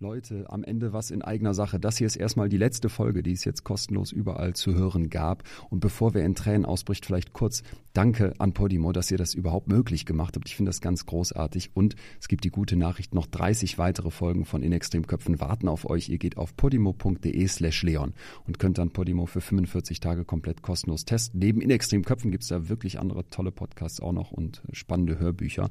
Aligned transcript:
Leute, 0.00 0.46
am 0.50 0.64
Ende 0.64 0.92
was 0.92 1.12
in 1.12 1.22
eigener 1.22 1.54
Sache. 1.54 1.78
Das 1.78 1.98
hier 1.98 2.08
ist 2.08 2.16
erstmal 2.16 2.48
die 2.48 2.56
letzte 2.56 2.88
Folge, 2.88 3.22
die 3.22 3.32
es 3.32 3.44
jetzt 3.44 3.62
kostenlos 3.62 4.10
überall 4.10 4.54
zu 4.54 4.74
hören 4.74 5.08
gab. 5.08 5.44
Und 5.70 5.78
bevor 5.78 6.14
wir 6.14 6.24
in 6.24 6.34
Tränen 6.34 6.64
ausbricht, 6.64 7.06
vielleicht 7.06 7.32
kurz 7.32 7.62
Danke 7.92 8.34
an 8.38 8.52
Podimo, 8.54 8.90
dass 8.90 9.12
ihr 9.12 9.18
das 9.18 9.34
überhaupt 9.34 9.68
möglich 9.68 10.04
gemacht 10.04 10.34
habt. 10.34 10.48
Ich 10.48 10.56
finde 10.56 10.70
das 10.70 10.80
ganz 10.80 11.06
großartig. 11.06 11.70
Und 11.74 11.94
es 12.20 12.26
gibt 12.26 12.42
die 12.42 12.50
gute 12.50 12.74
Nachricht, 12.74 13.14
noch 13.14 13.26
30 13.26 13.78
weitere 13.78 14.10
Folgen 14.10 14.44
von 14.44 14.64
In 14.64 14.72
Extremköpfen 14.72 15.40
warten 15.40 15.68
auf 15.68 15.88
euch. 15.88 16.08
Ihr 16.08 16.18
geht 16.18 16.36
auf 16.36 16.56
podimo.de 16.56 17.46
slash 17.46 17.84
Leon 17.84 18.14
und 18.48 18.58
könnt 18.58 18.78
dann 18.78 18.90
Podimo 18.90 19.26
für 19.26 19.40
45 19.40 20.00
Tage 20.00 20.24
komplett 20.24 20.60
kostenlos 20.60 21.04
testen. 21.04 21.38
Neben 21.38 21.60
In 21.60 21.70
Extremköpfen 21.70 22.32
gibt 22.32 22.42
es 22.42 22.48
da 22.48 22.68
wirklich 22.68 22.98
andere 22.98 23.28
tolle 23.28 23.52
Podcasts 23.52 24.00
auch 24.00 24.12
noch 24.12 24.32
und 24.32 24.62
spannende 24.72 25.20
Hörbücher. 25.20 25.70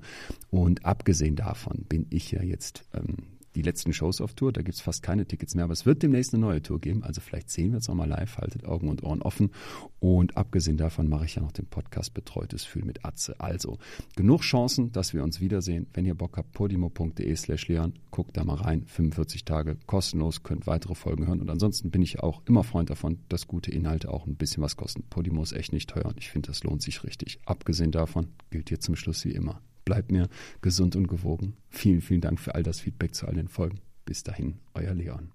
Und 0.49 0.85
abgesehen 0.85 1.35
davon 1.35 1.83
bin 1.89 2.07
ich 2.09 2.31
ja 2.31 2.41
jetzt 2.41 2.85
ähm, 2.93 3.17
die 3.55 3.61
letzten 3.61 3.93
Shows 3.93 4.21
auf 4.21 4.33
Tour. 4.33 4.51
Da 4.51 4.61
gibt's 4.61 4.81
fast 4.81 5.03
keine 5.03 5.25
Tickets 5.25 5.55
mehr, 5.55 5.65
aber 5.65 5.73
es 5.73 5.85
wird 5.85 6.03
demnächst 6.03 6.33
eine 6.33 6.41
neue 6.41 6.61
Tour 6.61 6.79
geben. 6.79 7.03
Also 7.03 7.21
vielleicht 7.21 7.49
sehen 7.49 7.71
wir 7.71 7.77
uns 7.77 7.87
nochmal 7.87 8.09
live. 8.09 8.37
Haltet 8.37 8.65
Augen 8.65 8.89
und 8.89 9.03
Ohren 9.03 9.21
offen. 9.21 9.51
Und 9.99 10.37
abgesehen 10.37 10.77
davon 10.77 11.07
mache 11.07 11.25
ich 11.25 11.35
ja 11.35 11.41
noch 11.41 11.51
den 11.51 11.65
Podcast 11.65 12.13
Betreutes 12.13 12.65
Fühl 12.65 12.83
mit 12.83 13.05
Atze. 13.05 13.39
Also 13.39 13.77
genug 14.15 14.41
Chancen, 14.41 14.91
dass 14.91 15.13
wir 15.13 15.23
uns 15.23 15.39
wiedersehen. 15.39 15.87
Wenn 15.93 16.05
ihr 16.05 16.15
Bock 16.15 16.37
habt, 16.37 16.51
podimo.de 16.53 17.35
slash 17.35 17.67
Leon, 17.67 17.93
guckt 18.11 18.37
da 18.37 18.43
mal 18.43 18.55
rein. 18.55 18.85
45 18.85 19.45
Tage 19.45 19.77
kostenlos, 19.85 20.43
könnt 20.43 20.67
weitere 20.67 20.95
Folgen 20.95 21.27
hören. 21.27 21.41
Und 21.41 21.49
ansonsten 21.49 21.91
bin 21.91 22.01
ich 22.01 22.19
auch 22.19 22.41
immer 22.45 22.63
Freund 22.63 22.89
davon, 22.89 23.19
dass 23.29 23.47
gute 23.47 23.71
Inhalte 23.71 24.11
auch 24.11 24.25
ein 24.25 24.35
bisschen 24.35 24.63
was 24.63 24.77
kosten. 24.77 25.03
Podimo 25.09 25.43
ist 25.43 25.53
echt 25.53 25.73
nicht 25.73 25.89
teuer 25.89 26.05
und 26.05 26.17
ich 26.17 26.29
finde, 26.29 26.47
das 26.47 26.63
lohnt 26.63 26.81
sich 26.81 27.03
richtig. 27.03 27.39
Abgesehen 27.45 27.91
davon 27.91 28.27
gilt 28.49 28.69
hier 28.69 28.79
zum 28.79 28.95
Schluss 28.95 29.25
wie 29.25 29.31
immer 29.31 29.61
bleibt 29.85 30.11
mir 30.11 30.29
gesund 30.61 30.95
und 30.95 31.07
gewogen. 31.07 31.55
Vielen, 31.69 32.01
vielen 32.01 32.21
Dank 32.21 32.39
für 32.39 32.55
all 32.55 32.63
das 32.63 32.79
Feedback 32.79 33.15
zu 33.15 33.27
all 33.27 33.35
den 33.35 33.47
Folgen. 33.47 33.79
Bis 34.05 34.23
dahin, 34.23 34.59
euer 34.73 34.93
Leon. 34.93 35.31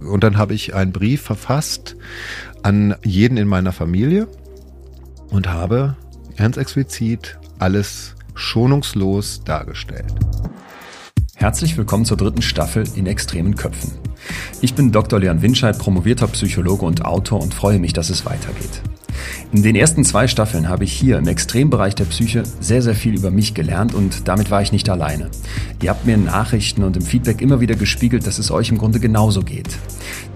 Und 0.00 0.24
dann 0.24 0.38
habe 0.38 0.54
ich 0.54 0.74
einen 0.74 0.92
Brief 0.92 1.20
verfasst 1.22 1.96
an 2.62 2.94
jeden 3.04 3.36
in 3.36 3.48
meiner 3.48 3.72
Familie 3.72 4.28
und 5.28 5.48
habe 5.48 5.96
ganz 6.36 6.56
explizit 6.56 7.38
alles 7.58 8.14
schonungslos 8.34 9.44
dargestellt. 9.44 10.14
Herzlich 11.40 11.78
willkommen 11.78 12.04
zur 12.04 12.18
dritten 12.18 12.42
Staffel 12.42 12.84
in 12.96 13.06
extremen 13.06 13.56
Köpfen. 13.56 13.92
Ich 14.60 14.74
bin 14.74 14.92
Dr. 14.92 15.18
Leon 15.18 15.40
Winscheid, 15.40 15.78
promovierter 15.78 16.26
Psychologe 16.26 16.84
und 16.84 17.06
Autor 17.06 17.42
und 17.42 17.54
freue 17.54 17.78
mich, 17.78 17.94
dass 17.94 18.10
es 18.10 18.26
weitergeht. 18.26 18.82
In 19.50 19.62
den 19.62 19.74
ersten 19.74 20.04
zwei 20.04 20.28
Staffeln 20.28 20.68
habe 20.68 20.84
ich 20.84 20.92
hier 20.92 21.16
im 21.16 21.26
Extrembereich 21.26 21.94
der 21.94 22.04
Psyche 22.04 22.42
sehr, 22.60 22.82
sehr 22.82 22.94
viel 22.94 23.14
über 23.14 23.30
mich 23.30 23.54
gelernt 23.54 23.94
und 23.94 24.28
damit 24.28 24.50
war 24.50 24.60
ich 24.60 24.70
nicht 24.70 24.90
alleine. 24.90 25.30
Ihr 25.82 25.88
habt 25.88 26.04
mir 26.04 26.16
in 26.16 26.26
Nachrichten 26.26 26.84
und 26.84 26.98
im 26.98 27.02
Feedback 27.02 27.40
immer 27.40 27.60
wieder 27.60 27.74
gespiegelt, 27.74 28.26
dass 28.26 28.38
es 28.38 28.50
euch 28.50 28.68
im 28.68 28.76
Grunde 28.76 29.00
genauso 29.00 29.40
geht. 29.40 29.78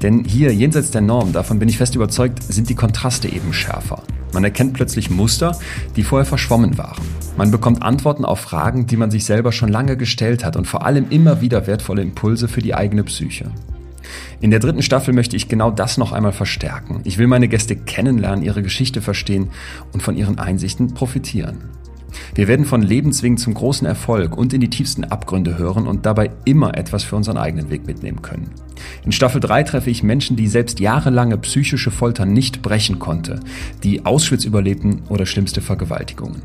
Denn 0.01 0.25
hier, 0.25 0.55
jenseits 0.55 0.91
der 0.91 1.03
Norm, 1.03 1.35
davon 1.35 1.59
bin 1.59 1.69
ich 1.69 1.77
fest 1.77 1.95
überzeugt, 1.95 2.43
sind 2.43 2.71
die 2.71 2.75
Kontraste 2.75 3.29
eben 3.29 3.53
schärfer. 3.53 4.03
Man 4.35 4.45
erkennt 4.45 4.75
plötzlich 4.75 5.11
Muster, 5.11 5.57
die 5.95 6.03
vorher 6.03 6.27
verschwommen 6.27 6.77
waren. 6.77 7.03
Man 7.37 7.53
bekommt 7.53 7.83
Antworten 7.83 8.25
auf 8.25 8.41
Fragen, 8.41 8.87
die 8.87 8.97
man 8.97 9.13
sich 9.13 9.25
selber 9.25 9.53
schon 9.53 9.69
lange 9.69 9.97
gestellt 9.97 10.45
hat 10.45 10.57
und 10.57 10.67
vor 10.67 10.85
allem 10.85 11.07
immer 11.11 11.41
wieder 11.41 11.69
wertvolle 11.69 12.03
Impulse 12.03 12.49
für 12.49 12.61
die 12.61 12.75
eigene 12.75 13.05
Psyche. 13.05 13.53
In 14.41 14.51
der 14.51 14.59
dritten 14.61 14.83
Staffel 14.83 15.15
möchte 15.15 15.37
ich 15.37 15.49
genau 15.49 15.71
das 15.71 15.99
noch 15.99 16.13
einmal 16.13 16.33
verstärken. 16.33 17.01
Ich 17.05 17.17
will 17.17 17.29
meine 17.29 17.49
Gäste 17.49 17.77
kennenlernen, 17.77 18.45
ihre 18.45 18.63
Geschichte 18.63 19.01
verstehen 19.01 19.51
und 19.93 20.03
von 20.03 20.17
ihren 20.17 20.39
Einsichten 20.39 20.95
profitieren. 20.95 21.59
Wir 22.35 22.49
werden 22.49 22.65
von 22.65 22.83
Lebenswegen 22.83 23.37
zum 23.37 23.55
großen 23.55 23.87
Erfolg 23.87 24.37
und 24.37 24.53
in 24.53 24.61
die 24.61 24.71
tiefsten 24.71 25.05
Abgründe 25.05 25.59
hören 25.59 25.87
und 25.87 26.07
dabei 26.07 26.31
immer 26.45 26.77
etwas 26.77 27.05
für 27.05 27.17
unseren 27.17 27.39
eigenen 27.39 27.71
Weg 27.71 27.87
mitnehmen 27.87 28.23
können. 28.23 28.51
In 29.05 29.13
Staffel 29.13 29.41
3 29.41 29.63
treffe 29.65 29.91
ich 29.91 30.03
Menschen, 30.03 30.37
die 30.37 30.49
selbst 30.49 30.81
jahrelange 30.81 31.39
psychische 31.39 31.91
Folter 31.91 32.27
nicht 32.27 32.63
brechen 32.63 32.99
konnte, 32.99 33.41
die 33.83 34.05
Auschwitz 34.05 34.45
überlebten 34.45 35.03
oder 35.09 35.27
schlimmste 35.27 35.61
Vergewaltigungen. 35.61 36.43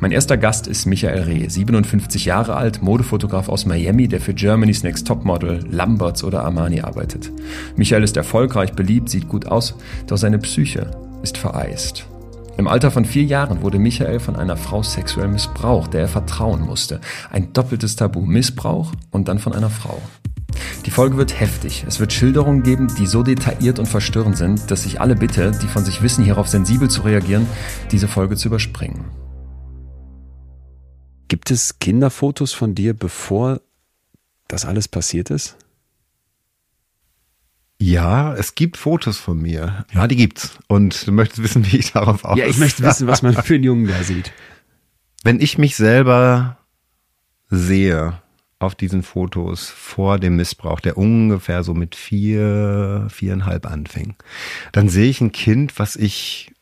Mein 0.00 0.12
erster 0.12 0.36
Gast 0.36 0.66
ist 0.66 0.86
Michael 0.86 1.22
Reh, 1.22 1.48
57 1.48 2.24
Jahre 2.24 2.56
alt, 2.56 2.82
Modefotograf 2.82 3.48
aus 3.48 3.66
Miami, 3.66 4.08
der 4.08 4.20
für 4.20 4.34
Germany's 4.34 4.82
Next 4.82 5.06
Topmodel, 5.06 5.64
Lamberts 5.70 6.24
oder 6.24 6.44
Armani 6.44 6.80
arbeitet. 6.80 7.32
Michael 7.76 8.04
ist 8.04 8.16
erfolgreich, 8.16 8.72
beliebt, 8.72 9.08
sieht 9.08 9.28
gut 9.28 9.46
aus, 9.46 9.76
doch 10.06 10.16
seine 10.16 10.38
Psyche 10.38 10.90
ist 11.22 11.38
vereist. 11.38 12.06
Im 12.58 12.66
Alter 12.66 12.90
von 12.90 13.04
vier 13.04 13.22
Jahren 13.22 13.62
wurde 13.62 13.78
Michael 13.78 14.18
von 14.18 14.34
einer 14.34 14.56
Frau 14.56 14.82
sexuell 14.82 15.28
missbraucht, 15.28 15.94
der 15.94 16.00
er 16.00 16.08
vertrauen 16.08 16.60
musste. 16.60 17.00
Ein 17.30 17.52
doppeltes 17.52 17.94
Tabu, 17.94 18.22
Missbrauch 18.22 18.90
und 19.12 19.28
dann 19.28 19.38
von 19.38 19.52
einer 19.52 19.70
Frau. 19.70 20.02
Die 20.84 20.90
Folge 20.90 21.16
wird 21.16 21.38
heftig. 21.38 21.84
Es 21.86 22.00
wird 22.00 22.12
Schilderungen 22.12 22.64
geben, 22.64 22.88
die 22.98 23.06
so 23.06 23.22
detailliert 23.22 23.78
und 23.78 23.86
verstörend 23.86 24.36
sind, 24.36 24.72
dass 24.72 24.86
ich 24.86 25.00
alle 25.00 25.14
bitte, 25.14 25.52
die 25.52 25.68
von 25.68 25.84
sich 25.84 26.02
wissen, 26.02 26.24
hierauf 26.24 26.48
sensibel 26.48 26.90
zu 26.90 27.02
reagieren, 27.02 27.46
diese 27.92 28.08
Folge 28.08 28.34
zu 28.34 28.48
überspringen. 28.48 29.04
Gibt 31.28 31.52
es 31.52 31.78
Kinderfotos 31.78 32.54
von 32.54 32.74
dir, 32.74 32.92
bevor 32.92 33.60
das 34.48 34.64
alles 34.64 34.88
passiert 34.88 35.30
ist? 35.30 35.56
Ja, 37.80 38.34
es 38.34 38.54
gibt 38.56 38.76
Fotos 38.76 39.18
von 39.18 39.40
mir. 39.40 39.84
Ja, 39.92 40.08
die 40.08 40.16
gibt's. 40.16 40.58
Und 40.66 41.06
du 41.06 41.12
möchtest 41.12 41.42
wissen, 41.42 41.70
wie 41.70 41.78
ich 41.78 41.92
darauf 41.92 42.24
aus. 42.24 42.36
Ja, 42.36 42.46
ich 42.46 42.58
möchte 42.58 42.82
wissen, 42.82 43.06
was 43.06 43.22
man 43.22 43.34
für 43.34 43.54
einen 43.54 43.64
Jungen 43.64 43.86
da 43.86 44.02
sieht. 44.02 44.32
Wenn 45.22 45.40
ich 45.40 45.58
mich 45.58 45.76
selber 45.76 46.58
sehe 47.50 48.20
auf 48.58 48.74
diesen 48.74 49.04
Fotos 49.04 49.70
vor 49.70 50.18
dem 50.18 50.36
Missbrauch, 50.36 50.80
der 50.80 50.98
ungefähr 50.98 51.62
so 51.62 51.74
mit 51.74 51.94
vier, 51.94 53.06
viereinhalb 53.10 53.66
anfing, 53.66 54.16
dann 54.72 54.88
sehe 54.88 55.08
ich 55.08 55.20
ein 55.20 55.30
Kind, 55.32 55.78
was 55.78 55.94
ich 55.94 56.52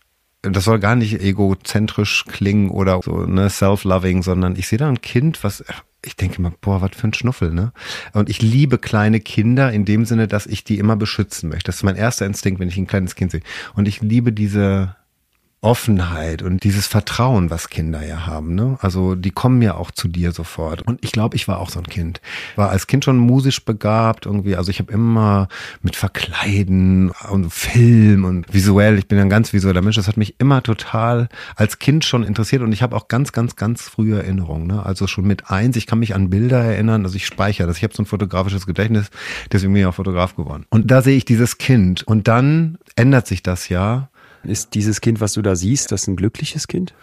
das 0.54 0.64
soll 0.64 0.78
gar 0.78 0.96
nicht 0.96 1.20
egozentrisch 1.20 2.24
klingen 2.26 2.70
oder 2.70 3.00
so, 3.02 3.26
ne, 3.26 3.48
self-loving, 3.50 4.22
sondern 4.22 4.56
ich 4.56 4.68
sehe 4.68 4.78
da 4.78 4.88
ein 4.88 5.00
Kind, 5.00 5.42
was, 5.42 5.64
ich 6.04 6.16
denke 6.16 6.40
mal, 6.40 6.52
boah, 6.60 6.80
was 6.82 6.92
für 6.94 7.08
ein 7.08 7.14
Schnuffel, 7.14 7.52
ne? 7.52 7.72
Und 8.12 8.28
ich 8.28 8.42
liebe 8.42 8.78
kleine 8.78 9.20
Kinder 9.20 9.72
in 9.72 9.84
dem 9.84 10.04
Sinne, 10.04 10.28
dass 10.28 10.46
ich 10.46 10.64
die 10.64 10.78
immer 10.78 10.96
beschützen 10.96 11.48
möchte. 11.48 11.66
Das 11.66 11.76
ist 11.76 11.82
mein 11.82 11.96
erster 11.96 12.26
Instinkt, 12.26 12.60
wenn 12.60 12.68
ich 12.68 12.76
ein 12.76 12.86
kleines 12.86 13.14
Kind 13.14 13.32
sehe. 13.32 13.42
Und 13.74 13.88
ich 13.88 14.00
liebe 14.00 14.32
diese, 14.32 14.94
Offenheit 15.62 16.42
und 16.42 16.62
dieses 16.64 16.86
Vertrauen, 16.86 17.50
was 17.50 17.70
Kinder 17.70 18.06
ja 18.06 18.26
haben. 18.26 18.54
Ne? 18.54 18.78
Also 18.82 19.14
die 19.14 19.30
kommen 19.30 19.62
ja 19.62 19.74
auch 19.74 19.90
zu 19.90 20.06
dir 20.06 20.32
sofort. 20.32 20.82
Und 20.82 21.02
ich 21.02 21.12
glaube, 21.12 21.34
ich 21.34 21.48
war 21.48 21.58
auch 21.58 21.70
so 21.70 21.80
ein 21.80 21.86
Kind. 21.86 22.20
War 22.56 22.70
als 22.70 22.86
Kind 22.86 23.04
schon 23.04 23.16
musisch 23.16 23.64
begabt 23.64 24.26
irgendwie. 24.26 24.54
Also 24.54 24.70
ich 24.70 24.78
habe 24.78 24.92
immer 24.92 25.48
mit 25.82 25.96
Verkleiden 25.96 27.10
und 27.30 27.52
Film 27.52 28.24
und 28.24 28.52
visuell. 28.52 28.98
Ich 28.98 29.08
bin 29.08 29.18
ein 29.18 29.30
ganz 29.30 29.52
visueller 29.52 29.80
Mensch. 29.80 29.96
Das 29.96 30.08
hat 30.08 30.18
mich 30.18 30.36
immer 30.38 30.62
total 30.62 31.28
als 31.56 31.78
Kind 31.78 32.04
schon 32.04 32.22
interessiert 32.22 32.62
und 32.62 32.72
ich 32.72 32.82
habe 32.82 32.94
auch 32.94 33.08
ganz, 33.08 33.32
ganz, 33.32 33.56
ganz 33.56 33.82
frühe 33.82 34.18
Erinnerungen. 34.18 34.66
Ne? 34.66 34.84
Also 34.84 35.06
schon 35.06 35.26
mit 35.26 35.50
eins. 35.50 35.76
Ich 35.76 35.86
kann 35.86 35.98
mich 35.98 36.14
an 36.14 36.30
Bilder 36.30 36.62
erinnern. 36.62 37.04
Also 37.04 37.16
ich 37.16 37.26
speichere 37.26 37.66
das. 37.66 37.78
Ich 37.78 37.82
habe 37.82 37.94
so 37.94 38.02
ein 38.02 38.06
fotografisches 38.06 38.66
Gedächtnis. 38.66 39.10
Deswegen 39.50 39.72
bin 39.72 39.82
ich 39.82 39.86
auch 39.86 39.94
Fotograf 39.94 40.36
geworden. 40.36 40.66
Und 40.68 40.90
da 40.90 41.00
sehe 41.00 41.16
ich 41.16 41.24
dieses 41.24 41.58
Kind. 41.58 42.02
Und 42.02 42.28
dann 42.28 42.78
ändert 42.94 43.26
sich 43.26 43.42
das 43.42 43.68
ja 43.68 44.10
ist 44.48 44.74
dieses 44.74 45.00
Kind, 45.00 45.20
was 45.20 45.34
du 45.34 45.42
da 45.42 45.56
siehst, 45.56 45.92
das 45.92 46.06
ein 46.06 46.16
glückliches 46.16 46.68
Kind? 46.68 46.94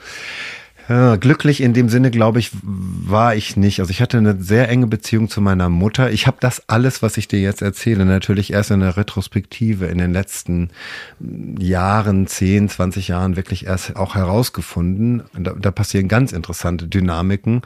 Ja, 0.90 1.16
glücklich 1.16 1.62
in 1.62 1.74
dem 1.74 1.88
Sinne, 1.88 2.12
glaube 2.12 2.40
ich, 2.40 2.52
war 2.62 3.36
ich 3.36 3.56
nicht. 3.56 3.80
Also 3.80 3.92
ich 3.92 4.02
hatte 4.02 4.18
eine 4.18 4.36
sehr 4.42 4.68
enge 4.68 4.88
Beziehung 4.88 5.30
zu 5.30 5.40
meiner 5.40 5.70
Mutter. 5.70 6.12
Ich 6.12 6.28
habe 6.28 6.38
das 6.42 6.68
alles, 6.68 7.02
was 7.02 7.16
ich 7.16 7.30
dir 7.30 7.40
jetzt 7.40 7.62
erzähle, 7.62 8.04
natürlich 8.04 8.52
erst 8.52 8.72
in 8.72 8.82
der 8.82 8.98
Retrospektive 8.98 9.86
in 9.86 9.98
den 9.98 10.12
letzten 10.12 10.72
Jahren, 11.58 12.28
10, 12.28 12.68
20 12.68 13.08
Jahren 13.08 13.38
wirklich 13.38 13.66
erst 13.66 13.96
auch 13.96 14.16
herausgefunden. 14.16 15.24
Da, 15.38 15.54
da 15.54 15.72
passieren 15.72 16.10
ganz 16.10 16.34
interessante 16.34 16.88
Dynamiken 16.88 17.62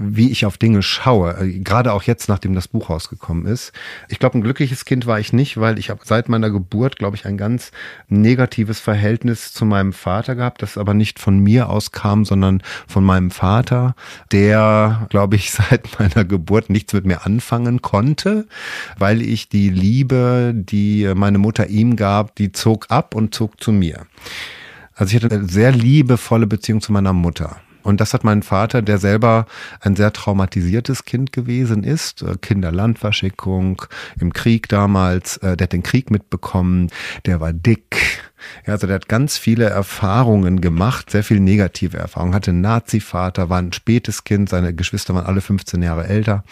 wie 0.00 0.30
ich 0.30 0.46
auf 0.46 0.58
Dinge 0.58 0.82
schaue, 0.82 1.36
äh, 1.38 1.58
gerade 1.58 1.92
auch 1.92 2.02
jetzt, 2.02 2.28
nachdem 2.28 2.54
das 2.54 2.68
Buch 2.68 2.90
rausgekommen 2.90 3.46
ist. 3.46 3.72
Ich 4.08 4.18
glaube, 4.18 4.38
ein 4.38 4.42
glückliches 4.42 4.84
Kind 4.84 5.06
war 5.06 5.20
ich 5.20 5.32
nicht, 5.32 5.58
weil 5.58 5.78
ich 5.78 5.90
habe 5.90 6.00
seit 6.04 6.28
meiner 6.28 6.50
Geburt, 6.50 6.96
glaube 6.96 7.16
ich, 7.16 7.26
ein 7.26 7.36
ganz 7.36 7.70
negatives 8.08 8.80
Verhältnis 8.80 9.52
zu 9.52 9.64
meinem 9.64 9.92
Vater 9.92 10.34
gehabt, 10.34 10.62
das 10.62 10.78
aber 10.78 10.94
nicht 10.94 11.18
von 11.18 11.38
mir 11.38 11.68
aus 11.68 11.92
kam, 11.92 12.24
sondern 12.24 12.62
von 12.86 13.04
meinem 13.04 13.30
Vater, 13.30 13.94
der, 14.32 15.06
glaube 15.10 15.36
ich, 15.36 15.50
seit 15.52 15.98
meiner 15.98 16.24
Geburt 16.24 16.70
nichts 16.70 16.92
mit 16.92 17.04
mir 17.04 17.26
anfangen 17.26 17.82
konnte, 17.82 18.46
weil 18.98 19.22
ich 19.22 19.48
die 19.48 19.68
Liebe, 19.68 20.52
die 20.54 21.10
meine 21.14 21.38
Mutter 21.38 21.68
ihm 21.68 21.96
gab, 21.96 22.34
die 22.36 22.52
zog 22.52 22.86
ab 22.90 23.14
und 23.14 23.34
zog 23.34 23.60
zu 23.60 23.72
mir. 23.72 24.06
Also 24.94 25.16
ich 25.16 25.22
hatte 25.22 25.34
eine 25.34 25.48
sehr 25.48 25.72
liebevolle 25.72 26.46
Beziehung 26.46 26.80
zu 26.80 26.92
meiner 26.92 27.12
Mutter. 27.12 27.56
Und 27.82 28.00
das 28.00 28.14
hat 28.14 28.24
mein 28.24 28.42
Vater, 28.42 28.82
der 28.82 28.98
selber 28.98 29.46
ein 29.80 29.96
sehr 29.96 30.12
traumatisiertes 30.12 31.04
Kind 31.04 31.32
gewesen 31.32 31.84
ist, 31.84 32.22
äh, 32.22 32.36
Kinderlandverschickung 32.40 33.82
im 34.20 34.32
Krieg 34.32 34.68
damals, 34.68 35.38
äh, 35.38 35.56
der 35.56 35.64
hat 35.64 35.72
den 35.72 35.82
Krieg 35.82 36.10
mitbekommen, 36.10 36.90
der 37.26 37.40
war 37.40 37.52
dick, 37.52 38.20
Ja, 38.66 38.72
also 38.74 38.86
der 38.86 38.96
hat 38.96 39.08
ganz 39.08 39.36
viele 39.36 39.66
Erfahrungen 39.66 40.60
gemacht, 40.60 41.10
sehr 41.10 41.24
viele 41.24 41.40
negative 41.40 41.98
Erfahrungen. 41.98 42.34
Hatte 42.34 42.50
einen 42.50 42.60
Nazi-Vater, 42.60 43.50
war 43.50 43.58
ein 43.58 43.72
spätes 43.72 44.24
Kind, 44.24 44.48
seine 44.48 44.74
Geschwister 44.74 45.14
waren 45.14 45.26
alle 45.26 45.40
15 45.40 45.82
Jahre 45.82 46.06
älter. 46.06 46.44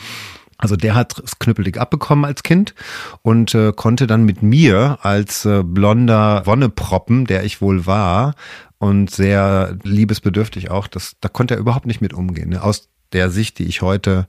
Also 0.59 0.75
der 0.75 0.97
hat 0.97 1.19
es 1.19 1.39
knüppelig 1.39 1.79
abbekommen 1.79 2.25
als 2.25 2.43
Kind 2.43 2.75
und 3.23 3.55
äh, 3.55 3.73
konnte 3.73 4.09
dann 4.09 4.25
mit 4.25 4.43
mir 4.43 4.99
als 5.03 5.45
äh, 5.45 5.63
blonder 5.63 6.43
Wonneproppen, 6.47 7.27
der 7.27 7.45
ich 7.45 7.61
wohl 7.61 7.87
war 7.87 8.35
und 8.79 9.11
sehr 9.11 9.77
liebesbedürftig 9.85 10.71
auch, 10.71 10.89
das, 10.89 11.17
da 11.21 11.29
konnte 11.29 11.55
er 11.55 11.61
überhaupt 11.61 11.87
nicht 11.87 12.01
mit 12.01 12.13
umgehen. 12.13 12.51
Ne? 12.51 12.63
Aus 12.63 12.89
der 13.13 13.31
Sicht, 13.31 13.59
die 13.61 13.65
ich 13.65 13.83
heute 13.83 14.27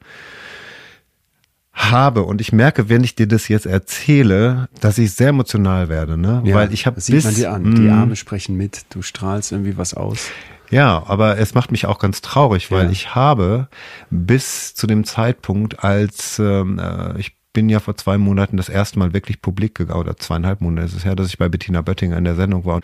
habe 1.74 2.24
und 2.24 2.42
ich 2.42 2.52
merke, 2.52 2.90
wenn 2.90 3.04
ich 3.04 3.16
dir 3.16 3.28
das 3.28 3.48
jetzt 3.48 3.66
erzähle, 3.66 4.70
dass 4.82 4.98
ich 4.98 5.14
sehr 5.14 5.30
emotional 5.30 5.88
werde, 5.88 6.18
ne? 6.18 6.42
Ja, 6.46 6.56
Weil 6.56 6.74
ich 6.74 6.86
habe 6.86 7.00
sieht 7.00 7.16
bis, 7.16 7.26
man 7.26 7.36
dir 7.36 7.52
an. 7.52 7.76
Die 7.76 7.84
mm. 7.84 7.94
Arme 7.94 8.16
sprechen 8.18 8.58
mit. 8.58 8.86
Du 8.90 9.02
strahlst 9.02 9.54
irgendwie 9.54 9.78
was 9.78 9.94
aus. 9.94 10.30
Ja, 10.70 11.04
aber 11.08 11.38
es 11.38 11.56
macht 11.56 11.72
mich 11.72 11.86
auch 11.86 12.00
ganz 12.00 12.22
traurig, 12.22 12.72
weil 12.72 12.86
ja. 12.86 12.92
ich 12.92 13.16
habe 13.16 13.68
bis 14.10 14.76
zu 14.76 14.86
dem 14.88 15.04
Zeitpunkt, 15.04 15.84
als 15.84 16.40
ähm, 16.40 16.80
äh, 16.80 17.20
ich 17.20 17.36
bin 17.54 17.70
ja 17.70 17.80
vor 17.80 17.98
zwei 17.98 18.18
Monaten 18.18 18.58
das 18.58 18.70
erste 18.70 19.00
Mal 19.00 19.14
wirklich 19.14 19.42
publik 19.42 19.76
gegangen, 19.76 20.00
oder 20.00 20.18
zweieinhalb 20.18 20.62
Monate 20.62 20.88
ist 20.88 20.96
es 20.96 21.06
her, 21.06 21.16
dass 21.16 21.28
ich 21.28 21.38
bei 21.38 21.50
Bettina 21.50 21.82
Böttinger 21.82 22.18
in 22.18 22.24
der 22.24 22.36
Sendung 22.36 22.66
war 22.66 22.82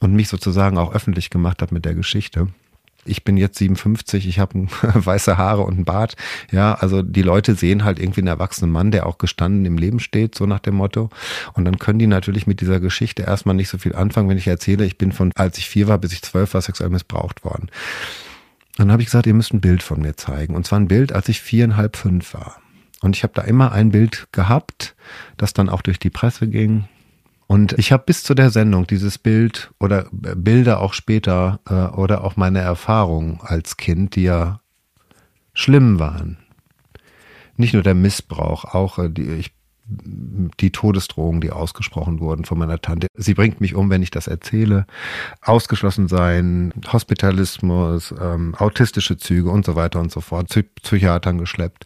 und 0.00 0.14
mich 0.14 0.28
sozusagen 0.28 0.78
auch 0.78 0.92
öffentlich 0.92 1.30
gemacht 1.30 1.62
habe 1.62 1.74
mit 1.74 1.84
der 1.84 1.94
Geschichte 1.94 2.48
ich 3.04 3.24
bin 3.24 3.36
jetzt 3.36 3.58
57, 3.58 4.28
ich 4.28 4.38
habe 4.38 4.66
weiße 4.80 5.36
Haare 5.38 5.62
und 5.62 5.74
einen 5.74 5.84
Bart. 5.84 6.16
Ja, 6.50 6.74
also 6.74 7.02
die 7.02 7.22
Leute 7.22 7.54
sehen 7.54 7.84
halt 7.84 7.98
irgendwie 7.98 8.20
einen 8.20 8.28
erwachsenen 8.28 8.70
Mann, 8.70 8.90
der 8.90 9.06
auch 9.06 9.18
gestanden 9.18 9.64
im 9.64 9.78
Leben 9.78 10.00
steht, 10.00 10.34
so 10.34 10.46
nach 10.46 10.60
dem 10.60 10.74
Motto. 10.74 11.10
Und 11.54 11.64
dann 11.64 11.78
können 11.78 11.98
die 11.98 12.06
natürlich 12.06 12.46
mit 12.46 12.60
dieser 12.60 12.80
Geschichte 12.80 13.22
erstmal 13.22 13.54
nicht 13.54 13.68
so 13.68 13.78
viel 13.78 13.94
anfangen, 13.94 14.28
wenn 14.28 14.38
ich 14.38 14.46
erzähle, 14.46 14.84
ich 14.84 14.98
bin 14.98 15.12
von, 15.12 15.32
als 15.34 15.58
ich 15.58 15.68
vier 15.68 15.88
war, 15.88 15.98
bis 15.98 16.12
ich 16.12 16.22
zwölf 16.22 16.54
war, 16.54 16.60
sexuell 16.60 16.90
missbraucht 16.90 17.44
worden. 17.44 17.70
Dann 18.76 18.92
habe 18.92 19.02
ich 19.02 19.08
gesagt, 19.08 19.26
ihr 19.26 19.34
müsst 19.34 19.52
ein 19.52 19.60
Bild 19.60 19.82
von 19.82 20.00
mir 20.00 20.16
zeigen. 20.16 20.54
Und 20.54 20.66
zwar 20.66 20.80
ein 20.80 20.88
Bild, 20.88 21.12
als 21.12 21.28
ich 21.28 21.40
viereinhalb, 21.40 21.96
fünf 21.96 22.34
war. 22.34 22.56
Und 23.00 23.16
ich 23.16 23.22
habe 23.22 23.32
da 23.34 23.42
immer 23.42 23.72
ein 23.72 23.90
Bild 23.90 24.28
gehabt, 24.32 24.94
das 25.36 25.52
dann 25.52 25.68
auch 25.68 25.82
durch 25.82 25.98
die 25.98 26.10
Presse 26.10 26.48
ging. 26.48 26.84
Und 27.50 27.72
ich 27.80 27.90
habe 27.90 28.04
bis 28.06 28.22
zu 28.22 28.34
der 28.34 28.50
Sendung 28.50 28.86
dieses 28.86 29.18
Bild 29.18 29.72
oder 29.80 30.06
Bilder 30.12 30.80
auch 30.80 30.92
später 30.92 31.58
äh, 31.68 31.96
oder 31.96 32.22
auch 32.22 32.36
meine 32.36 32.60
Erfahrungen 32.60 33.40
als 33.42 33.76
Kind, 33.76 34.14
die 34.14 34.22
ja 34.22 34.60
schlimm 35.52 35.98
waren. 35.98 36.38
Nicht 37.56 37.74
nur 37.74 37.82
der 37.82 37.96
Missbrauch, 37.96 38.66
auch 38.66 39.00
äh, 39.00 39.08
die, 39.10 39.24
ich, 39.32 39.52
die 40.60 40.70
Todesdrohungen, 40.70 41.40
die 41.40 41.50
ausgesprochen 41.50 42.20
wurden 42.20 42.44
von 42.44 42.56
meiner 42.56 42.80
Tante. 42.80 43.08
Sie 43.16 43.34
bringt 43.34 43.60
mich 43.60 43.74
um, 43.74 43.90
wenn 43.90 44.04
ich 44.04 44.12
das 44.12 44.28
erzähle. 44.28 44.86
Ausgeschlossen 45.40 46.06
sein, 46.06 46.72
Hospitalismus, 46.92 48.14
ähm, 48.16 48.54
autistische 48.54 49.16
Züge 49.16 49.50
und 49.50 49.66
so 49.66 49.74
weiter 49.74 49.98
und 49.98 50.12
so 50.12 50.20
fort, 50.20 50.56
Psychiatern 50.84 51.38
geschleppt. 51.38 51.84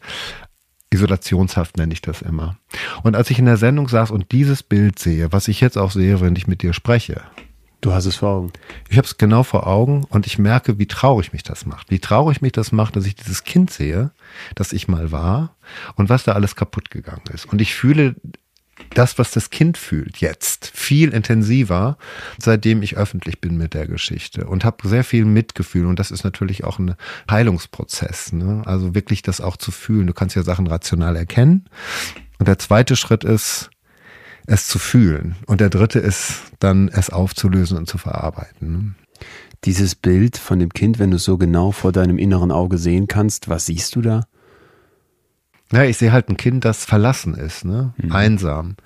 Isolationshaft 0.94 1.76
nenne 1.76 1.92
ich 1.92 2.02
das 2.02 2.22
immer. 2.22 2.56
Und 3.02 3.16
als 3.16 3.30
ich 3.30 3.38
in 3.38 3.46
der 3.46 3.56
Sendung 3.56 3.88
saß 3.88 4.10
und 4.10 4.32
dieses 4.32 4.62
Bild 4.62 4.98
sehe, 4.98 5.32
was 5.32 5.48
ich 5.48 5.60
jetzt 5.60 5.76
auch 5.76 5.90
sehe, 5.90 6.20
wenn 6.20 6.36
ich 6.36 6.46
mit 6.46 6.62
dir 6.62 6.72
spreche. 6.72 7.22
Du 7.80 7.92
hast 7.92 8.06
es 8.06 8.16
vor 8.16 8.30
Augen. 8.30 8.52
Ich 8.88 8.96
habe 8.96 9.06
es 9.06 9.18
genau 9.18 9.42
vor 9.42 9.66
Augen 9.66 10.04
und 10.08 10.26
ich 10.26 10.38
merke, 10.38 10.78
wie 10.78 10.86
traurig 10.86 11.34
mich 11.34 11.42
das 11.42 11.66
macht. 11.66 11.90
Wie 11.90 11.98
traurig 11.98 12.40
mich 12.40 12.52
das 12.52 12.72
macht, 12.72 12.96
dass 12.96 13.04
ich 13.04 13.14
dieses 13.14 13.44
Kind 13.44 13.70
sehe, 13.70 14.10
das 14.54 14.72
ich 14.72 14.88
mal 14.88 15.12
war 15.12 15.54
und 15.96 16.08
was 16.08 16.24
da 16.24 16.32
alles 16.32 16.56
kaputt 16.56 16.90
gegangen 16.90 17.24
ist. 17.34 17.44
Und 17.44 17.60
ich 17.60 17.74
fühle 17.74 18.14
das, 18.94 19.18
was 19.18 19.30
das 19.32 19.50
Kind 19.50 19.76
fühlt 19.76 20.18
jetzt, 20.18 20.70
viel 20.74 21.10
intensiver, 21.12 21.96
seitdem 22.38 22.82
ich 22.82 22.96
öffentlich 22.96 23.40
bin 23.40 23.56
mit 23.56 23.74
der 23.74 23.86
Geschichte 23.86 24.46
und 24.46 24.64
habe 24.64 24.88
sehr 24.88 25.04
viel 25.04 25.24
Mitgefühl 25.24 25.86
und 25.86 25.98
das 25.98 26.10
ist 26.10 26.24
natürlich 26.24 26.64
auch 26.64 26.78
ein 26.78 26.94
Heilungsprozess. 27.30 28.32
Ne? 28.32 28.62
Also 28.64 28.94
wirklich 28.94 29.22
das 29.22 29.40
auch 29.40 29.56
zu 29.56 29.70
fühlen. 29.70 30.06
Du 30.06 30.12
kannst 30.12 30.36
ja 30.36 30.42
Sachen 30.42 30.66
rational 30.66 31.16
erkennen 31.16 31.66
und 32.38 32.48
der 32.48 32.58
zweite 32.58 32.96
Schritt 32.96 33.24
ist, 33.24 33.70
es 34.46 34.66
zu 34.66 34.78
fühlen 34.78 35.36
und 35.46 35.60
der 35.60 35.70
dritte 35.70 35.98
ist 35.98 36.42
dann, 36.58 36.88
es 36.88 37.10
aufzulösen 37.10 37.78
und 37.78 37.88
zu 37.88 37.98
verarbeiten. 37.98 38.72
Ne? 38.72 38.94
Dieses 39.64 39.94
Bild 39.94 40.36
von 40.36 40.58
dem 40.58 40.68
Kind, 40.70 40.98
wenn 40.98 41.10
du 41.10 41.16
es 41.16 41.24
so 41.24 41.38
genau 41.38 41.72
vor 41.72 41.92
deinem 41.92 42.18
inneren 42.18 42.52
Auge 42.52 42.76
sehen 42.76 43.08
kannst, 43.08 43.48
was 43.48 43.66
siehst 43.66 43.96
du 43.96 44.02
da? 44.02 44.26
Ja, 45.74 45.82
ich 45.82 45.96
sehe 45.96 46.12
halt 46.12 46.28
ein 46.28 46.36
Kind, 46.36 46.64
das 46.64 46.84
verlassen 46.84 47.34
ist, 47.34 47.64
ne? 47.64 47.92
Mhm. 47.96 48.12
einsam. 48.12 48.76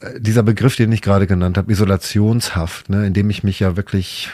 Äh, 0.00 0.20
dieser 0.20 0.42
Begriff, 0.42 0.76
den 0.76 0.90
ich 0.90 1.02
gerade 1.02 1.26
genannt 1.26 1.58
habe, 1.58 1.70
Isolationshaft, 1.70 2.88
ne? 2.88 3.06
in 3.06 3.12
dem 3.12 3.28
ich 3.28 3.44
mich 3.44 3.60
ja 3.60 3.76
wirklich, 3.76 4.30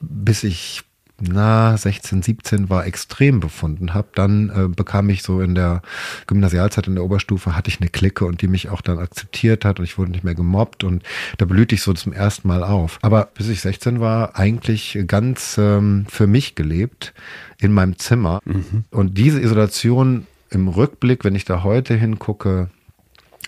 bis 0.00 0.42
ich 0.42 0.82
na 1.20 1.76
16, 1.76 2.22
17 2.22 2.70
war, 2.70 2.86
extrem 2.86 3.40
befunden 3.40 3.94
habe. 3.94 4.08
Dann 4.14 4.50
äh, 4.50 4.68
bekam 4.68 5.08
ich 5.10 5.22
so 5.22 5.40
in 5.40 5.54
der 5.54 5.82
Gymnasialzeit 6.26 6.86
in 6.88 6.96
der 6.96 7.04
Oberstufe 7.04 7.54
hatte 7.54 7.70
ich 7.70 7.80
eine 7.80 7.88
Clique 7.88 8.24
und 8.24 8.42
die 8.42 8.48
mich 8.48 8.68
auch 8.68 8.80
dann 8.80 8.98
akzeptiert 8.98 9.64
hat 9.64 9.78
und 9.78 9.84
ich 9.84 9.96
wurde 9.96 10.10
nicht 10.10 10.24
mehr 10.24 10.34
gemobbt 10.34 10.82
und 10.82 11.02
da 11.38 11.44
blühte 11.44 11.74
ich 11.74 11.82
so 11.82 11.92
zum 11.92 12.12
ersten 12.12 12.48
Mal 12.48 12.64
auf. 12.64 12.98
Aber 13.02 13.28
bis 13.34 13.48
ich 13.48 13.60
16 13.60 14.00
war, 14.00 14.36
eigentlich 14.36 14.98
ganz 15.06 15.56
ähm, 15.58 16.06
für 16.08 16.26
mich 16.26 16.54
gelebt 16.54 17.14
in 17.58 17.72
meinem 17.72 17.98
Zimmer. 17.98 18.40
Mhm. 18.44 18.84
Und 18.90 19.16
diese 19.16 19.40
Isolation 19.40 20.26
im 20.50 20.68
Rückblick, 20.68 21.24
wenn 21.24 21.34
ich 21.34 21.44
da 21.44 21.62
heute 21.62 21.94
hingucke, 21.94 22.70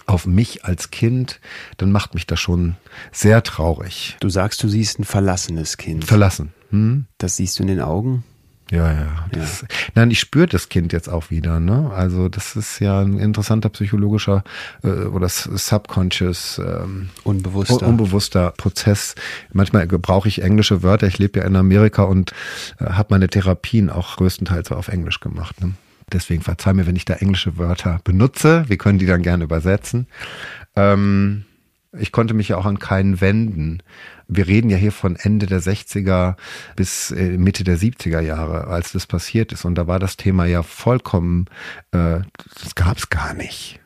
auf 0.07 0.27
mich 0.27 0.65
als 0.65 0.93
Kind, 0.93 1.41
dann 1.79 1.91
macht 1.91 2.15
mich 2.15 2.27
das 2.27 2.39
schon 2.39 2.77
sehr 3.11 3.43
traurig. 3.43 4.17
Du 4.21 4.29
sagst, 4.29 4.63
du 4.63 4.69
siehst 4.69 5.01
ein 5.01 5.05
verlassenes 5.05 5.77
Kind. 5.79 6.05
Verlassen. 6.05 6.53
Hm? 6.71 7.07
Das 7.19 7.37
siehst 7.37 7.59
du 7.59 7.63
in 7.63 7.69
den 7.69 7.81
Augen? 7.81 8.25
Ja, 8.71 8.93
ja. 8.93 9.27
Das, 9.31 9.61
ja. 9.61 9.69
Nein, 9.95 10.11
ich 10.11 10.19
spüre 10.19 10.47
das 10.47 10.69
Kind 10.69 10.93
jetzt 10.93 11.09
auch 11.09 11.31
wieder. 11.31 11.61
Ne? 11.61 11.91
Also 11.95 12.29
das 12.29 12.57
ist 12.57 12.81
ja 12.81 13.01
ein 13.01 13.19
interessanter 13.19 13.69
psychologischer 13.69 14.43
äh, 14.83 14.89
oder 14.89 15.29
subconscious, 15.29 16.59
ähm, 16.59 17.11
unbewusster. 17.23 17.87
unbewusster 17.87 18.53
Prozess. 18.57 19.15
Manchmal 19.53 19.87
gebrauche 19.87 20.29
ich 20.29 20.43
englische 20.43 20.83
Wörter. 20.83 21.07
Ich 21.07 21.19
lebe 21.19 21.39
ja 21.39 21.47
in 21.47 21.55
Amerika 21.55 22.03
und 22.03 22.33
äh, 22.81 22.87
habe 22.87 23.09
meine 23.11 23.29
Therapien 23.29 23.89
auch 23.89 24.17
größtenteils 24.17 24.73
auf 24.73 24.89
Englisch 24.89 25.21
gemacht. 25.21 25.61
Ne? 25.61 25.75
Deswegen 26.13 26.43
verzeih 26.43 26.73
mir, 26.73 26.87
wenn 26.87 26.97
ich 26.97 27.05
da 27.05 27.15
englische 27.15 27.59
Wörter 27.59 28.01
benutze. 28.03 28.65
Wir 28.69 28.79
können 28.79 28.99
die 28.99 29.07
dann 29.07 29.23
gerne 29.23 29.45
übersetzen. 29.45 30.09
Ähm, 30.75 31.45
ich 31.99 32.13
konnte 32.13 32.35
mich 32.35 32.49
ja 32.49 32.57
auch 32.57 32.67
an 32.67 32.79
keinen 32.79 33.21
wenden. 33.21 33.81
Wir 34.29 34.47
reden 34.47 34.71
ja 34.71 34.77
hier 34.77 34.93
von 34.93 35.17
Ende 35.17 35.47
der 35.47 35.61
60er 35.61 36.37
bis 36.75 37.11
äh, 37.11 37.39
Mitte 37.39 37.65
der 37.65 37.79
70er 37.79 38.21
Jahre, 38.21 38.67
als 38.67 38.93
das 38.93 39.07
passiert 39.07 39.53
ist. 39.53 39.65
Und 39.65 39.77
da 39.77 39.87
war 39.87 39.99
das 39.99 40.17
Thema 40.17 40.47
ja 40.47 40.63
vollkommen, 40.63 41.47
äh, 41.93 42.21
das 42.63 42.75
gab's 42.75 43.09
gar 43.09 43.35
nicht. 43.35 43.81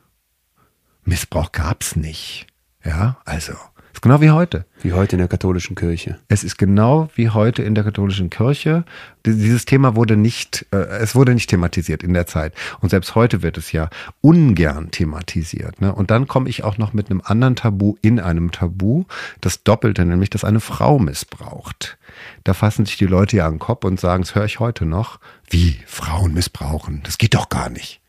Missbrauch 1.03 1.51
gab's 1.51 1.95
nicht. 1.95 2.47
Ja, 2.83 3.17
also 3.25 3.53
ist 3.93 4.01
genau 4.01 4.21
wie 4.21 4.31
heute. 4.31 4.65
Wie 4.81 4.93
heute 4.93 5.15
in 5.15 5.19
der 5.19 5.27
katholischen 5.27 5.75
Kirche. 5.75 6.17
Es 6.27 6.43
ist 6.43 6.57
genau 6.57 7.09
wie 7.15 7.29
heute 7.29 7.61
in 7.63 7.75
der 7.75 7.83
katholischen 7.83 8.29
Kirche. 8.29 8.83
Dieses 9.25 9.65
Thema 9.65 9.95
wurde 9.95 10.17
nicht, 10.17 10.65
äh, 10.71 10.77
es 10.77 11.15
wurde 11.15 11.33
nicht 11.33 11.49
thematisiert 11.49 12.03
in 12.03 12.13
der 12.13 12.25
Zeit. 12.25 12.53
Und 12.79 12.89
selbst 12.89 13.15
heute 13.15 13.43
wird 13.43 13.57
es 13.57 13.71
ja 13.71 13.89
ungern 14.21 14.91
thematisiert. 14.91 15.81
Ne? 15.81 15.93
Und 15.93 16.11
dann 16.11 16.27
komme 16.27 16.49
ich 16.49 16.63
auch 16.63 16.77
noch 16.77 16.93
mit 16.93 17.09
einem 17.09 17.21
anderen 17.23 17.55
Tabu 17.55 17.95
in 18.01 18.19
einem 18.19 18.51
Tabu, 18.51 19.05
das 19.41 19.63
Doppelte, 19.63 20.05
nämlich, 20.05 20.29
dass 20.29 20.43
eine 20.43 20.59
Frau 20.59 20.97
missbraucht. 20.97 21.97
Da 22.43 22.53
fassen 22.53 22.85
sich 22.85 22.97
die 22.97 23.05
Leute 23.05 23.37
ja 23.37 23.45
an 23.45 23.53
den 23.53 23.59
Kopf 23.59 23.85
und 23.85 23.99
sagen, 23.99 24.23
das 24.23 24.35
höre 24.35 24.45
ich 24.45 24.59
heute 24.59 24.85
noch. 24.85 25.19
Wie? 25.49 25.79
Frauen 25.85 26.33
missbrauchen? 26.33 27.01
Das 27.03 27.17
geht 27.17 27.35
doch 27.35 27.49
gar 27.49 27.69
nicht. 27.69 28.00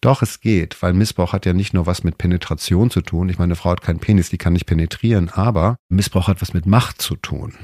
Doch, 0.00 0.22
es 0.22 0.40
geht, 0.40 0.80
weil 0.82 0.94
Missbrauch 0.94 1.34
hat 1.34 1.44
ja 1.44 1.52
nicht 1.52 1.74
nur 1.74 1.86
was 1.86 2.04
mit 2.04 2.16
Penetration 2.16 2.90
zu 2.90 3.02
tun. 3.02 3.28
Ich 3.28 3.38
meine, 3.38 3.50
eine 3.50 3.56
Frau 3.56 3.70
hat 3.70 3.82
keinen 3.82 4.00
Penis, 4.00 4.30
die 4.30 4.38
kann 4.38 4.54
nicht 4.54 4.64
penetrieren, 4.64 5.28
aber 5.28 5.76
Missbrauch 5.90 6.28
hat 6.28 6.40
was 6.40 6.54
mit 6.54 6.64
Macht 6.64 7.02
zu 7.02 7.16
tun. 7.16 7.54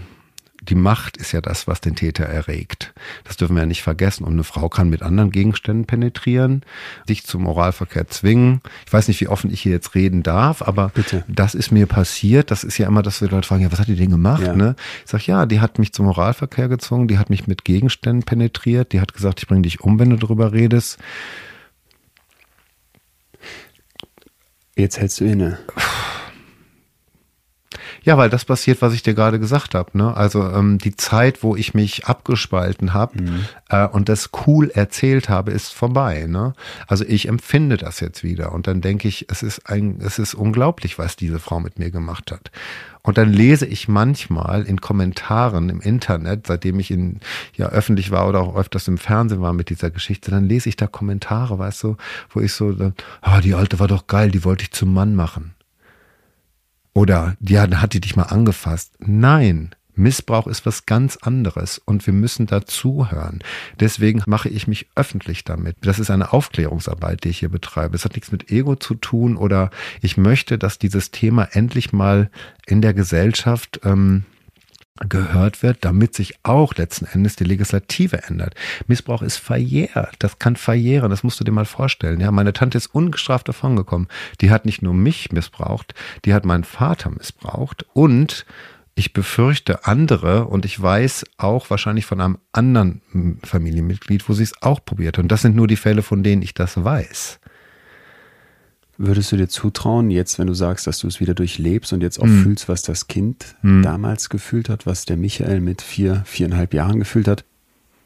Die 0.68 0.74
Macht 0.74 1.16
ist 1.16 1.32
ja 1.32 1.40
das, 1.40 1.66
was 1.66 1.80
den 1.80 1.94
Täter 1.94 2.24
erregt. 2.24 2.92
Das 3.24 3.36
dürfen 3.36 3.54
wir 3.54 3.60
ja 3.60 3.66
nicht 3.66 3.82
vergessen. 3.82 4.24
Und 4.24 4.32
eine 4.32 4.44
Frau 4.44 4.68
kann 4.68 4.88
mit 4.88 5.02
anderen 5.02 5.30
Gegenständen 5.30 5.86
penetrieren, 5.86 6.62
sich 7.06 7.24
zum 7.24 7.46
Oralverkehr 7.46 8.08
zwingen. 8.08 8.60
Ich 8.84 8.92
weiß 8.92 9.08
nicht, 9.08 9.20
wie 9.20 9.28
offen 9.28 9.52
ich 9.52 9.60
hier 9.60 9.72
jetzt 9.72 9.94
reden 9.94 10.22
darf, 10.22 10.62
aber 10.62 10.88
Bitte. 10.88 11.24
das 11.28 11.54
ist 11.54 11.70
mir 11.70 11.86
passiert. 11.86 12.50
Das 12.50 12.64
ist 12.64 12.78
ja 12.78 12.88
immer, 12.88 13.02
dass 13.02 13.20
wir 13.20 13.28
Leute 13.28 13.46
fragen, 13.46 13.62
ja, 13.62 13.70
was 13.70 13.78
hat 13.78 13.88
die 13.88 13.96
denn 13.96 14.10
gemacht? 14.10 14.42
Ja. 14.42 14.56
Ne? 14.56 14.74
Ich 15.04 15.10
sage, 15.10 15.24
ja, 15.26 15.46
die 15.46 15.60
hat 15.60 15.78
mich 15.78 15.92
zum 15.92 16.08
Oralverkehr 16.08 16.68
gezwungen, 16.68 17.06
die 17.06 17.18
hat 17.18 17.30
mich 17.30 17.46
mit 17.46 17.64
Gegenständen 17.64 18.24
penetriert, 18.24 18.92
die 18.92 19.00
hat 19.00 19.14
gesagt, 19.14 19.40
ich 19.40 19.46
bringe 19.46 19.62
dich 19.62 19.80
um, 19.80 19.98
wenn 19.98 20.10
du 20.10 20.16
drüber 20.16 20.52
redest. 20.52 20.98
Jetzt 24.78 25.00
hältst 25.00 25.20
du 25.20 25.24
inne. 25.24 25.58
Ja, 28.06 28.16
weil 28.16 28.30
das 28.30 28.44
passiert, 28.44 28.82
was 28.82 28.94
ich 28.94 29.02
dir 29.02 29.14
gerade 29.14 29.40
gesagt 29.40 29.74
habe. 29.74 29.98
Ne? 29.98 30.16
Also 30.16 30.48
ähm, 30.48 30.78
die 30.78 30.94
Zeit, 30.94 31.42
wo 31.42 31.56
ich 31.56 31.74
mich 31.74 32.06
abgespalten 32.06 32.94
habe 32.94 33.20
mhm. 33.20 33.44
äh, 33.68 33.84
und 33.88 34.08
das 34.08 34.30
cool 34.46 34.70
erzählt 34.70 35.28
habe, 35.28 35.50
ist 35.50 35.74
vorbei. 35.74 36.26
Ne? 36.28 36.54
Also 36.86 37.04
ich 37.04 37.26
empfinde 37.26 37.76
das 37.76 37.98
jetzt 37.98 38.22
wieder 38.22 38.52
und 38.52 38.68
dann 38.68 38.80
denke 38.80 39.08
ich, 39.08 39.26
es 39.28 39.42
ist 39.42 39.68
ein, 39.68 39.98
es 40.00 40.20
ist 40.20 40.34
unglaublich, 40.34 41.00
was 41.00 41.16
diese 41.16 41.40
Frau 41.40 41.58
mit 41.58 41.80
mir 41.80 41.90
gemacht 41.90 42.30
hat. 42.30 42.52
Und 43.02 43.18
dann 43.18 43.32
lese 43.32 43.66
ich 43.66 43.88
manchmal 43.88 44.62
in 44.62 44.80
Kommentaren 44.80 45.68
im 45.68 45.80
Internet, 45.80 46.46
seitdem 46.46 46.78
ich 46.78 46.92
in, 46.92 47.18
ja, 47.54 47.70
öffentlich 47.70 48.12
war 48.12 48.28
oder 48.28 48.40
auch 48.40 48.54
öfters 48.54 48.86
im 48.86 48.98
Fernsehen 48.98 49.40
war 49.40 49.52
mit 49.52 49.68
dieser 49.68 49.90
Geschichte, 49.90 50.30
dann 50.30 50.48
lese 50.48 50.68
ich 50.68 50.76
da 50.76 50.86
Kommentare, 50.86 51.58
weißt 51.58 51.82
du, 51.82 51.96
wo 52.30 52.40
ich 52.40 52.52
so, 52.52 52.72
ah, 53.20 53.40
die 53.40 53.54
alte 53.54 53.80
war 53.80 53.88
doch 53.88 54.06
geil, 54.06 54.30
die 54.30 54.44
wollte 54.44 54.62
ich 54.62 54.70
zum 54.70 54.94
Mann 54.94 55.16
machen. 55.16 55.55
Oder, 56.96 57.36
ja, 57.40 57.66
dann 57.66 57.82
hat 57.82 57.92
die 57.92 58.00
dich 58.00 58.16
mal 58.16 58.22
angefasst. 58.22 58.94
Nein, 59.00 59.74
Missbrauch 59.96 60.46
ist 60.46 60.64
was 60.64 60.86
ganz 60.86 61.18
anderes 61.18 61.76
und 61.76 62.06
wir 62.06 62.14
müssen 62.14 62.46
dazuhören. 62.46 63.44
Deswegen 63.78 64.22
mache 64.24 64.48
ich 64.48 64.66
mich 64.66 64.88
öffentlich 64.94 65.44
damit. 65.44 65.76
Das 65.82 65.98
ist 65.98 66.10
eine 66.10 66.32
Aufklärungsarbeit, 66.32 67.24
die 67.24 67.28
ich 67.28 67.40
hier 67.40 67.50
betreibe. 67.50 67.94
Es 67.96 68.06
hat 68.06 68.14
nichts 68.14 68.32
mit 68.32 68.50
Ego 68.50 68.76
zu 68.76 68.94
tun 68.94 69.36
oder 69.36 69.68
ich 70.00 70.16
möchte, 70.16 70.56
dass 70.56 70.78
dieses 70.78 71.10
Thema 71.10 71.50
endlich 71.52 71.92
mal 71.92 72.30
in 72.66 72.80
der 72.80 72.94
Gesellschaft 72.94 73.80
ähm, 73.84 74.24
gehört 75.08 75.62
wird, 75.62 75.78
damit 75.84 76.14
sich 76.14 76.34
auch 76.42 76.74
letzten 76.74 77.06
Endes 77.06 77.36
die 77.36 77.44
Legislative 77.44 78.22
ändert. 78.24 78.54
Missbrauch 78.86 79.22
ist 79.22 79.36
verjährt. 79.36 80.16
Das 80.18 80.38
kann 80.38 80.56
verjähren. 80.56 81.10
Das 81.10 81.22
musst 81.22 81.38
du 81.40 81.44
dir 81.44 81.52
mal 81.52 81.64
vorstellen. 81.64 82.20
Ja, 82.20 82.30
meine 82.30 82.52
Tante 82.52 82.78
ist 82.78 82.94
ungestraft 82.94 83.48
davongekommen. 83.48 84.08
Die 84.40 84.50
hat 84.50 84.64
nicht 84.64 84.82
nur 84.82 84.94
mich 84.94 85.32
missbraucht, 85.32 85.94
die 86.24 86.34
hat 86.34 86.44
meinen 86.44 86.64
Vater 86.64 87.10
missbraucht 87.10 87.86
und 87.92 88.46
ich 88.98 89.12
befürchte 89.12 89.84
andere 89.84 90.46
und 90.46 90.64
ich 90.64 90.80
weiß 90.80 91.26
auch 91.36 91.68
wahrscheinlich 91.68 92.06
von 92.06 92.20
einem 92.20 92.38
anderen 92.52 93.02
Familienmitglied, 93.44 94.26
wo 94.26 94.32
sie 94.32 94.42
es 94.42 94.62
auch 94.62 94.82
probiert. 94.82 95.18
Und 95.18 95.28
das 95.28 95.42
sind 95.42 95.54
nur 95.54 95.66
die 95.66 95.76
Fälle, 95.76 96.02
von 96.02 96.22
denen 96.22 96.40
ich 96.40 96.54
das 96.54 96.82
weiß. 96.82 97.38
Würdest 98.98 99.30
du 99.30 99.36
dir 99.36 99.48
zutrauen, 99.48 100.10
jetzt, 100.10 100.38
wenn 100.38 100.46
du 100.46 100.54
sagst, 100.54 100.86
dass 100.86 100.98
du 101.00 101.06
es 101.06 101.20
wieder 101.20 101.34
durchlebst 101.34 101.92
und 101.92 102.02
jetzt 102.02 102.18
auch 102.18 102.26
mhm. 102.26 102.42
fühlst, 102.42 102.68
was 102.68 102.82
das 102.82 103.08
Kind 103.08 103.54
mhm. 103.60 103.82
damals 103.82 104.30
gefühlt 104.30 104.70
hat, 104.70 104.86
was 104.86 105.04
der 105.04 105.18
Michael 105.18 105.60
mit 105.60 105.82
vier, 105.82 106.22
viereinhalb 106.24 106.72
Jahren 106.72 106.98
gefühlt 106.98 107.28
hat, 107.28 107.44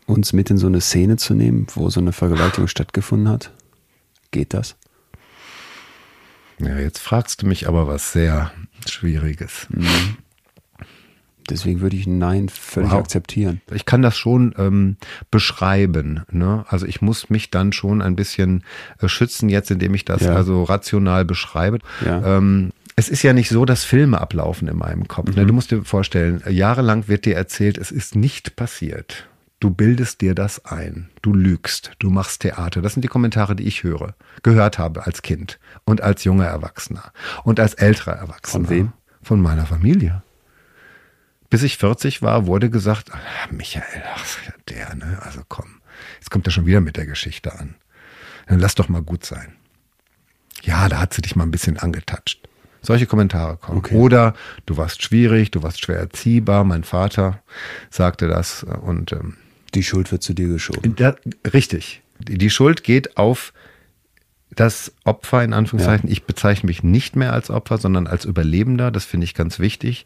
uns 0.07 0.33
mit 0.33 0.51
in 0.51 0.59
so 0.59 0.67
eine 0.67 0.81
Szene 0.81 1.17
zu 1.17 1.35
nehmen, 1.35 1.67
wo 1.75 1.89
so 1.91 2.01
eine 2.01 2.13
Vergewaltigung 2.13 2.67
stattgefunden 2.67 3.29
hat? 3.29 3.53
Geht 4.33 4.53
das? 4.53 4.77
Ja, 6.59 6.77
jetzt 6.79 6.99
fragst 6.99 7.43
du 7.43 7.47
mich 7.47 7.69
aber 7.69 7.87
was 7.87 8.13
sehr 8.13 8.53
Schwieriges. 8.87 9.67
Mhm. 9.71 10.17
Deswegen 11.51 11.81
würde 11.81 11.97
ich 11.97 12.07
Nein 12.07 12.49
völlig 12.49 12.93
wow. 12.93 13.01
akzeptieren. 13.01 13.61
Ich 13.73 13.85
kann 13.85 14.03
das 14.03 14.17
schon 14.17 14.55
ähm, 14.59 14.97
beschreiben. 15.31 16.23
Ne? 16.31 16.65
Also 16.69 16.87
ich 16.87 17.03
muss 17.03 17.31
mich 17.31 17.51
dann 17.51 17.73
schon 17.73 18.03
ein 18.03 18.17
bisschen 18.17 18.65
äh, 19.01 19.09
schützen 19.09 19.49
jetzt, 19.49 19.71
indem 19.71 19.95
ich 19.95 20.05
das 20.05 20.23
ja. 20.23 20.35
also 20.35 20.63
rational 20.63 21.25
beschreibe. 21.25 21.79
Ja. 22.05 22.37
Ähm, 22.39 22.71
es 22.97 23.09
ist 23.09 23.23
ja 23.23 23.33
nicht 23.33 23.49
so, 23.49 23.65
dass 23.65 23.85
Filme 23.85 24.21
ablaufen 24.21 24.69
in 24.69 24.77
meinem 24.77 25.09
Kopf. 25.09 25.35
Ne? 25.35 25.43
Mhm. 25.43 25.49
Du 25.49 25.55
musst 25.55 25.71
dir 25.71 25.85
vorstellen, 25.85 26.43
jahrelang 26.49 27.09
wird 27.09 27.25
dir 27.25 27.37
erzählt, 27.37 27.79
es 27.79 27.91
ist 27.91 28.15
nicht 28.15 28.57
passiert. 28.57 29.27
Du 29.59 29.71
bildest 29.71 30.23
dir 30.23 30.35
das 30.35 30.65
ein. 30.65 31.11
Du 31.21 31.35
lügst. 31.35 31.93
Du 31.99 32.11
machst 32.11 32.41
Theater. 32.43 32.81
Das 32.81 32.95
sind 32.95 33.03
die 33.03 33.09
Kommentare, 33.09 33.55
die 33.55 33.65
ich 33.65 33.83
höre, 33.83 34.15
gehört 34.43 34.79
habe 34.79 35.07
als 35.07 35.21
Kind 35.23 35.59
und 35.85 36.01
als 36.01 36.25
junger 36.25 36.47
Erwachsener 36.47 37.13
und 37.45 37.61
als 37.61 37.75
älterer 37.75 38.13
Erwachsener. 38.13 38.67
Von 38.67 38.75
wem? 38.75 38.93
Von 39.23 39.43
meiner 39.43 39.67
Familie 39.67 40.23
bis 41.51 41.63
ich 41.63 41.77
40 41.77 42.23
war, 42.23 42.47
wurde 42.47 42.71
gesagt, 42.71 43.11
ach, 43.13 43.51
Michael, 43.51 44.05
ach, 44.15 44.25
der, 44.69 44.95
ne? 44.95 45.19
Also 45.23 45.43
komm, 45.49 45.81
jetzt 46.19 46.31
kommt 46.31 46.47
er 46.47 46.53
schon 46.53 46.67
wieder 46.67 46.81
mit 46.81 46.97
der 46.97 47.07
Geschichte 47.07 47.59
an. 47.59 47.75
Dann 48.47 48.61
lass 48.61 48.75
doch 48.75 48.89
mal 48.89 49.03
gut 49.03 49.25
sein. 49.25 49.57
Ja, 50.63 50.89
da 50.89 51.01
hat 51.01 51.15
sie 51.15 51.23
dich 51.23 51.37
mal 51.37 51.45
ein 51.45 51.51
bisschen 51.51 51.79
angetatscht. 51.79 52.41
Solche 52.83 53.07
Kommentare 53.07 53.57
kommen. 53.57 53.79
Okay. 53.79 53.95
Oder 53.95 54.35
du 54.67 54.77
warst 54.77 55.03
schwierig, 55.03 55.51
du 55.51 55.63
warst 55.63 55.83
schwer 55.83 55.99
erziehbar. 55.99 56.65
Mein 56.65 56.85
Vater 56.85 57.43
sagte 57.91 58.27
das 58.27 58.63
und 58.65 59.13
ähm, 59.13 59.37
die 59.75 59.83
Schuld 59.83 60.11
wird 60.13 60.23
zu 60.23 60.33
dir 60.33 60.49
geschoben. 60.49 60.97
Da, 60.97 61.15
richtig. 61.53 62.03
Die 62.19 62.51
Schuld 62.51 62.83
geht 62.83 63.17
auf 63.17 63.53
das 64.55 64.93
Opfer 65.05 65.45
in 65.45 65.53
Anführungszeichen. 65.53 66.09
Ja. 66.09 66.13
Ich 66.13 66.25
bezeichne 66.25 66.67
mich 66.67 66.83
nicht 66.83 67.17
mehr 67.17 67.33
als 67.33 67.51
Opfer, 67.51 67.79
sondern 67.79 68.07
als 68.07 68.25
Überlebender. 68.25 68.91
Das 68.91 69.05
finde 69.05 69.25
ich 69.25 69.35
ganz 69.35 69.59
wichtig. 69.59 70.05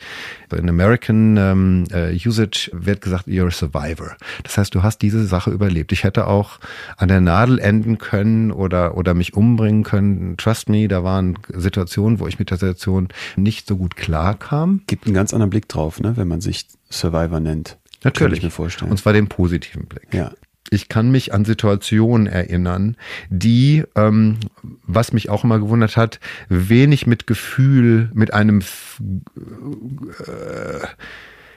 In 0.53 0.69
American 0.69 1.37
ähm, 1.37 1.85
uh, 1.93 2.29
Usage 2.29 2.71
wird 2.73 3.01
gesagt, 3.01 3.27
you're 3.27 3.47
a 3.47 3.51
survivor. 3.51 4.17
Das 4.43 4.59
heißt, 4.59 4.75
du 4.75 4.83
hast 4.83 4.99
diese 4.99 5.25
Sache 5.25 5.51
überlebt. 5.51 5.93
Ich 5.93 6.05
hätte 6.05 6.27
auch 6.27 6.59
an 6.97 7.09
der 7.09 7.21
Nadel 7.21 7.59
enden 7.59 7.99
können 7.99 8.51
oder, 8.51 8.97
oder 8.97 9.15
mich 9.15 9.35
umbringen 9.35 9.83
können. 9.83 10.37
Trust 10.37 10.69
me, 10.69 10.89
da 10.89 11.03
waren 11.03 11.39
Situationen, 11.49 12.21
wo 12.21 12.27
ich 12.27 12.39
mit 12.39 12.51
der 12.51 12.59
Situation 12.59 13.09
nicht 13.37 13.67
so 13.67 13.77
gut 13.77 13.97
klarkam. 13.97 14.83
Gibt 14.87 15.07
einen 15.07 15.15
ganz 15.15 15.33
anderen 15.33 15.51
Blick 15.51 15.69
drauf, 15.69 16.01
ne, 16.01 16.17
wenn 16.17 16.29
man 16.29 16.41
sich 16.41 16.67
Survivor 16.91 17.41
nennt. 17.41 17.79
Natürlich. 18.03 18.33
Kann 18.33 18.37
ich 18.37 18.43
mir 18.45 18.51
vorstellen. 18.51 18.91
Und 18.91 18.99
zwar 18.99 19.15
den 19.15 19.29
positiven 19.29 19.87
Blick. 19.87 20.13
Ja 20.13 20.33
ich 20.71 20.89
kann 20.89 21.11
mich 21.11 21.33
an 21.33 21.45
Situationen 21.45 22.27
erinnern, 22.27 22.97
die, 23.29 23.85
ähm, 23.95 24.39
was 24.83 25.13
mich 25.13 25.29
auch 25.29 25.45
immer 25.45 25.59
gewundert 25.59 25.97
hat, 25.97 26.21
wenig 26.49 27.07
mit 27.07 27.27
Gefühl, 27.27 28.11
mit 28.15 28.33
einem, 28.33 28.61
äh, 28.61 28.65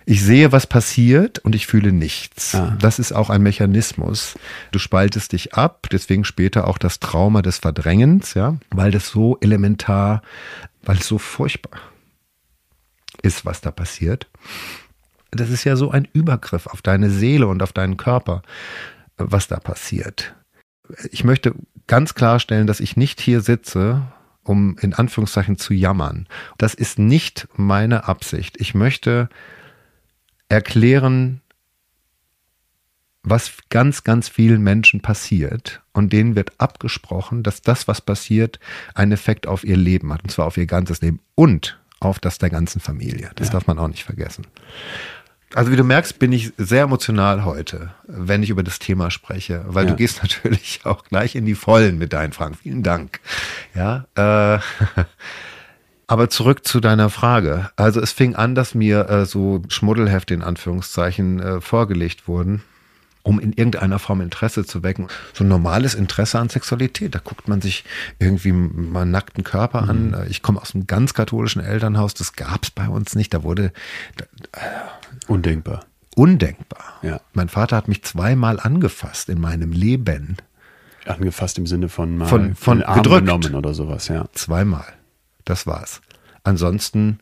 ich 0.06 0.24
sehe, 0.24 0.52
was 0.52 0.68
passiert 0.68 1.40
und 1.40 1.56
ich 1.56 1.68
fühle 1.68 1.92
nichts. 1.92 2.56
Ah. 2.56 2.78
Das 2.80 3.00
ist 3.00 3.12
auch 3.12 3.30
ein 3.30 3.42
Mechanismus. 3.42 4.36
Du 4.72 4.80
spaltest 4.80 5.34
dich 5.34 5.54
ab, 5.54 5.88
deswegen 5.92 6.24
später 6.24 6.68
auch 6.68 6.78
das 6.78 7.00
Trauma 7.00 7.42
des 7.42 7.58
Verdrängens, 7.58 8.34
ja, 8.34 8.58
weil 8.70 8.92
das 8.92 9.10
so 9.10 9.38
elementar, 9.42 10.22
weil 10.84 10.98
es 10.98 11.08
so 11.08 11.18
furchtbar 11.18 11.80
ist, 13.22 13.46
was 13.46 13.62
da 13.62 13.72
passiert. 13.72 14.28
Das 15.32 15.50
ist 15.50 15.66
ja 15.66 15.76
so 15.76 15.92
ein 15.92 16.08
Übergriff 16.14 16.68
auf 16.68 16.82
deine 16.82 17.10
Seele 17.10 17.48
und 17.48 17.62
auf 17.62 17.74
deinen 17.74 17.98
Körper 17.98 18.44
was 19.18 19.48
da 19.48 19.60
passiert. 19.60 20.36
Ich 21.12 21.24
möchte 21.24 21.54
ganz 21.88 22.14
klarstellen, 22.14 22.68
dass 22.68 22.80
ich 22.80 22.96
nicht 22.96 23.20
hier 23.20 23.42
sitze, 23.42 24.04
um 24.44 24.78
in 24.80 24.94
Anführungszeichen 24.94 25.58
zu 25.58 25.74
jammern. 25.74 26.28
Das 26.58 26.74
ist 26.74 27.00
nicht 27.00 27.48
meine 27.56 28.08
Absicht. 28.08 28.60
Ich 28.60 28.74
möchte 28.74 29.30
erklären, 30.50 31.42
was 33.24 33.52
ganz, 33.70 34.04
ganz 34.06 34.30
vielen 34.30 34.62
Menschen 34.62 35.02
passiert 35.02 35.82
und 35.92 36.14
denen 36.14 36.36
wird 36.36 36.52
abgesprochen, 36.60 37.44
dass 37.44 37.62
das, 37.62 37.88
was 37.88 38.00
passiert, 38.00 38.60
einen 38.94 39.12
Effekt 39.12 39.48
auf 39.48 39.66
ihr 39.66 39.76
Leben 39.76 40.14
hat, 40.14 40.24
und 40.24 40.30
zwar 40.30 40.46
auf 40.46 40.56
ihr 40.56 40.66
ganzes 40.66 41.02
Leben 41.02 41.20
und 41.36 41.78
auf 42.00 42.20
das 42.20 42.38
der 42.38 42.50
ganzen 42.50 42.80
Familie. 42.80 43.32
Das 43.36 43.48
ja. 43.48 43.54
darf 43.54 43.68
man 43.68 43.80
auch 43.80 43.88
nicht 43.88 44.04
vergessen. 44.04 44.48
Also 45.54 45.72
wie 45.72 45.78
du 45.78 45.84
merkst, 45.84 46.20
bin 46.20 46.34
ich 46.34 46.52
sehr 46.58 46.84
emotional 46.84 47.46
heute, 47.46 47.92
wenn 48.06 48.44
ich 48.44 48.50
über 48.50 48.64
das 48.64 48.80
Thema 48.80 49.10
spreche, 49.12 49.64
weil 49.68 49.86
ja. 49.86 49.92
du 49.92 49.98
gehst 49.98 50.22
natürlich 50.22 50.82
auch 50.84 51.04
gleich 51.06 51.36
in 51.36 51.46
die 51.46 51.56
Vollen 51.56 51.98
mit 51.98 52.14
deinen 52.14 52.34
Fragen. 52.34 52.56
Vielen 52.56 52.84
Dank. 52.84 53.20
Ja. 53.74 54.06
Äh, 54.16 54.60
aber 56.08 56.30
zurück 56.30 56.68
zu 56.68 56.80
deiner 56.80 57.10
Frage. 57.10 57.70
Also 57.76 58.02
es 58.02 58.12
fing 58.12 58.36
an, 58.36 58.56
dass 58.56 58.76
mir 58.76 59.10
äh, 59.10 59.26
so 59.26 59.62
Schmuddelhefte 59.70 60.34
in 60.34 60.42
Anführungszeichen 60.42 61.40
äh, 61.40 61.62
vorgelegt 61.62 62.28
wurden 62.28 62.64
um 63.28 63.42
in 63.42 63.52
irgendeiner 63.52 64.00
Form 64.00 64.22
Interesse 64.22 64.66
zu 64.66 64.84
wecken. 64.84 65.08
So 65.34 65.44
ein 65.44 65.50
normales 65.50 65.96
Interesse 65.96 66.40
an 66.40 66.48
Sexualität. 66.48 67.14
Da 67.14 67.20
guckt 67.20 67.50
man 67.50 67.60
sich 67.60 67.84
irgendwie 68.20 68.54
mal 68.54 69.02
einen 69.02 69.12
nackten 69.12 69.44
Körper 69.44 69.82
mhm. 69.82 69.90
an. 69.90 70.26
Ich 70.30 70.42
komme 70.42 70.62
aus 70.62 70.74
einem 70.74 70.88
ganz 70.88 71.14
katholischen 71.14 71.62
Elternhaus. 71.62 72.14
Das 72.14 72.34
gab 72.34 72.64
es 72.64 72.72
bei 72.72 72.88
uns 72.88 73.16
nicht. 73.16 73.34
Da 73.34 73.44
wurde 73.44 73.74
äh, 74.54 74.60
undenkbar. 75.28 75.84
Undenkbar. 76.16 77.00
Ja. 77.02 77.20
Mein 77.34 77.50
Vater 77.50 77.76
hat 77.76 77.90
mich 77.90 78.02
zweimal 78.04 78.62
angefasst 78.62 79.28
in 79.28 79.42
meinem 79.42 79.74
Leben. 79.74 80.38
Angefasst 81.06 81.58
im 81.58 81.68
Sinne 81.68 81.90
von 81.90 82.18
mal 82.18 82.28
von, 82.28 82.56
von 82.56 82.82
Arm 82.82 83.04
gedrückt. 83.04 83.26
genommen 83.26 83.56
oder 83.56 83.74
sowas, 83.74 84.08
ja. 84.08 84.26
Zweimal. 84.34 84.86
Das 85.44 85.68
war's. 85.68 86.02
Ansonsten 86.44 87.20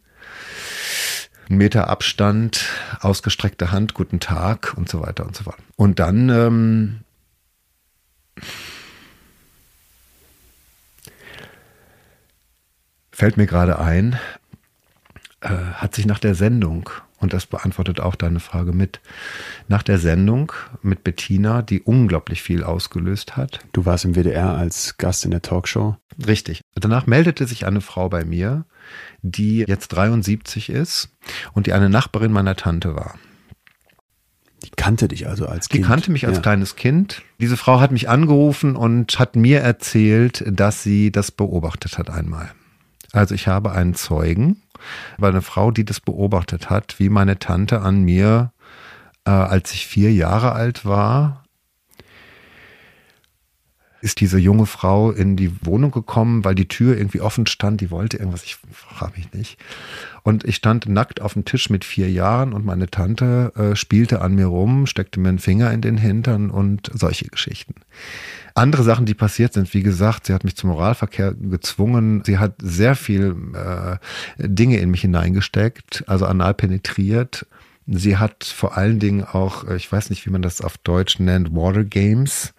ein 1.49 1.57
Meter 1.57 1.89
Abstand, 1.89 2.65
ausgestreckte 3.01 3.71
Hand, 3.71 3.93
guten 3.93 4.19
Tag 4.19 4.73
und 4.75 4.89
so 4.89 5.01
weiter 5.01 5.25
und 5.25 5.35
so 5.35 5.43
fort. 5.43 5.57
Und 5.75 5.99
dann 5.99 6.29
ähm, 6.29 6.99
fällt 13.11 13.37
mir 13.37 13.45
gerade 13.45 13.79
ein, 13.79 14.19
äh, 15.41 15.49
hat 15.49 15.95
sich 15.95 16.05
nach 16.05 16.19
der 16.19 16.35
Sendung 16.35 16.89
und 17.25 17.34
das 17.34 17.48
beantwortet 17.48 18.00
auch 18.00 18.13
deine 18.13 18.39
Frage 18.39 18.72
mit, 18.72 19.01
nach 19.67 19.82
der 19.82 19.98
Sendung 19.98 20.53
mit 20.84 21.03
Bettina, 21.03 21.63
die 21.63 21.82
unglaublich 21.82 22.44
viel 22.44 22.63
ausgelöst 22.63 23.36
hat. 23.36 23.62
Du 23.74 23.88
warst 23.88 24.05
im 24.05 24.13
WDR 24.13 24.55
als 24.55 24.98
Gast 24.98 25.25
in 25.25 25.32
der 25.32 25.41
Talkshow. 25.41 25.98
Richtig. 26.27 26.62
Danach 26.75 27.08
meldete 27.08 27.48
sich 27.48 27.65
eine 27.65 27.82
Frau 27.82 28.10
bei 28.10 28.24
mir, 28.24 28.65
die 29.24 29.65
jetzt 29.67 29.88
73 29.88 30.70
ist 30.70 31.10
und 31.53 31.65
die 31.65 31.74
eine 31.74 31.89
Nachbarin 31.89 32.32
meiner 32.32 32.55
Tante 32.55 32.96
war. 32.96 33.15
Die 34.63 34.70
kannte 34.75 35.08
dich 35.08 35.27
also 35.27 35.48
als 35.48 35.67
Kind. 35.67 35.84
Die 35.84 35.88
kannte 35.88 36.12
mich 36.12 36.27
als 36.27 36.38
ja. 36.38 36.44
kleines 36.44 36.75
Kind. 36.75 37.24
Diese 37.41 37.58
Frau 37.58 37.79
hat 37.79 37.91
mich 37.91 38.08
angerufen 38.08 38.75
und 38.75 39.17
hat 39.17 39.36
mir 39.36 39.62
erzählt, 39.62 40.44
dass 40.46 40.84
sie 40.84 41.12
das 41.12 41.32
beobachtet 41.32 41.98
hat 41.98 42.12
einmal. 42.12 42.51
Also 43.13 43.34
ich 43.34 43.48
habe 43.48 43.72
einen 43.72 43.96
Zeugen, 43.96 44.62
weil 45.17 45.32
eine 45.32 45.41
Frau, 45.41 45.72
die 45.72 45.86
das 45.86 46.00
beobachtet 46.00 46.70
hat, 46.70 47.00
wie 47.00 47.10
meine 47.10 47.39
Tante 47.39 47.82
an 47.82 48.03
mir, 48.03 48.51
äh, 49.25 49.32
als 49.32 49.74
ich 49.74 49.88
vier 49.88 50.13
Jahre 50.13 50.53
alt 50.53 50.86
war, 50.86 51.46
ist 54.05 54.20
diese 54.20 54.38
junge 54.38 54.67
Frau 54.67 55.10
in 55.10 55.36
die 55.36 55.65
Wohnung 55.65 55.89
gekommen, 55.89 56.46
weil 56.46 56.53
die 56.53 56.67
Tür 56.67 56.96
irgendwie 56.96 57.22
offen 57.22 57.48
stand. 57.48 57.82
Die 57.82 57.89
wollte 57.89 58.17
irgendwas, 58.17 58.44
ich 58.44 58.55
frage 58.72 59.13
mich 59.17 59.34
nicht. 59.34 59.58
Und 60.22 60.44
ich 60.44 60.58
stand 60.58 60.88
nackt 60.88 61.22
auf 61.22 61.34
dem 61.34 61.44
Tisch 61.44 61.72
mit 61.72 61.84
vier 61.84 62.12
Jahren 62.12 62.53
und 62.53 62.65
meine 62.65 62.88
Tante 62.88 63.51
äh, 63.55 63.75
spielte 63.75 64.22
an 64.22 64.36
mir 64.36 64.46
rum, 64.46 64.86
steckte 64.86 65.20
mir 65.20 65.29
einen 65.29 65.39
Finger 65.39 65.72
in 65.72 65.82
den 65.82 65.98
Hintern 65.98 66.51
und 66.51 66.91
solche 66.94 67.25
Geschichten. 67.25 67.74
Andere 68.57 68.83
Sachen, 68.83 69.05
die 69.05 69.13
passiert 69.13 69.53
sind, 69.53 69.74
wie 69.74 69.83
gesagt, 69.83 70.25
sie 70.25 70.33
hat 70.33 70.45
mich 70.45 70.55
zum 70.55 70.69
Moralverkehr 70.69 71.33
gezwungen. 71.33 72.24
Sie 72.25 72.38
hat 72.38 72.53
sehr 72.62 72.95
viel 72.95 73.35
äh, 73.53 73.97
Dinge 74.38 74.77
in 74.77 74.91
mich 74.91 75.01
hineingesteckt, 75.01 76.05
also 76.07 76.25
anal 76.25 76.53
penetriert. 76.53 77.45
Sie 77.85 78.15
hat 78.15 78.45
vor 78.45 78.77
allen 78.77 79.00
Dingen 79.00 79.25
auch, 79.25 79.67
äh, 79.67 79.75
ich 79.75 79.91
weiß 79.91 80.09
nicht, 80.09 80.25
wie 80.25 80.29
man 80.29 80.41
das 80.41 80.62
auf 80.62 80.77
Deutsch 80.77 81.19
nennt, 81.19 81.53
Water 81.53 81.83
Games. 81.83 82.53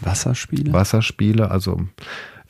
Wasserspiele? 0.00 0.72
Wasserspiele, 0.72 1.50
also 1.50 1.86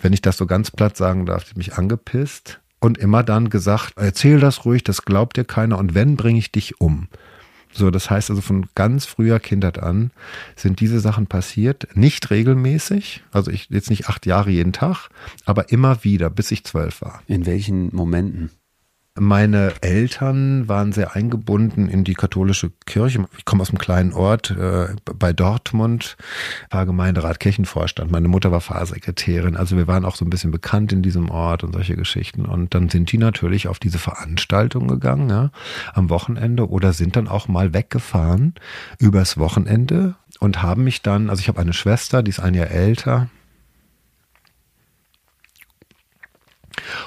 wenn 0.00 0.12
ich 0.12 0.23
das 0.23 0.37
so 0.37 0.47
ganz 0.47 0.70
platt 0.70 0.97
sagen 0.97 1.26
darf, 1.26 1.44
die 1.44 1.58
mich 1.58 1.75
angepisst 1.75 2.61
und 2.78 2.97
immer 2.97 3.25
dann 3.25 3.50
gesagt, 3.50 3.94
erzähl 3.97 4.38
das 4.38 4.64
ruhig, 4.64 4.85
das 4.85 5.02
glaubt 5.02 5.37
dir 5.37 5.44
keiner 5.44 5.78
und 5.78 5.97
wenn, 5.97 6.16
bringe 6.16 6.38
ich 6.38 6.52
dich 6.52 6.80
um. 6.80 7.08
So, 7.72 7.90
das 7.90 8.10
heißt 8.10 8.30
also 8.30 8.42
von 8.42 8.66
ganz 8.75 9.06
früher 9.06 9.40
Kindheit 9.40 9.78
an 9.78 10.10
sind 10.56 10.80
diese 10.80 11.00
Sachen 11.00 11.26
passiert, 11.26 11.88
nicht 11.94 12.30
regelmäßig, 12.30 13.22
also 13.30 13.50
ich 13.50 13.68
jetzt 13.70 13.90
nicht 13.90 14.08
acht 14.08 14.26
Jahre 14.26 14.50
jeden 14.50 14.72
Tag, 14.72 15.08
aber 15.44 15.70
immer 15.70 16.04
wieder, 16.04 16.30
bis 16.30 16.50
ich 16.50 16.64
zwölf 16.64 17.00
war. 17.02 17.22
In 17.26 17.46
welchen 17.46 17.94
Momenten? 17.94 18.50
Meine 19.18 19.72
Eltern 19.80 20.68
waren 20.68 20.92
sehr 20.92 21.14
eingebunden 21.14 21.88
in 21.88 22.04
die 22.04 22.14
katholische 22.14 22.70
Kirche. 22.87 23.26
Ich 23.37 23.44
komme 23.44 23.62
aus 23.62 23.70
einem 23.70 23.78
kleinen 23.78 24.12
Ort 24.12 24.50
äh, 24.50 24.88
bei 25.04 25.32
Dortmund, 25.32 26.16
war 26.70 26.87
Gemeinderat 26.87 27.40
Kirchenvorstand. 27.40 28.10
Meine 28.10 28.28
Mutter 28.28 28.52
war 28.52 28.60
Pfarrsekretärin. 28.60 29.56
Also 29.56 29.76
wir 29.76 29.87
waren 29.87 30.04
auch 30.04 30.16
so 30.16 30.25
ein 30.25 30.30
bisschen 30.30 30.50
bekannt 30.50 30.92
in 30.92 31.02
diesem 31.02 31.30
Ort 31.30 31.64
und 31.64 31.72
solche 31.72 31.96
Geschichten. 31.96 32.44
Und 32.44 32.75
dann 32.75 32.88
sind 32.88 33.10
die 33.10 33.18
natürlich 33.18 33.68
auf 33.68 33.78
diese 33.78 33.98
Veranstaltung 33.98 34.88
gegangen, 34.88 35.30
ja, 35.30 35.50
am 35.94 36.10
Wochenende 36.10 36.68
oder 36.68 36.92
sind 36.92 37.16
dann 37.16 37.28
auch 37.28 37.48
mal 37.48 37.75
weggefahren 37.75 38.54
übers 38.98 39.38
Wochenende 39.38 40.14
und 40.38 40.62
haben 40.62 40.84
mich 40.84 41.02
dann, 41.02 41.30
also 41.30 41.40
ich 41.40 41.48
habe 41.48 41.60
eine 41.60 41.72
Schwester, 41.72 42.22
die 42.22 42.30
ist 42.30 42.40
ein 42.40 42.54
Jahr 42.54 42.70
älter, 42.70 43.28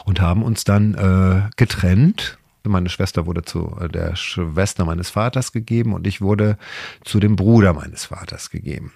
und 0.06 0.22
haben 0.22 0.44
uns 0.44 0.64
dann 0.64 0.94
äh, 0.96 1.50
getrennt. 1.56 2.38
Meine 2.64 2.90
Schwester 2.90 3.26
wurde 3.26 3.44
zu 3.44 3.76
äh, 3.80 3.90
der 3.90 4.16
Schwester 4.16 4.86
meines 4.86 5.10
Vaters 5.10 5.52
gegeben 5.52 5.94
und 5.94 6.06
ich 6.06 6.22
wurde 6.22 6.58
zu 7.04 7.20
dem 7.20 7.36
Bruder 7.36 7.74
meines 7.74 8.06
Vaters 8.06 8.50
gegeben. 8.50 8.94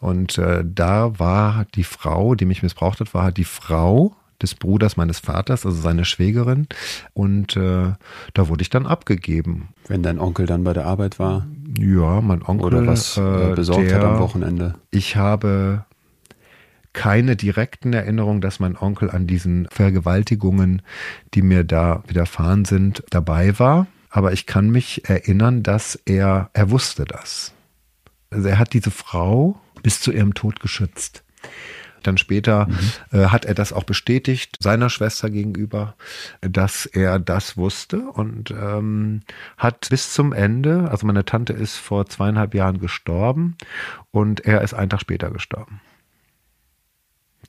Und 0.00 0.38
äh, 0.38 0.64
da 0.64 1.18
war 1.18 1.66
die 1.74 1.84
Frau, 1.84 2.34
die 2.34 2.46
mich 2.46 2.62
missbraucht 2.62 3.00
hat, 3.00 3.14
war 3.14 3.32
die 3.32 3.44
Frau 3.44 4.16
des 4.42 4.54
Bruders 4.54 4.96
meines 4.96 5.20
Vaters, 5.20 5.64
also 5.64 5.80
seine 5.80 6.04
Schwägerin. 6.04 6.66
Und 7.14 7.56
äh, 7.56 7.92
da 8.34 8.48
wurde 8.48 8.62
ich 8.62 8.70
dann 8.70 8.86
abgegeben. 8.86 9.68
Wenn 9.86 10.02
dein 10.02 10.18
Onkel 10.18 10.46
dann 10.46 10.64
bei 10.64 10.72
der 10.72 10.86
Arbeit 10.86 11.18
war? 11.18 11.46
Ja, 11.78 12.20
mein 12.20 12.42
Onkel. 12.42 12.66
Oder 12.66 12.86
was 12.86 13.16
äh, 13.16 13.54
besorgt 13.54 13.90
der, 13.90 13.98
hat 13.98 14.04
am 14.04 14.18
Wochenende? 14.18 14.74
Ich 14.90 15.16
habe 15.16 15.84
keine 16.92 17.36
direkten 17.36 17.92
Erinnerungen, 17.92 18.40
dass 18.40 18.60
mein 18.60 18.76
Onkel 18.76 19.10
an 19.10 19.26
diesen 19.26 19.66
Vergewaltigungen, 19.70 20.82
die 21.34 21.42
mir 21.42 21.64
da 21.64 22.02
widerfahren 22.06 22.64
sind, 22.64 23.02
dabei 23.10 23.58
war. 23.58 23.86
Aber 24.10 24.32
ich 24.32 24.46
kann 24.46 24.70
mich 24.70 25.08
erinnern, 25.08 25.62
dass 25.62 25.96
er, 26.04 26.50
er 26.52 26.70
wusste 26.70 27.04
das. 27.04 27.54
Also 28.30 28.48
er 28.48 28.58
hat 28.58 28.74
diese 28.74 28.90
Frau 28.90 29.58
bis 29.82 30.00
zu 30.00 30.12
ihrem 30.12 30.34
Tod 30.34 30.60
geschützt. 30.60 31.24
Dann 32.02 32.18
später 32.18 32.66
mhm. 32.66 33.18
äh, 33.18 33.26
hat 33.26 33.44
er 33.44 33.54
das 33.54 33.72
auch 33.72 33.84
bestätigt, 33.84 34.56
seiner 34.60 34.90
Schwester 34.90 35.30
gegenüber, 35.30 35.94
dass 36.40 36.84
er 36.84 37.18
das 37.18 37.56
wusste 37.56 38.00
und 38.00 38.50
ähm, 38.50 39.22
hat 39.56 39.88
bis 39.88 40.12
zum 40.12 40.32
Ende, 40.32 40.90
also 40.90 41.06
meine 41.06 41.24
Tante 41.24 41.52
ist 41.52 41.76
vor 41.76 42.06
zweieinhalb 42.06 42.54
Jahren 42.54 42.80
gestorben 42.80 43.56
und 44.10 44.40
er 44.40 44.62
ist 44.62 44.74
einen 44.74 44.90
Tag 44.90 45.00
später 45.00 45.30
gestorben 45.30 45.80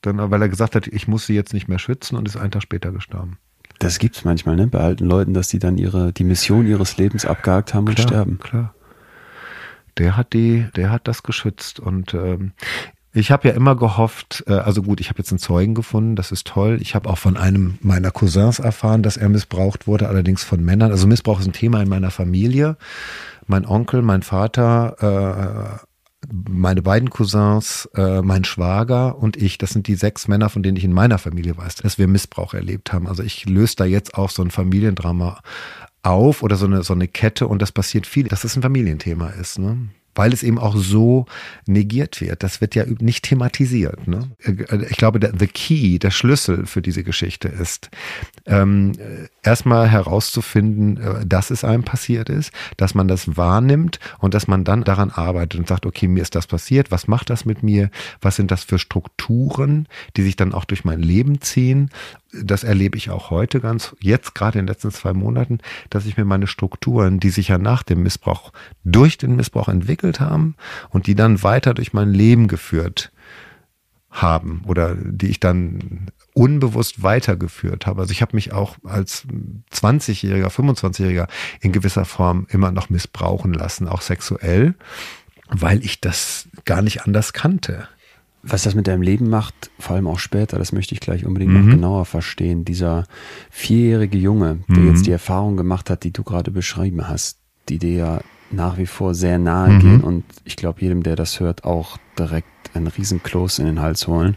dann, 0.06 0.32
weil 0.32 0.42
er 0.42 0.50
gesagt 0.50 0.76
hat, 0.76 0.88
ich 0.88 1.08
muss 1.08 1.26
sie 1.26 1.34
jetzt 1.34 1.54
nicht 1.54 1.68
mehr 1.68 1.80
schützen 1.80 2.16
und 2.16 2.28
ist 2.28 2.38
einen 2.38 2.52
Tag 2.52 2.62
später 2.62 2.92
gestorben. 2.92 3.38
Das 3.80 4.00
gibt's 4.00 4.24
manchmal, 4.24 4.56
ne? 4.56 4.68
Bei 4.68 4.80
alten 4.80 5.06
Leuten, 5.06 5.34
dass 5.34 5.48
die 5.48 5.60
dann 5.60 5.78
ihre, 5.78 6.14
die 6.14 6.24
Mission 6.24 6.68
ihres 6.68 6.98
Lebens 6.98 7.26
abgehakt 7.26 7.74
haben 7.74 7.88
und 7.88 7.96
klar, 7.96 8.08
sterben. 8.08 8.40
Klar. 8.40 8.74
Der 9.98 10.16
hat 10.16 10.34
die, 10.34 10.68
der 10.76 10.92
hat 10.92 11.08
das 11.08 11.24
geschützt 11.24 11.80
und 11.80 12.14
ähm, 12.14 12.54
ich 13.16 13.30
habe 13.30 13.48
ja 13.48 13.54
immer 13.54 13.76
gehofft, 13.76 14.44
äh, 14.48 14.54
also 14.54 14.82
gut, 14.82 15.00
ich 15.00 15.10
habe 15.10 15.20
jetzt 15.20 15.32
einen 15.32 15.40
Zeugen 15.40 15.76
gefunden, 15.76 16.16
das 16.16 16.32
ist 16.32 16.48
toll. 16.48 16.80
Ich 16.82 16.96
habe 16.96 17.10
auch 17.10 17.18
von 17.18 17.38
einem 17.38 17.78
meiner 17.82 18.10
Cousins 18.10 18.60
erfahren, 18.60 19.04
dass 19.04 19.18
er 19.18 19.30
missbraucht 19.30 19.86
wurde, 19.86 20.08
allerdings 20.08 20.44
von 20.44 20.64
Männern. 20.64 20.92
Also 20.92 21.06
Missbrauch 21.06 21.40
ist 21.40 21.46
ein 21.46 21.54
Thema 21.54 21.82
in 21.82 21.90
meiner 21.90 22.10
Familie. 22.10 22.76
Mein 23.46 23.66
Onkel, 23.68 24.02
mein 24.02 24.24
Vater 24.24 25.80
äh, 25.82 25.93
meine 26.34 26.82
beiden 26.82 27.12
Cousins, 27.12 27.88
äh, 27.94 28.22
mein 28.24 28.44
Schwager 28.44 29.20
und 29.20 29.38
ich, 29.38 29.60
das 29.60 29.70
sind 29.70 29.88
die 29.88 29.94
sechs 29.94 30.28
Männer, 30.28 30.50
von 30.50 30.64
denen 30.64 30.78
ich 30.78 30.84
in 30.84 30.94
meiner 30.94 31.20
Familie 31.20 31.56
weiß, 31.56 31.76
dass 31.76 32.00
wir 32.00 32.08
Missbrauch 32.08 32.56
erlebt 32.56 32.92
haben. 32.92 33.08
Also 33.08 33.22
ich 33.22 33.48
löse 33.48 33.76
da 33.76 33.86
jetzt 33.86 34.16
auch 34.16 34.32
so 34.32 34.42
ein 34.42 34.50
Familiendrama 34.50 35.42
auf 36.02 36.42
oder 36.42 36.56
so 36.56 36.66
eine, 36.66 36.82
so 36.82 36.94
eine 36.94 37.08
Kette 37.08 37.48
und 37.48 37.62
das 37.62 37.72
passiert 37.72 38.08
viel, 38.08 38.28
dass 38.28 38.44
es 38.44 38.56
ein 38.56 38.64
Familienthema 38.64 39.30
ist. 39.30 39.60
Ne? 39.60 39.90
Weil 40.16 40.34
es 40.34 40.44
eben 40.44 40.60
auch 40.60 40.76
so 40.76 41.26
negiert 41.66 42.22
wird. 42.22 42.44
Das 42.44 42.62
wird 42.62 42.76
ja 42.76 42.86
nicht 43.00 43.24
thematisiert. 43.26 44.08
Ne? 44.08 44.32
Ich 44.90 44.98
glaube, 44.98 45.20
der, 45.20 45.34
the 45.38 45.48
key, 45.48 46.00
der 46.00 46.12
Schlüssel 46.12 46.66
für 46.66 46.82
diese 46.82 47.04
Geschichte 47.04 47.48
ist, 47.48 47.90
ähm, 48.46 48.94
erstmal 49.42 49.88
herauszufinden, 49.88 50.98
äh, 50.98 51.26
dass 51.26 51.50
es 51.50 51.64
einem 51.64 51.84
passiert 51.84 52.30
ist, 52.30 52.52
dass 52.78 52.96
man 52.96 53.08
das 53.08 53.38
wahrnimmt 53.38 54.00
und 54.20 54.34
dass 54.34 54.48
man 54.48 54.64
dann 54.64 54.84
daran 54.84 55.12
arbeitet 55.12 55.60
und 55.60 55.68
sagt, 55.68 55.86
okay, 55.86 56.08
mir 56.08 56.22
ist 56.22 56.36
das 56.36 56.48
passiert, 56.48 56.92
was 56.92 57.08
macht 57.08 57.30
das 57.30 57.46
mit 57.46 57.64
mir, 57.64 57.90
was 58.22 58.36
sind 58.36 58.52
das 58.52 58.64
für 58.64 58.80
Strukturen, 58.80 59.88
die 60.16 60.24
sich 60.24 60.36
dann 60.36 60.54
auch 60.54 60.66
durch 60.66 60.86
mein 60.86 61.00
Leben 61.00 61.42
ziehen 61.42 61.90
das 62.42 62.64
erlebe 62.64 62.98
ich 62.98 63.10
auch 63.10 63.30
heute 63.30 63.60
ganz, 63.60 63.96
jetzt 64.00 64.36
gerade 64.36 64.60
in 64.60 64.66
den 64.66 64.74
letzten 64.74 64.92
zwei 64.92 65.14
Monaten, 65.14 65.60
dass 65.90 66.06
ich 66.06 66.18
mir 66.18 66.26
meine 66.26 66.48
Strukturen, 66.48 67.20
die 67.20 67.30
sich 67.30 67.50
ja 67.50 67.58
nach 67.58 67.84
dem 67.84 68.04
Missbrauch, 68.04 68.52
durch 68.84 69.18
den 69.18 69.36
Missbrauch 69.36 69.68
entwickelt 69.68 70.20
haben 70.20 70.56
und 70.90 71.08
die 71.08 71.16
dann 71.16 71.44
weiter 71.44 71.74
durch 71.74 71.94
mein 71.94 72.12
Leben 72.12 72.48
geführt 72.48 73.12
haben 74.10 74.62
oder 74.68 74.96
die 74.96 75.28
ich 75.28 75.40
dann 75.40 76.08
unbewusst 76.34 77.02
weitergeführt 77.02 77.88
habe. 77.88 78.02
Also 78.02 78.12
ich 78.12 78.22
habe 78.22 78.36
mich 78.36 78.54
auch 78.54 78.78
als 78.84 79.26
20-Jähriger, 79.72 80.50
25-Jähriger 80.50 81.28
in 81.62 81.72
gewisser 81.72 82.06
Form 82.06 82.46
immer 82.50 82.72
noch 82.72 82.90
missbrauchen 82.90 83.54
lassen, 83.54 83.88
auch 83.88 84.02
sexuell, 84.02 84.76
weil 85.50 85.84
ich 85.84 86.00
das 86.00 86.48
gar 86.66 86.82
nicht 86.82 87.04
anders 87.04 87.34
kannte. 87.34 87.88
Was 88.46 88.64
das 88.64 88.76
mit 88.76 88.88
deinem 88.88 89.02
Leben 89.02 89.30
macht, 89.30 89.72
vor 89.80 89.96
allem 89.96 90.08
auch 90.08 90.20
später, 90.20 90.60
das 90.60 90.74
möchte 90.74 90.94
ich 90.94 91.00
gleich 91.00 91.26
unbedingt 91.26 91.54
mhm. 91.54 91.66
noch 91.66 91.74
genauer 91.74 92.06
verstehen. 92.06 92.66
Dieser 92.66 93.06
vierjährige 93.50 94.18
Junge, 94.18 94.60
der 94.68 94.80
mhm. 94.80 94.90
jetzt 94.90 95.06
die 95.06 95.12
Erfahrung 95.12 95.56
gemacht 95.56 95.90
hat, 95.90 96.04
die 96.04 96.12
du 96.12 96.24
gerade 96.24 96.52
beschrieben 96.52 97.08
hast, 97.08 97.40
die 97.70 97.80
dir 97.80 97.94
ja 97.94 98.22
nach 98.52 98.78
wie 98.78 98.86
vor 98.86 99.16
sehr 99.16 99.40
nahe 99.40 99.70
mhm. 99.72 99.80
gehen 99.80 100.02
und 100.02 100.26
ich 100.44 100.58
glaube, 100.58 100.82
jedem, 100.82 101.04
der 101.04 101.16
das 101.16 101.40
hört, 101.40 101.64
auch 101.64 101.98
direkt 102.20 102.48
einen 102.74 102.88
riesen 102.88 103.24
Kloß 103.24 103.60
in 103.60 103.66
den 103.66 103.82
Hals 103.82 104.08
holen. 104.08 104.36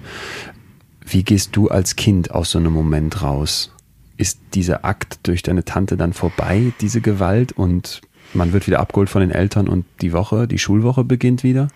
Wie 1.05 1.23
gehst 1.23 1.57
du 1.57 1.69
als 1.69 1.97
Kind 1.97 2.31
aus 2.31 2.51
so 2.51 2.59
einem 2.59 2.73
Moment 2.73 3.23
raus? 3.23 3.73
Ist 4.17 4.41
dieser 4.55 4.85
Akt 4.85 5.21
durch 5.25 5.43
deine 5.43 5.65
Tante 5.65 5.97
dann 5.97 6.13
vorbei, 6.13 6.73
diese 6.81 7.01
Gewalt, 7.01 7.53
und 7.53 8.01
man 8.35 8.53
wird 8.53 8.67
wieder 8.67 8.81
abgeholt 8.81 9.11
von 9.11 9.21
den 9.21 9.31
Eltern 9.31 9.69
und 9.69 9.85
die 10.01 10.13
Woche, 10.13 10.49
die 10.49 10.59
Schulwoche 10.59 11.05
beginnt 11.05 11.43
wieder? 11.43 11.69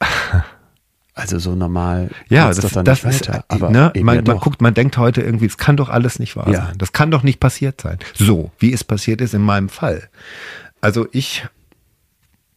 Also 1.20 1.38
so 1.40 1.54
normal 1.56 2.10
ja, 2.28 2.46
das, 2.48 2.60
dann 2.72 2.84
das 2.84 3.02
nicht 3.02 3.22
ist, 3.22 3.28
weiter. 3.28 3.40
äh, 3.40 3.54
Aber 3.54 3.70
ne, 3.70 3.92
man, 4.02 4.16
ja 4.16 4.22
man 4.24 4.38
guckt, 4.38 4.60
man 4.62 4.72
denkt 4.74 4.96
heute 4.98 5.20
irgendwie, 5.20 5.46
es 5.46 5.58
kann 5.58 5.76
doch 5.76 5.88
alles 5.88 6.18
nicht 6.20 6.36
wahr 6.36 6.48
Ja. 6.48 6.66
sein. 6.66 6.78
Das 6.78 6.92
kann 6.92 7.10
doch 7.10 7.24
nicht 7.24 7.40
passiert 7.40 7.80
sein. 7.80 7.98
So, 8.14 8.52
wie 8.60 8.72
es 8.72 8.84
passiert 8.84 9.20
ist 9.20 9.34
in 9.34 9.42
meinem 9.42 9.68
Fall. 9.68 10.08
Also 10.80 11.08
ich 11.10 11.44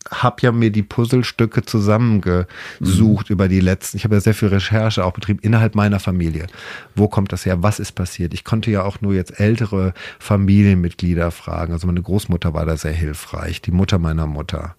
habe 0.10 0.38
ja 0.42 0.52
mir 0.52 0.72
die 0.72 0.84
Puzzlestücke 0.84 1.64
zusammengesucht 1.64 3.30
Mhm. 3.30 3.34
über 3.34 3.48
die 3.48 3.60
letzten. 3.62 3.98
Ich 3.98 4.04
habe 4.04 4.16
ja 4.16 4.22
sehr 4.22 4.34
viel 4.34 4.50
Recherche 4.50 5.06
auch 5.06 5.14
betrieben 5.14 5.40
innerhalb 5.42 5.74
meiner 5.76 6.00
Familie. 6.00 6.48
Wo 6.96 7.08
kommt 7.08 7.32
das 7.32 7.46
her? 7.46 7.64
Was 7.64 7.80
ist 7.80 7.94
passiert? 7.94 8.34
Ich 8.34 8.44
konnte 8.44 8.70
ja 8.72 8.84
auch 8.84 9.02
nur 9.02 9.14
jetzt 9.14 9.40
ältere 9.40 9.94
Familienmitglieder 10.20 11.32
fragen. 11.32 11.74
Also 11.74 11.88
meine 11.88 12.02
Großmutter 12.02 12.54
war 12.54 12.66
da 12.66 12.78
sehr 12.78 12.94
hilfreich, 12.94 13.62
die 13.62 13.72
Mutter 13.72 14.00
meiner 14.00 14.28
Mutter. 14.28 14.76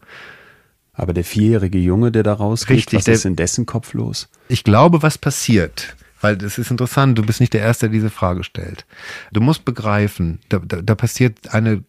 Aber 0.94 1.14
der 1.14 1.24
vierjährige 1.24 1.78
Junge, 1.78 2.12
der 2.12 2.22
da 2.22 2.34
rausgeht, 2.34 2.76
Richtig, 2.76 2.98
was 2.98 3.04
der- 3.04 3.14
ist 3.14 3.24
in 3.24 3.36
dessen 3.36 3.64
Kopf 3.66 3.94
los? 3.94 4.28
Ich 4.48 4.62
glaube, 4.62 5.02
was 5.02 5.16
passiert, 5.16 5.96
weil 6.20 6.36
das 6.36 6.58
ist 6.58 6.70
interessant, 6.70 7.16
du 7.18 7.22
bist 7.22 7.40
nicht 7.40 7.54
der 7.54 7.62
Erste, 7.62 7.86
der 7.86 7.94
diese 7.94 8.10
Frage 8.10 8.44
stellt. 8.44 8.84
Du 9.32 9.40
musst 9.40 9.64
begreifen, 9.64 10.40
da, 10.50 10.58
da, 10.58 10.82
da 10.82 10.94
passiert 10.94 11.54
eine, 11.54 11.82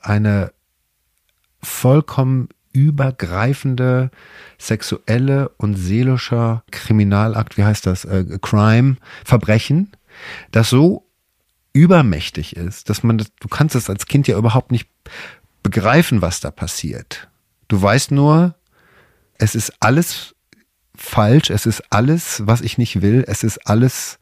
eine 0.00 0.52
vollkommen 1.62 2.48
übergreifende 2.72 4.10
sexuelle 4.58 5.48
und 5.56 5.74
seelischer 5.76 6.62
Kriminalakt, 6.70 7.56
wie 7.56 7.64
heißt 7.64 7.86
das, 7.86 8.04
äh, 8.04 8.38
Crime, 8.40 8.96
Verbrechen, 9.24 9.92
das 10.52 10.70
so 10.70 11.05
übermächtig 11.76 12.56
ist, 12.56 12.88
dass 12.88 13.02
man 13.02 13.18
das, 13.18 13.28
du 13.38 13.48
kannst 13.48 13.74
es 13.74 13.90
als 13.90 14.06
Kind 14.06 14.26
ja 14.26 14.38
überhaupt 14.38 14.72
nicht 14.72 14.88
begreifen, 15.62 16.22
was 16.22 16.40
da 16.40 16.50
passiert. 16.50 17.28
Du 17.68 17.80
weißt 17.80 18.12
nur, 18.12 18.54
es 19.34 19.54
ist 19.54 19.74
alles 19.80 20.34
falsch, 20.96 21.50
es 21.50 21.66
ist 21.66 21.82
alles, 21.90 22.42
was 22.46 22.62
ich 22.62 22.78
nicht 22.78 23.02
will, 23.02 23.24
es 23.26 23.44
ist 23.44 23.58
alles 23.66 24.18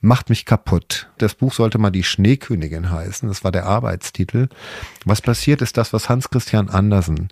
macht 0.00 0.30
mich 0.30 0.46
kaputt. 0.46 1.10
Das 1.18 1.34
Buch 1.34 1.52
sollte 1.52 1.78
mal 1.78 1.90
die 1.90 2.02
Schneekönigin 2.02 2.90
heißen, 2.90 3.28
das 3.28 3.44
war 3.44 3.52
der 3.52 3.66
Arbeitstitel. 3.66 4.48
Was 5.04 5.20
passiert 5.20 5.60
ist 5.60 5.76
das, 5.76 5.92
was 5.92 6.08
Hans 6.08 6.30
Christian 6.30 6.70
Andersen 6.70 7.28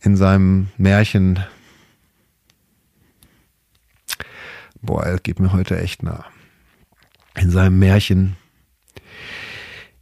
in 0.00 0.16
seinem 0.16 0.68
Märchen 0.78 1.44
Boah, 4.80 5.02
er 5.02 5.18
geht 5.18 5.40
mir 5.40 5.52
heute 5.52 5.80
echt 5.80 6.02
nah. 6.02 6.26
In 7.36 7.50
seinem 7.50 7.78
Märchen 7.78 8.36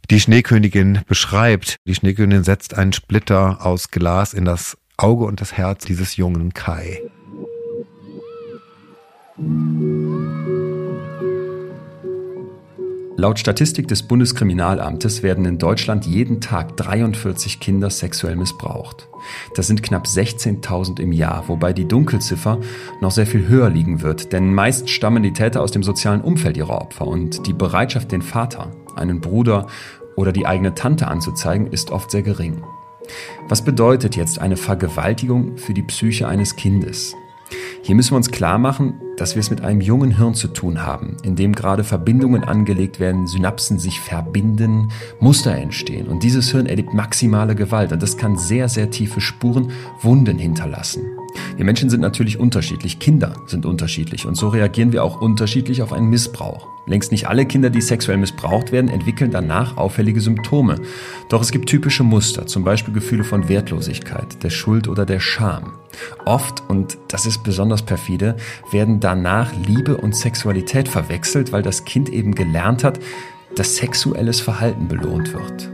die 0.09 0.19
Schneekönigin 0.19 1.01
beschreibt. 1.07 1.77
Die 1.87 1.95
Schneekönigin 1.95 2.43
setzt 2.43 2.75
einen 2.75 2.93
Splitter 2.93 3.65
aus 3.65 3.89
Glas 3.89 4.33
in 4.33 4.45
das 4.45 4.77
Auge 4.97 5.25
und 5.25 5.41
das 5.41 5.53
Herz 5.53 5.85
dieses 5.85 6.17
jungen 6.17 6.53
Kai. 6.53 7.01
Laut 13.23 13.39
Statistik 13.39 13.87
des 13.87 14.03
Bundeskriminalamtes 14.03 15.23
werden 15.23 15.45
in 15.45 15.57
Deutschland 15.57 16.05
jeden 16.05 16.41
Tag 16.41 16.75
43 16.75 17.61
Kinder 17.61 17.89
sexuell 17.89 18.35
missbraucht. 18.35 19.07
Das 19.55 19.67
sind 19.67 19.81
knapp 19.81 20.07
16.000 20.07 20.99
im 20.99 21.13
Jahr, 21.13 21.45
wobei 21.47 21.71
die 21.71 21.87
Dunkelziffer 21.87 22.59
noch 22.99 23.11
sehr 23.11 23.25
viel 23.25 23.47
höher 23.47 23.69
liegen 23.69 24.01
wird, 24.01 24.33
denn 24.33 24.53
meist 24.53 24.89
stammen 24.89 25.23
die 25.23 25.31
Täter 25.31 25.61
aus 25.61 25.71
dem 25.71 25.83
sozialen 25.83 26.19
Umfeld 26.19 26.57
ihrer 26.57 26.81
Opfer 26.81 27.07
und 27.07 27.47
die 27.47 27.53
Bereitschaft, 27.53 28.11
den 28.11 28.21
Vater, 28.21 28.71
einen 28.97 29.21
Bruder 29.21 29.67
oder 30.17 30.33
die 30.33 30.45
eigene 30.45 30.75
Tante 30.75 31.07
anzuzeigen, 31.07 31.67
ist 31.67 31.91
oft 31.91 32.11
sehr 32.11 32.23
gering. 32.23 32.61
Was 33.47 33.63
bedeutet 33.63 34.17
jetzt 34.17 34.39
eine 34.39 34.57
Vergewaltigung 34.57 35.55
für 35.55 35.73
die 35.73 35.83
Psyche 35.83 36.27
eines 36.27 36.57
Kindes? 36.57 37.15
Hier 37.83 37.95
müssen 37.95 38.11
wir 38.11 38.17
uns 38.17 38.31
klar 38.31 38.57
machen, 38.57 38.99
dass 39.17 39.35
wir 39.35 39.39
es 39.39 39.49
mit 39.49 39.61
einem 39.61 39.81
jungen 39.81 40.17
Hirn 40.17 40.33
zu 40.33 40.47
tun 40.47 40.83
haben, 40.83 41.17
in 41.23 41.35
dem 41.35 41.53
gerade 41.53 41.83
Verbindungen 41.83 42.43
angelegt 42.43 42.99
werden, 42.99 43.27
Synapsen 43.27 43.79
sich 43.79 43.99
verbinden, 43.99 44.89
Muster 45.19 45.55
entstehen. 45.55 46.07
Und 46.07 46.23
dieses 46.23 46.51
Hirn 46.51 46.65
erlebt 46.65 46.93
maximale 46.93 47.55
Gewalt 47.55 47.91
und 47.91 48.01
das 48.01 48.17
kann 48.17 48.37
sehr, 48.37 48.69
sehr 48.69 48.89
tiefe 48.89 49.21
Spuren, 49.21 49.71
Wunden 50.01 50.37
hinterlassen. 50.37 51.03
Wir 51.55 51.65
Menschen 51.65 51.89
sind 51.89 52.01
natürlich 52.01 52.39
unterschiedlich, 52.39 52.99
Kinder 52.99 53.33
sind 53.47 53.65
unterschiedlich 53.65 54.25
und 54.25 54.35
so 54.35 54.49
reagieren 54.49 54.91
wir 54.91 55.03
auch 55.03 55.21
unterschiedlich 55.21 55.81
auf 55.81 55.93
einen 55.93 56.09
Missbrauch. 56.09 56.67
Längst 56.85 57.11
nicht 57.11 57.27
alle 57.29 57.45
Kinder, 57.45 57.69
die 57.69 57.81
sexuell 57.81 58.17
missbraucht 58.17 58.73
werden, 58.73 58.89
entwickeln 58.89 59.31
danach 59.31 59.77
auffällige 59.77 60.19
Symptome. 60.19 60.75
Doch 61.29 61.41
es 61.41 61.51
gibt 61.51 61.69
typische 61.69 62.03
Muster, 62.03 62.45
zum 62.45 62.65
Beispiel 62.65 62.93
Gefühle 62.93 63.23
von 63.23 63.47
Wertlosigkeit, 63.47 64.43
der 64.43 64.49
Schuld 64.49 64.89
oder 64.89 65.05
der 65.05 65.21
Scham. 65.21 65.73
Oft, 66.25 66.61
und 66.67 66.97
das 67.07 67.25
ist 67.25 67.43
besonders 67.43 67.83
perfide, 67.83 68.35
werden 68.71 68.99
danach 69.03 69.51
Liebe 69.53 69.97
und 69.97 70.15
Sexualität 70.15 70.87
verwechselt, 70.87 71.51
weil 71.51 71.61
das 71.61 71.85
Kind 71.85 72.09
eben 72.09 72.35
gelernt 72.35 72.83
hat, 72.83 72.99
dass 73.55 73.75
sexuelles 73.75 74.39
Verhalten 74.39 74.87
belohnt 74.87 75.33
wird. 75.33 75.69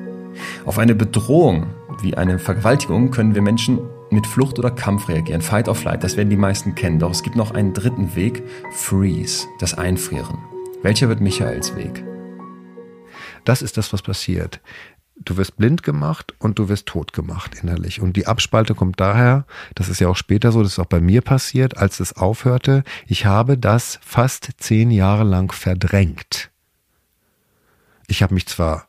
Auf 0.66 0.78
eine 0.78 0.96
Bedrohung 0.96 1.68
wie 2.02 2.16
eine 2.16 2.40
Vergewaltigung 2.40 3.12
können 3.12 3.36
wir 3.36 3.42
Menschen 3.42 3.80
mit 4.10 4.26
Flucht 4.26 4.58
oder 4.58 4.72
Kampf 4.72 5.08
reagieren, 5.10 5.42
Fight 5.42 5.68
or 5.68 5.76
Flight, 5.76 6.04
das 6.04 6.18
werden 6.18 6.30
die 6.30 6.38
meisten 6.38 6.76
kennen. 6.76 7.00
Doch 7.00 7.12
es 7.12 7.24
gibt 7.24 7.36
noch 7.36 7.52
einen 7.52 7.74
dritten 7.74 8.16
Weg, 8.16 8.44
Freeze, 8.74 9.48
das 9.60 9.76
Einfrieren. 9.76 10.40
Welcher 10.82 11.10
wird 11.10 11.22
Michaels 11.22 11.76
Weg? 11.76 12.04
Das 13.46 13.62
ist 13.62 13.78
das, 13.78 13.94
was 13.94 14.02
passiert. 14.02 14.60
Du 15.26 15.36
wirst 15.38 15.58
blind 15.58 15.84
gemacht 15.84 16.34
und 16.40 16.60
du 16.60 16.70
wirst 16.70 16.86
tot 16.86 17.12
gemacht 17.14 17.56
innerlich. 17.62 18.00
Und 18.02 18.16
die 18.16 18.26
Abspalte 18.26 18.74
kommt 18.74 19.00
daher, 19.00 19.46
das 19.76 19.90
ist 19.90 20.00
ja 20.00 20.08
auch 20.08 20.16
später 20.16 20.52
so, 20.52 20.64
das 20.64 20.74
ist 20.74 20.80
auch 20.80 20.86
bei 20.86 21.02
mir 21.02 21.22
passiert, 21.22 21.78
als 21.78 22.00
es 22.00 22.14
aufhörte. 22.14 22.84
Ich 23.06 23.26
habe 23.26 23.58
das 23.58 24.00
fast 24.02 24.50
zehn 24.58 24.92
Jahre 24.92 25.24
lang 25.26 25.52
verdrängt. 25.52 26.50
Ich 28.08 28.24
habe 28.24 28.34
mich 28.34 28.48
zwar 28.48 28.88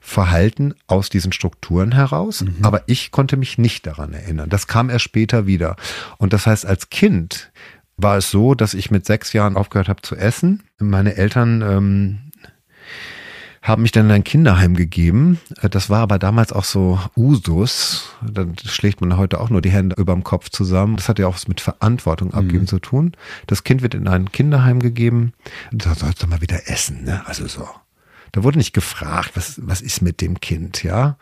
verhalten 0.00 0.74
aus 0.86 1.08
diesen 1.08 1.32
Strukturen 1.32 1.92
heraus, 1.92 2.42
Mhm. 2.42 2.56
aber 2.62 2.82
ich 2.86 3.10
konnte 3.10 3.36
mich 3.36 3.58
nicht 3.58 3.86
daran 3.86 4.12
erinnern. 4.12 4.48
Das 4.48 4.66
kam 4.68 4.88
erst 4.88 5.04
später 5.04 5.46
wieder. 5.46 5.76
Und 6.18 6.32
das 6.32 6.46
heißt, 6.46 6.64
als 6.64 6.90
Kind 6.90 7.50
war 7.96 8.16
es 8.16 8.30
so, 8.30 8.54
dass 8.54 8.74
ich 8.74 8.90
mit 8.90 9.04
sechs 9.04 9.32
Jahren 9.32 9.56
aufgehört 9.56 9.88
habe 9.88 10.02
zu 10.02 10.16
essen. 10.16 10.62
Meine 10.78 11.16
Eltern 11.16 11.62
ähm, 11.62 12.18
haben 13.66 13.82
mich 13.82 13.92
dann 13.92 14.06
in 14.06 14.12
ein 14.12 14.24
Kinderheim 14.24 14.74
gegeben. 14.76 15.40
Äh, 15.60 15.68
Das 15.68 15.90
war 15.90 16.00
aber 16.00 16.18
damals 16.18 16.52
auch 16.52 16.64
so 16.64 17.00
Usus. 17.16 18.10
Dann 18.22 18.54
schlägt 18.64 19.00
man 19.00 19.16
heute 19.16 19.40
auch 19.40 19.50
nur 19.50 19.60
die 19.60 19.70
Hände 19.70 19.96
über 19.98 20.12
dem 20.14 20.24
Kopf 20.24 20.48
zusammen. 20.50 20.96
Das 20.96 21.08
hat 21.08 21.18
ja 21.18 21.26
auch 21.26 21.34
was 21.34 21.48
mit 21.48 21.60
Verantwortung 21.60 22.32
abgeben 22.32 22.66
zu 22.66 22.78
tun. 22.78 23.12
Das 23.46 23.64
Kind 23.64 23.82
wird 23.82 23.94
in 23.94 24.08
ein 24.08 24.30
Kinderheim 24.30 24.80
gegeben. 24.80 25.32
Da 25.72 25.94
sollst 25.94 26.22
du 26.22 26.26
mal 26.28 26.40
wieder 26.40 26.68
essen, 26.70 27.04
ne? 27.04 27.22
Also 27.26 27.46
so. 27.48 27.68
Da 28.32 28.44
wurde 28.44 28.58
nicht 28.58 28.72
gefragt, 28.72 29.32
was, 29.34 29.60
was 29.66 29.80
ist 29.80 30.02
mit 30.02 30.20
dem 30.20 30.40
Kind, 30.40 30.82
ja? 30.82 31.16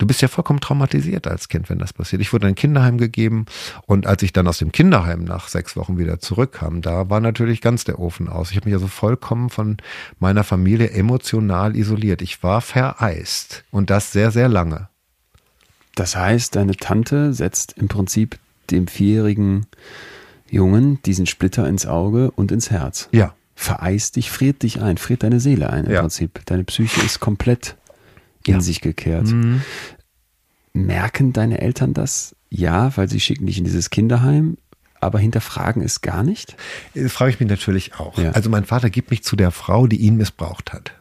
Du 0.00 0.06
bist 0.06 0.22
ja 0.22 0.28
vollkommen 0.28 0.60
traumatisiert 0.60 1.26
als 1.26 1.48
Kind, 1.50 1.68
wenn 1.68 1.78
das 1.78 1.92
passiert. 1.92 2.22
Ich 2.22 2.32
wurde 2.32 2.46
in 2.46 2.52
ein 2.52 2.54
Kinderheim 2.54 2.96
gegeben 2.96 3.44
und 3.84 4.06
als 4.06 4.22
ich 4.22 4.32
dann 4.32 4.48
aus 4.48 4.56
dem 4.56 4.72
Kinderheim 4.72 5.24
nach 5.24 5.48
sechs 5.48 5.76
Wochen 5.76 5.98
wieder 5.98 6.18
zurückkam, 6.20 6.80
da 6.80 7.10
war 7.10 7.20
natürlich 7.20 7.60
ganz 7.60 7.84
der 7.84 7.98
Ofen 7.98 8.26
aus. 8.30 8.50
Ich 8.50 8.56
habe 8.56 8.66
mich 8.66 8.74
also 8.74 8.86
vollkommen 8.86 9.50
von 9.50 9.76
meiner 10.18 10.42
Familie 10.42 10.90
emotional 10.92 11.76
isoliert. 11.76 12.22
Ich 12.22 12.42
war 12.42 12.62
vereist 12.62 13.64
und 13.70 13.90
das 13.90 14.10
sehr, 14.10 14.30
sehr 14.30 14.48
lange. 14.48 14.88
Das 15.96 16.16
heißt, 16.16 16.56
deine 16.56 16.76
Tante 16.76 17.34
setzt 17.34 17.74
im 17.76 17.88
Prinzip 17.88 18.38
dem 18.70 18.86
vierjährigen 18.86 19.66
Jungen 20.48 21.02
diesen 21.02 21.26
Splitter 21.26 21.68
ins 21.68 21.84
Auge 21.84 22.30
und 22.30 22.52
ins 22.52 22.70
Herz. 22.70 23.10
Ja. 23.12 23.34
Vereist 23.54 24.16
dich, 24.16 24.30
friert 24.30 24.62
dich 24.62 24.80
ein, 24.80 24.96
friert 24.96 25.24
deine 25.24 25.40
Seele 25.40 25.68
ein 25.68 25.84
im 25.84 25.92
Ja. 25.92 26.00
Prinzip. 26.00 26.40
Deine 26.46 26.64
Psyche 26.64 27.02
ist 27.02 27.20
komplett 27.20 27.76
in 28.46 28.54
Ja. 28.54 28.60
sich 28.60 28.80
gekehrt. 28.80 29.26
Mhm. 29.28 29.62
Merken 30.72 31.32
deine 31.32 31.60
Eltern 31.60 31.94
das? 31.94 32.34
Ja, 32.48 32.96
weil 32.96 33.08
sie 33.08 33.20
schicken 33.20 33.46
dich 33.46 33.58
in 33.58 33.64
dieses 33.64 33.90
Kinderheim, 33.90 34.56
aber 35.00 35.18
hinterfragen 35.18 35.82
es 35.82 36.00
gar 36.00 36.22
nicht? 36.22 36.56
Das 36.94 37.12
frage 37.12 37.30
ich 37.32 37.40
mich 37.40 37.48
natürlich 37.48 37.94
auch. 37.96 38.18
Ja. 38.18 38.30
Also 38.32 38.50
mein 38.50 38.64
Vater 38.64 38.90
gibt 38.90 39.10
mich 39.10 39.22
zu 39.24 39.36
der 39.36 39.50
Frau, 39.50 39.86
die 39.86 39.96
ihn 39.96 40.16
missbraucht 40.16 40.72
hat. 40.72 40.92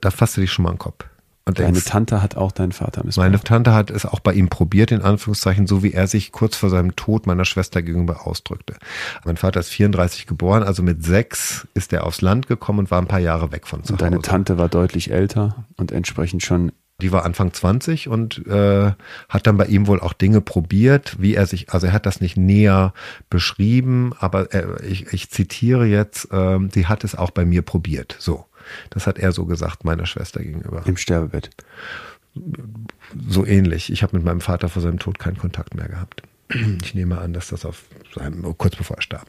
Da 0.00 0.10
fasst 0.10 0.36
du 0.36 0.40
dich 0.40 0.52
schon 0.52 0.64
mal 0.64 0.70
an 0.70 0.76
den 0.76 0.80
Kopf. 0.80 1.04
Und 1.44 1.58
Deine 1.58 1.72
denkst, 1.72 1.86
Tante 1.86 2.22
hat 2.22 2.36
auch 2.36 2.52
deinen 2.52 2.70
Vater 2.70 3.04
missbraucht. 3.04 3.26
Meine 3.26 3.40
Tante 3.42 3.74
hat 3.74 3.90
es 3.90 4.06
auch 4.06 4.20
bei 4.20 4.32
ihm 4.32 4.48
probiert, 4.48 4.92
in 4.92 5.02
Anführungszeichen, 5.02 5.66
so 5.66 5.82
wie 5.82 5.92
er 5.92 6.06
sich 6.06 6.30
kurz 6.30 6.56
vor 6.56 6.70
seinem 6.70 6.94
Tod 6.94 7.26
meiner 7.26 7.44
Schwester 7.44 7.82
gegenüber 7.82 8.28
ausdrückte. 8.28 8.76
Mein 9.24 9.36
Vater 9.36 9.58
ist 9.58 9.70
34 9.70 10.26
geboren, 10.26 10.62
also 10.62 10.84
mit 10.84 11.04
sechs 11.04 11.66
ist 11.74 11.92
er 11.92 12.06
aufs 12.06 12.20
Land 12.20 12.46
gekommen 12.46 12.80
und 12.80 12.90
war 12.92 13.00
ein 13.00 13.08
paar 13.08 13.18
Jahre 13.18 13.50
weg 13.50 13.66
von 13.66 13.82
zu 13.82 13.94
und 13.94 14.02
deine 14.02 14.18
Hause. 14.18 14.28
Tante 14.28 14.58
war 14.58 14.68
deutlich 14.68 15.10
älter 15.10 15.66
und 15.76 15.90
entsprechend 15.90 16.44
schon 16.44 16.70
Die 17.00 17.10
war 17.10 17.24
Anfang 17.24 17.52
20 17.52 18.06
und 18.06 18.46
äh, 18.46 18.92
hat 19.28 19.46
dann 19.48 19.56
bei 19.56 19.66
ihm 19.66 19.88
wohl 19.88 19.98
auch 19.98 20.12
Dinge 20.12 20.40
probiert, 20.40 21.16
wie 21.18 21.34
er 21.34 21.46
sich, 21.46 21.72
also 21.72 21.88
er 21.88 21.92
hat 21.92 22.06
das 22.06 22.20
nicht 22.20 22.36
näher 22.36 22.92
beschrieben, 23.28 24.12
aber 24.20 24.52
er, 24.52 24.80
ich, 24.84 25.12
ich 25.12 25.28
zitiere 25.28 25.86
jetzt, 25.86 26.28
ähm, 26.30 26.70
sie 26.72 26.86
hat 26.86 27.02
es 27.02 27.16
auch 27.16 27.32
bei 27.32 27.44
mir 27.44 27.62
probiert. 27.62 28.14
So, 28.20 28.46
das 28.90 29.06
hat 29.06 29.18
er 29.18 29.32
so 29.32 29.44
gesagt 29.46 29.84
meiner 29.84 30.06
Schwester 30.06 30.42
gegenüber. 30.42 30.82
im 30.86 30.96
Sterbebett. 30.96 31.50
so 33.28 33.44
ähnlich. 33.44 33.92
Ich 33.92 34.02
habe 34.02 34.16
mit 34.16 34.24
meinem 34.24 34.40
Vater 34.40 34.68
vor 34.68 34.82
seinem 34.82 34.98
Tod 34.98 35.18
keinen 35.18 35.36
Kontakt 35.38 35.74
mehr 35.74 35.88
gehabt. 35.88 36.22
Ich 36.82 36.94
nehme 36.94 37.18
an, 37.18 37.32
dass 37.32 37.48
das 37.48 37.64
auf 37.64 37.84
seinem, 38.14 38.42
kurz 38.58 38.76
bevor 38.76 38.96
er 38.96 39.02
starb. 39.02 39.26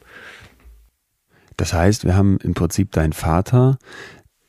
Das 1.58 1.74
heißt, 1.74 2.06
wir 2.06 2.16
haben 2.16 2.38
im 2.38 2.54
Prinzip 2.54 2.92
deinen 2.92 3.14
Vater, 3.14 3.78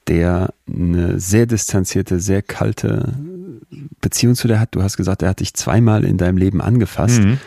der 0.06 0.52
eine 0.68 1.20
sehr 1.20 1.46
distanzierte, 1.46 2.20
sehr 2.20 2.42
kalte 2.42 3.14
Beziehung 4.00 4.34
zu 4.34 4.48
dir 4.48 4.60
hat. 4.60 4.74
Du 4.74 4.82
hast 4.82 4.96
gesagt, 4.96 5.22
er 5.22 5.30
hat 5.30 5.40
dich 5.40 5.54
zweimal 5.54 6.04
in 6.04 6.18
deinem 6.18 6.36
Leben 6.36 6.60
angefasst. 6.60 7.20
Mhm. 7.20 7.38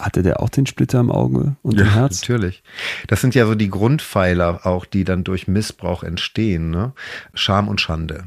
Hatte 0.00 0.22
der 0.22 0.40
auch 0.40 0.48
den 0.48 0.66
Splitter 0.66 1.00
im 1.00 1.10
Auge 1.10 1.56
und 1.62 1.78
ja, 1.78 1.84
im 1.84 1.92
Herz? 1.92 2.22
Natürlich. 2.22 2.62
Das 3.06 3.20
sind 3.20 3.34
ja 3.34 3.46
so 3.46 3.54
die 3.54 3.70
Grundpfeiler 3.70 4.66
auch, 4.66 4.86
die 4.86 5.04
dann 5.04 5.24
durch 5.24 5.48
Missbrauch 5.48 6.02
entstehen. 6.02 6.70
Ne? 6.70 6.92
Scham 7.34 7.68
und 7.68 7.80
Schande. 7.80 8.24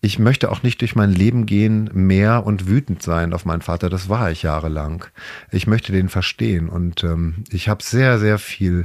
Ich 0.00 0.18
möchte 0.18 0.50
auch 0.50 0.62
nicht 0.62 0.82
durch 0.82 0.94
mein 0.94 1.12
Leben 1.12 1.46
gehen, 1.46 1.88
mehr 1.94 2.44
und 2.44 2.66
wütend 2.66 3.02
sein 3.02 3.32
auf 3.32 3.46
meinen 3.46 3.62
Vater. 3.62 3.88
Das 3.88 4.10
war 4.10 4.30
ich 4.30 4.42
jahrelang. 4.42 5.06
Ich 5.50 5.66
möchte 5.66 5.92
den 5.92 6.10
verstehen 6.10 6.68
und 6.68 7.02
ähm, 7.04 7.44
ich 7.50 7.70
habe 7.70 7.82
sehr, 7.82 8.18
sehr 8.18 8.38
viel 8.38 8.84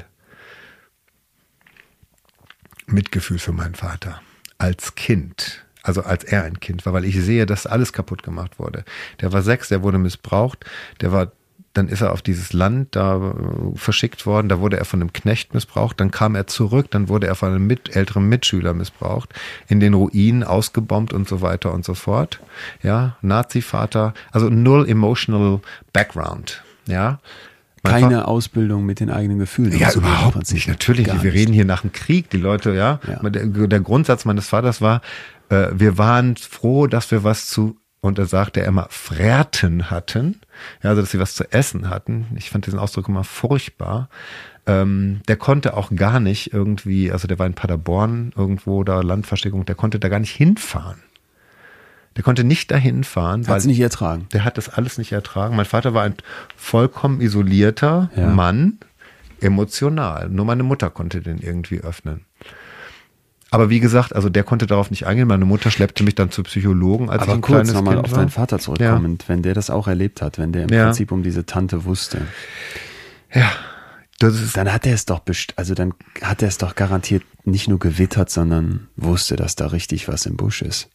Mitgefühl 2.88 3.40
für 3.40 3.52
meinen 3.52 3.76
Vater 3.76 4.22
als 4.58 4.96
Kind. 4.96 5.66
Also 5.84 6.04
als 6.04 6.24
er 6.24 6.44
ein 6.44 6.60
Kind 6.60 6.86
war, 6.86 6.94
weil 6.94 7.06
ich 7.06 7.20
sehe, 7.20 7.46
dass 7.46 7.66
alles 7.66 7.94
kaputt 7.94 8.24
gemacht 8.24 8.60
wurde. 8.60 8.84
Der 9.22 9.32
war 9.32 9.42
sechs, 9.42 9.70
der 9.70 9.82
wurde 9.82 9.98
missbraucht, 9.98 10.66
der 11.02 11.12
war 11.12 11.32
dann 11.74 11.88
ist 11.88 12.02
er 12.02 12.12
auf 12.14 12.22
dieses 12.22 12.54
Land 12.54 12.96
da 12.96 13.18
äh, 13.18 13.78
verschickt 13.78 14.26
worden, 14.26 14.50
da 14.50 14.60
wurde 14.60 14.78
er 14.78 14.86
von 14.86 15.02
einem 15.02 15.14
Knecht 15.14 15.54
missbraucht, 15.54 16.00
dann 16.00 16.12
kam 16.12 16.36
er 16.36 16.48
zurück, 16.48 16.88
dann 16.92 17.10
wurde 17.10 17.28
er 17.28 17.36
von 17.36 17.50
einem 17.50 17.68
mit, 17.68 17.96
älteren 17.96 18.28
Mitschüler 18.28 18.74
missbraucht, 18.74 19.30
in 19.68 19.80
den 19.80 19.94
Ruinen 19.94 20.44
ausgebombt 20.44 21.14
und 21.14 21.28
so 21.28 21.42
weiter 21.42 21.74
und 21.74 21.86
so 21.86 21.94
fort. 21.94 22.40
Ja, 22.82 23.18
Nazi-Vater, 23.22 24.14
also 24.32 24.50
null 24.50 24.90
emotional 24.90 25.62
background. 25.94 26.64
Ja, 26.88 27.20
keine 27.84 28.28
Ausbildung 28.28 28.86
mit 28.86 29.00
den 29.00 29.10
eigenen 29.10 29.40
Gefühlen. 29.40 29.78
Ja, 29.78 29.92
überhaupt 29.94 30.52
nicht. 30.52 30.68
Natürlich, 30.68 31.08
wir 31.08 31.14
nicht. 31.14 31.34
reden 31.34 31.54
hier 31.54 31.66
nach 31.66 31.82
dem 31.82 31.92
Krieg. 31.92 32.30
Die 32.30 32.38
Leute, 32.38 32.74
ja. 32.74 33.00
ja. 33.08 33.30
Der, 33.30 33.46
der, 33.46 33.80
Grundsatz 33.80 34.26
meines 34.26 34.50
Vaters 34.50 34.82
war, 34.82 35.02
äh, 35.50 35.68
wir 35.72 35.98
waren 35.98 36.36
froh, 36.36 36.88
dass 36.88 37.10
wir 37.12 37.24
was 37.24 37.48
zu, 37.48 37.78
und 38.02 38.18
er 38.18 38.26
sagte 38.26 38.62
immer, 38.62 38.88
Fräten 38.90 39.92
hatten. 39.92 40.40
Ja, 40.82 40.92
also, 40.92 41.02
dass 41.02 41.12
sie 41.12 41.20
was 41.20 41.36
zu 41.36 41.52
essen 41.52 41.90
hatten. 41.90 42.28
Ich 42.36 42.50
fand 42.50 42.66
diesen 42.66 42.80
Ausdruck 42.80 43.10
immer 43.10 43.24
furchtbar. 43.24 44.10
Ähm, 44.66 45.22
der 45.28 45.36
konnte 45.36 45.76
auch 45.76 45.92
gar 45.96 46.20
nicht 46.20 46.54
irgendwie, 46.54 47.12
also 47.12 47.28
der 47.28 47.40
war 47.40 47.48
in 47.48 47.56
Paderborn 47.56 48.32
irgendwo 48.36 48.84
da 48.84 49.02
Landversteckung, 49.02 49.66
der 49.66 49.76
konnte 49.76 50.00
da 50.00 50.10
gar 50.10 50.20
nicht 50.20 50.36
hinfahren. 50.36 51.00
Der 52.16 52.24
konnte 52.24 52.44
nicht 52.44 52.72
dahin 52.72 53.04
fahren. 53.04 53.48
Hat 53.48 53.58
es 53.58 53.66
nicht 53.66 53.80
ertragen. 53.80 54.28
Der 54.34 54.44
hat 54.44 54.58
das 54.58 54.70
alles 54.70 54.98
nicht 54.98 55.12
ertragen. 55.12 55.56
Mein 55.56 55.66
Vater 55.66 55.94
war 55.94 56.04
ein 56.04 56.16
vollkommen 56.56 57.22
isolierter 57.22 58.10
ja. 58.16 58.28
Mann, 58.28 58.80
emotional. 59.40 60.30
Nur 60.30 60.46
meine 60.46 60.64
Mutter 60.64 60.90
konnte 60.90 61.22
den 61.22 61.40
irgendwie 61.40 61.80
öffnen. 61.80 62.26
Aber 63.52 63.70
wie 63.70 63.80
gesagt, 63.80 64.16
also 64.16 64.30
der 64.30 64.44
konnte 64.44 64.68
darauf 64.68 64.92
nicht 64.92 65.08
eingehen. 65.08 65.28
Meine 65.28 65.46
Mutter 65.46 65.72
schleppte 65.72 66.04
mich 66.04 66.16
dann 66.16 66.32
zu 66.32 66.44
Psychologen, 66.44 67.10
als 67.10 67.24
Aber 67.24 67.32
ich 67.32 67.36
ein 67.38 67.42
kurz 67.42 67.56
kleines 67.56 67.74
nochmal 67.74 67.98
auf 67.98 68.12
deinen 68.12 68.30
Vater 68.30 68.60
zurückkommend, 68.60 69.24
ja. 69.24 69.30
wenn 69.30 69.42
der 69.42 69.54
das 69.54 69.70
auch 69.70 69.88
erlebt 69.88 70.22
hat, 70.22 70.38
wenn 70.38 70.52
der 70.52 70.64
im 70.64 70.70
ja. 70.70 70.86
Prinzip 70.86 71.12
um 71.12 71.24
diese 71.24 71.46
Tante 71.46 71.86
wusste. 71.86 72.22
Ja. 73.34 73.52
dann 74.20 74.72
hat 74.72 74.86
er 74.86 74.94
es 74.94 75.06
doch 75.06 75.20
best 75.20 75.54
also 75.56 75.74
dann 75.74 75.94
hat 76.22 76.42
er 76.42 76.48
es 76.48 76.58
doch 76.58 76.76
garantiert 76.76 77.24
nicht 77.46 77.68
nur 77.68 77.80
gewittert, 77.80 78.30
sondern 78.30 78.88
wusste, 78.96 79.36
dass 79.36 79.56
da 79.56 79.68
richtig 79.68 80.08
was 80.08 80.26
im 80.26 80.36
Busch 80.36 80.62
ist. 80.62 80.90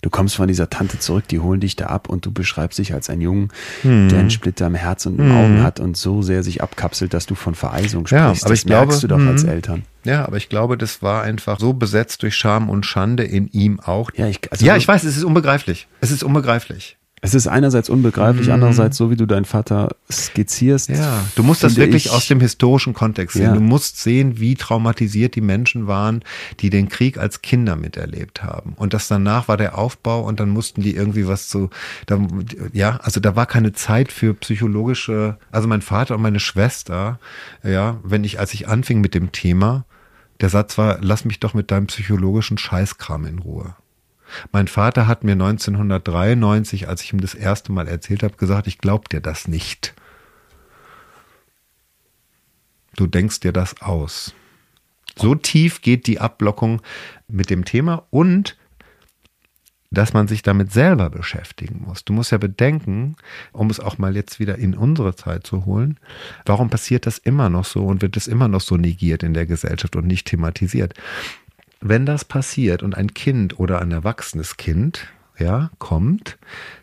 Du 0.00 0.10
kommst 0.10 0.36
von 0.36 0.46
dieser 0.46 0.70
Tante 0.70 1.00
zurück, 1.00 1.26
die 1.28 1.40
holen 1.40 1.60
dich 1.60 1.74
da 1.74 1.86
ab 1.86 2.08
und 2.08 2.24
du 2.24 2.30
beschreibst 2.30 2.78
dich 2.78 2.94
als 2.94 3.10
ein 3.10 3.20
Jungen, 3.20 3.48
hm. 3.82 4.08
der 4.08 4.20
einen 4.20 4.30
Splitter 4.30 4.68
im 4.68 4.76
Herz 4.76 5.06
und 5.06 5.18
im 5.18 5.30
hm. 5.30 5.36
Augen 5.36 5.62
hat 5.62 5.80
und 5.80 5.96
so 5.96 6.22
sehr 6.22 6.44
sich 6.44 6.62
abkapselt, 6.62 7.14
dass 7.14 7.26
du 7.26 7.34
von 7.34 7.56
Vereisung 7.56 8.06
sprichst. 8.06 8.12
Ja, 8.12 8.28
aber 8.28 8.50
das 8.50 8.60
ich 8.60 8.66
merkst 8.66 9.00
glaube, 9.00 9.00
du 9.00 9.08
doch 9.08 9.18
hm. 9.18 9.28
als 9.28 9.44
Eltern. 9.44 9.84
Ja, 10.04 10.24
aber 10.24 10.36
ich 10.36 10.48
glaube, 10.48 10.78
das 10.78 11.02
war 11.02 11.22
einfach 11.22 11.58
so 11.58 11.72
besetzt 11.72 12.22
durch 12.22 12.36
Scham 12.36 12.70
und 12.70 12.86
Schande 12.86 13.24
in 13.24 13.48
ihm 13.48 13.80
auch. 13.80 14.10
Ja, 14.14 14.28
ich, 14.28 14.40
also 14.52 14.64
ja, 14.64 14.76
ich 14.76 14.86
weiß, 14.86 15.02
es 15.04 15.16
ist 15.16 15.24
unbegreiflich. 15.24 15.88
Es 16.00 16.10
ist 16.10 16.22
unbegreiflich. 16.22 16.97
Es 17.20 17.34
ist 17.34 17.48
einerseits 17.48 17.90
unbegreiflich, 17.90 18.46
mhm. 18.46 18.54
andererseits 18.54 18.96
so, 18.96 19.10
wie 19.10 19.16
du 19.16 19.26
deinen 19.26 19.44
Vater 19.44 19.96
skizzierst. 20.10 20.88
Ja, 20.90 21.24
du 21.34 21.42
musst 21.42 21.62
das 21.62 21.76
wirklich 21.76 22.06
ich, 22.06 22.12
aus 22.12 22.28
dem 22.28 22.40
historischen 22.40 22.94
Kontext 22.94 23.34
sehen. 23.34 23.44
Ja. 23.44 23.54
Du 23.54 23.60
musst 23.60 24.00
sehen, 24.00 24.38
wie 24.38 24.54
traumatisiert 24.54 25.34
die 25.34 25.40
Menschen 25.40 25.86
waren, 25.86 26.22
die 26.60 26.70
den 26.70 26.88
Krieg 26.88 27.18
als 27.18 27.42
Kinder 27.42 27.76
miterlebt 27.76 28.42
haben. 28.42 28.74
Und 28.76 28.94
das 28.94 29.08
danach 29.08 29.48
war 29.48 29.56
der 29.56 29.76
Aufbau 29.78 30.20
und 30.22 30.38
dann 30.40 30.50
mussten 30.50 30.82
die 30.82 30.94
irgendwie 30.94 31.26
was 31.26 31.48
zu, 31.48 31.70
da, 32.06 32.20
ja, 32.72 32.96
also 33.02 33.20
da 33.20 33.34
war 33.34 33.46
keine 33.46 33.72
Zeit 33.72 34.12
für 34.12 34.34
psychologische, 34.34 35.38
also 35.50 35.66
mein 35.66 35.82
Vater 35.82 36.14
und 36.14 36.22
meine 36.22 36.40
Schwester, 36.40 37.18
ja, 37.64 37.98
wenn 38.02 38.24
ich, 38.24 38.38
als 38.38 38.54
ich 38.54 38.68
anfing 38.68 39.00
mit 39.00 39.14
dem 39.14 39.32
Thema, 39.32 39.84
der 40.40 40.50
Satz 40.50 40.78
war, 40.78 40.98
lass 41.00 41.24
mich 41.24 41.40
doch 41.40 41.54
mit 41.54 41.70
deinem 41.70 41.88
psychologischen 41.88 42.58
Scheißkram 42.58 43.26
in 43.26 43.40
Ruhe. 43.40 43.74
Mein 44.52 44.68
Vater 44.68 45.06
hat 45.06 45.24
mir 45.24 45.32
1993, 45.32 46.88
als 46.88 47.02
ich 47.02 47.12
ihm 47.12 47.20
das 47.20 47.34
erste 47.34 47.72
Mal 47.72 47.88
erzählt 47.88 48.22
habe, 48.22 48.36
gesagt, 48.36 48.66
ich 48.66 48.78
glaube 48.78 49.08
dir 49.10 49.20
das 49.20 49.48
nicht. 49.48 49.94
Du 52.96 53.06
denkst 53.06 53.40
dir 53.40 53.52
das 53.52 53.80
aus. 53.80 54.34
So 55.16 55.34
tief 55.34 55.82
geht 55.82 56.06
die 56.06 56.20
Abblockung 56.20 56.82
mit 57.28 57.50
dem 57.50 57.64
Thema 57.64 58.06
und 58.10 58.56
dass 59.90 60.12
man 60.12 60.28
sich 60.28 60.42
damit 60.42 60.70
selber 60.72 61.08
beschäftigen 61.08 61.82
muss. 61.86 62.04
Du 62.04 62.12
musst 62.12 62.32
ja 62.32 62.38
bedenken, 62.38 63.16
um 63.52 63.70
es 63.70 63.80
auch 63.80 63.98
mal 63.98 64.14
jetzt 64.16 64.38
wieder 64.38 64.58
in 64.58 64.74
unsere 64.74 65.16
Zeit 65.16 65.46
zu 65.46 65.64
holen, 65.64 65.98
warum 66.44 66.68
passiert 66.68 67.06
das 67.06 67.18
immer 67.18 67.48
noch 67.48 67.64
so 67.64 67.84
und 67.86 68.02
wird 68.02 68.16
es 68.16 68.26
immer 68.26 68.48
noch 68.48 68.60
so 68.60 68.76
negiert 68.76 69.22
in 69.22 69.32
der 69.32 69.46
Gesellschaft 69.46 69.96
und 69.96 70.06
nicht 70.06 70.26
thematisiert? 70.26 70.94
Wenn 71.80 72.06
das 72.06 72.24
passiert 72.24 72.82
und 72.82 72.96
ein 72.96 73.14
Kind 73.14 73.58
oder 73.58 73.80
ein 73.80 73.92
erwachsenes 73.92 74.56
Kind, 74.56 75.08
ja, 75.38 75.70
kommt 75.78 76.38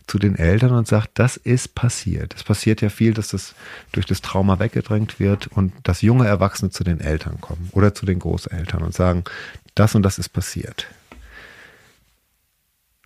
zu 0.07 0.17
den 0.17 0.35
Eltern 0.35 0.71
und 0.71 0.87
sagt, 0.87 1.11
das 1.15 1.35
ist 1.35 1.75
passiert. 1.75 2.33
Es 2.35 2.43
passiert 2.43 2.81
ja 2.81 2.89
viel, 2.89 3.13
dass 3.13 3.29
das 3.29 3.53
durch 3.91 4.05
das 4.05 4.21
Trauma 4.21 4.59
weggedrängt 4.59 5.19
wird 5.19 5.47
und 5.47 5.73
dass 5.83 6.01
junge 6.01 6.27
Erwachsene 6.27 6.71
zu 6.71 6.83
den 6.83 7.01
Eltern 7.01 7.41
kommen 7.41 7.69
oder 7.73 7.93
zu 7.93 8.05
den 8.05 8.19
Großeltern 8.19 8.81
und 8.81 8.93
sagen, 8.93 9.25
das 9.73 9.95
und 9.95 10.03
das 10.03 10.17
ist 10.17 10.29
passiert. 10.29 10.87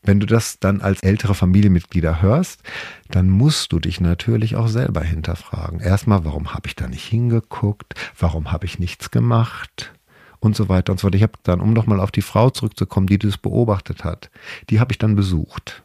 Wenn 0.01 0.19
du 0.19 0.25
das 0.25 0.59
dann 0.59 0.81
als 0.81 1.01
ältere 1.01 1.35
Familienmitglieder 1.35 2.21
hörst, 2.21 2.61
dann 3.09 3.29
musst 3.29 3.73
du 3.73 3.79
dich 3.79 3.99
natürlich 3.99 4.55
auch 4.55 4.67
selber 4.67 5.01
hinterfragen. 5.01 5.79
Erstmal, 5.81 6.23
warum 6.23 6.53
habe 6.53 6.67
ich 6.67 6.75
da 6.75 6.87
nicht 6.87 7.05
hingeguckt? 7.05 7.95
Warum 8.17 8.51
habe 8.51 8.65
ich 8.65 8.79
nichts 8.79 9.11
gemacht? 9.11 9.91
Und 10.39 10.55
so 10.55 10.69
weiter 10.69 10.91
und 10.91 10.99
so 10.99 11.07
weiter. 11.07 11.17
Ich 11.17 11.23
habe 11.23 11.33
dann, 11.43 11.61
um 11.61 11.73
nochmal 11.73 11.99
auf 11.99 12.11
die 12.11 12.21
Frau 12.21 12.49
zurückzukommen, 12.49 13.07
die 13.07 13.19
das 13.19 13.37
beobachtet 13.37 14.03
hat, 14.03 14.29
die 14.69 14.79
habe 14.79 14.91
ich 14.91 14.97
dann 14.97 15.15
besucht. 15.15 15.83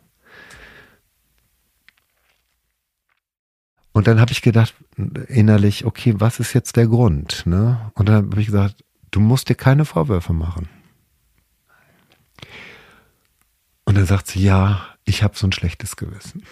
Und 3.92 4.08
dann 4.08 4.20
habe 4.20 4.32
ich 4.32 4.42
gedacht, 4.42 4.74
innerlich, 5.28 5.84
okay, 5.84 6.14
was 6.18 6.40
ist 6.40 6.52
jetzt 6.52 6.76
der 6.76 6.88
Grund? 6.88 7.46
Ne? 7.46 7.92
Und 7.94 8.08
dann 8.08 8.16
habe 8.16 8.40
ich 8.40 8.46
gesagt, 8.46 8.84
du 9.12 9.20
musst 9.20 9.48
dir 9.48 9.54
keine 9.54 9.84
Vorwürfe 9.84 10.32
machen. 10.32 10.68
Und 13.84 13.96
dann 13.96 14.06
sagt 14.06 14.26
sie, 14.26 14.42
ja, 14.42 14.84
ich 15.04 15.22
habe 15.22 15.36
so 15.36 15.46
ein 15.46 15.52
schlechtes 15.52 15.94
Gewissen. 15.94 16.42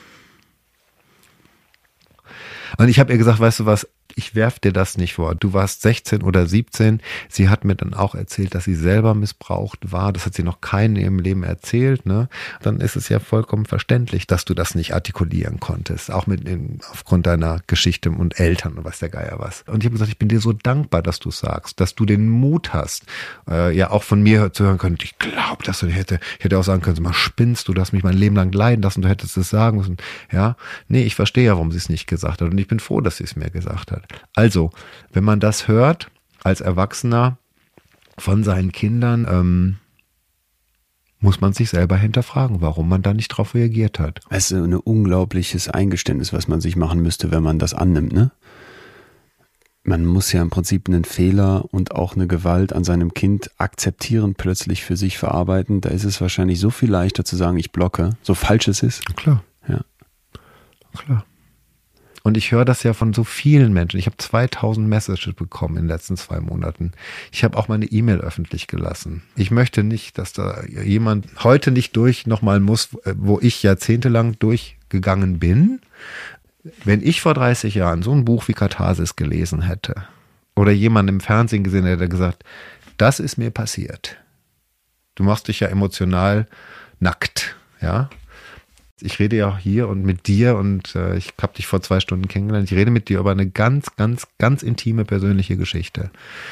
Und 2.78 2.88
ich 2.88 3.00
habe 3.00 3.12
ihr 3.12 3.18
gesagt, 3.18 3.40
weißt 3.40 3.60
du 3.60 3.66
was, 3.66 3.88
ich 4.16 4.35
werf 4.35 4.59
dir 4.59 4.72
das 4.72 4.96
nicht 4.96 5.14
vor. 5.14 5.35
Du 5.35 5.53
warst 5.53 5.83
16 5.83 6.22
oder 6.22 6.46
17. 6.46 7.01
Sie 7.29 7.48
hat 7.48 7.64
mir 7.64 7.75
dann 7.75 7.94
auch 7.94 8.14
erzählt, 8.14 8.55
dass 8.55 8.64
sie 8.64 8.75
selber 8.75 9.14
missbraucht 9.14 9.92
war. 9.92 10.12
Das 10.12 10.27
hat 10.27 10.35
sie 10.35 10.42
noch 10.42 10.61
keinen 10.61 10.96
in 10.96 11.03
ihrem 11.03 11.18
Leben 11.18 11.42
erzählt. 11.42 12.07
Ne? 12.07 12.29
Dann 12.61 12.81
ist 12.81 12.96
es 12.96 13.09
ja 13.09 13.18
vollkommen 13.18 13.66
verständlich, 13.66 14.27
dass 14.27 14.44
du 14.44 14.55
das 14.55 14.75
nicht 14.75 14.94
artikulieren 14.94 15.61
konntest. 15.61 16.11
Auch 16.11 16.27
mit 16.27 16.42
aufgrund 16.90 17.27
deiner 17.27 17.61
Geschichte 17.66 18.11
und 18.11 18.38
Eltern 18.38 18.75
und 18.75 18.85
was 18.85 18.98
der 18.98 19.09
Geier 19.09 19.38
was. 19.38 19.62
Und 19.66 19.83
ich 19.83 19.87
habe 19.87 19.94
gesagt, 19.94 20.11
ich 20.11 20.18
bin 20.18 20.29
dir 20.29 20.40
so 20.40 20.53
dankbar, 20.53 21.03
dass 21.03 21.18
du 21.18 21.31
sagst, 21.31 21.81
dass 21.81 21.94
du 21.94 22.05
den 22.05 22.29
Mut 22.29 22.72
hast, 22.72 23.05
äh, 23.48 23.75
ja 23.77 23.90
auch 23.90 24.03
von 24.03 24.22
mir 24.22 24.53
zu 24.53 24.64
hören 24.64 24.79
können. 24.79 24.98
Ich 25.03 25.18
glaube, 25.18 25.64
dass 25.64 25.81
du 25.81 25.87
hätte, 25.87 26.20
ich 26.38 26.44
hätte 26.44 26.59
auch 26.59 26.64
sagen 26.64 26.83
können, 26.83 27.03
mal 27.03 27.12
spinnst 27.12 27.68
du, 27.68 27.75
du 27.75 27.81
hast 27.81 27.92
mich 27.92 28.03
mein 28.03 28.16
Leben 28.16 28.37
lang 28.37 28.53
leiden 28.53 28.83
lassen, 28.83 29.03
du 29.03 29.09
hättest 29.09 29.37
es 29.37 29.51
sagen 29.51 29.79
müssen. 29.79 29.96
Ja, 30.31 30.57
nee, 30.88 31.03
ich 31.03 31.14
verstehe 31.14 31.44
ja, 31.44 31.53
warum 31.53 31.72
sie 31.72 31.79
es 31.79 31.88
nicht 31.88 32.07
gesagt 32.07 32.40
hat. 32.40 32.51
Und 32.51 32.59
ich 32.59 32.68
bin 32.68 32.81
froh, 32.81 33.01
dass 33.01 33.16
sie 33.16 33.25
es 33.25 33.37
mir 33.37 33.51
gesagt 33.51 33.92
hat. 33.92 34.01
Also, 34.34 34.70
wenn 35.12 35.24
man 35.24 35.40
das 35.40 35.68
hört 35.68 36.10
als 36.42 36.60
Erwachsener 36.60 37.38
von 38.18 38.44
seinen 38.44 38.72
Kindern, 38.72 39.26
ähm, 39.28 39.76
muss 41.22 41.40
man 41.40 41.52
sich 41.52 41.70
selber 41.70 41.96
hinterfragen, 41.96 42.60
warum 42.60 42.88
man 42.88 43.02
da 43.02 43.14
nicht 43.14 43.28
drauf 43.28 43.54
reagiert 43.54 43.98
hat. 43.98 44.20
Es 44.28 44.50
ist 44.50 44.58
ein 44.58 44.74
unglaubliches 44.74 45.68
Eingeständnis, 45.68 46.32
was 46.32 46.48
man 46.48 46.60
sich 46.60 46.76
machen 46.76 47.00
müsste, 47.00 47.30
wenn 47.30 47.42
man 47.42 47.58
das 47.58 47.74
annimmt, 47.74 48.12
ne? 48.12 48.32
Man 49.84 50.06
muss 50.06 50.32
ja 50.32 50.40
im 50.42 50.50
Prinzip 50.50 50.88
einen 50.88 51.04
Fehler 51.04 51.64
und 51.72 51.90
auch 51.90 52.14
eine 52.14 52.28
Gewalt 52.28 52.72
an 52.72 52.84
seinem 52.84 53.14
Kind 53.14 53.50
akzeptieren, 53.58 54.36
plötzlich 54.36 54.84
für 54.84 54.96
sich 54.96 55.18
verarbeiten. 55.18 55.80
Da 55.80 55.88
ist 55.88 56.04
es 56.04 56.20
wahrscheinlich 56.20 56.60
so 56.60 56.70
viel 56.70 56.88
leichter 56.88 57.24
zu 57.24 57.34
sagen, 57.34 57.58
ich 57.58 57.72
blocke, 57.72 58.10
so 58.22 58.34
falsch 58.34 58.68
es 58.68 58.84
ist. 58.84 59.04
Klar. 59.16 59.42
Ja. 59.66 59.80
Klar. 60.96 61.24
Und 62.22 62.37
ich 62.37 62.52
höre 62.52 62.64
das 62.64 62.82
ja 62.85 62.92
von 62.92 63.12
so 63.12 63.24
vielen 63.24 63.72
Menschen. 63.72 63.98
Ich 63.98 64.06
habe 64.06 64.16
2000 64.16 64.87
Messages 64.88 65.35
bekommen 65.35 65.76
in 65.76 65.85
den 65.85 65.88
letzten 65.88 66.16
zwei 66.16 66.40
Monaten. 66.40 66.92
Ich 67.32 67.42
habe 67.42 67.56
auch 67.58 67.68
meine 67.68 67.87
E-Mail 67.87 68.20
öffentlich 68.20 68.68
gelassen. 68.68 69.22
Ich 69.37 69.50
möchte 69.50 69.82
nicht, 69.82 70.18
dass 70.18 70.32
da 70.32 70.62
jemand 70.64 71.26
heute 71.42 71.72
nicht 71.72 71.96
durch 71.96 72.26
nochmal 72.26 72.61
muss, 72.61 72.90
wo 73.16 73.40
ich 73.40 73.62
jahrzehntelang 73.62 74.38
durchgegangen 74.38 75.40
bin. 75.40 75.80
Wenn 76.85 77.02
ich 77.02 77.20
vor 77.20 77.35
30 77.35 77.74
Jahren 77.74 78.02
so 78.02 78.12
ein 78.12 78.24
Buch 78.24 78.46
wie 78.46 78.52
Katharsis 78.52 79.16
gelesen 79.16 79.62
hätte 79.62 80.04
oder 80.54 80.70
jemand 80.70 81.08
im 81.08 81.20
Fernsehen 81.20 81.64
gesehen 81.64 81.87
hätte, 81.87 82.08
gesagt, 82.08 82.44
das 82.98 83.18
ist 83.18 83.37
mir 83.37 83.50
passiert. 83.50 84.16
Du 85.16 85.24
machst 85.24 85.48
dich 85.48 85.58
ja 85.58 85.68
emotional 85.68 86.46
nackt, 87.00 87.56
ja 87.80 88.11
ich 89.02 89.18
rede 89.18 89.36
ja 89.36 89.56
hier 89.56 89.88
und 89.88 90.04
mit 90.04 90.26
dir 90.26 90.56
und 90.56 90.94
äh, 90.94 91.16
ich 91.16 91.34
habe 91.40 91.54
dich 91.54 91.66
vor 91.66 91.82
zwei 91.82 92.00
Stunden 92.00 92.28
kennengelernt. 92.28 92.70
Ich 92.70 92.76
rede 92.76 92.90
mit 92.90 93.08
dir 93.08 93.18
über 93.18 93.32
eine 93.32 93.48
ganz, 93.48 93.94
ganz, 93.96 94.26
ganz 94.38 94.62
intime 94.62 95.04
persönliche 95.04 95.56
Geschichte. 95.56 96.10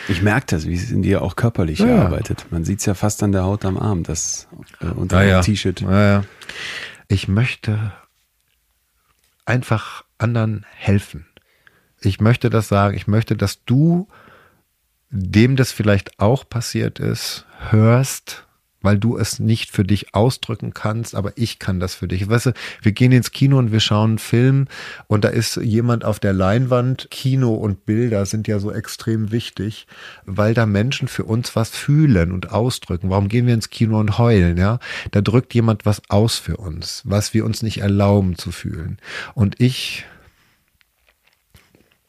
Ich 0.08 0.22
merke 0.22 0.46
das, 0.50 0.66
wie 0.66 0.74
es 0.74 0.90
in 0.90 1.02
dir 1.02 1.22
auch 1.22 1.36
körperlich 1.36 1.80
ja. 1.80 2.04
arbeitet. 2.04 2.46
Man 2.50 2.64
sieht 2.64 2.80
es 2.80 2.86
ja 2.86 2.94
fast 2.94 3.22
an 3.22 3.32
der 3.32 3.44
Haut 3.44 3.64
am 3.64 3.78
Arm, 3.78 4.02
das 4.02 4.48
äh, 4.80 4.86
unter 4.86 5.18
ah, 5.18 5.20
dem 5.22 5.28
ja. 5.28 5.40
T-Shirt. 5.40 5.82
Ah, 5.84 6.02
ja. 6.02 6.24
Ich 7.08 7.28
möchte 7.28 7.92
einfach 9.44 10.04
anderen 10.18 10.66
helfen. 10.74 11.26
Ich 12.00 12.20
möchte 12.20 12.50
das 12.50 12.68
sagen. 12.68 12.96
Ich 12.96 13.06
möchte, 13.06 13.36
dass 13.36 13.64
du 13.64 14.08
dem 15.10 15.56
das 15.56 15.72
vielleicht 15.72 16.20
auch 16.20 16.48
passiert 16.48 16.98
ist, 16.98 17.44
hörst 17.70 18.46
weil 18.83 18.99
du 18.99 19.16
es 19.16 19.38
nicht 19.38 19.71
für 19.71 19.85
dich 19.85 20.14
ausdrücken 20.14 20.73
kannst, 20.75 21.14
aber 21.14 21.33
ich 21.37 21.59
kann 21.59 21.81
das 21.81 21.95
für 21.95 22.09
dich. 22.09 22.29
Weißt 22.29 22.47
du, 22.47 22.53
wir 22.83 22.93
gehen 22.93 23.12
ins 23.12 23.33
Kino 23.33 23.59
und 23.59 23.73
wir 23.73 23.81
schauen 23.81 24.11
einen 24.11 24.19
Film 24.19 24.66
und 25.07 25.25
da 25.25 25.29
ist 25.29 25.57
jemand 25.57 26.05
auf 26.05 26.21
der 26.21 26.33
Leinwand. 26.33 27.09
Kino 27.11 27.55
und 27.55 27.87
Bilder 27.87 28.27
sind 28.27 28.49
ja 28.49 28.59
so 28.59 28.73
extrem 28.73 29.31
wichtig, 29.31 29.87
weil 30.25 30.55
da 30.55 30.66
Menschen 30.66 31.09
für 31.09 31.25
uns 31.25 31.57
was 31.57 31.71
fühlen 31.71 32.33
und 32.33 32.51
ausdrücken. 32.51 33.11
Warum 33.11 33.29
gehen 33.29 33.47
wir 33.47 33.55
ins 33.55 33.71
Kino 33.71 33.99
und 33.99 34.19
heulen, 34.19 34.57
ja? 34.57 34.79
Da 35.11 35.21
drückt 35.21 35.55
jemand 35.55 35.87
was 35.87 36.03
aus 36.09 36.38
für 36.38 36.57
uns, 36.57 37.03
was 37.05 37.35
wir 37.35 37.45
uns 37.45 37.62
nicht 37.62 37.79
erlauben 37.79 38.37
zu 38.37 38.53
fühlen. 38.53 38.99
Und 39.35 39.61
ich 39.61 40.05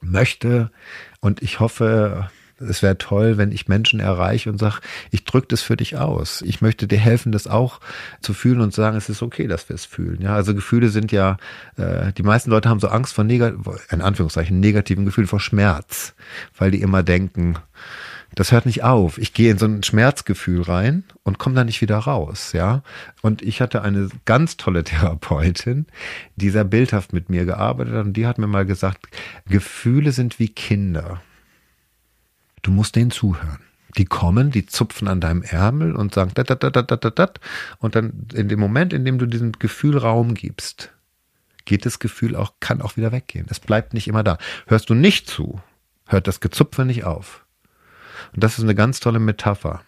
möchte 0.01 0.71
und 1.19 1.41
ich 1.41 1.59
hoffe, 1.59 2.29
es 2.69 2.81
wäre 2.81 2.97
toll, 2.97 3.37
wenn 3.37 3.51
ich 3.51 3.67
Menschen 3.67 3.99
erreiche 3.99 4.49
und 4.49 4.57
sage, 4.57 4.79
ich 5.11 5.25
drücke 5.25 5.47
das 5.47 5.61
für 5.61 5.77
dich 5.77 5.97
aus. 5.97 6.41
Ich 6.41 6.61
möchte 6.61 6.87
dir 6.87 6.99
helfen, 6.99 7.31
das 7.31 7.47
auch 7.47 7.79
zu 8.21 8.33
fühlen 8.33 8.61
und 8.61 8.73
sagen, 8.73 8.97
es 8.97 9.09
ist 9.09 9.21
okay, 9.21 9.47
dass 9.47 9.69
wir 9.69 9.75
es 9.75 9.85
fühlen. 9.85 10.21
Ja, 10.21 10.35
also 10.35 10.53
Gefühle 10.53 10.89
sind 10.89 11.11
ja, 11.11 11.37
äh, 11.77 12.13
die 12.13 12.23
meisten 12.23 12.49
Leute 12.49 12.69
haben 12.69 12.79
so 12.79 12.87
Angst 12.87 13.13
vor 13.13 13.23
negativen, 13.23 13.79
in 13.89 14.01
Anführungszeichen, 14.01 14.59
negativen 14.59 15.05
Gefühlen, 15.05 15.27
vor 15.27 15.39
Schmerz, 15.39 16.13
weil 16.57 16.71
die 16.71 16.81
immer 16.81 17.03
denken, 17.03 17.57
das 18.35 18.51
hört 18.51 18.65
nicht 18.65 18.83
auf. 18.83 19.17
Ich 19.17 19.33
gehe 19.33 19.51
in 19.51 19.57
so 19.57 19.65
ein 19.65 19.83
Schmerzgefühl 19.83 20.61
rein 20.61 21.03
und 21.23 21.37
komme 21.37 21.55
da 21.55 21.63
nicht 21.63 21.81
wieder 21.81 21.97
raus, 21.97 22.53
ja. 22.53 22.81
Und 23.21 23.41
ich 23.41 23.61
hatte 23.61 23.81
eine 23.81 24.09
ganz 24.25 24.57
tolle 24.57 24.83
Therapeutin, 24.85 25.85
die 26.35 26.49
sehr 26.49 26.63
bildhaft 26.63 27.13
mit 27.13 27.29
mir 27.29 27.45
gearbeitet 27.45 27.93
hat 27.93 28.05
und 28.05 28.13
die 28.13 28.27
hat 28.27 28.37
mir 28.37 28.47
mal 28.47 28.65
gesagt, 28.65 29.07
Gefühle 29.47 30.11
sind 30.11 30.39
wie 30.39 30.49
Kinder. 30.49 31.21
Du 32.61 32.71
musst 32.71 32.95
denen 32.95 33.11
zuhören. 33.11 33.59
Die 33.97 34.05
kommen, 34.05 34.51
die 34.51 34.65
zupfen 34.65 35.07
an 35.07 35.19
deinem 35.19 35.41
Ärmel 35.41 35.95
und 35.95 36.13
sagen 36.13 36.31
dat, 36.33 36.49
dat, 36.49 36.63
dat, 36.63 36.75
dat, 36.75 37.03
dat, 37.03 37.19
dat. 37.19 37.39
Und 37.79 37.95
dann 37.95 38.27
in 38.33 38.47
dem 38.47 38.59
Moment, 38.59 38.93
in 38.93 39.03
dem 39.03 39.17
du 39.19 39.25
diesem 39.25 39.51
Gefühl 39.53 39.97
Raum 39.97 40.33
gibst, 40.33 40.91
geht 41.65 41.85
das 41.85 41.99
Gefühl 41.99 42.35
auch, 42.35 42.53
kann 42.59 42.81
auch 42.81 42.95
wieder 42.95 43.11
weggehen. 43.11 43.47
Es 43.49 43.59
bleibt 43.59 43.93
nicht 43.93 44.07
immer 44.07 44.23
da. 44.23 44.37
Hörst 44.67 44.89
du 44.89 44.93
nicht 44.93 45.27
zu, 45.27 45.61
hört 46.07 46.27
das 46.27 46.39
Gezupfe 46.39 46.85
nicht 46.85 47.03
auf. 47.03 47.45
Und 48.33 48.43
das 48.43 48.57
ist 48.57 48.63
eine 48.63 48.75
ganz 48.75 48.99
tolle 49.01 49.19
Metapher. 49.19 49.81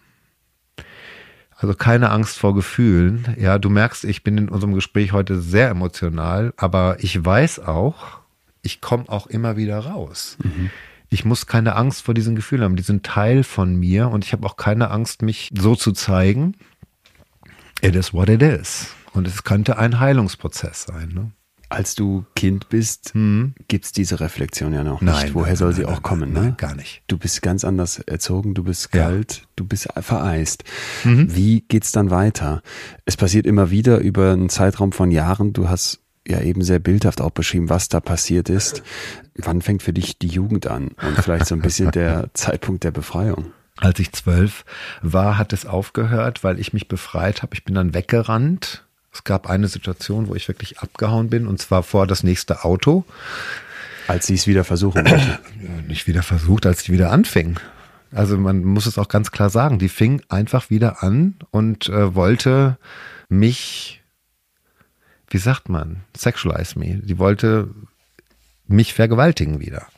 Also 1.56 1.74
keine 1.74 2.10
Angst 2.10 2.36
vor 2.36 2.54
Gefühlen. 2.54 3.34
Ja, 3.38 3.58
du 3.58 3.70
merkst, 3.70 4.04
ich 4.04 4.22
bin 4.22 4.36
in 4.36 4.48
unserem 4.50 4.74
Gespräch 4.74 5.12
heute 5.12 5.40
sehr 5.40 5.70
emotional, 5.70 6.52
aber 6.56 6.96
ich 6.98 7.24
weiß 7.24 7.60
auch, 7.60 8.20
ich 8.60 8.82
komme 8.82 9.08
auch 9.08 9.26
immer 9.28 9.56
wieder 9.56 9.78
raus. 9.78 10.36
Mhm 10.42 10.70
ich 11.14 11.24
muss 11.24 11.46
keine 11.46 11.76
Angst 11.76 12.02
vor 12.02 12.12
diesen 12.12 12.34
Gefühlen 12.34 12.64
haben. 12.64 12.76
Die 12.76 12.82
sind 12.82 13.06
Teil 13.06 13.44
von 13.44 13.76
mir 13.76 14.08
und 14.08 14.24
ich 14.24 14.32
habe 14.32 14.44
auch 14.46 14.56
keine 14.56 14.90
Angst, 14.90 15.22
mich 15.22 15.50
so 15.56 15.76
zu 15.76 15.92
zeigen. 15.92 16.56
It 17.80 17.94
is 17.94 18.12
what 18.12 18.28
it 18.28 18.42
is. 18.42 18.88
Und 19.12 19.28
es 19.28 19.44
könnte 19.44 19.78
ein 19.78 20.00
Heilungsprozess 20.00 20.82
sein. 20.82 21.10
Ne? 21.14 21.30
Als 21.68 21.94
du 21.94 22.24
Kind 22.34 22.68
bist, 22.68 23.14
hm. 23.14 23.54
gibt 23.68 23.84
es 23.84 23.92
diese 23.92 24.18
Reflexion 24.18 24.72
ja 24.72 24.82
noch 24.82 25.00
nein, 25.00 25.22
nicht. 25.22 25.34
Woher 25.34 25.50
nein, 25.50 25.56
soll 25.56 25.68
nein, 25.68 25.76
sie 25.76 25.84
auch 25.86 26.02
kommen? 26.02 26.32
Nein, 26.32 26.44
ne? 26.46 26.54
gar 26.56 26.74
nicht. 26.74 27.04
Du 27.06 27.16
bist 27.16 27.42
ganz 27.42 27.64
anders 27.64 28.00
erzogen, 28.00 28.54
du 28.54 28.64
bist 28.64 28.90
kalt, 28.90 29.36
ja. 29.36 29.42
du 29.54 29.66
bist 29.66 29.88
vereist. 30.00 30.64
Mhm. 31.04 31.34
Wie 31.34 31.60
geht's 31.60 31.92
dann 31.92 32.10
weiter? 32.10 32.60
Es 33.04 33.16
passiert 33.16 33.46
immer 33.46 33.70
wieder 33.70 33.98
über 33.98 34.32
einen 34.32 34.48
Zeitraum 34.48 34.90
von 34.90 35.12
Jahren. 35.12 35.52
Du 35.52 35.68
hast 35.68 36.03
ja 36.26 36.40
eben 36.40 36.62
sehr 36.62 36.78
bildhaft 36.78 37.20
auch 37.20 37.30
beschrieben, 37.30 37.68
was 37.68 37.88
da 37.88 38.00
passiert 38.00 38.48
ist. 38.48 38.82
Wann 39.36 39.62
fängt 39.62 39.82
für 39.82 39.92
dich 39.92 40.18
die 40.18 40.28
Jugend 40.28 40.66
an 40.66 40.88
und 41.02 41.18
vielleicht 41.22 41.46
so 41.46 41.54
ein 41.54 41.62
bisschen 41.62 41.90
der 41.90 42.30
Zeitpunkt 42.34 42.84
der 42.84 42.90
Befreiung? 42.90 43.52
Als 43.76 43.98
ich 43.98 44.12
zwölf 44.12 44.64
war, 45.02 45.36
hat 45.36 45.52
es 45.52 45.66
aufgehört, 45.66 46.44
weil 46.44 46.60
ich 46.60 46.72
mich 46.72 46.88
befreit 46.88 47.42
habe. 47.42 47.54
Ich 47.54 47.64
bin 47.64 47.74
dann 47.74 47.92
weggerannt. 47.92 48.84
Es 49.12 49.24
gab 49.24 49.48
eine 49.48 49.68
Situation, 49.68 50.28
wo 50.28 50.34
ich 50.34 50.48
wirklich 50.48 50.78
abgehauen 50.80 51.28
bin, 51.28 51.46
und 51.46 51.60
zwar 51.60 51.82
vor 51.82 52.06
das 52.06 52.22
nächste 52.22 52.64
Auto. 52.64 53.04
Als 54.06 54.26
sie 54.26 54.34
es 54.34 54.46
wieder 54.46 54.64
versuchen 54.64 55.08
wollte. 55.08 55.38
Nicht 55.88 56.06
wieder 56.06 56.22
versucht, 56.22 56.66
als 56.66 56.84
sie 56.84 56.92
wieder 56.92 57.10
anfing. 57.10 57.58
Also 58.12 58.38
man 58.38 58.62
muss 58.64 58.86
es 58.86 58.98
auch 58.98 59.08
ganz 59.08 59.32
klar 59.32 59.50
sagen, 59.50 59.78
die 59.78 59.88
fing 59.88 60.22
einfach 60.28 60.70
wieder 60.70 61.02
an 61.02 61.34
und 61.50 61.88
äh, 61.88 62.14
wollte 62.14 62.78
mich 63.28 64.03
wie 65.34 65.38
sagt 65.38 65.68
man, 65.68 66.02
sexualize 66.16 66.78
me. 66.78 67.00
Die 67.02 67.18
wollte 67.18 67.68
mich 68.68 68.94
vergewaltigen 68.94 69.58
wieder. 69.58 69.88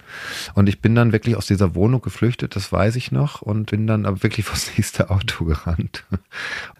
Und 0.54 0.66
ich 0.66 0.80
bin 0.80 0.94
dann 0.94 1.12
wirklich 1.12 1.36
aus 1.36 1.46
dieser 1.46 1.74
Wohnung 1.74 2.00
geflüchtet, 2.00 2.56
das 2.56 2.72
weiß 2.72 2.96
ich 2.96 3.12
noch, 3.12 3.42
und 3.42 3.70
bin 3.70 3.86
dann 3.86 4.06
aber 4.06 4.22
wirklich 4.22 4.46
vors 4.46 4.70
nächste 4.78 5.10
Auto 5.10 5.44
gerannt. 5.44 6.04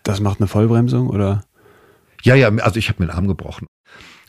Das 0.03 0.21
macht 0.21 0.40
eine 0.40 0.49
Vollbremsung 0.49 1.09
oder? 1.11 1.45
Ja, 2.23 2.35
ja, 2.35 2.49
also 2.49 2.79
ich 2.79 2.88
habe 2.88 3.03
mir 3.03 3.09
den 3.09 3.16
Arm 3.16 3.29
gebrochen. 3.29 3.66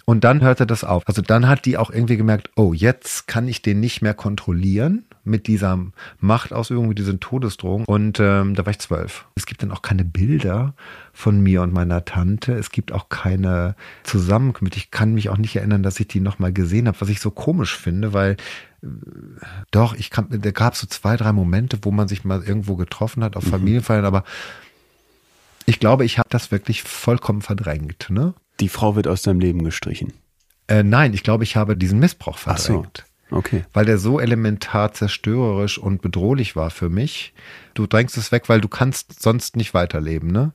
Und 0.05 0.25
dann 0.25 0.41
hörte 0.41 0.67
das 0.67 0.83
auf. 0.83 1.03
Also 1.05 1.21
dann 1.21 1.47
hat 1.47 1.65
die 1.65 1.77
auch 1.77 1.89
irgendwie 1.89 2.17
gemerkt, 2.17 2.49
oh, 2.57 2.73
jetzt 2.73 3.27
kann 3.27 3.47
ich 3.47 3.61
den 3.61 3.79
nicht 3.79 4.01
mehr 4.01 4.13
kontrollieren 4.13 5.05
mit 5.27 5.47
dieser 5.47 5.79
Machtausübung, 6.19 6.87
mit 6.87 6.97
diesen 6.97 7.19
Todesdrohungen. 7.19 7.85
Und 7.85 8.19
ähm, 8.19 8.55
da 8.55 8.65
war 8.65 8.71
ich 8.71 8.79
zwölf. 8.79 9.25
Es 9.35 9.45
gibt 9.45 9.61
dann 9.61 9.71
auch 9.71 9.81
keine 9.81 10.03
Bilder 10.03 10.73
von 11.13 11.39
mir 11.41 11.61
und 11.61 11.73
meiner 11.73 12.05
Tante. 12.05 12.53
Es 12.53 12.71
gibt 12.71 12.91
auch 12.91 13.09
keine 13.09 13.75
Zusammenkünfte. 14.03 14.77
Ich 14.77 14.91
kann 14.91 15.13
mich 15.13 15.29
auch 15.29 15.37
nicht 15.37 15.55
erinnern, 15.55 15.83
dass 15.83 15.99
ich 15.99 16.07
die 16.07 16.19
nochmal 16.19 16.53
gesehen 16.53 16.87
habe, 16.87 16.99
was 17.01 17.09
ich 17.09 17.19
so 17.19 17.31
komisch 17.31 17.77
finde, 17.77 18.13
weil 18.13 18.37
äh, 18.81 18.87
doch, 19.71 19.95
ich 19.95 20.09
kann, 20.09 20.27
da 20.29 20.51
gab 20.51 20.75
so 20.75 20.87
zwei, 20.87 21.17
drei 21.17 21.33
Momente, 21.33 21.79
wo 21.81 21.91
man 21.91 22.07
sich 22.07 22.23
mal 22.23 22.43
irgendwo 22.43 22.75
getroffen 22.75 23.23
hat 23.23 23.35
auf 23.35 23.45
mhm. 23.45 23.51
Familienfeiern, 23.51 24.05
aber 24.05 24.23
ich 25.65 25.79
glaube, 25.79 26.05
ich 26.05 26.17
habe 26.17 26.29
das 26.29 26.49
wirklich 26.49 26.81
vollkommen 26.83 27.41
verdrängt. 27.41 28.09
Ne? 28.09 28.33
Die 28.61 28.69
Frau 28.69 28.95
wird 28.95 29.07
aus 29.07 29.21
deinem 29.21 29.41
Leben 29.41 29.63
gestrichen. 29.63 30.13
Äh, 30.67 30.83
nein, 30.83 31.13
ich 31.13 31.23
glaube, 31.23 31.43
ich 31.43 31.55
habe 31.55 31.75
diesen 31.75 31.99
Missbrauch 31.99 32.37
verdrängt. 32.37 33.03
Ach 33.03 33.07
so. 33.07 33.16
Okay. 33.29 33.65
Weil 33.73 33.85
der 33.85 33.97
so 33.97 34.19
elementar 34.19 34.93
zerstörerisch 34.93 35.77
und 35.77 36.01
bedrohlich 36.01 36.55
war 36.55 36.69
für 36.69 36.89
mich. 36.89 37.33
Du 37.73 37.85
drängst 37.85 38.17
es 38.17 38.31
weg, 38.31 38.47
weil 38.47 38.61
du 38.61 38.69
kannst 38.69 39.21
sonst 39.21 39.57
nicht 39.57 39.73
weiterleben, 39.73 40.31
ne? 40.31 40.53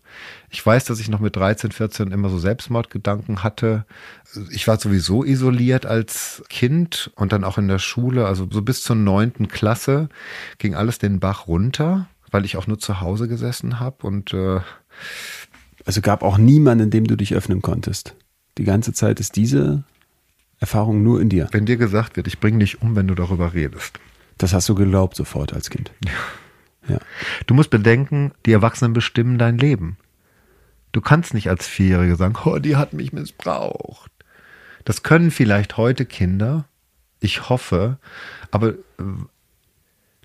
Ich 0.48 0.64
weiß, 0.64 0.86
dass 0.86 0.98
ich 0.98 1.08
noch 1.08 1.20
mit 1.20 1.36
13, 1.36 1.70
14 1.70 2.10
immer 2.12 2.30
so 2.30 2.38
Selbstmordgedanken 2.38 3.42
hatte. 3.42 3.84
Ich 4.50 4.66
war 4.68 4.78
sowieso 4.78 5.22
isoliert 5.22 5.84
als 5.84 6.42
Kind 6.48 7.10
und 7.14 7.32
dann 7.32 7.44
auch 7.44 7.58
in 7.58 7.68
der 7.68 7.78
Schule, 7.78 8.26
also 8.26 8.48
so 8.50 8.62
bis 8.62 8.82
zur 8.82 8.96
neunten 8.96 9.48
Klasse 9.48 10.08
ging 10.58 10.74
alles 10.74 10.98
den 10.98 11.20
Bach 11.20 11.46
runter, 11.46 12.08
weil 12.30 12.46
ich 12.46 12.56
auch 12.56 12.66
nur 12.66 12.78
zu 12.78 13.00
Hause 13.00 13.28
gesessen 13.28 13.80
habe 13.80 14.06
und 14.06 14.32
äh, 14.32 14.60
also 15.84 16.00
gab 16.00 16.22
auch 16.22 16.38
niemanden, 16.38 16.90
dem 16.90 17.06
du 17.06 17.16
dich 17.16 17.34
öffnen 17.34 17.60
konntest. 17.60 18.14
Die 18.58 18.64
ganze 18.64 18.92
Zeit 18.92 19.20
ist 19.20 19.36
diese 19.36 19.84
Erfahrung 20.62 21.02
nur 21.02 21.20
in 21.20 21.28
dir. 21.28 21.48
Wenn 21.50 21.66
dir 21.66 21.76
gesagt 21.76 22.16
wird, 22.16 22.28
ich 22.28 22.38
bringe 22.38 22.60
dich 22.60 22.80
um, 22.80 22.94
wenn 22.94 23.08
du 23.08 23.16
darüber 23.16 23.52
redest. 23.52 23.98
Das 24.38 24.54
hast 24.54 24.68
du 24.68 24.76
geglaubt 24.76 25.16
sofort 25.16 25.52
als 25.52 25.70
Kind. 25.70 25.90
Ja. 26.04 26.94
ja. 26.94 26.98
Du 27.46 27.54
musst 27.54 27.70
bedenken, 27.70 28.30
die 28.46 28.52
Erwachsenen 28.52 28.92
bestimmen 28.92 29.38
dein 29.38 29.58
Leben. 29.58 29.96
Du 30.92 31.00
kannst 31.00 31.34
nicht 31.34 31.50
als 31.50 31.66
Vierjährige 31.66 32.14
sagen, 32.14 32.36
oh, 32.44 32.60
die 32.60 32.76
hat 32.76 32.92
mich 32.92 33.12
missbraucht. 33.12 34.12
Das 34.84 35.02
können 35.02 35.32
vielleicht 35.32 35.76
heute 35.76 36.06
Kinder, 36.06 36.66
ich 37.18 37.48
hoffe, 37.48 37.98
aber 38.52 38.74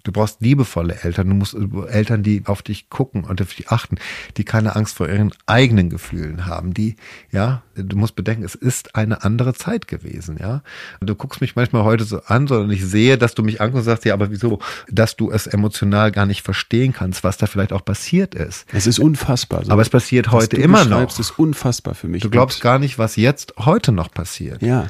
Du 0.08 0.14
brauchst 0.14 0.40
liebevolle 0.40 1.04
Eltern. 1.04 1.28
Du 1.28 1.36
musst 1.36 1.54
Eltern, 1.90 2.24
die 2.24 2.44
auf 2.46 2.62
dich 2.62 2.90
gucken 2.90 3.26
und 3.26 3.42
auf 3.42 3.54
dich 3.54 3.68
achten, 3.68 3.98
die 4.38 4.46
keine 4.46 4.78
Angst 4.78 4.96
vor 4.96 5.10
ihren 5.10 5.34
eigenen 5.48 5.90
Gefühlen 5.90 6.46
haben. 6.46 6.74
Die, 6.74 6.96
ja, 7.30 7.62
du 7.76 7.98
musst 7.98 8.16
bedenken, 8.16 8.46
es 8.46 8.56
ist 8.56 8.96
eine 8.96 9.26
andere 9.26 9.54
Zeit 9.54 9.90
gewesen, 9.90 10.38
ja. 10.40 10.64
Du 11.02 11.14
guckst 11.14 11.42
mich 11.42 11.58
manchmal 11.58 11.84
heute 11.84 12.06
so 12.06 12.22
an, 12.22 12.48
sondern 12.48 12.72
ich 12.72 12.86
sehe, 12.86 13.18
dass 13.18 13.36
du 13.36 13.44
mich 13.44 13.60
anguckst 13.60 13.80
und 13.80 13.84
sagst, 13.84 14.06
ja, 14.06 14.14
aber 14.14 14.32
wieso, 14.32 14.60
dass 14.90 15.18
du 15.18 15.30
es 15.30 15.46
emotional 15.46 16.14
gar 16.14 16.26
nicht 16.26 16.42
verstehen 16.42 16.94
kannst, 16.94 17.26
was 17.26 17.36
da 17.36 17.46
vielleicht 17.46 17.74
auch 17.74 17.84
passiert 17.84 18.34
ist. 18.34 18.66
Es 18.72 18.88
ist 18.88 19.00
unfassbar. 19.00 19.66
So. 19.66 19.74
Aber 19.74 19.82
es 19.82 19.90
passiert 19.90 20.32
heute 20.32 20.56
immer 20.56 20.86
noch. 20.86 21.04
Das 21.04 21.20
ist 21.20 21.38
unfassbar 21.38 21.96
für 21.96 22.08
mich. 22.08 22.24
Du 22.24 22.30
glaubst 22.30 22.62
gar 22.62 22.80
nicht, 22.80 22.98
was 22.98 23.18
jetzt 23.18 23.56
heute 23.58 23.92
noch 23.92 24.10
passiert. 24.10 24.62
Ja 24.62 24.88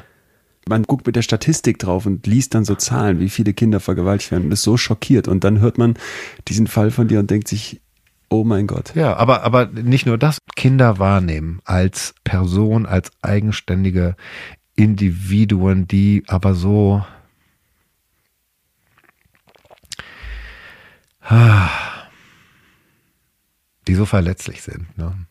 man 0.68 0.84
guckt 0.84 1.06
mit 1.06 1.16
der 1.16 1.22
Statistik 1.22 1.78
drauf 1.78 2.06
und 2.06 2.26
liest 2.26 2.54
dann 2.54 2.64
so 2.64 2.74
Zahlen, 2.74 3.20
wie 3.20 3.28
viele 3.28 3.54
Kinder 3.54 3.80
vergewaltigt 3.80 4.30
werden 4.30 4.52
ist 4.52 4.62
so 4.62 4.76
schockiert. 4.76 5.28
Und 5.28 5.44
dann 5.44 5.60
hört 5.60 5.78
man 5.78 5.94
diesen 6.48 6.66
Fall 6.66 6.90
von 6.90 7.08
dir 7.08 7.18
und 7.18 7.30
denkt 7.30 7.48
sich, 7.48 7.80
oh 8.28 8.44
mein 8.44 8.66
Gott. 8.66 8.94
Ja, 8.94 9.16
aber, 9.16 9.42
aber 9.42 9.66
nicht 9.66 10.06
nur 10.06 10.18
das, 10.18 10.38
Kinder 10.56 10.98
wahrnehmen 10.98 11.60
als 11.64 12.14
Person, 12.24 12.86
als 12.86 13.10
eigenständige 13.22 14.16
Individuen, 14.76 15.86
die 15.88 16.22
aber 16.26 16.54
so, 16.54 17.04
die 23.86 23.94
so 23.94 24.04
verletzlich 24.06 24.62
sind. 24.62 24.96
Ne? 24.96 25.27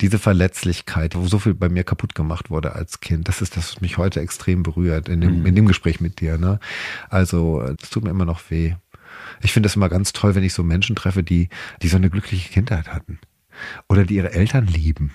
Diese 0.00 0.18
Verletzlichkeit, 0.18 1.16
wo 1.16 1.26
so 1.26 1.38
viel 1.38 1.54
bei 1.54 1.68
mir 1.68 1.84
kaputt 1.84 2.14
gemacht 2.14 2.50
wurde 2.50 2.74
als 2.74 3.00
Kind, 3.00 3.28
das 3.28 3.42
ist 3.42 3.56
das, 3.56 3.74
was 3.74 3.80
mich 3.80 3.98
heute 3.98 4.20
extrem 4.20 4.62
berührt 4.62 5.08
in 5.08 5.20
dem, 5.20 5.40
mhm. 5.40 5.46
in 5.46 5.56
dem 5.56 5.66
Gespräch 5.66 6.00
mit 6.00 6.20
dir. 6.20 6.38
Ne? 6.38 6.60
Also, 7.08 7.62
es 7.62 7.90
tut 7.90 8.04
mir 8.04 8.10
immer 8.10 8.24
noch 8.24 8.50
weh. 8.50 8.74
Ich 9.42 9.52
finde 9.52 9.68
es 9.68 9.76
immer 9.76 9.88
ganz 9.88 10.12
toll, 10.12 10.34
wenn 10.34 10.44
ich 10.44 10.54
so 10.54 10.62
Menschen 10.62 10.96
treffe, 10.96 11.22
die, 11.22 11.48
die 11.82 11.88
so 11.88 11.96
eine 11.96 12.10
glückliche 12.10 12.50
Kindheit 12.50 12.88
hatten. 12.88 13.18
Oder 13.88 14.04
die 14.04 14.16
ihre 14.16 14.32
Eltern 14.32 14.66
lieben. 14.66 15.12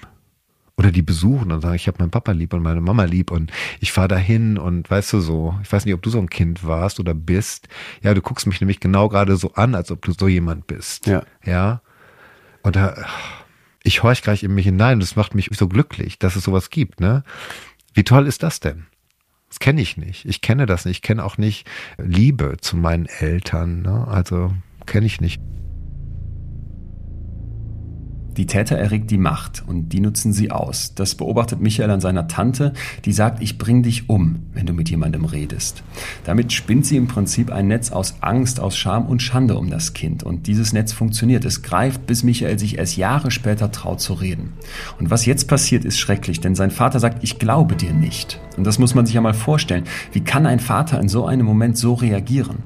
Oder 0.76 0.92
die 0.92 1.04
besuchen 1.04 1.52
und 1.52 1.62
sagen, 1.62 1.76
ich 1.76 1.88
habe 1.88 2.00
meinen 2.00 2.12
Papa 2.12 2.32
lieb 2.32 2.54
und 2.54 2.64
meine 2.64 2.82
Mama 2.82 3.04
lieb 3.04 3.30
und 3.30 3.52
ich 3.80 3.92
fahre 3.92 4.08
dahin 4.08 4.58
und 4.58 4.90
weißt 4.90 5.14
du 5.14 5.20
so, 5.20 5.56
ich 5.62 5.72
weiß 5.72 5.86
nicht, 5.86 5.94
ob 5.94 6.02
du 6.02 6.10
so 6.10 6.18
ein 6.18 6.30
Kind 6.30 6.66
warst 6.66 7.00
oder 7.00 7.14
bist. 7.14 7.68
Ja, 8.02 8.14
du 8.14 8.22
guckst 8.22 8.48
mich 8.48 8.60
nämlich 8.60 8.80
genau 8.80 9.08
gerade 9.08 9.38
so 9.38 9.54
an, 9.54 9.76
als 9.76 9.92
ob 9.92 10.02
du 10.02 10.14
so 10.14 10.28
jemand 10.28 10.66
bist. 10.66 11.06
Ja. 11.06 11.24
Ja. 11.46 11.82
Und 12.64 12.76
da, 12.76 12.96
ich 13.84 14.02
horch 14.02 14.22
gleich 14.22 14.44
in 14.44 14.56
mich 14.56 14.66
hinein 14.66 15.02
es 15.02 15.16
macht 15.16 15.36
mich 15.36 15.50
so 15.52 15.68
glücklich, 15.68 16.18
dass 16.18 16.36
es 16.36 16.44
sowas 16.44 16.70
gibt, 16.70 17.00
ne? 17.00 17.24
Wie 17.94 18.04
toll 18.04 18.28
ist 18.28 18.42
das 18.42 18.60
denn? 18.60 18.88
Das 19.50 19.60
kenne 19.60 19.82
ich 19.82 19.98
nicht. 19.98 20.26
Ich 20.26 20.42
kenne 20.42 20.66
das 20.66 20.86
nicht. 20.86 20.98
Ich 20.98 21.02
kenne 21.04 21.24
auch 21.24 21.38
nicht 21.38 21.70
Liebe 22.00 22.58
zu 22.60 22.76
meinen 22.76 23.06
Eltern. 23.06 23.84
Ne? 23.84 24.08
Also 24.08 24.52
kenne 24.88 25.06
ich 25.06 25.22
nicht. 25.22 25.40
Die 28.38 28.48
Täter 28.48 28.78
erregt 28.78 29.12
die 29.12 29.18
Macht 29.18 29.64
und 29.68 29.90
die 29.90 30.00
nutzen 30.00 30.34
sie 30.34 30.50
aus. 30.50 30.94
Das 30.96 31.16
beobachtet 31.16 31.62
Michael 31.62 31.92
an 31.92 32.02
seiner 32.02 32.28
Tante, 32.28 32.74
die 33.06 33.14
sagt, 33.14 33.42
ich 33.42 33.58
bring 33.58 33.84
dich 33.84 34.10
um, 34.10 34.44
wenn 34.54 34.66
du 34.66 34.74
mit 34.74 34.90
jemandem 34.90 35.26
redest. 35.26 35.84
Damit 36.24 36.52
spinnt 36.52 36.86
sie 36.86 36.98
im 36.98 37.08
Prinzip 37.08 37.52
ein 37.52 37.68
Netz 37.68 37.92
aus 37.92 38.16
Angst, 38.22 38.60
aus 38.60 38.76
Scham 38.76 39.06
und 39.06 39.22
Schande 39.22 39.56
um 39.56 39.70
das 39.70 39.94
Kind. 39.94 40.24
Und 40.24 40.48
dieses 40.48 40.74
Netz 40.74 40.94
funktioniert. 40.94 41.46
Es 41.46 41.62
greift, 41.62 42.06
bis 42.08 42.24
Michael 42.24 42.58
sich 42.58 42.78
erst 42.78 42.98
Jahre 42.98 43.30
später 43.32 43.72
traut 43.72 44.02
zu 44.02 44.14
reden. 44.14 44.54
Und 45.00 45.10
was 45.10 45.26
jetzt 45.26 45.48
passiert, 45.48 45.86
ist 45.86 46.00
schrecklich, 46.00 46.40
denn 46.40 46.56
sein 46.56 46.72
Vater 46.72 47.00
sagt, 47.00 47.24
ich 47.24 47.40
glaube 47.40 47.76
dir 47.76 47.94
nicht. 47.94 48.40
Und 48.58 48.66
das 48.66 48.80
muss 48.80 48.96
man 48.96 49.06
sich 49.06 49.16
ja 49.16 49.22
mal 49.22 49.34
vorstellen. 49.34 49.84
Wie 50.12 50.22
kann 50.22 50.46
ein 50.46 50.60
Vater 50.60 51.00
in 51.00 51.10
so 51.10 51.26
einem 51.26 51.46
Moment 51.46 51.78
so 51.78 51.94
reagieren? 51.94 52.64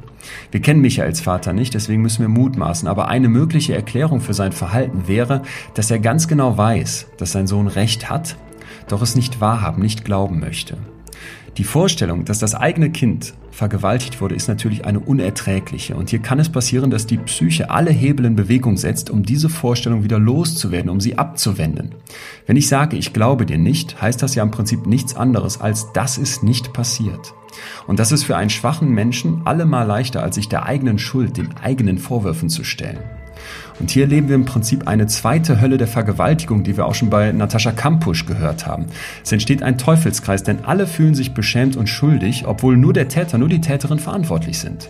Wir 0.51 0.61
kennen 0.61 0.81
Michaels 0.81 1.21
Vater 1.21 1.53
nicht, 1.53 1.73
deswegen 1.73 2.01
müssen 2.01 2.21
wir 2.21 2.29
mutmaßen, 2.29 2.87
aber 2.87 3.07
eine 3.07 3.29
mögliche 3.29 3.75
Erklärung 3.75 4.21
für 4.21 4.33
sein 4.33 4.51
Verhalten 4.51 5.07
wäre, 5.07 5.41
dass 5.73 5.91
er 5.91 5.99
ganz 5.99 6.27
genau 6.27 6.57
weiß, 6.57 7.07
dass 7.17 7.31
sein 7.31 7.47
Sohn 7.47 7.67
Recht 7.67 8.09
hat, 8.09 8.35
doch 8.87 9.01
es 9.01 9.15
nicht 9.15 9.41
wahrhaben, 9.41 9.81
nicht 9.81 10.05
glauben 10.05 10.39
möchte. 10.39 10.77
Die 11.57 11.63
Vorstellung, 11.63 12.23
dass 12.23 12.37
das 12.37 12.53
eigene 12.53 12.91
Kind 12.91 13.33
vergewaltigt 13.49 14.21
wurde, 14.21 14.35
ist 14.35 14.47
natürlich 14.47 14.85
eine 14.85 14.99
unerträgliche. 14.99 15.95
Und 15.95 16.11
hier 16.11 16.19
kann 16.19 16.39
es 16.39 16.49
passieren, 16.49 16.91
dass 16.91 17.07
die 17.07 17.17
Psyche 17.17 17.71
alle 17.71 17.89
Hebel 17.89 18.27
in 18.27 18.35
Bewegung 18.35 18.77
setzt, 18.77 19.09
um 19.09 19.23
diese 19.23 19.49
Vorstellung 19.49 20.03
wieder 20.03 20.19
loszuwerden, 20.19 20.91
um 20.91 21.01
sie 21.01 21.17
abzuwenden. 21.17 21.95
Wenn 22.45 22.57
ich 22.57 22.67
sage, 22.67 22.95
ich 22.95 23.11
glaube 23.11 23.47
dir 23.47 23.57
nicht, 23.57 23.99
heißt 23.99 24.21
das 24.21 24.35
ja 24.35 24.43
im 24.43 24.51
Prinzip 24.51 24.85
nichts 24.85 25.15
anderes, 25.15 25.59
als 25.59 25.91
das 25.93 26.19
ist 26.19 26.43
nicht 26.43 26.73
passiert. 26.73 27.33
Und 27.85 27.99
das 27.99 28.11
ist 28.11 28.23
für 28.23 28.37
einen 28.37 28.49
schwachen 28.49 28.89
Menschen 28.89 29.41
allemal 29.45 29.87
leichter, 29.87 30.23
als 30.23 30.35
sich 30.35 30.49
der 30.49 30.65
eigenen 30.65 30.99
Schuld, 30.99 31.37
den 31.37 31.55
eigenen 31.57 31.97
Vorwürfen 31.97 32.49
zu 32.49 32.63
stellen. 32.63 32.99
Und 33.79 33.91
hier 33.91 34.03
erleben 34.03 34.27
wir 34.27 34.35
im 34.35 34.45
Prinzip 34.45 34.87
eine 34.87 35.07
zweite 35.07 35.61
Hölle 35.61 35.77
der 35.77 35.87
Vergewaltigung, 35.87 36.63
die 36.63 36.77
wir 36.77 36.85
auch 36.85 36.95
schon 36.95 37.09
bei 37.09 37.31
Natascha 37.31 37.71
Kampusch 37.71 38.25
gehört 38.25 38.65
haben. 38.65 38.87
Es 39.23 39.31
entsteht 39.31 39.61
ein 39.61 39.77
Teufelskreis, 39.77 40.43
denn 40.43 40.65
alle 40.65 40.87
fühlen 40.87 41.13
sich 41.13 41.33
beschämt 41.33 41.75
und 41.75 41.87
schuldig, 41.87 42.47
obwohl 42.47 42.75
nur 42.77 42.93
der 42.93 43.07
Täter, 43.07 43.37
nur 43.37 43.49
die 43.49 43.61
Täterin 43.61 43.99
verantwortlich 43.99 44.57
sind. 44.59 44.89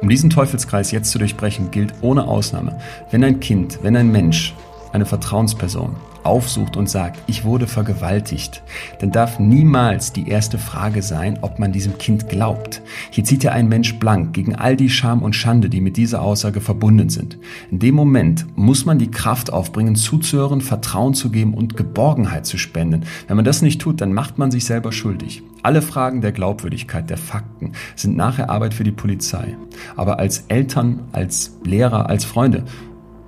Um 0.00 0.08
diesen 0.08 0.30
Teufelskreis 0.30 0.90
jetzt 0.92 1.10
zu 1.10 1.18
durchbrechen, 1.18 1.70
gilt 1.70 1.94
ohne 2.00 2.24
Ausnahme, 2.26 2.78
wenn 3.10 3.24
ein 3.24 3.40
Kind, 3.40 3.80
wenn 3.82 3.96
ein 3.96 4.10
Mensch, 4.10 4.54
eine 4.92 5.06
Vertrauensperson, 5.06 5.96
aufsucht 6.24 6.76
und 6.76 6.88
sagt, 6.88 7.20
ich 7.26 7.44
wurde 7.44 7.66
vergewaltigt, 7.66 8.62
dann 9.00 9.10
darf 9.10 9.38
niemals 9.38 10.12
die 10.12 10.28
erste 10.28 10.58
Frage 10.58 11.02
sein, 11.02 11.38
ob 11.42 11.58
man 11.58 11.72
diesem 11.72 11.98
Kind 11.98 12.28
glaubt. 12.28 12.82
Hier 13.10 13.24
zieht 13.24 13.44
ja 13.44 13.52
ein 13.52 13.68
Mensch 13.68 13.98
blank 13.98 14.32
gegen 14.32 14.54
all 14.54 14.76
die 14.76 14.90
Scham 14.90 15.22
und 15.22 15.34
Schande, 15.34 15.68
die 15.68 15.80
mit 15.80 15.96
dieser 15.96 16.22
Aussage 16.22 16.60
verbunden 16.60 17.08
sind. 17.08 17.38
In 17.70 17.78
dem 17.78 17.94
Moment 17.94 18.46
muss 18.56 18.84
man 18.84 18.98
die 18.98 19.10
Kraft 19.10 19.52
aufbringen, 19.52 19.96
zuzuhören, 19.96 20.60
Vertrauen 20.60 21.14
zu 21.14 21.30
geben 21.30 21.54
und 21.54 21.76
Geborgenheit 21.76 22.46
zu 22.46 22.58
spenden. 22.58 23.04
Wenn 23.28 23.36
man 23.36 23.44
das 23.44 23.62
nicht 23.62 23.80
tut, 23.80 24.00
dann 24.00 24.12
macht 24.12 24.38
man 24.38 24.50
sich 24.50 24.64
selber 24.64 24.92
schuldig. 24.92 25.42
Alle 25.62 25.82
Fragen 25.82 26.22
der 26.22 26.32
Glaubwürdigkeit, 26.32 27.08
der 27.08 27.18
Fakten 27.18 27.72
sind 27.94 28.16
nachher 28.16 28.50
Arbeit 28.50 28.74
für 28.74 28.84
die 28.84 28.90
Polizei. 28.90 29.56
Aber 29.96 30.18
als 30.18 30.44
Eltern, 30.48 31.00
als 31.12 31.56
Lehrer, 31.64 32.08
als 32.08 32.24
Freunde 32.24 32.64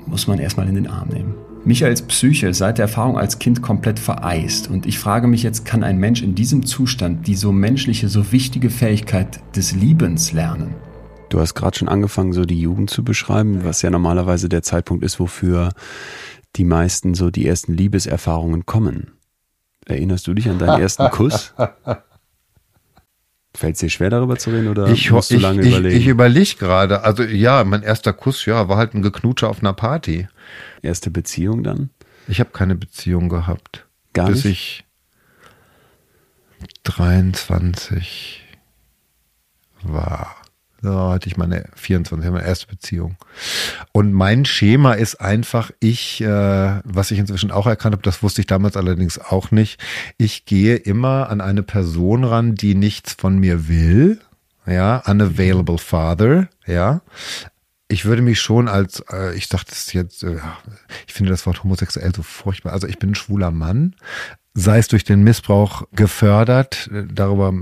muss 0.07 0.27
man 0.27 0.39
erstmal 0.39 0.69
in 0.69 0.75
den 0.75 0.89
Arm 0.89 1.09
nehmen. 1.09 1.35
Michaels 1.67 2.03
Psyche 2.03 2.53
seit 2.53 2.77
der 2.79 2.85
Erfahrung 2.85 3.17
als 3.17 3.39
Kind 3.39 3.63
komplett 3.63 3.99
vereist. 3.99 4.69
Und 4.69 4.85
ich 4.85 4.99
frage 4.99 5.27
mich 5.27 5.43
jetzt, 5.43 5.65
kann 5.65 5.83
ein 5.83 5.99
Mensch 5.99 6.23
in 6.23 6.35
diesem 6.35 6.67
Zustand 6.67 7.27
die 7.27 7.35
so 7.35 7.53
menschliche, 7.53 8.09
so 8.09 8.33
wichtige 8.33 8.69
Fähigkeit 8.69 9.41
des 9.57 9.73
Liebens 9.75 10.33
lernen? 10.33 10.75
Du 11.31 11.41
hast 11.41 11.55
gerade 11.55 11.77
schon 11.77 11.89
angefangen, 11.89 12.35
so 12.35 12.45
die 12.45 12.61
Jugend 12.61 12.91
zu 12.91 13.03
beschreiben, 13.03 13.65
was 13.65 13.81
ja 13.81 13.89
normalerweise 13.91 14.51
der 14.51 14.63
Zeitpunkt 14.63 15.05
ist, 15.05 15.19
wofür 15.19 15.71
die 16.57 16.65
meisten 16.65 17.15
so 17.15 17.31
die 17.31 17.47
ersten 17.47 17.73
Liebeserfahrungen 17.73 18.67
kommen. 18.67 19.13
Erinnerst 19.87 20.27
du 20.27 20.35
dich 20.35 20.49
an 20.49 20.59
deinen 20.59 20.81
ersten 20.81 21.09
Kuss? 21.11 21.55
Fällt 23.57 23.75
es 23.75 23.81
dir 23.81 23.89
schwer, 23.89 24.11
darüber 24.11 24.37
zu 24.37 24.51
reden 24.51 24.69
oder 24.69 24.89
ich, 24.89 25.11
musst 25.11 25.31
du 25.31 25.39
lange 25.39 25.63
ich, 25.63 25.69
überlegen? 25.69 25.97
Ich, 25.97 26.03
ich 26.03 26.09
überlege 26.09 26.57
gerade. 26.59 27.03
Also 27.03 27.23
ja, 27.23 27.65
mein 27.65 27.83
erster 27.83 28.13
Kuss, 28.13 28.45
ja, 28.47 28.69
war 28.69 28.77
halt 28.77 28.95
ein 28.95 29.03
Geknutscher 29.03 29.49
auf 29.49 29.61
einer 29.61 29.73
Party. 29.73 30.27
Erste 30.83 31.11
Beziehung 31.11 31.63
dann? 31.63 31.91
Ich 32.29 32.41
habe 32.41 32.51
keine 32.51 32.75
Beziehung 32.75 33.29
gehabt. 33.29 33.87
Gar 34.13 34.29
bis 34.29 34.45
nicht? 34.45 34.53
ich 34.53 34.85
23 36.85 38.43
war. 39.83 40.37
So 40.85 40.99
hatte 40.99 41.29
ich 41.29 41.39
meine 41.39 41.65
24, 41.77 42.31
meine 42.31 42.47
erste 42.47 42.67
Beziehung. 42.67 43.17
Und 43.93 44.13
mein 44.13 44.45
Schema 44.45 44.93
ist 44.93 45.19
einfach, 45.19 45.71
ich, 45.81 46.21
äh, 46.21 46.81
was 46.85 47.11
ich 47.11 47.19
inzwischen 47.19 47.51
auch 47.51 47.67
erkannt 47.67 47.95
habe, 47.95 48.03
das 48.03 48.23
wusste 48.23 48.43
ich 48.43 48.47
damals 48.47 48.77
allerdings 48.77 49.19
auch 49.19 49.51
nicht, 49.51 49.83
ich 50.19 50.45
gehe 50.45 50.77
immer 50.77 51.31
an 51.31 51.41
eine 51.41 51.63
Person 51.63 52.23
ran, 52.25 52.55
die 52.55 52.75
nichts 52.75 53.15
von 53.15 53.39
mir 53.39 53.67
will, 53.67 54.21
ja, 54.67 55.03
unavailable 55.07 55.79
father, 55.79 56.49
ja, 56.67 57.01
ich 57.95 58.05
würde 58.05 58.23
mich 58.23 58.41
schon 58.41 58.67
als, 58.67 59.05
äh, 59.13 59.37
ich 59.37 59.49
das 59.71 59.93
jetzt, 59.93 60.25
äh, 60.25 60.41
ich 61.07 61.15
finde 61.15 61.31
das 61.31 61.47
Wort 61.47 61.63
homosexuell 61.63 62.13
so 62.13 62.25
furchtbar. 62.25 62.73
Also 62.73 62.89
ich 62.89 62.99
bin 62.99 63.13
ein 63.13 63.15
schwuler 63.15 63.53
Mann, 63.53 63.95
sei 64.57 64.79
es 64.79 64.87
durch 64.87 65.03
den 65.03 65.25
Missbrauch 65.25 65.83
gefördert, 65.93 66.89
äh, 66.93 67.05
darüber 67.13 67.53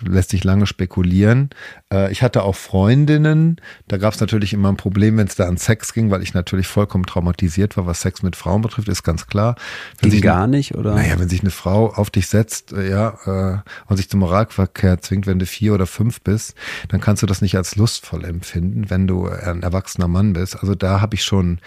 lässt 0.00 0.30
sich 0.30 0.44
lange 0.44 0.66
spekulieren. 0.66 1.50
Äh, 1.92 2.10
ich 2.10 2.22
hatte 2.22 2.42
auch 2.42 2.56
Freundinnen, 2.56 3.60
da 3.86 3.98
gab 3.98 4.14
es 4.14 4.20
natürlich 4.20 4.54
immer 4.54 4.70
ein 4.70 4.78
Problem, 4.78 5.18
wenn 5.18 5.26
es 5.26 5.34
da 5.34 5.46
an 5.46 5.58
Sex 5.58 5.92
ging, 5.92 6.10
weil 6.10 6.22
ich 6.22 6.32
natürlich 6.32 6.66
vollkommen 6.66 7.04
traumatisiert 7.04 7.76
war, 7.76 7.86
was 7.86 8.00
Sex 8.00 8.22
mit 8.22 8.34
Frauen 8.34 8.62
betrifft, 8.62 8.88
ist 8.88 9.02
ganz 9.02 9.26
klar. 9.26 9.56
Wenn 10.00 10.10
ging 10.10 10.22
gar 10.22 10.46
nicht, 10.46 10.74
oder? 10.74 10.94
Naja, 10.94 11.18
wenn 11.18 11.28
sich 11.28 11.42
eine 11.42 11.50
Frau 11.50 11.92
auf 11.92 12.08
dich 12.08 12.26
setzt, 12.28 12.72
äh, 12.72 12.90
ja, 12.90 13.62
und 13.86 13.96
sich 13.96 14.08
zum 14.08 14.20
Moralverkehr 14.20 15.00
zwingt, 15.00 15.26
wenn 15.26 15.38
du 15.38 15.46
vier 15.46 15.74
oder 15.74 15.86
fünf 15.86 16.22
bist, 16.22 16.54
dann 16.88 17.00
kannst 17.00 17.22
du 17.22 17.26
das 17.26 17.42
nicht 17.42 17.56
als 17.56 17.76
lustvoll 17.76 18.24
empfinden, 18.24 18.88
wenn 18.88 19.06
du 19.06 19.28
ein 19.28 19.62
erwachsener 19.62 20.08
Mann 20.08 20.32
bist. 20.32 20.56
Also 20.56 20.74
da 20.74 21.00
habe 21.00 21.14
ich 21.14 21.24
schon 21.24 21.60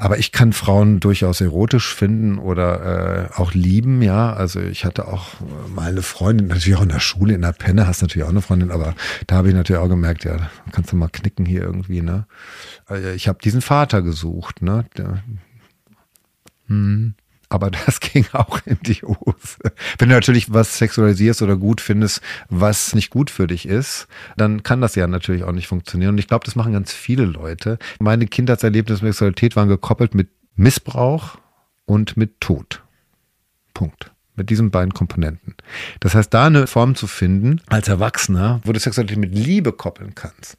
Aber 0.00 0.16
ich 0.18 0.30
kann 0.30 0.52
Frauen 0.52 1.00
durchaus 1.00 1.40
erotisch 1.40 1.92
finden 1.92 2.38
oder 2.38 3.30
äh, 3.34 3.40
auch 3.40 3.52
lieben, 3.52 4.00
ja. 4.00 4.32
Also 4.32 4.60
ich 4.60 4.84
hatte 4.84 5.08
auch 5.08 5.34
mal 5.74 5.90
eine 5.90 6.02
Freundin, 6.02 6.46
natürlich 6.46 6.78
auch 6.78 6.84
in 6.84 6.88
der 6.88 7.00
Schule, 7.00 7.34
in 7.34 7.42
der 7.42 7.50
Penne 7.50 7.88
hast 7.88 8.00
du 8.00 8.04
natürlich 8.04 8.24
auch 8.24 8.30
eine 8.30 8.40
Freundin, 8.40 8.70
aber 8.70 8.94
da 9.26 9.34
habe 9.34 9.48
ich 9.48 9.54
natürlich 9.54 9.82
auch 9.82 9.88
gemerkt, 9.88 10.22
ja, 10.22 10.50
kannst 10.70 10.92
du 10.92 10.96
mal 10.96 11.08
knicken 11.08 11.44
hier 11.44 11.62
irgendwie, 11.62 12.00
ne? 12.00 12.26
Also 12.86 13.08
ich 13.08 13.26
habe 13.26 13.40
diesen 13.42 13.60
Vater 13.60 14.02
gesucht, 14.02 14.62
ne? 14.62 14.84
Der, 14.96 15.24
hm. 16.68 17.14
Aber 17.48 17.70
das 17.86 18.00
ging 18.00 18.26
auch 18.32 18.60
in 18.66 18.78
die 18.82 19.02
Hose. 19.02 19.58
Wenn 19.98 20.08
du 20.08 20.14
natürlich 20.14 20.52
was 20.52 20.78
sexualisierst 20.78 21.42
oder 21.42 21.56
gut 21.56 21.80
findest, 21.80 22.20
was 22.48 22.94
nicht 22.94 23.10
gut 23.10 23.30
für 23.30 23.46
dich 23.46 23.66
ist, 23.66 24.06
dann 24.36 24.62
kann 24.62 24.80
das 24.80 24.94
ja 24.94 25.06
natürlich 25.06 25.44
auch 25.44 25.52
nicht 25.52 25.68
funktionieren. 25.68 26.10
Und 26.10 26.18
ich 26.18 26.28
glaube, 26.28 26.44
das 26.44 26.56
machen 26.56 26.72
ganz 26.72 26.92
viele 26.92 27.24
Leute. 27.24 27.78
Meine 28.00 28.26
Kindheitserlebnisse 28.26 29.04
mit 29.04 29.14
Sexualität 29.14 29.56
waren 29.56 29.68
gekoppelt 29.68 30.14
mit 30.14 30.28
Missbrauch 30.56 31.38
und 31.86 32.16
mit 32.16 32.40
Tod. 32.40 32.82
Punkt. 33.74 34.12
Mit 34.34 34.50
diesen 34.50 34.70
beiden 34.70 34.94
Komponenten. 34.94 35.56
Das 35.98 36.14
heißt, 36.14 36.32
da 36.32 36.46
eine 36.46 36.68
Form 36.68 36.94
zu 36.94 37.08
finden, 37.08 37.60
als 37.66 37.88
Erwachsener, 37.88 38.60
wo 38.62 38.72
du 38.72 38.78
Sexualität 38.78 39.18
mit 39.18 39.34
Liebe 39.34 39.72
koppeln 39.72 40.14
kannst, 40.14 40.56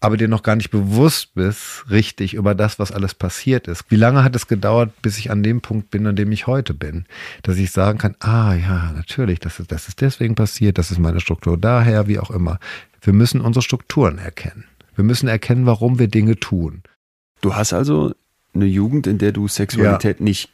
aber 0.00 0.16
dir 0.16 0.28
noch 0.28 0.42
gar 0.42 0.56
nicht 0.56 0.70
bewusst 0.70 1.34
bist, 1.34 1.84
richtig 1.90 2.34
über 2.34 2.54
das, 2.54 2.78
was 2.78 2.92
alles 2.92 3.14
passiert 3.14 3.66
ist. 3.66 3.84
Wie 3.88 3.96
lange 3.96 4.22
hat 4.22 4.36
es 4.36 4.46
gedauert, 4.46 4.90
bis 5.02 5.18
ich 5.18 5.30
an 5.30 5.42
dem 5.42 5.60
Punkt 5.60 5.90
bin, 5.90 6.06
an 6.06 6.16
dem 6.16 6.32
ich 6.32 6.46
heute 6.46 6.74
bin? 6.74 7.06
Dass 7.42 7.56
ich 7.56 7.70
sagen 7.70 7.98
kann, 7.98 8.14
ah 8.20 8.54
ja, 8.54 8.92
natürlich, 8.92 9.40
das 9.40 9.58
ist, 9.58 9.72
das 9.72 9.88
ist 9.88 10.00
deswegen 10.00 10.34
passiert, 10.34 10.78
das 10.78 10.90
ist 10.90 10.98
meine 10.98 11.20
Struktur 11.20 11.56
daher, 11.56 12.06
wie 12.08 12.18
auch 12.18 12.30
immer. 12.30 12.58
Wir 13.00 13.12
müssen 13.12 13.40
unsere 13.40 13.62
Strukturen 13.62 14.18
erkennen. 14.18 14.64
Wir 14.94 15.04
müssen 15.04 15.28
erkennen, 15.28 15.66
warum 15.66 15.98
wir 15.98 16.08
Dinge 16.08 16.36
tun. 16.36 16.82
Du 17.40 17.54
hast 17.54 17.72
also 17.72 18.14
eine 18.54 18.66
Jugend, 18.66 19.06
in 19.06 19.18
der 19.18 19.32
du 19.32 19.48
Sexualität 19.48 20.18
ja. 20.18 20.24
nicht 20.24 20.50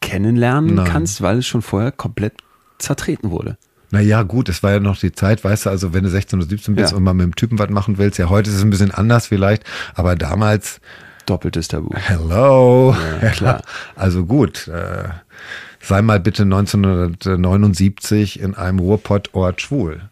kennenlernen 0.00 0.74
Nein. 0.74 0.86
kannst, 0.86 1.22
weil 1.22 1.38
es 1.38 1.46
schon 1.46 1.62
vorher 1.62 1.92
komplett 1.92 2.34
zertreten 2.78 3.30
wurde. 3.30 3.58
Naja, 3.90 4.22
gut, 4.22 4.48
es 4.48 4.62
war 4.62 4.72
ja 4.72 4.80
noch 4.80 4.98
die 4.98 5.12
Zeit, 5.12 5.42
weißt 5.42 5.66
du, 5.66 5.70
also 5.70 5.92
wenn 5.92 6.04
du 6.04 6.10
16 6.10 6.38
oder 6.38 6.48
17 6.48 6.74
bist 6.76 6.92
ja. 6.92 6.96
und 6.96 7.02
mal 7.02 7.12
mit 7.12 7.24
dem 7.24 7.34
Typen 7.34 7.58
was 7.58 7.70
machen 7.70 7.98
willst, 7.98 8.18
ja, 8.18 8.28
heute 8.28 8.50
ist 8.50 8.56
es 8.56 8.62
ein 8.62 8.70
bisschen 8.70 8.92
anders 8.92 9.26
vielleicht, 9.26 9.64
aber 9.94 10.14
damals. 10.16 10.80
Doppeltes 11.26 11.68
Tabu. 11.68 11.90
Hello. 11.94 12.96
Ja, 13.20 13.28
klar. 13.30 13.62
Also 13.96 14.24
gut, 14.24 14.68
äh, 14.68 15.08
sei 15.80 16.02
mal 16.02 16.20
bitte 16.20 16.44
1979 16.44 18.40
in 18.40 18.54
einem 18.54 18.78
Ruhrpottort 18.78 19.60
schwul. 19.60 20.02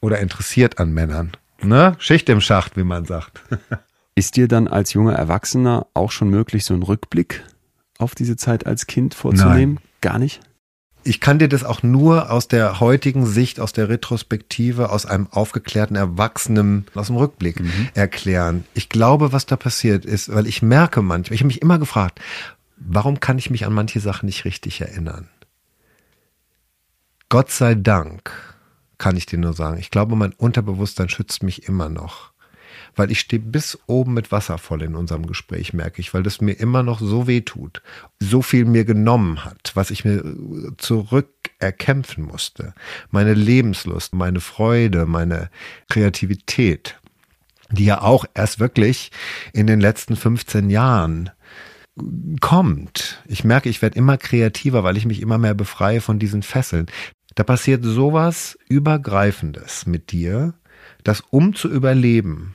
Oder 0.00 0.18
interessiert 0.20 0.78
an 0.78 0.92
Männern. 0.92 1.32
Ne? 1.62 1.94
Schicht 1.98 2.28
im 2.30 2.40
Schacht, 2.40 2.76
wie 2.76 2.84
man 2.84 3.04
sagt. 3.04 3.42
Ist 4.14 4.36
dir 4.36 4.48
dann 4.48 4.68
als 4.68 4.92
junger 4.94 5.14
Erwachsener 5.14 5.86
auch 5.94 6.10
schon 6.10 6.30
möglich, 6.30 6.64
so 6.64 6.74
einen 6.74 6.82
Rückblick 6.82 7.42
auf 7.98 8.14
diese 8.14 8.36
Zeit 8.36 8.66
als 8.66 8.86
Kind 8.86 9.14
vorzunehmen? 9.14 9.74
Nein. 9.74 9.84
Gar 10.00 10.18
nicht? 10.18 10.40
Ich 11.02 11.20
kann 11.20 11.38
dir 11.38 11.48
das 11.48 11.64
auch 11.64 11.82
nur 11.82 12.30
aus 12.30 12.48
der 12.48 12.80
heutigen 12.80 13.26
Sicht, 13.26 13.60
aus 13.60 13.72
der 13.72 13.88
Retrospektive, 13.88 14.90
aus 14.90 15.06
einem 15.06 15.28
aufgeklärten 15.30 15.96
Erwachsenen, 15.96 16.86
aus 16.94 17.06
dem 17.08 17.16
Rückblick 17.16 17.60
mhm. 17.60 17.88
erklären. 17.94 18.64
Ich 18.74 18.88
glaube, 18.88 19.32
was 19.32 19.46
da 19.46 19.56
passiert 19.56 20.04
ist, 20.04 20.32
weil 20.34 20.46
ich 20.46 20.62
merke 20.62 21.02
manchmal, 21.02 21.34
ich 21.34 21.40
habe 21.40 21.48
mich 21.48 21.62
immer 21.62 21.78
gefragt, 21.78 22.20
warum 22.76 23.20
kann 23.20 23.38
ich 23.38 23.50
mich 23.50 23.66
an 23.66 23.72
manche 23.72 24.00
Sachen 24.00 24.26
nicht 24.26 24.44
richtig 24.44 24.80
erinnern? 24.80 25.28
Gott 27.28 27.50
sei 27.50 27.74
Dank 27.74 28.32
kann 28.98 29.16
ich 29.16 29.24
dir 29.24 29.38
nur 29.38 29.54
sagen. 29.54 29.78
Ich 29.78 29.90
glaube, 29.90 30.16
mein 30.16 30.32
Unterbewusstsein 30.32 31.08
schützt 31.08 31.42
mich 31.42 31.68
immer 31.68 31.88
noch 31.88 32.32
weil 32.96 33.10
ich 33.10 33.20
stehe 33.20 33.40
bis 33.40 33.78
oben 33.86 34.14
mit 34.14 34.32
Wasser 34.32 34.58
voll 34.58 34.82
in 34.82 34.94
unserem 34.94 35.26
Gespräch, 35.26 35.72
merke 35.72 36.00
ich, 36.00 36.12
weil 36.14 36.22
das 36.22 36.40
mir 36.40 36.54
immer 36.54 36.82
noch 36.82 37.00
so 37.00 37.26
weh 37.26 37.40
tut, 37.40 37.82
so 38.18 38.42
viel 38.42 38.64
mir 38.64 38.84
genommen 38.84 39.44
hat, 39.44 39.72
was 39.74 39.90
ich 39.90 40.04
mir 40.04 40.22
zurück 40.78 41.30
erkämpfen 41.58 42.24
musste. 42.24 42.74
Meine 43.10 43.34
Lebenslust, 43.34 44.14
meine 44.14 44.40
Freude, 44.40 45.06
meine 45.06 45.50
Kreativität, 45.88 46.98
die 47.70 47.84
ja 47.84 48.02
auch 48.02 48.24
erst 48.34 48.58
wirklich 48.58 49.10
in 49.52 49.66
den 49.66 49.80
letzten 49.80 50.16
15 50.16 50.70
Jahren 50.70 51.30
kommt. 52.40 53.22
Ich 53.26 53.44
merke, 53.44 53.68
ich 53.68 53.82
werde 53.82 53.98
immer 53.98 54.16
kreativer, 54.16 54.84
weil 54.84 54.96
ich 54.96 55.06
mich 55.06 55.20
immer 55.20 55.38
mehr 55.38 55.54
befreie 55.54 56.00
von 56.00 56.18
diesen 56.18 56.42
Fesseln. 56.42 56.86
Da 57.34 57.44
passiert 57.44 57.84
sowas 57.84 58.58
Übergreifendes 58.68 59.86
mit 59.86 60.12
dir, 60.12 60.54
dass 61.04 61.22
um 61.30 61.54
zu 61.54 61.70
überleben, 61.70 62.52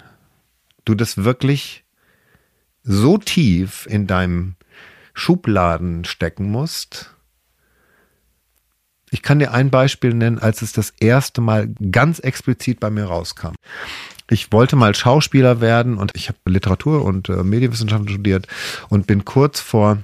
du 0.86 0.95
das 0.95 1.23
wirklich 1.23 1.83
so 2.83 3.17
tief 3.17 3.88
in 3.89 4.07
deinem 4.07 4.55
Schubladen 5.13 6.05
stecken 6.05 6.49
musst. 6.49 7.15
Ich 9.11 9.21
kann 9.21 9.39
dir 9.39 9.53
ein 9.53 9.69
Beispiel 9.69 10.13
nennen, 10.13 10.39
als 10.39 10.61
es 10.61 10.73
das 10.73 10.91
erste 10.99 11.41
Mal 11.41 11.73
ganz 11.91 12.19
explizit 12.19 12.79
bei 12.79 12.89
mir 12.89 13.05
rauskam. 13.05 13.53
Ich 14.29 14.51
wollte 14.51 14.75
mal 14.75 14.95
Schauspieler 14.95 15.61
werden 15.61 15.97
und 15.97 16.11
ich 16.15 16.29
habe 16.29 16.39
Literatur 16.45 17.05
und 17.05 17.29
äh, 17.29 17.43
Medienwissenschaften 17.43 18.09
studiert 18.09 18.47
und 18.89 19.07
bin 19.07 19.23
kurz 19.23 19.59
vor 19.59 19.99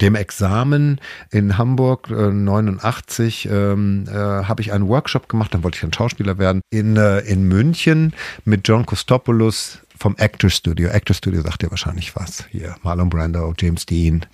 dem 0.00 0.14
Examen 0.14 1.00
in 1.30 1.58
Hamburg 1.58 2.08
äh, 2.10 2.30
89 2.30 3.48
ähm, 3.50 4.06
äh, 4.08 4.12
habe 4.12 4.60
ich 4.62 4.72
einen 4.72 4.88
Workshop 4.88 5.28
gemacht, 5.28 5.54
dann 5.54 5.62
wollte 5.62 5.76
ich 5.78 5.84
ein 5.84 5.92
Schauspieler 5.92 6.38
werden. 6.38 6.60
In, 6.70 6.96
äh, 6.96 7.20
in 7.20 7.44
München 7.44 8.12
mit 8.44 8.66
John 8.66 8.86
Kostopoulos 8.86 9.80
vom 9.96 10.16
Actor 10.18 10.50
Studio. 10.50 10.88
Actor 10.90 11.14
Studio 11.14 11.42
sagt 11.42 11.62
dir 11.62 11.70
wahrscheinlich 11.70 12.14
was. 12.16 12.44
Hier, 12.50 12.76
Marlon 12.82 13.10
Brando, 13.10 13.54
James 13.58 13.86
Dean. 13.86 14.26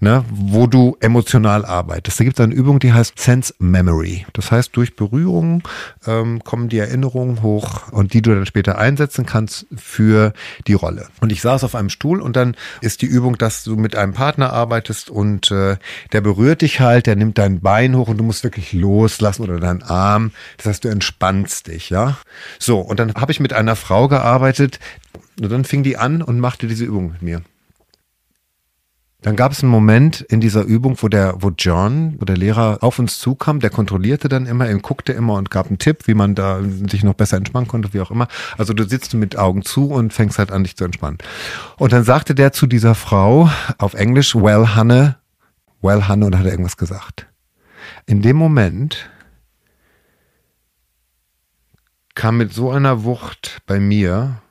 Ne, 0.00 0.24
wo 0.30 0.68
du 0.68 0.96
emotional 1.00 1.64
arbeitest. 1.64 2.20
Da 2.20 2.24
gibt 2.24 2.38
es 2.38 2.44
eine 2.44 2.54
Übung, 2.54 2.78
die 2.78 2.92
heißt 2.92 3.18
Sense 3.18 3.52
Memory. 3.58 4.26
Das 4.32 4.52
heißt, 4.52 4.76
durch 4.76 4.94
Berührung 4.94 5.64
ähm, 6.06 6.44
kommen 6.44 6.68
die 6.68 6.78
Erinnerungen 6.78 7.42
hoch 7.42 7.90
und 7.90 8.14
die 8.14 8.22
du 8.22 8.32
dann 8.32 8.46
später 8.46 8.78
einsetzen 8.78 9.26
kannst 9.26 9.66
für 9.74 10.32
die 10.68 10.74
Rolle. 10.74 11.08
Und 11.20 11.32
ich 11.32 11.40
saß 11.40 11.64
auf 11.64 11.74
einem 11.74 11.88
Stuhl 11.88 12.20
und 12.20 12.36
dann 12.36 12.56
ist 12.80 13.02
die 13.02 13.06
Übung, 13.06 13.38
dass 13.38 13.64
du 13.64 13.74
mit 13.74 13.96
einem 13.96 14.12
Partner 14.12 14.52
arbeitest 14.52 15.10
und 15.10 15.50
äh, 15.50 15.78
der 16.12 16.20
berührt 16.20 16.62
dich 16.62 16.78
halt, 16.78 17.06
der 17.06 17.16
nimmt 17.16 17.36
dein 17.36 17.58
Bein 17.58 17.96
hoch 17.96 18.06
und 18.06 18.18
du 18.18 18.24
musst 18.24 18.44
wirklich 18.44 18.72
loslassen 18.72 19.42
oder 19.42 19.58
deinen 19.58 19.82
Arm. 19.82 20.30
Das 20.58 20.66
heißt, 20.66 20.84
du 20.84 20.90
entspannst 20.90 21.66
dich, 21.66 21.90
ja. 21.90 22.18
So, 22.60 22.78
und 22.78 23.00
dann 23.00 23.14
habe 23.14 23.32
ich 23.32 23.40
mit 23.40 23.52
einer 23.52 23.74
Frau 23.74 24.06
gearbeitet 24.06 24.78
und 25.40 25.50
dann 25.50 25.64
fing 25.64 25.82
die 25.82 25.96
an 25.96 26.22
und 26.22 26.38
machte 26.38 26.68
diese 26.68 26.84
Übung 26.84 27.10
mit 27.10 27.22
mir. 27.22 27.42
Dann 29.20 29.34
gab 29.34 29.50
es 29.50 29.64
einen 29.64 29.72
Moment 29.72 30.20
in 30.20 30.40
dieser 30.40 30.62
Übung, 30.62 30.96
wo 31.02 31.08
der, 31.08 31.34
wo 31.42 31.50
John, 31.50 32.14
wo 32.20 32.24
der 32.24 32.36
Lehrer 32.36 32.78
auf 32.82 33.00
uns 33.00 33.18
zukam, 33.18 33.58
der 33.58 33.70
kontrollierte 33.70 34.28
dann 34.28 34.46
immer, 34.46 34.68
er 34.68 34.78
guckte 34.78 35.12
immer 35.12 35.34
und 35.34 35.50
gab 35.50 35.66
einen 35.66 35.78
Tipp, 35.78 36.06
wie 36.06 36.14
man 36.14 36.36
da 36.36 36.60
sich 36.62 37.02
noch 37.02 37.14
besser 37.14 37.36
entspannen 37.36 37.66
konnte, 37.66 37.92
wie 37.92 38.00
auch 38.00 38.12
immer. 38.12 38.28
Also 38.58 38.74
du 38.74 38.88
sitzt 38.88 39.14
mit 39.14 39.36
Augen 39.36 39.62
zu 39.62 39.90
und 39.90 40.12
fängst 40.12 40.38
halt 40.38 40.52
an, 40.52 40.62
dich 40.62 40.76
zu 40.76 40.84
entspannen. 40.84 41.18
Und 41.78 41.92
dann 41.92 42.04
sagte 42.04 42.36
der 42.36 42.52
zu 42.52 42.68
dieser 42.68 42.94
Frau 42.94 43.50
auf 43.78 43.94
Englisch, 43.94 44.36
well, 44.36 44.68
Hanne, 44.76 45.16
well, 45.82 46.06
Hanne, 46.06 46.26
und 46.26 46.38
hat 46.38 46.46
irgendwas 46.46 46.76
gesagt. 46.76 47.26
In 48.06 48.22
dem 48.22 48.36
Moment 48.36 49.10
kam 52.14 52.36
mit 52.36 52.52
so 52.52 52.70
einer 52.70 53.02
Wucht 53.02 53.62
bei 53.66 53.80
mir, 53.80 54.42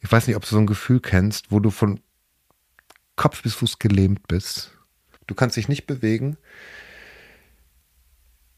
ich 0.00 0.10
weiß 0.10 0.26
nicht, 0.26 0.36
ob 0.36 0.44
du 0.44 0.48
so 0.48 0.58
ein 0.58 0.66
Gefühl 0.66 1.00
kennst, 1.00 1.52
wo 1.52 1.60
du 1.60 1.68
von 1.70 2.00
Kopf 3.16 3.42
bis 3.42 3.54
Fuß 3.54 3.78
gelähmt 3.78 4.28
bist. 4.28 4.72
Du 5.26 5.34
kannst 5.34 5.56
dich 5.56 5.68
nicht 5.68 5.86
bewegen. 5.86 6.36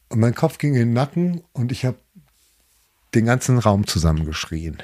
Und 0.09 0.19
mein 0.19 0.35
Kopf 0.35 0.57
ging 0.57 0.73
in 0.73 0.79
den 0.79 0.93
Nacken 0.93 1.43
und 1.53 1.71
ich 1.71 1.85
habe 1.85 1.97
den 3.15 3.25
ganzen 3.25 3.57
Raum 3.57 3.87
zusammengeschrien. 3.87 4.77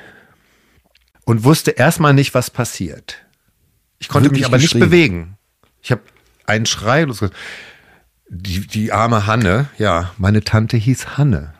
Und 1.25 1.43
wusste 1.43 1.71
erstmal 1.71 2.13
nicht, 2.13 2.33
was 2.33 2.49
passiert. 2.49 3.25
Ich 3.99 4.07
konnte 4.07 4.29
Wirklich 4.29 4.41
mich 4.41 4.47
aber 4.47 4.57
nicht 4.57 4.79
bewegen. 4.79 5.37
Ich 5.81 5.91
habe 5.91 6.01
einen 6.45 6.65
Schrei 6.65 7.03
losgelassen. 7.03 7.37
Die, 8.27 8.65
die 8.65 8.91
arme 8.91 9.27
Hanne, 9.27 9.69
ja, 9.77 10.13
meine 10.17 10.43
Tante 10.43 10.77
hieß 10.77 11.17
Hanne. 11.17 11.54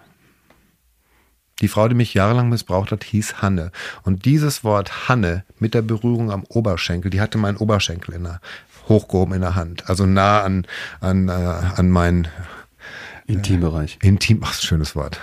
Die 1.61 1.67
Frau, 1.67 1.87
die 1.87 1.95
mich 1.95 2.13
jahrelang 2.13 2.49
missbraucht 2.49 2.91
hat, 2.91 3.03
hieß 3.03 3.41
Hanne. 3.41 3.71
Und 4.03 4.25
dieses 4.25 4.63
Wort 4.63 5.07
Hanne 5.07 5.45
mit 5.59 5.73
der 5.73 5.81
Berührung 5.81 6.31
am 6.31 6.43
Oberschenkel, 6.49 7.09
die 7.09 7.21
hatte 7.21 7.37
meinen 7.37 7.57
Oberschenkel 7.57 8.13
in 8.13 8.23
der, 8.23 8.41
hochgehoben 8.89 9.35
in 9.35 9.41
der 9.41 9.55
Hand. 9.55 9.89
Also 9.89 10.05
nah 10.05 10.41
an, 10.41 10.67
an, 10.99 11.29
äh, 11.29 11.31
an 11.31 11.89
mein 11.89 12.25
äh, 12.25 13.31
Intimbereich. 13.31 13.97
Intim, 14.01 14.41
ach, 14.43 14.53
schönes 14.53 14.95
Wort. 14.95 15.19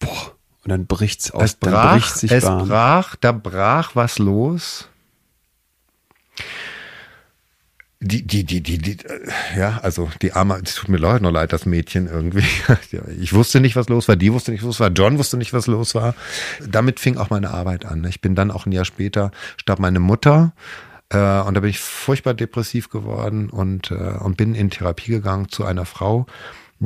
Boah. 0.00 0.32
Und 0.64 0.70
dann 0.70 0.86
bricht's 0.86 1.30
aus. 1.30 1.42
Es 1.42 1.54
brach, 1.56 2.08
sich 2.08 2.32
es 2.32 2.44
brach, 2.44 3.16
da 3.16 3.32
brach 3.32 3.94
was 3.94 4.18
los. 4.18 4.88
Die, 8.04 8.22
die, 8.22 8.44
die, 8.44 8.60
die, 8.60 8.78
die, 8.78 8.96
ja, 9.56 9.80
also 9.82 10.10
die 10.20 10.32
arme, 10.32 10.60
es 10.62 10.74
tut 10.74 10.88
mir 10.88 10.98
leid, 10.98 11.22
noch 11.22 11.30
leid, 11.30 11.52
das 11.52 11.66
Mädchen 11.66 12.06
irgendwie. 12.06 12.44
Ich 13.20 13.32
wusste 13.32 13.60
nicht, 13.60 13.76
was 13.76 13.88
los 13.88 14.08
war, 14.08 14.16
die 14.16 14.32
wusste 14.32 14.50
nicht, 14.50 14.62
was 14.62 14.66
los 14.66 14.80
war, 14.80 14.90
John 14.90 15.18
wusste 15.18 15.36
nicht, 15.36 15.52
was 15.52 15.66
los 15.66 15.94
war. 15.94 16.14
Damit 16.66 17.00
fing 17.00 17.16
auch 17.16 17.30
meine 17.30 17.50
Arbeit 17.50 17.84
an. 17.84 18.04
Ich 18.04 18.20
bin 18.20 18.34
dann 18.34 18.50
auch 18.50 18.66
ein 18.66 18.72
Jahr 18.72 18.84
später, 18.84 19.30
starb 19.56 19.78
meine 19.78 20.00
Mutter. 20.00 20.52
Äh, 21.08 21.40
und 21.40 21.54
da 21.54 21.60
bin 21.60 21.70
ich 21.70 21.80
furchtbar 21.80 22.34
depressiv 22.34 22.90
geworden 22.90 23.50
und, 23.50 23.90
äh, 23.90 23.94
und 23.94 24.36
bin 24.36 24.54
in 24.54 24.70
Therapie 24.70 25.10
gegangen 25.10 25.48
zu 25.48 25.64
einer 25.64 25.86
Frau, 25.86 26.26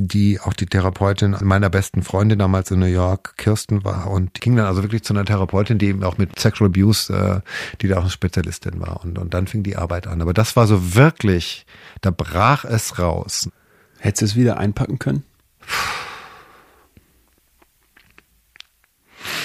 die 0.07 0.41
auch 0.41 0.53
die 0.53 0.67
Therapeutin 0.67 1.37
meiner 1.43 1.71
besten 1.71 2.03
Freundin 2.03 2.39
damals 2.39 2.71
in 2.71 2.79
New 2.79 2.87
York, 2.87 3.37
Kirsten 3.37 3.85
war 3.85 4.11
und 4.11 4.41
ging 4.41 4.57
dann 4.57 4.67
also 4.67 4.83
wirklich 4.83 5.03
zu 5.03 5.13
einer 5.13 5.25
Therapeutin, 5.25 5.79
die 5.79 5.87
eben 5.87 6.05
auch 6.05 6.19
mit 6.19 6.39
Sexual 6.39 6.69
Abuse, 6.69 7.13
äh, 7.13 7.41
die 7.81 7.89
da 7.89 7.97
auch 7.97 8.03
eine 8.03 8.11
Spezialistin 8.11 8.81
war 8.81 9.05
und, 9.05 9.19
und 9.19 9.35
dann 9.35 9.47
fing 9.47 9.63
die 9.63 9.77
Arbeit 9.77 10.07
an. 10.07 10.23
Aber 10.23 10.33
das 10.33 10.57
war 10.57 10.67
so 10.67 10.95
wirklich, 10.95 11.67
da 12.01 12.11
brach 12.11 12.65
es 12.65 12.99
raus. 12.99 13.51
Hättest 13.99 14.23
du 14.23 14.27
es 14.27 14.37
wieder 14.37 14.59
einpacken 14.59 14.99
können? 14.99 15.25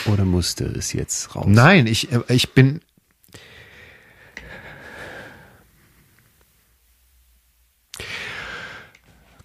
Oder 0.06 0.26
musste 0.26 0.66
es 0.66 0.93
jetzt 0.93 1.36
raus? 1.36 1.45
Nein, 1.47 1.88
ich, 1.88 2.12
äh, 2.12 2.22
ich 2.28 2.54
bin, 2.54 2.82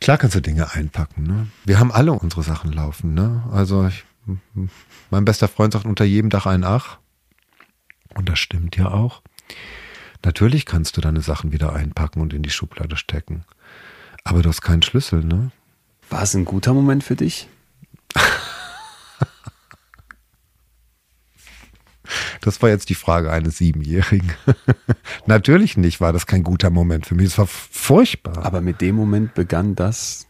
Klar 0.08 0.16
kannst 0.16 0.36
du 0.36 0.40
Dinge 0.40 0.72
einpacken. 0.72 1.24
Ne? 1.24 1.48
Wir 1.66 1.78
haben 1.78 1.92
alle 1.92 2.14
unsere 2.14 2.42
Sachen 2.42 2.72
laufen. 2.72 3.12
Ne? 3.12 3.42
Also 3.52 3.88
ich, 3.88 4.06
mein 5.10 5.26
bester 5.26 5.48
Freund 5.48 5.74
sagt 5.74 5.84
unter 5.84 6.06
jedem 6.06 6.30
Dach 6.30 6.46
ein 6.46 6.64
Ach. 6.64 6.96
Und 8.14 8.26
das 8.26 8.38
stimmt 8.38 8.74
ja 8.78 8.90
auch. 8.90 9.20
Natürlich 10.24 10.64
kannst 10.64 10.96
du 10.96 11.02
deine 11.02 11.20
Sachen 11.20 11.52
wieder 11.52 11.74
einpacken 11.74 12.22
und 12.22 12.32
in 12.32 12.42
die 12.42 12.48
Schublade 12.48 12.96
stecken. 12.96 13.44
Aber 14.24 14.40
du 14.40 14.48
hast 14.48 14.62
keinen 14.62 14.80
Schlüssel, 14.80 15.22
ne? 15.22 15.50
War 16.08 16.22
es 16.22 16.32
ein 16.32 16.46
guter 16.46 16.72
Moment 16.72 17.04
für 17.04 17.14
dich? 17.14 17.46
Das 22.40 22.62
war 22.62 22.68
jetzt 22.68 22.88
die 22.88 22.94
Frage 22.94 23.30
eines 23.30 23.58
Siebenjährigen. 23.58 24.32
Natürlich 25.26 25.76
nicht, 25.76 26.00
war 26.00 26.12
das 26.12 26.26
kein 26.26 26.42
guter 26.42 26.70
Moment 26.70 27.06
für 27.06 27.14
mich. 27.14 27.26
Es 27.26 27.38
war 27.38 27.46
furchtbar. 27.46 28.44
Aber 28.44 28.60
mit 28.60 28.80
dem 28.80 28.96
Moment 28.96 29.34
begann 29.34 29.74
das, 29.74 30.26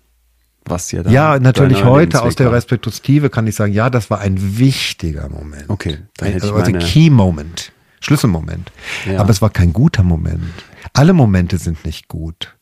was 0.64 0.93
ja 0.93 1.03
da. 1.03 1.11
Ja, 1.11 1.39
natürlich 1.39 1.85
heute 1.85 2.22
aus 2.22 2.37
der 2.37 2.53
Respektive 2.53 3.31
kann 3.31 3.47
ich 3.47 3.55
sagen, 3.55 3.72
ja, 3.72 3.91
das 3.91 4.11
war 4.11 4.20
ein 4.20 4.59
wichtiger 4.59 5.29
Moment. 5.29 5.68
Okay, 5.68 5.99
dann 6.16 6.33
hätte 6.33 6.47
also 6.47 6.59
ich 6.59 6.72
meine... 6.72 6.79
Key 6.79 7.11
Moment, 7.11 7.72
Schlüsselmoment. 8.01 8.70
Ja. 9.07 9.20
Aber 9.20 9.31
es 9.31 9.43
war 9.43 9.51
kein 9.51 9.72
guter 9.72 10.03
Moment. 10.03 10.53
Alle 10.93 11.12
Momente 11.12 11.59
sind 11.59 11.85
nicht 11.85 12.09
gut. 12.09 12.57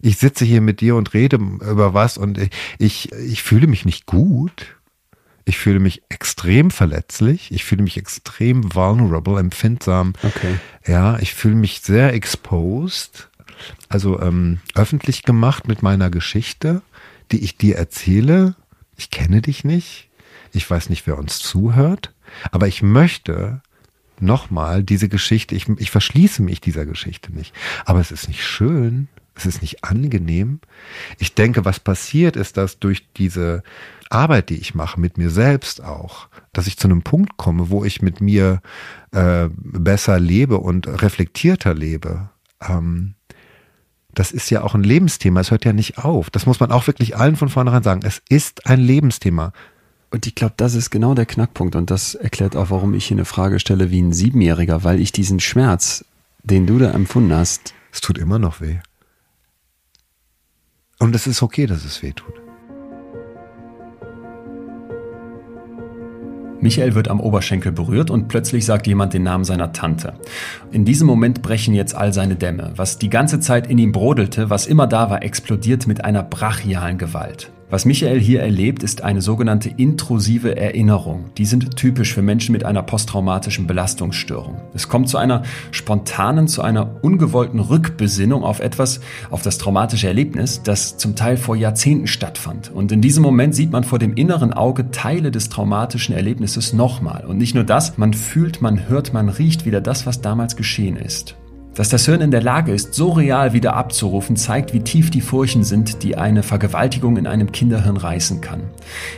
Ich 0.00 0.18
sitze 0.18 0.44
hier 0.44 0.60
mit 0.60 0.80
dir 0.80 0.94
und 0.96 1.14
rede 1.14 1.36
über 1.36 1.94
was 1.94 2.18
und 2.18 2.38
ich, 2.78 3.12
ich 3.12 3.42
fühle 3.42 3.66
mich 3.66 3.84
nicht 3.84 4.06
gut. 4.06 4.75
Ich 5.48 5.58
fühle 5.58 5.78
mich 5.78 6.02
extrem 6.08 6.72
verletzlich. 6.72 7.52
Ich 7.52 7.64
fühle 7.64 7.84
mich 7.84 7.96
extrem 7.96 8.74
vulnerable, 8.74 9.38
empfindsam. 9.38 10.14
Okay. 10.24 10.58
Ja, 10.84 11.18
ich 11.20 11.34
fühle 11.34 11.54
mich 11.54 11.80
sehr 11.82 12.12
exposed, 12.14 13.30
also 13.88 14.20
ähm, 14.20 14.58
öffentlich 14.74 15.22
gemacht 15.22 15.68
mit 15.68 15.82
meiner 15.82 16.10
Geschichte, 16.10 16.82
die 17.30 17.44
ich 17.44 17.56
dir 17.56 17.76
erzähle. 17.76 18.56
Ich 18.96 19.10
kenne 19.10 19.40
dich 19.40 19.62
nicht. 19.62 20.08
Ich 20.52 20.68
weiß 20.68 20.90
nicht, 20.90 21.06
wer 21.06 21.16
uns 21.16 21.38
zuhört. 21.38 22.12
Aber 22.50 22.66
ich 22.66 22.82
möchte 22.82 23.62
nochmal 24.18 24.82
diese 24.82 25.08
Geschichte, 25.08 25.54
ich, 25.54 25.68
ich 25.78 25.92
verschließe 25.92 26.42
mich 26.42 26.60
dieser 26.60 26.86
Geschichte 26.86 27.32
nicht. 27.32 27.54
Aber 27.84 28.00
es 28.00 28.10
ist 28.10 28.26
nicht 28.26 28.44
schön. 28.44 29.06
Es 29.36 29.44
ist 29.44 29.60
nicht 29.60 29.84
angenehm. 29.84 30.60
Ich 31.18 31.34
denke, 31.34 31.64
was 31.64 31.78
passiert 31.78 32.36
ist, 32.36 32.56
dass 32.56 32.78
durch 32.78 33.06
diese 33.16 33.62
Arbeit, 34.08 34.48
die 34.48 34.56
ich 34.56 34.74
mache, 34.74 34.98
mit 34.98 35.18
mir 35.18 35.30
selbst 35.30 35.84
auch, 35.84 36.28
dass 36.52 36.66
ich 36.66 36.78
zu 36.78 36.88
einem 36.88 37.02
Punkt 37.02 37.36
komme, 37.36 37.68
wo 37.68 37.84
ich 37.84 38.00
mit 38.00 38.20
mir 38.20 38.60
äh, 39.12 39.48
besser 39.52 40.18
lebe 40.18 40.58
und 40.58 40.88
reflektierter 40.88 41.74
lebe. 41.74 42.30
Ähm, 42.66 43.14
das 44.14 44.32
ist 44.32 44.48
ja 44.48 44.62
auch 44.62 44.74
ein 44.74 44.82
Lebensthema. 44.82 45.40
Es 45.40 45.50
hört 45.50 45.66
ja 45.66 45.74
nicht 45.74 45.98
auf. 45.98 46.30
Das 46.30 46.46
muss 46.46 46.58
man 46.58 46.72
auch 46.72 46.86
wirklich 46.86 47.16
allen 47.16 47.36
von 47.36 47.50
vornherein 47.50 47.82
sagen. 47.82 48.00
Es 48.02 48.22
ist 48.30 48.66
ein 48.66 48.80
Lebensthema. 48.80 49.52
Und 50.10 50.26
ich 50.26 50.34
glaube, 50.34 50.54
das 50.56 50.74
ist 50.74 50.88
genau 50.88 51.14
der 51.14 51.26
Knackpunkt. 51.26 51.76
Und 51.76 51.90
das 51.90 52.14
erklärt 52.14 52.56
auch, 52.56 52.70
warum 52.70 52.94
ich 52.94 53.04
hier 53.04 53.16
eine 53.16 53.26
Frage 53.26 53.60
stelle 53.60 53.90
wie 53.90 54.00
ein 54.00 54.14
Siebenjähriger, 54.14 54.84
weil 54.84 55.00
ich 55.00 55.12
diesen 55.12 55.40
Schmerz, 55.40 56.06
den 56.42 56.66
du 56.66 56.78
da 56.78 56.92
empfunden 56.92 57.34
hast. 57.34 57.74
Es 57.92 58.00
tut 58.00 58.16
immer 58.16 58.38
noch 58.38 58.62
weh. 58.62 58.78
Und 60.98 61.14
es 61.14 61.26
ist 61.26 61.42
okay, 61.42 61.66
dass 61.66 61.84
es 61.84 62.02
weh 62.02 62.12
tut. 62.12 62.34
Michael 66.60 66.94
wird 66.94 67.08
am 67.08 67.20
Oberschenkel 67.20 67.70
berührt 67.70 68.10
und 68.10 68.28
plötzlich 68.28 68.64
sagt 68.64 68.86
jemand 68.86 69.12
den 69.12 69.22
Namen 69.22 69.44
seiner 69.44 69.72
Tante. 69.72 70.14
In 70.72 70.86
diesem 70.86 71.06
Moment 71.06 71.42
brechen 71.42 71.74
jetzt 71.74 71.94
all 71.94 72.14
seine 72.14 72.34
Dämme. 72.34 72.72
Was 72.76 72.98
die 72.98 73.10
ganze 73.10 73.40
Zeit 73.40 73.66
in 73.68 73.76
ihm 73.76 73.92
brodelte, 73.92 74.48
was 74.48 74.66
immer 74.66 74.86
da 74.86 75.10
war, 75.10 75.22
explodiert 75.22 75.86
mit 75.86 76.04
einer 76.04 76.22
brachialen 76.22 76.96
Gewalt. 76.96 77.52
Was 77.68 77.84
Michael 77.84 78.20
hier 78.20 78.42
erlebt, 78.42 78.84
ist 78.84 79.02
eine 79.02 79.20
sogenannte 79.20 79.68
intrusive 79.68 80.56
Erinnerung. 80.56 81.32
Die 81.36 81.44
sind 81.44 81.74
typisch 81.74 82.14
für 82.14 82.22
Menschen 82.22 82.52
mit 82.52 82.64
einer 82.64 82.84
posttraumatischen 82.84 83.66
Belastungsstörung. 83.66 84.60
Es 84.72 84.88
kommt 84.88 85.08
zu 85.08 85.18
einer 85.18 85.42
spontanen, 85.72 86.46
zu 86.46 86.62
einer 86.62 87.02
ungewollten 87.02 87.58
Rückbesinnung 87.58 88.44
auf 88.44 88.60
etwas, 88.60 89.00
auf 89.30 89.42
das 89.42 89.58
traumatische 89.58 90.06
Erlebnis, 90.06 90.62
das 90.62 90.96
zum 90.96 91.16
Teil 91.16 91.36
vor 91.36 91.56
Jahrzehnten 91.56 92.06
stattfand. 92.06 92.70
Und 92.70 92.92
in 92.92 93.00
diesem 93.00 93.24
Moment 93.24 93.56
sieht 93.56 93.72
man 93.72 93.82
vor 93.82 93.98
dem 93.98 94.14
inneren 94.14 94.52
Auge 94.52 94.92
Teile 94.92 95.32
des 95.32 95.48
traumatischen 95.48 96.14
Erlebnisses 96.14 96.72
nochmal. 96.72 97.24
Und 97.26 97.36
nicht 97.36 97.56
nur 97.56 97.64
das, 97.64 97.98
man 97.98 98.14
fühlt, 98.14 98.62
man 98.62 98.88
hört, 98.88 99.12
man 99.12 99.28
riecht 99.28 99.66
wieder 99.66 99.80
das, 99.80 100.06
was 100.06 100.20
damals 100.20 100.54
geschehen 100.54 100.94
ist. 100.94 101.34
Dass 101.76 101.90
das 101.90 102.06
Hirn 102.06 102.22
in 102.22 102.30
der 102.30 102.42
Lage 102.42 102.72
ist, 102.72 102.94
so 102.94 103.10
real 103.10 103.52
wieder 103.52 103.76
abzurufen, 103.76 104.34
zeigt, 104.34 104.72
wie 104.72 104.80
tief 104.80 105.10
die 105.10 105.20
Furchen 105.20 105.62
sind, 105.62 106.02
die 106.02 106.16
eine 106.16 106.42
Vergewaltigung 106.42 107.18
in 107.18 107.26
einem 107.26 107.52
Kinderhirn 107.52 107.98
reißen 107.98 108.40
kann. 108.40 108.62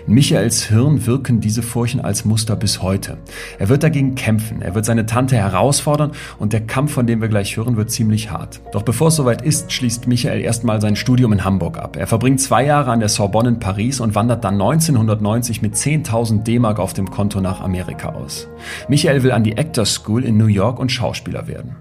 In 0.08 0.14
Michaels 0.14 0.64
Hirn 0.64 1.06
wirken 1.06 1.38
diese 1.40 1.62
Furchen 1.62 2.00
als 2.00 2.24
Muster 2.24 2.56
bis 2.56 2.82
heute. 2.82 3.18
Er 3.60 3.68
wird 3.68 3.84
dagegen 3.84 4.16
kämpfen, 4.16 4.60
er 4.60 4.74
wird 4.74 4.86
seine 4.86 5.06
Tante 5.06 5.36
herausfordern 5.36 6.10
und 6.40 6.52
der 6.52 6.66
Kampf, 6.66 6.94
von 6.94 7.06
dem 7.06 7.20
wir 7.20 7.28
gleich 7.28 7.56
hören, 7.56 7.76
wird 7.76 7.92
ziemlich 7.92 8.32
hart. 8.32 8.60
Doch 8.72 8.82
bevor 8.82 9.08
es 9.08 9.14
soweit 9.14 9.42
ist, 9.42 9.70
schließt 9.70 10.08
Michael 10.08 10.40
erstmal 10.40 10.80
sein 10.80 10.96
Studium 10.96 11.32
in 11.32 11.44
Hamburg 11.44 11.78
ab. 11.78 11.96
Er 11.96 12.08
verbringt 12.08 12.40
zwei 12.40 12.64
Jahre 12.64 12.90
an 12.90 12.98
der 12.98 13.08
Sorbonne 13.08 13.50
in 13.50 13.60
Paris 13.60 14.00
und 14.00 14.16
wandert 14.16 14.42
dann 14.42 14.54
1990 14.54 15.62
mit 15.62 15.76
10.000 15.76 16.42
D-Mark 16.42 16.80
auf 16.80 16.92
dem 16.92 17.08
Konto 17.08 17.40
nach 17.40 17.60
Amerika 17.60 18.14
aus. 18.14 18.48
Michael 18.88 19.22
will 19.22 19.30
an 19.30 19.44
die 19.44 19.56
Actors 19.56 19.94
School 19.94 20.24
in 20.24 20.36
New 20.36 20.46
York 20.46 20.80
und 20.80 20.90
Schauspieler 20.90 21.46
werden 21.46 21.76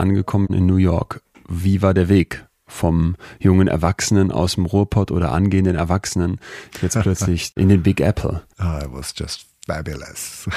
angekommen 0.00 0.48
in 0.48 0.66
New 0.66 0.76
York. 0.76 1.22
Wie 1.48 1.82
war 1.82 1.94
der 1.94 2.08
Weg 2.08 2.44
vom 2.66 3.16
jungen 3.38 3.68
Erwachsenen 3.68 4.30
aus 4.30 4.54
dem 4.54 4.66
Ruhrpott 4.66 5.10
oder 5.10 5.32
angehenden 5.32 5.76
Erwachsenen 5.76 6.38
jetzt 6.80 6.98
plötzlich 7.00 7.52
in 7.56 7.68
den 7.68 7.82
Big 7.82 8.00
Apple? 8.00 8.42
Oh, 8.58 8.78
it 8.82 8.92
was 8.92 9.12
just 9.16 9.46
fabulous. 9.66 10.48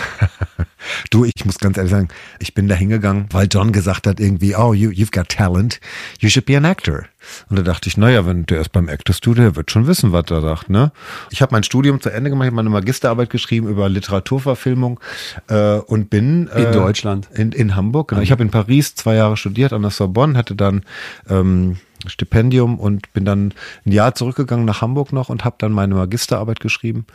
du, 1.10 1.26
ich 1.26 1.46
muss 1.46 1.58
ganz 1.58 1.78
ehrlich 1.78 1.92
sagen, 1.92 2.08
ich 2.40 2.54
bin 2.54 2.68
da 2.68 2.76
hingegangen, 2.76 3.28
weil 3.32 3.48
John 3.50 3.72
gesagt 3.72 4.08
hat 4.08 4.20
irgendwie, 4.20 4.56
oh, 4.56 4.74
you, 4.74 4.90
you've 4.90 5.12
got 5.12 5.30
talent, 5.30 5.80
you 6.20 6.30
should 6.30 6.46
be 6.46 6.56
an 6.56 6.66
actor. 6.66 7.06
Und 7.50 7.58
da 7.58 7.64
dachte 7.64 7.90
ich, 7.90 7.98
naja, 7.98 8.26
wenn 8.26 8.46
der 8.46 8.62
ist 8.62 8.72
beim 8.72 8.90
Actor 8.90 9.14
Studio, 9.14 9.44
der 9.44 9.56
wird 9.56 9.72
schon 9.72 9.88
wissen, 9.88 10.12
was 10.12 10.26
er 10.30 10.42
sagt, 10.42 10.70
ne? 10.70 10.92
Ich 11.32 11.42
habe 11.42 11.54
mein 11.54 11.64
Studium 11.64 12.02
zu 12.02 12.10
Ende 12.10 12.30
gemacht, 12.30 12.46
ich 12.46 12.52
habe 12.52 12.58
meine 12.58 12.70
Magisterarbeit 12.70 13.30
geschrieben 13.30 13.68
über 13.68 13.90
Literaturverfilmung 13.90 15.00
äh, 15.48 15.78
und 15.78 16.10
bin 16.10 16.48
äh, 16.50 16.64
in 16.64 16.72
Deutschland, 16.72 17.30
in, 17.34 17.52
in 17.52 17.76
Hamburg. 17.76 18.10
Genau. 18.10 18.22
Ich 18.22 18.32
habe 18.32 18.44
in 18.44 18.50
Paris 18.50 18.96
zwei 18.96 19.16
Jahre 19.16 19.38
studiert 19.38 19.74
an 19.74 19.82
der 19.82 19.92
Sorbonne, 19.92 20.38
hatte 20.38 20.56
dann 20.56 20.84
ähm, 21.30 21.78
Stipendium 22.08 22.80
und 22.80 23.12
bin 23.14 23.26
dann 23.26 23.54
ein 23.86 23.92
Jahr 23.92 24.16
zurückgegangen 24.16 24.66
nach 24.66 24.82
Hamburg 24.82 25.14
noch 25.14 25.30
und 25.30 25.46
habe 25.46 25.56
dann 25.60 25.72
meine 25.72 25.96
Magisterarbeit 25.96 26.60
geschrieben. 26.60 27.06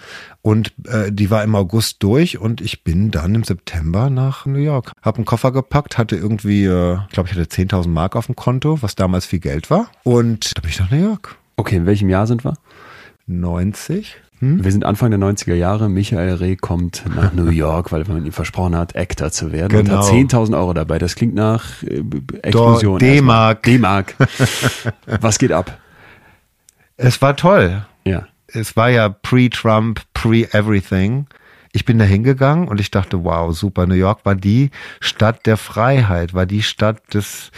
Und 0.43 0.73
äh, 0.87 1.13
die 1.13 1.31
war 1.31 1.43
im 1.45 1.55
August 1.55 2.03
durch 2.03 2.39
und 2.39 2.61
ich 2.61 2.85
bin 2.85 3.11
dann 3.11 3.35
im 3.35 3.45
September 3.45 4.11
nach 4.11 4.47
New 4.47 4.59
York. 4.59 4.93
Hab 5.03 5.17
einen 5.17 5.25
Koffer 5.25 5.53
gepackt, 5.53 5.99
hatte 5.99 6.17
irgendwie, 6.17 6.65
äh, 6.65 6.99
ich 7.09 7.13
glaube, 7.15 7.29
ich 7.29 7.37
hatte 7.37 7.49
10.000 7.49 7.89
Mark 7.89 8.17
auf 8.17 8.27
dem 8.27 8.37
Konto, 8.37 8.83
was 8.83 8.95
damals 8.95 9.27
viel 9.27 9.41
Geld 9.41 9.71
war. 9.71 9.91
Und 10.05 10.57
da 10.57 10.61
bin 10.61 10.71
ich 10.71 10.79
nach 10.79 10.91
New 10.91 11.03
York. 11.03 11.37
Okay, 11.57 11.77
in 11.77 11.87
welchem 11.87 12.09
Jahr 12.09 12.27
sind 12.27 12.45
wir? 12.45 12.55
90. 13.27 14.17
Hm? 14.41 14.63
Wir 14.63 14.71
sind 14.71 14.85
Anfang 14.85 15.11
der 15.11 15.19
90er 15.19 15.55
Jahre. 15.55 15.89
Michael 15.89 16.35
Reh 16.35 16.57
kommt 16.57 17.05
nach 17.15 17.33
New 17.33 17.51
York, 17.51 17.93
weil 17.93 18.05
man 18.05 18.25
ihm 18.25 18.33
versprochen 18.33 18.77
hat, 18.77 18.95
Actor 18.97 19.31
zu 19.31 19.53
werden 19.53 19.69
genau. 19.69 20.01
und 20.01 20.07
hat 20.07 20.13
10.000 20.13 20.47
genau. 20.47 20.59
Euro 20.59 20.73
dabei. 20.75 20.99
Das 20.99 21.15
klingt 21.15 21.35
nach 21.35 21.83
äh, 21.83 22.03
Explosion. 22.43 22.99
D-Mark. 22.99 23.63
D-Mark. 23.65 24.15
Was 25.21 25.39
geht 25.39 25.53
ab? 25.53 25.79
Es 26.97 27.21
war 27.23 27.37
toll. 27.37 27.85
Ja. 28.05 28.27
Es 28.47 28.77
war 28.77 28.91
ja 28.91 29.09
pre-Trump, 29.09 30.03
pre-everything. 30.15 31.27
Ich 31.73 31.85
bin 31.85 31.99
da 31.99 32.05
hingegangen 32.05 32.67
und 32.67 32.81
ich 32.81 32.91
dachte, 32.91 33.25
wow, 33.25 33.55
super. 33.57 33.87
New 33.87 33.95
York 33.95 34.21
war 34.25 34.35
die 34.35 34.71
Stadt 35.01 35.47
der 35.47 35.57
Freiheit, 35.57 36.35
war 36.35 36.47
die 36.47 36.63
Stadt 36.63 37.03
des, 37.13 37.51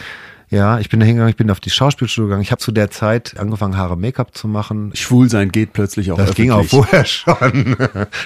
Ja, 0.51 0.79
ich 0.79 0.89
bin 0.89 0.99
da 0.99 1.05
hingegangen, 1.05 1.29
ich 1.29 1.37
bin 1.37 1.49
auf 1.49 1.61
die 1.61 1.69
Schauspielschule 1.69 2.27
gegangen. 2.27 2.41
Ich 2.41 2.51
habe 2.51 2.59
zu 2.59 2.73
der 2.73 2.91
Zeit 2.91 3.37
angefangen, 3.39 3.77
Haare 3.77 3.95
Make-up 3.95 4.35
zu 4.35 4.49
machen. 4.49 4.91
Schwul 4.95 5.29
sein 5.29 5.49
geht 5.49 5.71
plötzlich 5.71 6.11
auch 6.11 6.17
Das 6.17 6.31
öffentlich. 6.31 6.47
ging 6.47 6.51
auch 6.51 6.65
vorher 6.65 7.05
schon. 7.05 7.77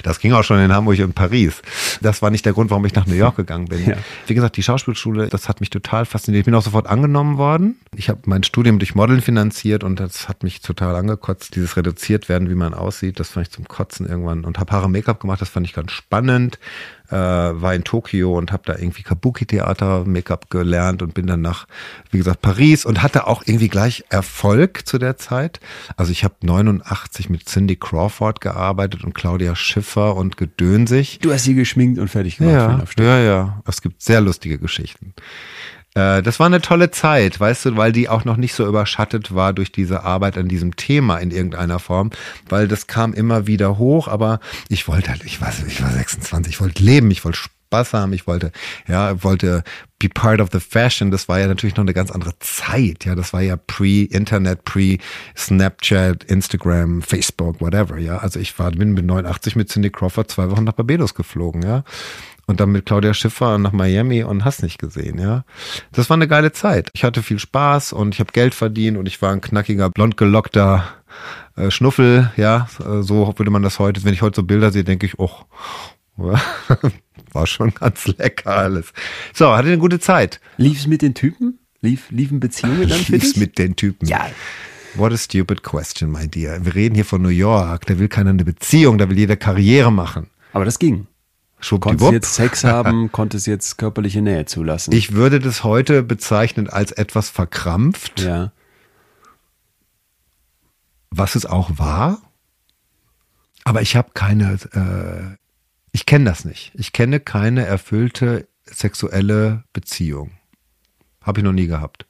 Das 0.02 0.20
ging 0.20 0.34
auch 0.34 0.44
schon 0.44 0.58
in 0.60 0.74
Hamburg 0.74 0.98
und 1.02 1.14
Paris. 1.14 1.62
Das 2.02 2.24
war 2.24 2.32
nicht 2.32 2.44
der 2.44 2.54
Grund, 2.54 2.72
warum 2.72 2.84
ich 2.86 2.96
nach 2.96 3.06
New 3.06 3.14
York 3.14 3.36
gegangen 3.36 3.66
bin. 3.68 3.86
Ja. 3.86 3.98
Wie 4.26 4.34
gesagt, 4.34 4.58
die 4.58 4.64
Schauspielschule, 4.64 5.28
das 5.28 5.48
hat 5.48 5.60
mich 5.60 5.70
total 5.70 6.06
fasziniert. 6.06 6.40
Ich 6.42 6.46
bin 6.46 6.56
auch 6.56 6.64
sofort 6.64 6.88
angenommen 6.88 7.38
worden. 7.38 7.76
Ich 7.96 8.10
habe 8.10 8.22
mein 8.26 8.42
Studium 8.42 8.80
durch 8.80 8.96
Modeln 8.96 9.22
finanziert 9.22 9.84
und 9.84 10.00
das 10.00 10.28
hat 10.28 10.42
mich 10.42 10.62
total 10.62 10.96
angekotzt. 10.96 11.56
Dieses 11.56 11.78
reduziert 11.78 12.28
werden, 12.28 12.50
wie 12.50 12.56
man 12.56 12.74
aussieht, 12.74 13.20
das 13.20 13.30
fand 13.30 13.46
ich 13.48 13.54
zum 13.54 13.68
Kotzen 13.68 14.08
irgendwann. 14.10 14.46
Und 14.46 14.58
habe 14.58 14.72
Haare 14.72 14.90
Make-up 14.90 15.20
gemacht, 15.20 15.42
das 15.42 15.50
fand 15.50 15.68
ich 15.68 15.74
ganz 15.74 15.92
spannend. 15.92 16.58
Äh, 17.10 17.16
war 17.16 17.74
in 17.74 17.84
Tokio 17.84 18.38
und 18.38 18.52
habe 18.52 18.64
da 18.66 18.78
irgendwie 18.78 19.04
Kabuki-Theater 19.04 20.06
Make-up 20.06 20.50
gelernt 20.50 21.02
und 21.02 21.14
bin 21.14 21.28
dann 21.28 21.42
nach, 21.42 21.68
wie 22.12 22.18
gesagt, 22.18 22.42
Paris 22.42 22.86
und 22.86 23.04
hatte 23.04 23.28
auch 23.28 23.44
irgendwie 23.46 23.68
gleich 23.68 24.04
Erfolg 24.10 24.88
zu 24.88 24.98
der 24.98 25.18
Zeit. 25.18 25.60
Also 25.98 26.12
ich 26.12 26.24
habe 26.24 26.36
89 26.42 27.30
mit 27.30 27.48
Cindy 27.48 27.76
Crawford 27.76 28.42
gearbeitet 28.42 29.04
und 29.04 29.14
Claudia 29.14 29.56
Schiffer 29.56 30.16
und 30.16 30.38
Gedönsig. 30.38 31.20
Du 31.22 31.32
hast 31.32 31.44
sie 31.44 31.56
geschminkt 31.56 32.00
und 32.00 32.08
fertig 32.10 32.38
gemacht. 32.38 33.00
Ja, 33.00 33.06
ja, 33.06 33.20
ja. 33.20 33.64
Es 33.68 33.82
gibt 33.82 34.02
sehr 34.02 34.22
lustige 34.22 34.58
Geschichten. 34.58 35.14
Äh, 35.96 36.22
Das 36.22 36.40
war 36.40 36.46
eine 36.46 36.62
tolle 36.62 36.92
Zeit, 36.92 37.40
weißt 37.40 37.66
du, 37.66 37.78
weil 37.78 37.92
die 37.92 38.10
auch 38.10 38.26
noch 38.26 38.38
nicht 38.38 38.54
so 38.54 38.68
überschattet 38.68 39.34
war 39.34 39.54
durch 39.54 39.72
diese 39.72 40.04
Arbeit 40.04 40.38
an 40.38 40.48
diesem 40.48 40.76
Thema 40.76 41.18
in 41.18 41.32
irgendeiner 41.32 41.80
Form, 41.80 42.12
weil 42.50 42.68
das 42.68 42.88
kam 42.88 43.14
immer 43.14 43.48
wieder 43.48 43.78
hoch, 43.78 44.08
aber 44.08 44.40
ich 44.70 44.88
wollte 44.88 45.10
halt, 45.12 45.24
ich 45.26 45.42
war, 45.42 45.52
ich 45.68 45.82
war 45.82 45.92
26, 45.92 46.54
ich 46.54 46.62
wollte 46.62 46.84
leben, 46.84 47.10
ich 47.12 47.24
wollte 47.26 47.40
Spaß 47.40 47.94
haben, 47.94 48.14
ich 48.14 48.28
wollte, 48.28 48.52
ja, 48.88 49.24
wollte 49.24 49.64
be 49.98 50.10
part 50.10 50.42
of 50.42 50.50
the 50.52 50.60
fashion. 50.60 51.10
Das 51.10 51.28
war 51.30 51.40
ja 51.40 51.48
natürlich 51.48 51.78
noch 51.78 51.84
eine 51.84 51.94
ganz 51.94 52.12
andere 52.12 52.38
Zeit, 52.40 53.06
ja, 53.06 53.16
das 53.16 53.34
war 53.34 53.42
ja 53.42 53.56
pre-Internet, 53.56 54.66
pre-Snapchat, 54.66 56.26
Instagram, 56.26 57.02
Facebook, 57.02 57.62
whatever, 57.62 57.98
ja. 57.98 58.18
Also 58.18 58.40
ich 58.40 58.58
war, 58.60 58.72
bin 58.72 58.94
mit 58.94 59.06
89 59.06 59.56
mit 59.56 59.70
Cindy 59.70 59.90
Crawford 59.90 60.30
zwei 60.30 60.50
Wochen 60.52 60.66
nach 60.66 60.74
Barbados 60.74 61.16
geflogen, 61.16 61.64
ja 61.64 61.84
und 62.48 62.60
dann 62.60 62.72
mit 62.72 62.86
Claudia 62.86 63.14
Schiffer 63.14 63.58
nach 63.58 63.72
Miami 63.72 64.24
und 64.24 64.46
hast 64.46 64.62
nicht 64.64 64.78
gesehen, 64.80 65.20
ja. 65.20 65.44
Das 65.92 66.10
war 66.10 66.16
eine 66.16 66.28
geile 66.28 66.52
Zeit. 66.52 66.90
Ich 66.94 67.04
hatte 67.04 67.24
viel 67.24 67.40
Spaß 67.40 67.94
und 67.94 68.14
ich 68.16 68.20
habe 68.20 68.32
Geld 68.32 68.54
verdient 68.56 68.98
und 68.98 69.08
ich 69.08 69.22
war 69.22 69.32
ein 69.32 69.42
knackiger, 69.42 69.90
blond 69.90 70.18
gelockter 70.18 70.86
äh, 71.56 71.72
Schnuffel, 71.72 72.32
ja. 72.38 72.68
Äh, 72.80 73.02
So 73.02 73.34
würde 73.38 73.52
man 73.52 73.64
das 73.64 73.80
heute, 73.80 74.04
wenn 74.04 74.14
ich 74.14 74.22
heute 74.22 74.36
so 74.38 74.44
Bilder 74.44 74.72
sehe, 74.72 74.84
denke 74.84 75.06
ich, 75.06 75.18
oh, 75.20 75.32
war 76.18 77.48
schon 77.48 77.74
ganz 77.74 78.08
lecker 78.08 78.52
alles. 78.56 78.94
So, 79.34 79.52
hatte 79.56 79.68
eine 79.68 79.78
gute 79.78 80.00
Zeit. 80.00 80.40
Lief's 80.58 80.88
mit 80.88 81.02
den 81.02 81.14
Typen? 81.14 81.60
Lief, 81.82 82.10
liefen 82.10 82.40
Beziehungen 82.40 82.88
dann 82.88 83.00
für 83.00 83.12
Lief's 83.14 83.34
dich? 83.34 83.38
mit 83.42 83.58
den 83.58 83.76
Typen. 83.76 84.08
Ja. 84.08 84.28
What 84.96 85.12
a 85.12 85.18
stupid 85.18 85.62
question, 85.62 86.10
my 86.12 86.28
dear. 86.28 86.64
Wir 86.64 86.74
reden 86.74 86.96
hier 86.96 87.04
von 87.06 87.22
New 87.22 87.28
York. 87.28 87.86
Da 87.86 88.00
will 88.00 88.08
keiner 88.08 88.30
eine 88.30 88.46
Beziehung, 88.46 88.98
da 88.98 89.10
will 89.10 89.18
jeder 89.18 89.36
Karriere 89.36 89.92
machen. 89.92 90.28
Aber 90.54 90.64
das 90.64 90.80
ging. 90.80 91.08
Konntest 91.66 92.02
Schwuppdiwupp. 92.02 92.14
jetzt 92.14 92.36
Sex 92.36 92.64
haben, 92.64 93.12
konntest 93.12 93.48
jetzt 93.48 93.78
körperliche 93.78 94.22
Nähe 94.22 94.46
zulassen. 94.46 94.94
Ich 94.94 95.14
würde 95.14 95.40
das 95.40 95.64
heute 95.64 96.04
bezeichnen 96.04 96.70
als 96.70 96.92
etwas 96.92 97.30
verkrampft, 97.30 98.22
ja. 98.22 98.52
was 101.10 101.36
es 101.36 101.46
auch 101.46 101.78
war. 101.78 102.22
Aber 103.64 103.82
ich 103.82 103.96
habe 103.96 104.12
keine, 104.14 104.60
äh, 104.74 105.38
ich 105.92 106.06
kenne 106.06 106.26
das 106.26 106.46
nicht. 106.46 106.72
Ich 106.76 106.94
kenne 106.94 107.20
keine 107.20 107.66
erfüllte 107.66 108.48
sexuelle 108.66 109.64
Beziehung. 109.74 110.32
Habe 111.22 111.40
ich 111.40 111.44
noch 111.44 111.52
nie 111.52 111.68
gehabt. 111.68 112.06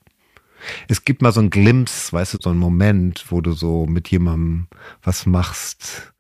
Es 0.87 1.05
gibt 1.05 1.21
mal 1.21 1.31
so 1.31 1.39
ein 1.39 1.49
Glimpse, 1.49 2.11
weißt 2.11 2.33
du, 2.33 2.37
so 2.41 2.49
einen 2.49 2.59
Moment, 2.59 3.25
wo 3.29 3.39
du 3.39 3.53
so 3.53 3.85
mit 3.85 4.09
jemandem 4.09 4.67
was 5.01 5.25
machst. 5.25 6.13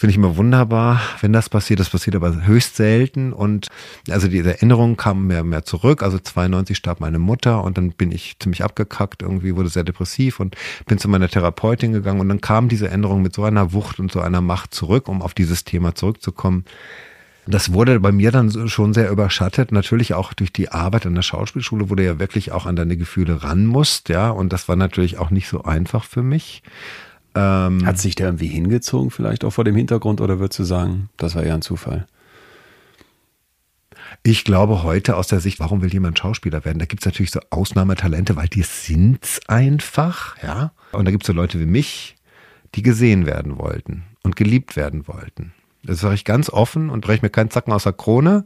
Finde 0.00 0.12
ich 0.12 0.16
immer 0.16 0.36
wunderbar, 0.36 1.00
wenn 1.22 1.32
das 1.32 1.48
passiert. 1.48 1.80
Das 1.80 1.90
passiert 1.90 2.14
aber 2.14 2.46
höchst 2.46 2.76
selten. 2.76 3.32
Und 3.32 3.66
also 4.08 4.28
diese 4.28 4.50
Erinnerungen 4.50 4.96
kamen 4.96 5.26
mehr, 5.26 5.42
mehr 5.42 5.64
zurück. 5.64 6.04
Also 6.04 6.20
92 6.20 6.76
starb 6.76 7.00
meine 7.00 7.18
Mutter 7.18 7.64
und 7.64 7.78
dann 7.78 7.90
bin 7.90 8.12
ich 8.12 8.36
ziemlich 8.38 8.62
abgekackt, 8.62 9.22
irgendwie 9.22 9.56
wurde 9.56 9.70
sehr 9.70 9.82
depressiv 9.82 10.38
und 10.38 10.54
bin 10.86 10.98
zu 10.98 11.08
meiner 11.08 11.28
Therapeutin 11.28 11.92
gegangen. 11.92 12.20
Und 12.20 12.28
dann 12.28 12.40
kam 12.40 12.68
diese 12.68 12.86
Erinnerung 12.86 13.22
mit 13.22 13.34
so 13.34 13.42
einer 13.42 13.72
Wucht 13.72 13.98
und 13.98 14.12
so 14.12 14.20
einer 14.20 14.40
Macht 14.40 14.72
zurück, 14.72 15.08
um 15.08 15.20
auf 15.20 15.34
dieses 15.34 15.64
Thema 15.64 15.96
zurückzukommen. 15.96 16.64
Das 17.48 17.72
wurde 17.72 17.98
bei 17.98 18.12
mir 18.12 18.30
dann 18.30 18.68
schon 18.68 18.94
sehr 18.94 19.10
überschattet, 19.10 19.72
natürlich 19.72 20.14
auch 20.14 20.32
durch 20.32 20.52
die 20.52 20.68
Arbeit 20.68 21.06
an 21.06 21.16
der 21.16 21.22
Schauspielschule, 21.22 21.90
wo 21.90 21.96
du 21.96 22.04
ja 22.04 22.20
wirklich 22.20 22.52
auch 22.52 22.66
an 22.66 22.76
deine 22.76 22.96
Gefühle 22.96 23.42
ran 23.42 23.66
musst, 23.66 24.10
ja. 24.10 24.30
Und 24.30 24.52
das 24.52 24.68
war 24.68 24.76
natürlich 24.76 25.18
auch 25.18 25.30
nicht 25.30 25.48
so 25.48 25.64
einfach 25.64 26.04
für 26.04 26.22
mich. 26.22 26.62
Ähm, 27.34 27.84
Hat 27.86 27.98
sich 27.98 28.14
der 28.14 28.26
irgendwie 28.26 28.48
hingezogen, 28.48 29.10
vielleicht 29.10 29.44
auch 29.44 29.50
vor 29.50 29.64
dem 29.64 29.76
Hintergrund, 29.76 30.20
oder 30.20 30.38
würdest 30.38 30.58
du 30.58 30.64
sagen, 30.64 31.10
das 31.16 31.34
war 31.34 31.42
eher 31.42 31.54
ein 31.54 31.62
Zufall? 31.62 32.06
Ich 34.22 34.44
glaube 34.44 34.82
heute 34.82 35.16
aus 35.16 35.28
der 35.28 35.40
Sicht, 35.40 35.60
warum 35.60 35.82
will 35.82 35.92
jemand 35.92 36.18
Schauspieler 36.18 36.64
werden? 36.64 36.78
Da 36.78 36.86
gibt's 36.86 37.04
natürlich 37.04 37.30
so 37.30 37.40
Ausnahmetalente, 37.50 38.36
weil 38.36 38.48
die 38.48 38.62
sind's 38.62 39.40
einfach, 39.48 40.42
ja. 40.42 40.72
Und 40.92 41.04
da 41.04 41.10
gibt's 41.10 41.26
so 41.26 41.32
Leute 41.32 41.60
wie 41.60 41.66
mich, 41.66 42.16
die 42.74 42.82
gesehen 42.82 43.26
werden 43.26 43.58
wollten 43.58 44.04
und 44.22 44.36
geliebt 44.36 44.76
werden 44.76 45.06
wollten. 45.06 45.52
Das 45.84 46.00
sage 46.00 46.14
ich 46.14 46.24
ganz 46.24 46.50
offen 46.50 46.90
und 46.90 47.02
breche 47.02 47.24
mir 47.24 47.30
keinen 47.30 47.50
Zacken 47.50 47.72
aus 47.72 47.84
der 47.84 47.92
Krone. 47.92 48.44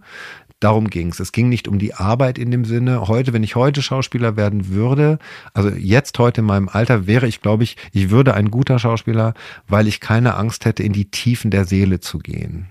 Darum 0.63 0.91
ging's. 0.91 1.19
Es 1.19 1.33
ging 1.33 1.49
nicht 1.49 1.67
um 1.67 1.81
die 1.81 1.95
Arbeit 1.95 2.39
in 2.39 2.53
dem 2.53 2.65
Sinne. 2.65 3.09
Heute, 3.09 3.33
wenn 3.33 3.43
ich 3.43 3.57
heute 3.57 3.83
Schauspieler 3.83 4.37
werden 4.37 4.69
würde, 4.69 5.19
also 5.55 5.71
jetzt 5.71 6.17
heute 6.21 6.41
in 6.41 6.47
meinem 6.47 6.69
Alter, 6.69 7.09
wäre 7.09 7.27
ich, 7.27 7.41
glaube 7.41 7.65
ich, 7.65 7.77
ich 7.93 8.11
würde 8.11 8.35
ein 8.35 8.49
guter 8.49 8.79
Schauspieler, 8.79 9.35
weil 9.67 9.89
ich 9.89 9.99
keine 9.99 10.37
Angst 10.37 10.65
hätte, 10.65 10.85
in 10.85 10.93
die 10.93 11.11
Tiefen 11.11 11.51
der 11.51 11.65
Seele 11.65 11.99
zu 11.99 12.21
gehen. 12.21 12.69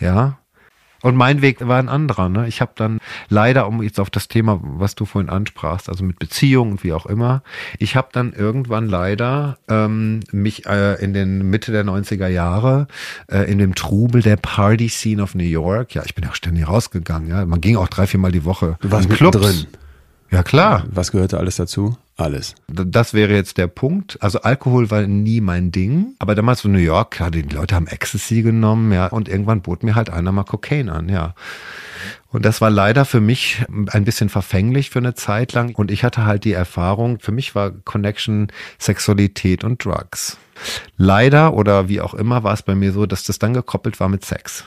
Ja, 0.00 0.38
und 1.02 1.16
mein 1.16 1.42
Weg 1.42 1.66
war 1.66 1.78
ein 1.78 1.88
anderer. 1.88 2.28
Ne? 2.28 2.48
Ich 2.48 2.60
habe 2.60 2.72
dann 2.76 2.98
leider, 3.28 3.66
um 3.66 3.82
jetzt 3.82 4.00
auf 4.00 4.10
das 4.10 4.28
Thema, 4.28 4.60
was 4.62 4.94
du 4.94 5.04
vorhin 5.04 5.28
ansprachst, 5.30 5.88
also 5.88 6.04
mit 6.04 6.18
Beziehungen 6.18 6.72
und 6.72 6.84
wie 6.84 6.92
auch 6.92 7.06
immer, 7.06 7.42
ich 7.78 7.96
habe 7.96 8.08
dann 8.12 8.32
irgendwann 8.32 8.86
leider 8.88 9.58
ähm, 9.68 10.20
mich 10.32 10.66
äh, 10.66 10.94
in 11.02 11.12
den 11.12 11.50
Mitte 11.50 11.72
der 11.72 11.84
90er 11.84 12.28
Jahre 12.28 12.86
äh, 13.30 13.50
in 13.50 13.58
dem 13.58 13.74
Trubel 13.74 14.22
der 14.22 14.36
Party 14.36 14.88
Scene 14.88 15.22
of 15.22 15.34
New 15.34 15.44
York, 15.44 15.94
ja, 15.94 16.02
ich 16.04 16.14
bin 16.14 16.24
ja 16.24 16.30
auch 16.30 16.34
ständig 16.34 16.66
rausgegangen, 16.68 17.28
ja, 17.28 17.44
man 17.44 17.60
ging 17.60 17.76
auch 17.76 17.88
drei, 17.88 18.06
viermal 18.06 18.32
die 18.32 18.44
Woche 18.44 18.76
Du 18.80 18.90
warst 18.90 19.08
in 19.10 19.14
Clubs. 19.16 19.36
mittendrin. 19.38 19.66
Ja, 20.32 20.42
klar. 20.42 20.84
Was 20.90 21.12
gehörte 21.12 21.36
alles 21.36 21.56
dazu? 21.56 21.98
Alles. 22.16 22.54
Das 22.66 23.12
wäre 23.12 23.34
jetzt 23.34 23.58
der 23.58 23.66
Punkt. 23.66 24.16
Also 24.22 24.40
Alkohol 24.40 24.90
war 24.90 25.02
nie 25.02 25.42
mein 25.42 25.72
Ding. 25.72 26.14
Aber 26.18 26.34
damals 26.34 26.64
in 26.64 26.72
New 26.72 26.78
York, 26.78 27.20
ja, 27.20 27.28
die 27.28 27.42
Leute 27.42 27.74
haben 27.74 27.86
Ecstasy 27.86 28.40
genommen, 28.40 28.92
ja. 28.92 29.08
Und 29.08 29.28
irgendwann 29.28 29.60
bot 29.60 29.82
mir 29.82 29.94
halt 29.94 30.08
einer 30.08 30.32
mal 30.32 30.44
Cocaine 30.44 30.90
an, 30.90 31.10
ja. 31.10 31.34
Und 32.30 32.46
das 32.46 32.62
war 32.62 32.70
leider 32.70 33.04
für 33.04 33.20
mich 33.20 33.62
ein 33.90 34.04
bisschen 34.04 34.30
verfänglich 34.30 34.88
für 34.88 35.00
eine 35.00 35.14
Zeit 35.14 35.52
lang. 35.52 35.74
Und 35.74 35.90
ich 35.90 36.02
hatte 36.02 36.24
halt 36.24 36.44
die 36.44 36.54
Erfahrung, 36.54 37.20
für 37.20 37.32
mich 37.32 37.54
war 37.54 37.70
Connection 37.70 38.48
Sexualität 38.78 39.64
und 39.64 39.84
Drugs. 39.84 40.38
Leider 40.96 41.52
oder 41.52 41.90
wie 41.90 42.00
auch 42.00 42.14
immer 42.14 42.42
war 42.42 42.54
es 42.54 42.62
bei 42.62 42.74
mir 42.74 42.92
so, 42.92 43.04
dass 43.04 43.24
das 43.24 43.38
dann 43.38 43.52
gekoppelt 43.52 44.00
war 44.00 44.08
mit 44.08 44.24
Sex. 44.24 44.64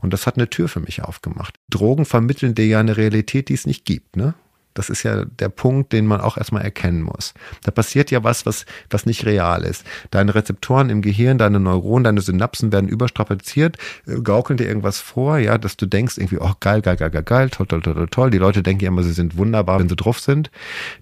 Und 0.00 0.12
das 0.12 0.26
hat 0.26 0.36
eine 0.36 0.50
Tür 0.50 0.68
für 0.68 0.80
mich 0.80 1.02
aufgemacht. 1.02 1.54
Drogen 1.70 2.04
vermitteln 2.04 2.54
dir 2.54 2.66
ja 2.66 2.80
eine 2.80 2.98
Realität, 2.98 3.48
die 3.48 3.54
es 3.54 3.66
nicht 3.66 3.86
gibt, 3.86 4.16
ne? 4.16 4.34
Das 4.80 4.88
ist 4.88 5.02
ja 5.02 5.26
der 5.26 5.50
Punkt, 5.50 5.92
den 5.92 6.06
man 6.06 6.22
auch 6.22 6.38
erstmal 6.38 6.62
erkennen 6.62 7.02
muss. 7.02 7.34
Da 7.64 7.70
passiert 7.70 8.10
ja 8.10 8.24
was, 8.24 8.46
was, 8.46 8.64
was 8.88 9.04
nicht 9.04 9.26
real 9.26 9.62
ist. 9.62 9.84
Deine 10.10 10.34
Rezeptoren 10.34 10.88
im 10.88 11.02
Gehirn, 11.02 11.36
deine 11.36 11.60
Neuronen, 11.60 12.04
deine 12.04 12.22
Synapsen 12.22 12.72
werden 12.72 12.88
überstrapaziert, 12.88 13.76
äh, 14.06 14.22
gaukeln 14.22 14.56
dir 14.56 14.64
irgendwas 14.66 14.98
vor, 14.98 15.36
ja, 15.36 15.58
dass 15.58 15.76
du 15.76 15.84
denkst 15.84 16.16
irgendwie, 16.16 16.38
oh 16.38 16.52
geil, 16.60 16.80
geil, 16.80 16.96
geil, 16.96 17.10
geil, 17.10 17.22
geil, 17.24 17.50
toll, 17.50 17.66
toll, 17.66 17.82
toll, 17.82 17.92
toll, 17.94 18.08
toll. 18.08 18.30
Die 18.30 18.38
Leute 18.38 18.62
denken 18.62 18.84
ja 18.84 18.88
immer, 18.88 19.02
sie 19.02 19.12
sind 19.12 19.36
wunderbar, 19.36 19.80
wenn 19.80 19.90
sie 19.90 19.96
drauf 19.96 20.18
sind. 20.18 20.50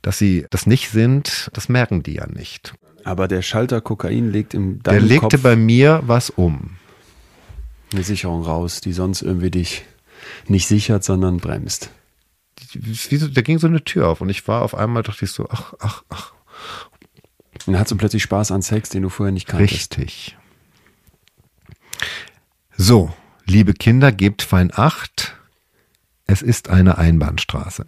Dass 0.02 0.18
sie 0.18 0.44
das 0.50 0.66
nicht 0.66 0.90
sind, 0.90 1.50
das 1.52 1.68
merken 1.68 2.02
die 2.02 2.14
ja 2.14 2.26
nicht. 2.26 2.74
Aber 3.04 3.28
der 3.28 3.42
Schalter 3.42 3.80
Kokain 3.80 4.32
legt 4.32 4.54
im 4.54 4.82
Der 4.82 4.94
deinem 4.94 5.06
legte 5.06 5.28
Kopf 5.28 5.42
bei 5.42 5.54
mir 5.54 6.02
was 6.04 6.30
um. 6.30 6.78
eine 7.92 8.02
Sicherung 8.02 8.42
raus, 8.42 8.80
die 8.80 8.92
sonst 8.92 9.22
irgendwie 9.22 9.52
dich 9.52 9.84
nicht 10.48 10.66
sichert, 10.66 11.04
sondern 11.04 11.36
bremst. 11.36 11.90
So, 12.92 13.28
da 13.28 13.40
ging 13.42 13.58
so 13.58 13.66
eine 13.66 13.84
Tür 13.84 14.08
auf 14.08 14.20
und 14.20 14.28
ich 14.28 14.46
war 14.48 14.62
auf 14.62 14.74
einmal, 14.74 15.02
dachte 15.02 15.24
ich 15.24 15.30
so, 15.30 15.48
ach, 15.48 15.74
ach, 15.78 16.02
ach, 16.08 16.32
Und 17.66 17.68
dann 17.68 17.78
hast 17.78 17.90
du 17.90 17.96
plötzlich 17.96 18.22
Spaß 18.22 18.50
an 18.52 18.62
Sex, 18.62 18.90
den 18.90 19.02
du 19.02 19.08
vorher 19.08 19.32
nicht 19.32 19.46
kanntest. 19.46 19.96
Richtig. 19.96 20.36
So, 22.76 23.12
liebe 23.44 23.74
Kinder, 23.74 24.12
gebt 24.12 24.42
fein 24.42 24.70
Acht. 24.74 25.36
Es 26.26 26.42
ist 26.42 26.68
eine 26.68 26.98
Einbahnstraße. 26.98 27.86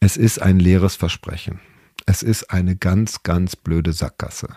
Es 0.00 0.16
ist 0.16 0.40
ein 0.40 0.60
leeres 0.60 0.96
Versprechen. 0.96 1.60
Es 2.06 2.22
ist 2.22 2.50
eine 2.50 2.76
ganz, 2.76 3.22
ganz 3.22 3.56
blöde 3.56 3.92
Sackgasse. 3.92 4.48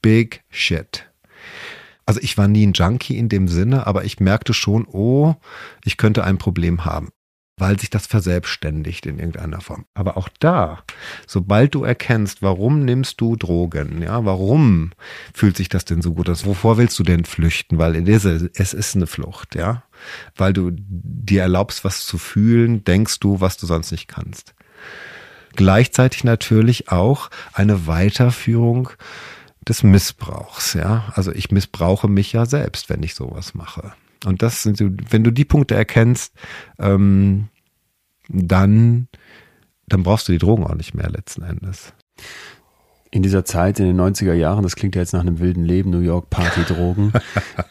Big 0.00 0.42
shit. 0.50 1.11
Also 2.06 2.20
ich 2.22 2.36
war 2.36 2.48
nie 2.48 2.66
ein 2.66 2.72
Junkie 2.72 3.16
in 3.16 3.28
dem 3.28 3.48
Sinne, 3.48 3.86
aber 3.86 4.04
ich 4.04 4.20
merkte 4.20 4.54
schon, 4.54 4.86
oh, 4.86 5.34
ich 5.84 5.96
könnte 5.96 6.24
ein 6.24 6.38
Problem 6.38 6.84
haben. 6.84 7.10
weil 7.58 7.78
sich 7.78 7.90
das 7.90 8.06
verselbstständigt 8.06 9.06
in 9.06 9.18
irgendeiner 9.18 9.60
Form. 9.60 9.84
Aber 9.94 10.16
auch 10.16 10.28
da, 10.40 10.82
sobald 11.26 11.74
du 11.74 11.84
erkennst, 11.84 12.42
warum 12.42 12.84
nimmst 12.84 13.20
du 13.20 13.36
Drogen, 13.36 14.02
ja, 14.02 14.24
warum 14.24 14.92
fühlt 15.34 15.56
sich 15.56 15.68
das 15.68 15.84
denn 15.84 16.02
so 16.02 16.14
gut 16.14 16.28
aus? 16.28 16.44
Wovor 16.46 16.78
willst 16.78 16.98
du 16.98 17.02
denn 17.02 17.24
flüchten? 17.24 17.78
Weil 17.78 18.08
es 18.08 18.24
ist 18.74 18.96
eine 18.96 19.06
Flucht, 19.06 19.54
ja. 19.54 19.84
Weil 20.34 20.52
du 20.52 20.72
dir 20.74 21.42
erlaubst, 21.42 21.84
was 21.84 22.04
zu 22.04 22.18
fühlen, 22.18 22.84
denkst 22.84 23.20
du, 23.20 23.40
was 23.40 23.58
du 23.58 23.66
sonst 23.66 23.92
nicht 23.92 24.08
kannst. 24.08 24.54
Gleichzeitig 25.54 26.24
natürlich 26.24 26.90
auch 26.90 27.30
eine 27.52 27.86
Weiterführung 27.86 28.88
des 29.68 29.82
Missbrauchs, 29.82 30.74
ja. 30.74 31.12
Also 31.14 31.32
ich 31.32 31.50
missbrauche 31.50 32.08
mich 32.08 32.32
ja 32.32 32.46
selbst, 32.46 32.90
wenn 32.90 33.02
ich 33.02 33.14
sowas 33.14 33.54
mache. 33.54 33.92
Und 34.24 34.42
das 34.42 34.62
sind 34.62 34.80
wenn 35.12 35.24
du 35.24 35.30
die 35.30 35.44
Punkte 35.44 35.74
erkennst, 35.74 36.32
ähm, 36.78 37.48
dann, 38.28 39.08
dann 39.86 40.02
brauchst 40.02 40.28
du 40.28 40.32
die 40.32 40.38
Drogen 40.38 40.64
auch 40.64 40.74
nicht 40.74 40.94
mehr 40.94 41.10
letzten 41.10 41.42
Endes. 41.42 41.92
In 43.10 43.22
dieser 43.22 43.44
Zeit, 43.44 43.78
in 43.78 43.86
den 43.86 44.00
90er 44.00 44.32
Jahren, 44.32 44.62
das 44.62 44.74
klingt 44.74 44.94
ja 44.94 45.02
jetzt 45.02 45.12
nach 45.12 45.20
einem 45.20 45.38
wilden 45.38 45.64
Leben, 45.64 45.90
New 45.90 46.00
York 46.00 46.30
Party, 46.30 46.62
Drogen, 46.66 47.12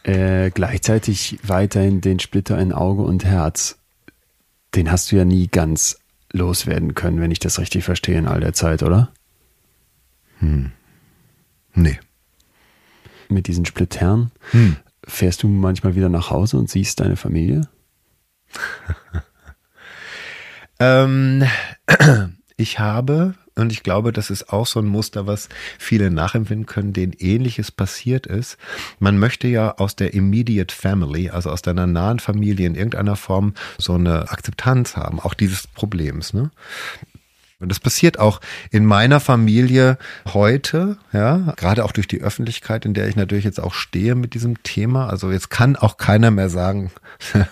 äh, 0.04 0.52
gleichzeitig 0.52 1.40
weiterhin 1.44 2.02
den 2.02 2.20
Splitter 2.20 2.60
in 2.60 2.74
Auge 2.74 3.02
und 3.02 3.26
Herz, 3.26 3.80
den 4.76 4.92
hast 4.92 5.12
du 5.12 5.16
ja 5.16 5.26
nie 5.26 5.48
ganz 5.48 6.00
loswerden 6.32 6.96
können, 6.96 7.20
wenn 7.20 7.32
ich 7.32 7.40
das 7.40 7.60
richtig 7.60 7.84
verstehe 7.84 8.18
in 8.18 8.28
all 8.28 8.40
der 8.40 8.54
Zeit, 8.54 8.84
oder? 8.84 9.12
Hm. 10.40 10.72
Nee. 11.74 12.00
Mit 13.30 13.48
diesen 13.48 13.66
Splittern. 13.66 14.32
Hm. 14.52 14.78
Fährst 15.06 15.44
du 15.44 15.48
manchmal 15.48 15.96
wieder 15.96 16.10
nach 16.10 16.30
Hause 16.30 16.58
und 16.58 16.70
siehst 16.70 17.00
deine 17.00 17.16
Familie? 17.16 17.68
ähm, 20.80 21.44
ich 22.58 22.80
habe, 22.80 23.36
und 23.56 23.72
ich 23.72 23.84
glaube, 23.84 24.14
das 24.14 24.30
ist 24.30 24.52
auch 24.52 24.68
so 24.68 24.80
ein 24.80 24.86
Muster, 24.86 25.28
was 25.28 25.50
viele 25.80 26.12
nachempfinden 26.12 26.66
können, 26.66 26.94
denen 26.94 27.14
ähnliches 27.14 27.72
passiert 27.72 28.28
ist. 28.28 28.58
Man 29.00 29.18
möchte 29.18 29.48
ja 29.48 29.78
aus 29.78 29.96
der 29.96 30.14
immediate 30.14 30.74
family, 30.74 31.30
also 31.30 31.50
aus 31.50 31.62
deiner 31.62 31.88
nahen 31.88 32.20
Familie 32.20 32.68
in 32.68 32.76
irgendeiner 32.76 33.16
Form 33.16 33.54
so 33.78 33.94
eine 33.94 34.32
Akzeptanz 34.32 34.96
haben, 34.96 35.20
auch 35.20 35.34
dieses 35.34 35.68
Problems. 35.68 36.34
Ne? 36.34 36.52
Und 37.62 37.70
das 37.70 37.80
passiert 37.80 38.20
auch 38.20 38.42
in 38.72 38.86
meiner 38.86 39.20
Familie 39.20 39.98
heute, 40.34 40.98
ja, 41.14 41.54
gerade 41.56 41.86
auch 41.86 41.92
durch 41.92 42.08
die 42.08 42.22
Öffentlichkeit, 42.22 42.86
in 42.86 42.94
der 42.94 43.08
ich 43.08 43.16
natürlich 43.16 43.46
jetzt 43.46 43.60
auch 43.60 43.74
stehe 43.74 44.16
mit 44.16 44.34
diesem 44.34 44.64
Thema. 44.64 45.08
Also 45.08 45.32
jetzt 45.32 45.50
kann 45.50 45.76
auch 45.76 45.98
keiner 45.98 46.32
mehr 46.32 46.50
sagen, 46.50 46.92
ja, 47.34 47.48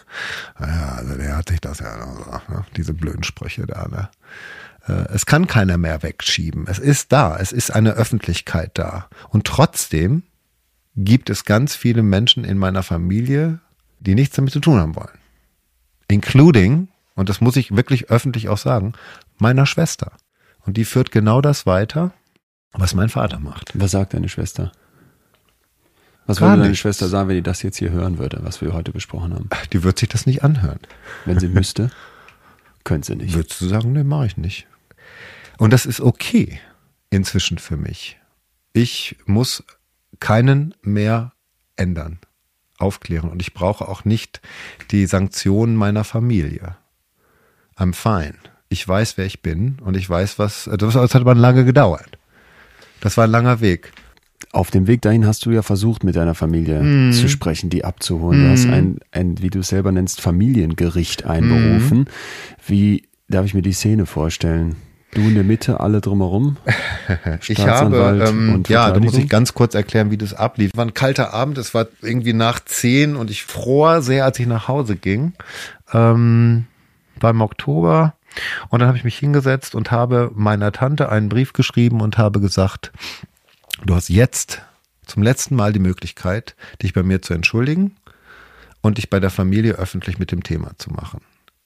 also 0.98 1.16
der 1.16 1.38
hat 1.38 1.50
sich 1.50 1.62
das 1.62 1.80
ja, 1.80 1.96
ne, 2.50 2.66
diese 2.76 2.94
blöden 2.94 3.24
Sprüche 3.24 3.66
da, 3.66 3.88
ne? 3.88 4.10
Äh, 4.88 5.14
es 5.14 5.26
kann 5.26 5.48
keiner 5.48 5.78
mehr 5.78 6.02
wegschieben. 6.04 6.66
Es 6.68 6.80
ist 6.80 7.12
da. 7.12 7.38
Es 7.38 7.52
ist 7.52 7.72
eine 7.72 7.92
Öffentlichkeit 7.92 8.72
da. 8.74 9.08
Und 9.30 9.46
trotzdem 9.46 10.24
gibt 10.96 11.30
es 11.30 11.46
ganz 11.46 11.76
viele 11.76 12.04
Menschen 12.04 12.44
in 12.44 12.58
meiner 12.58 12.84
Familie, 12.84 13.60
die 14.00 14.16
nichts 14.16 14.36
damit 14.36 14.54
zu 14.54 14.60
tun 14.60 14.80
haben 14.80 14.96
wollen. 14.96 15.18
Including, 16.10 16.88
und 17.16 17.30
das 17.30 17.42
muss 17.42 17.56
ich 17.56 17.76
wirklich 17.76 18.10
öffentlich 18.10 18.50
auch 18.50 18.58
sagen, 18.58 18.94
meiner 19.40 19.66
Schwester. 19.66 20.14
Und 20.66 20.78
die 20.78 20.86
führt 20.86 21.12
genau 21.12 21.42
das 21.42 21.66
weiter, 21.66 22.14
was 22.72 22.94
mein 22.94 23.10
Vater 23.10 23.40
macht. 23.40 23.72
Was 23.74 23.92
sagt 23.92 24.14
deine 24.14 24.30
Schwester? 24.30 24.72
Was 26.26 26.38
Gar 26.38 26.50
würde 26.50 26.58
deine 26.60 26.70
nichts. 26.70 26.82
Schwester 26.82 27.08
sagen, 27.08 27.30
wenn 27.30 27.38
die 27.38 27.42
das 27.42 27.64
jetzt 27.64 27.78
hier 27.78 27.90
hören 27.90 28.20
würde, 28.20 28.40
was 28.44 28.62
wir 28.62 28.74
heute 28.74 28.92
besprochen 28.92 29.34
haben? 29.34 29.50
Die 29.74 29.84
wird 29.84 29.98
sich 29.98 30.10
das 30.10 30.26
nicht 30.26 30.44
anhören. 30.44 30.80
Wenn 31.26 31.40
sie 31.40 31.48
müsste, 31.48 31.90
könnte 32.84 33.08
sie 33.08 33.16
nicht. 33.16 33.34
Würdest 33.34 33.60
du 33.60 33.68
sagen, 33.68 33.94
nee, 33.94 34.04
mache 34.04 34.28
ich 34.28 34.38
nicht. 34.38 34.68
Und 35.58 35.74
das 35.74 35.86
ist 35.86 36.02
okay 36.02 36.60
inzwischen 37.10 37.58
für 37.58 37.78
mich. 37.78 38.20
Ich 38.74 39.18
muss 39.26 39.64
keinen 40.20 40.76
mehr 40.84 41.34
ändern, 41.76 42.20
aufklären. 42.78 43.30
Und 43.30 43.42
ich 43.42 43.54
brauche 43.54 43.88
auch 43.88 44.06
nicht 44.06 44.42
die 44.92 45.08
Sanktionen 45.08 45.76
meiner 45.76 46.04
Familie. 46.04 46.78
I'm 47.76 47.94
fine 47.94 48.36
ich 48.70 48.88
weiß, 48.88 49.18
wer 49.18 49.26
ich 49.26 49.42
bin 49.42 49.78
und 49.84 49.98
ich 49.98 50.10
weiß, 50.10 50.40
was. 50.40 50.70
Das 50.78 50.96
hat 50.96 51.16
aber 51.16 51.36
lange 51.36 51.66
gedauert. 51.66 52.18
Das 53.02 53.18
war 53.18 53.26
ein 53.26 53.32
langer 53.32 53.62
Weg. 53.62 53.92
Auf 54.52 54.72
dem 54.72 54.88
Weg 54.88 55.02
dahin 55.02 55.26
hast 55.28 55.46
du 55.46 55.52
ja 55.52 55.62
versucht, 55.62 56.04
mit 56.04 56.16
deiner 56.16 56.34
Familie 56.34 56.82
mm. 56.82 57.12
zu 57.14 57.28
sprechen, 57.30 57.70
die 57.70 57.84
abzuholen. 57.84 58.42
Mm. 58.42 58.44
Du 58.46 58.52
hast 58.52 58.66
mhm. 58.66 58.74
ein, 58.74 59.00
ein, 59.12 59.42
wie 59.42 59.50
du 59.50 59.60
es 59.60 59.68
selber 59.68 59.92
nennst, 59.92 60.22
Familiengericht 60.22 61.26
einberufen. 61.26 62.02
Mm. 62.02 62.06
Wie 62.66 63.04
darf 63.28 63.46
ich 63.46 63.54
mir 63.54 63.62
die 63.62 63.74
Szene 63.74 64.06
vorstellen? 64.06 64.76
Du 65.14 65.22
in 65.22 65.36
der 65.36 65.44
Mitte, 65.44 65.80
alle 65.80 66.02
drumherum. 66.02 66.58
ich 67.48 67.60
habe, 67.60 68.24
ähm, 68.28 68.64
ja, 68.68 68.92
da 68.92 69.00
muss 69.00 69.18
ich 69.18 69.28
ganz 69.28 69.54
kurz 69.56 69.74
erklären, 69.74 70.12
wie 70.12 70.18
das 70.18 70.34
ablief. 70.34 70.72
Es 70.74 70.78
war 70.78 70.86
ein 70.86 70.94
kalter 70.94 71.34
Abend, 71.34 71.58
es 71.58 71.74
war 71.74 71.88
irgendwie 72.02 72.34
nach 72.34 72.60
zehn 72.64 73.16
und 73.16 73.32
ich 73.32 73.44
fror 73.44 74.02
sehr, 74.02 74.26
als 74.26 74.40
ich 74.40 74.48
nach 74.48 74.68
Hause 74.68 74.96
ging. 74.96 75.34
Ähm, 75.94 76.66
war 77.20 77.32
im 77.32 77.42
Oktober 77.42 78.14
und 78.70 78.80
dann 78.80 78.88
habe 78.88 78.98
ich 78.98 79.04
mich 79.04 79.18
hingesetzt 79.18 79.76
und 79.76 79.92
habe 79.92 80.32
meiner 80.34 80.72
Tante 80.72 81.10
einen 81.10 81.30
Brief 81.30 81.54
geschrieben 81.54 82.02
und 82.02 82.18
habe 82.18 82.40
gesagt, 82.40 82.92
du 83.86 83.96
hast 83.96 84.10
jetzt 84.10 84.62
zum 85.06 85.24
letzten 85.24 85.56
Mal 85.56 85.74
die 85.74 85.80
Möglichkeit, 85.80 86.56
dich 86.82 86.94
bei 86.94 87.04
mir 87.04 87.22
zu 87.22 87.34
entschuldigen 87.34 87.96
und 88.82 88.98
dich 88.98 89.10
bei 89.10 89.20
der 89.20 89.32
Familie 89.32 89.74
öffentlich 89.74 90.20
mit 90.20 90.32
dem 90.32 90.44
Thema 90.44 90.72
zu 90.78 90.92
machen. 90.92 91.22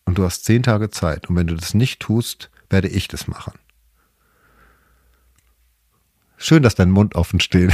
Und 0.05 0.17
du 0.17 0.23
hast 0.23 0.45
zehn 0.45 0.63
Tage 0.63 0.89
Zeit. 0.89 1.29
Und 1.29 1.35
wenn 1.35 1.47
du 1.47 1.55
das 1.55 1.73
nicht 1.73 1.99
tust, 1.99 2.49
werde 2.69 2.87
ich 2.87 3.07
das 3.07 3.27
machen. 3.27 3.53
Schön, 6.37 6.61
dass 6.61 6.75
dein 6.75 6.91
Mund 6.91 7.15
offen 7.15 7.39
steht. 7.39 7.71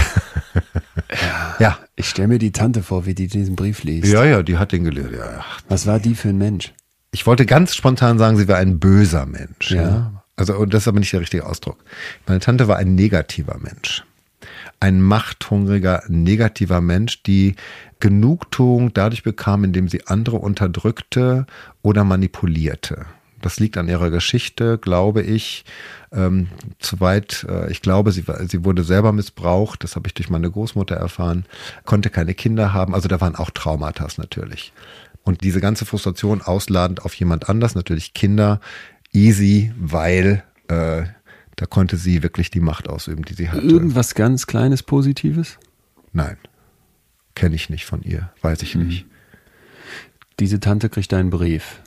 Ja. 1.09 1.55
ja. 1.59 1.79
Ich 1.95 2.09
stelle 2.09 2.27
mir 2.27 2.39
die 2.39 2.51
Tante 2.51 2.83
vor, 2.83 3.05
wie 3.05 3.15
die 3.15 3.27
diesen 3.27 3.55
Brief 3.55 3.83
liest. 3.83 4.11
Ja, 4.11 4.23
ja, 4.25 4.43
die 4.43 4.57
hat 4.57 4.71
den 4.71 4.83
gelesen. 4.83 5.15
Ja. 5.17 5.43
Was 5.67 5.87
war 5.87 5.99
die 5.99 6.13
für 6.13 6.29
ein 6.29 6.37
Mensch? 6.37 6.73
Ich 7.11 7.25
wollte 7.25 7.45
ganz 7.45 7.75
spontan 7.75 8.17
sagen, 8.17 8.37
sie 8.37 8.47
war 8.47 8.57
ein 8.57 8.79
böser 8.79 9.25
Mensch. 9.25 9.71
Ja. 9.71 9.81
ja. 9.81 10.23
Also, 10.35 10.55
und 10.55 10.73
das 10.73 10.83
ist 10.83 10.87
aber 10.87 10.99
nicht 10.99 11.11
der 11.11 11.21
richtige 11.21 11.45
Ausdruck. 11.45 11.77
Meine 12.25 12.39
Tante 12.39 12.67
war 12.67 12.77
ein 12.77 12.95
negativer 12.95 13.57
Mensch. 13.57 14.05
Ein 14.79 15.01
machthungriger, 15.01 16.03
negativer 16.07 16.79
Mensch, 16.79 17.23
die 17.23 17.55
Genugtuung 17.99 18.93
dadurch 18.93 19.23
bekam, 19.23 19.65
indem 19.65 19.89
sie 19.89 20.07
andere 20.07 20.37
unterdrückte 20.37 21.45
oder 21.81 22.05
manipulierte. 22.05 23.05
Das 23.41 23.59
liegt 23.59 23.77
an 23.77 23.89
ihrer 23.89 24.09
Geschichte, 24.09 24.77
glaube 24.77 25.21
ich. 25.21 25.65
Ähm, 26.11 26.47
zu 26.79 26.99
weit, 26.99 27.45
äh, 27.49 27.69
ich 27.71 27.81
glaube, 27.81 28.11
sie, 28.11 28.23
sie 28.47 28.65
wurde 28.65 28.83
selber 28.83 29.11
missbraucht, 29.11 29.83
das 29.83 29.95
habe 29.95 30.07
ich 30.07 30.13
durch 30.13 30.29
meine 30.29 30.49
Großmutter 30.49 30.95
erfahren, 30.95 31.45
konnte 31.85 32.09
keine 32.09 32.33
Kinder 32.33 32.73
haben, 32.73 32.95
also 32.95 33.07
da 33.07 33.21
waren 33.21 33.35
auch 33.35 33.51
Traumata 33.51 34.07
natürlich. 34.17 34.73
Und 35.29 35.43
diese 35.43 35.61
ganze 35.61 35.85
Frustration 35.85 36.41
ausladend 36.41 37.05
auf 37.05 37.13
jemand 37.13 37.49
anders, 37.49 37.75
natürlich 37.75 38.15
Kinder, 38.15 38.59
easy, 39.13 39.71
weil 39.77 40.43
äh, 40.69 41.03
da 41.55 41.65
konnte 41.67 41.97
sie 41.97 42.23
wirklich 42.23 42.49
die 42.49 42.61
Macht 42.61 42.89
ausüben, 42.89 43.23
die 43.23 43.35
sie 43.35 43.49
hatte. 43.49 43.61
Irgendwas 43.61 44.15
ganz 44.15 44.47
Kleines 44.47 44.81
Positives? 44.81 45.59
Nein. 46.13 46.37
Kenne 47.35 47.53
ich 47.53 47.69
nicht 47.69 47.85
von 47.85 48.01
ihr, 48.01 48.31
weiß 48.41 48.63
ich 48.63 48.73
mhm. 48.73 48.87
nicht. 48.87 49.05
Diese 50.39 50.59
Tante 50.59 50.89
kriegt 50.89 51.13
einen 51.13 51.29
Brief. 51.29 51.79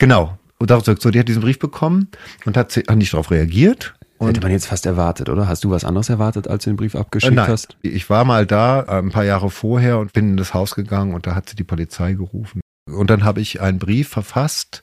Genau. 0.00 0.36
Und 0.58 0.70
darauf 0.70 0.82
zurück. 0.82 1.00
So, 1.00 1.12
die 1.12 1.20
hat 1.20 1.28
diesen 1.28 1.42
Brief 1.42 1.60
bekommen 1.60 2.08
und 2.44 2.56
hat, 2.56 2.76
hat 2.76 2.96
nicht 2.96 3.12
darauf 3.12 3.30
reagiert. 3.30 3.94
Und 4.18 4.30
Hätte 4.30 4.40
man 4.40 4.50
jetzt 4.50 4.66
fast 4.66 4.84
erwartet, 4.84 5.28
oder? 5.28 5.46
Hast 5.46 5.62
du 5.62 5.70
was 5.70 5.84
anderes 5.84 6.08
erwartet, 6.08 6.48
als 6.48 6.64
du 6.64 6.70
den 6.70 6.76
Brief 6.76 6.96
abgeschickt 6.96 7.34
äh, 7.34 7.36
nein. 7.36 7.46
hast? 7.46 7.76
Ich 7.82 8.10
war 8.10 8.24
mal 8.24 8.46
da, 8.46 8.82
äh, 8.82 8.98
ein 8.98 9.10
paar 9.10 9.24
Jahre 9.24 9.48
vorher 9.48 10.00
und 10.00 10.12
bin 10.12 10.30
in 10.30 10.36
das 10.36 10.54
Haus 10.54 10.74
gegangen 10.74 11.14
und 11.14 11.28
da 11.28 11.36
hat 11.36 11.48
sie 11.48 11.54
die 11.54 11.62
Polizei 11.62 12.14
gerufen. 12.14 12.60
Und 12.94 13.10
dann 13.10 13.24
habe 13.24 13.40
ich 13.40 13.60
einen 13.60 13.78
Brief 13.78 14.08
verfasst 14.08 14.82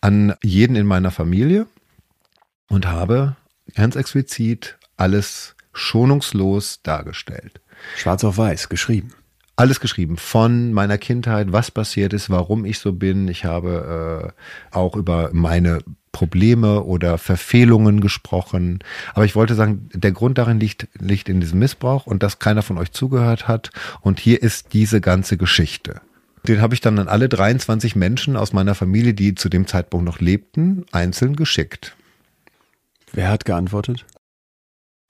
an 0.00 0.34
jeden 0.42 0.76
in 0.76 0.86
meiner 0.86 1.10
Familie 1.10 1.66
und 2.68 2.86
habe 2.86 3.36
ganz 3.74 3.96
explizit 3.96 4.78
alles 4.96 5.54
schonungslos 5.72 6.82
dargestellt. 6.82 7.60
Schwarz 7.96 8.24
auf 8.24 8.38
weiß 8.38 8.68
geschrieben. 8.68 9.12
Alles 9.56 9.80
geschrieben 9.80 10.16
von 10.16 10.72
meiner 10.72 10.96
Kindheit, 10.96 11.52
was 11.52 11.70
passiert 11.70 12.12
ist, 12.14 12.30
warum 12.30 12.64
ich 12.64 12.78
so 12.78 12.92
bin. 12.92 13.28
Ich 13.28 13.44
habe 13.44 14.32
äh, 14.72 14.74
auch 14.74 14.96
über 14.96 15.30
meine 15.32 15.80
Probleme 16.10 16.84
oder 16.84 17.18
Verfehlungen 17.18 18.00
gesprochen. 18.00 18.80
Aber 19.14 19.24
ich 19.24 19.34
wollte 19.34 19.54
sagen, 19.54 19.88
der 19.92 20.12
Grund 20.12 20.38
darin 20.38 20.60
liegt, 20.60 20.88
liegt 20.98 21.28
in 21.28 21.40
diesem 21.40 21.58
Missbrauch 21.58 22.06
und 22.06 22.22
dass 22.22 22.38
keiner 22.38 22.62
von 22.62 22.78
euch 22.78 22.92
zugehört 22.92 23.48
hat. 23.48 23.70
Und 24.00 24.20
hier 24.20 24.42
ist 24.42 24.72
diese 24.72 25.00
ganze 25.00 25.36
Geschichte. 25.36 26.00
Den 26.46 26.60
habe 26.60 26.74
ich 26.74 26.80
dann 26.80 26.98
an 26.98 27.08
alle 27.08 27.28
23 27.28 27.94
Menschen 27.94 28.36
aus 28.36 28.52
meiner 28.52 28.74
Familie, 28.74 29.14
die 29.14 29.34
zu 29.34 29.48
dem 29.48 29.66
Zeitpunkt 29.66 30.04
noch 30.04 30.20
lebten, 30.20 30.84
einzeln 30.90 31.36
geschickt. 31.36 31.96
Wer 33.12 33.28
hat 33.28 33.44
geantwortet? 33.44 34.04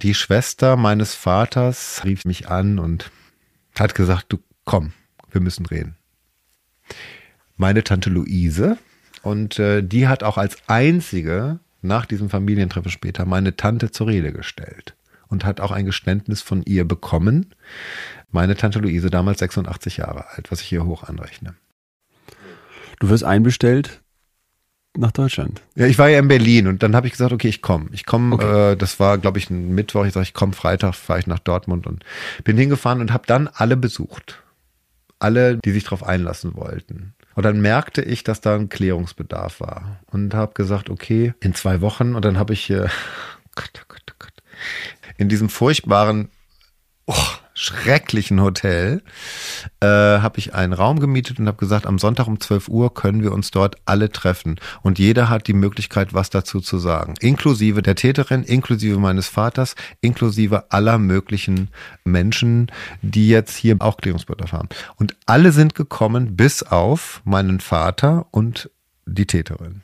Die 0.03 0.15
Schwester 0.15 0.77
meines 0.77 1.15
Vaters 1.15 2.03
rief 2.05 2.25
mich 2.25 2.49
an 2.49 2.79
und 2.79 3.11
hat 3.79 3.95
gesagt, 3.95 4.27
du 4.29 4.39
komm, 4.65 4.93
wir 5.31 5.41
müssen 5.41 5.65
reden. 5.65 5.97
Meine 7.57 7.85
Tante 7.85 8.11
Luise 8.11 8.77
Und 9.23 9.59
äh, 9.59 9.83
die 9.83 10.09
hat 10.09 10.25
auch 10.25 10.37
als 10.37 10.57
einzige 10.67 11.61
nach 11.81 12.07
diesem 12.07 12.29
Familientreffen 12.29 12.91
später 12.91 13.25
meine 13.25 13.57
Tante 13.57 13.91
zur 13.91 14.09
Rede 14.09 14.33
gestellt 14.33 14.97
und 15.29 15.45
hat 15.45 15.61
auch 15.61 15.71
ein 15.71 15.87
Geständnis 15.87 16.43
von 16.43 16.63
ihr 16.63 16.85
bekommen. 16.87 17.55
Meine 18.33 18.57
Tante 18.57 18.79
Luise, 18.79 19.11
damals 19.11 19.39
86 19.39 19.99
Jahre 19.99 20.27
alt, 20.31 20.51
was 20.51 20.61
ich 20.61 20.67
hier 20.69 20.85
hoch 20.85 21.05
anrechne. 21.05 21.55
Du 22.99 23.09
wirst 23.09 23.25
einbestellt 23.25 24.01
nach 24.97 25.13
Deutschland. 25.13 25.63
Ja, 25.75 25.87
ich 25.87 25.99
war 25.99 26.09
ja 26.09 26.19
in 26.19 26.29
Berlin 26.29 26.67
und 26.67 26.83
dann 26.83 26.95
habe 26.95 27.07
ich 27.07 27.13
gesagt, 27.13 27.33
okay, 27.33 27.49
ich 27.49 27.63
komme. 27.63 27.89
Ich 27.93 28.05
komme, 28.07 28.35
Okay. 28.35 28.73
äh, 28.73 28.77
das 28.77 29.01
war, 29.01 29.19
glaube 29.19 29.39
ich, 29.39 29.49
ein 29.51 29.75
Mittwoch. 29.75 30.05
Ich 30.05 30.13
sage, 30.13 30.25
ich 30.25 30.35
komme 30.35 30.53
Freitag, 30.53 30.95
fahre 30.95 31.19
ich 31.19 31.27
nach 31.27 31.39
Dortmund 31.39 31.87
und 31.87 32.05
bin 32.45 32.57
hingefahren 32.59 33.01
und 33.01 33.13
habe 33.13 33.25
dann 33.27 33.49
alle 33.49 33.77
besucht. 33.77 34.43
Alle, 35.19 35.57
die 35.59 35.71
sich 35.71 35.85
darauf 35.85 36.03
einlassen 36.03 36.57
wollten. 36.57 37.15
Und 37.35 37.45
dann 37.45 37.61
merkte 37.61 38.03
ich, 38.03 38.25
dass 38.25 38.41
da 38.41 38.55
ein 38.57 38.69
Klärungsbedarf 38.69 39.61
war. 39.61 40.01
Und 40.11 40.35
habe 40.35 40.53
gesagt, 40.55 40.91
okay, 40.91 41.33
in 41.41 41.55
zwei 41.55 41.81
Wochen. 41.81 42.15
Und 42.15 42.25
dann 42.25 42.39
habe 42.39 42.53
ich, 42.53 42.69
äh, 42.71 42.89
Gott, 43.55 43.71
oh 43.81 43.85
Gott, 43.89 44.03
oh 44.11 44.15
Gott, 44.19 44.33
in 45.17 45.29
diesem 45.29 45.49
furchtbaren, 45.49 46.29
oh, 47.07 47.15
schrecklichen 47.55 48.41
Hotel 48.41 49.03
äh, 49.81 49.87
habe 49.87 50.39
ich 50.39 50.55
einen 50.55 50.73
Raum 50.73 51.01
gemietet 51.01 51.39
und 51.39 51.47
habe 51.47 51.59
gesagt, 51.59 51.87
am 51.87 51.99
Sonntag 51.99 52.27
um 52.27 52.41
12 52.41 52.69
Uhr 52.69 52.95
können 52.95 53.23
wir 53.23 53.33
uns 53.33 53.51
dort 53.51 53.77
alle 53.85 54.11
treffen. 54.11 54.57
Und 54.83 54.99
jeder 54.99 55.29
hat 55.29 55.47
die 55.47 55.53
Möglichkeit, 55.53 56.15
was 56.15 56.31
dazu 56.31 56.61
zu 56.61 56.79
sagen. 56.79 57.15
Inklusive 57.21 57.83
der 57.83 57.95
Täterin, 57.95 58.43
inklusive 58.43 58.99
meines 58.99 59.29
Vaters, 59.29 59.75
inklusive 60.01 60.73
aller 60.73 60.99
möglichen 60.99 61.69
Menschen, 62.05 62.71
die 63.03 63.29
jetzt 63.29 63.57
hier 63.57 63.77
auch 63.81 63.97
Klärungsbedarf 63.97 64.53
haben. 64.53 64.69
Und 64.97 65.17
alle 65.27 65.53
sind 65.53 65.75
gekommen, 65.75 66.37
bis 66.37 66.63
auf 66.63 67.21
meinen 67.25 67.61
Vater 67.61 68.27
und 68.31 68.71
die 69.07 69.27
Täterin. 69.27 69.83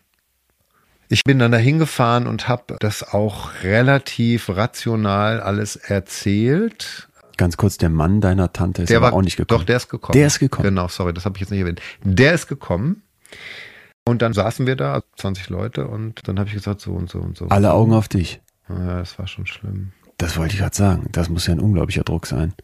Ich 1.09 1.25
bin 1.25 1.39
dann 1.39 1.53
dahin 1.53 1.79
gefahren 1.79 2.27
und 2.27 2.49
habe 2.49 2.77
das 2.81 3.03
auch 3.03 3.63
relativ 3.63 4.51
rational 4.51 5.41
alles 5.41 5.77
erzählt. 5.77 7.09
Ganz 7.39 7.57
kurz, 7.57 7.79
der 7.79 7.89
Mann 7.89 8.21
deiner 8.21 8.53
Tante 8.53 8.83
ist 8.83 8.91
Der 8.91 9.01
war 9.01 9.13
auch 9.13 9.23
nicht 9.23 9.37
gekommen. 9.37 9.61
Doch, 9.61 9.65
der 9.65 9.77
ist 9.77 9.89
gekommen. 9.89 10.13
Der 10.13 10.27
ist 10.27 10.39
gekommen. 10.39 10.65
Genau, 10.65 10.89
sorry, 10.89 11.15
das 11.15 11.25
habe 11.25 11.37
ich 11.37 11.41
jetzt 11.41 11.51
nicht 11.51 11.61
erwähnt. 11.61 11.81
Der 12.03 12.35
ist 12.35 12.47
gekommen. 12.47 13.03
Und 14.05 14.23
dann 14.23 14.33
saßen 14.33 14.67
wir 14.67 14.77
da, 14.77 15.03
20 15.17 15.49
Leute, 15.49 15.87
und 15.87 16.27
dann 16.27 16.39
habe 16.39 16.49
ich 16.49 16.55
gesagt, 16.55 16.81
so 16.81 16.93
und 16.93 17.09
so 17.09 17.21
und 17.21 17.37
so. 17.37 17.47
Alle 17.49 17.73
Augen 17.73 17.93
auf 17.93 18.09
dich. 18.09 18.41
Ja, 18.69 18.99
das 18.99 19.19
war 19.19 19.27
schon 19.27 19.47
schlimm. 19.47 19.93
Das 20.19 20.37
wollte 20.37 20.55
ich 20.55 20.61
gerade 20.61 20.77
sagen. 20.77 21.09
Das 21.13 21.29
muss 21.29 21.47
ja 21.47 21.55
ein 21.55 21.61
unglaublicher 21.61 22.03
Druck 22.03 22.27
sein. 22.27 22.55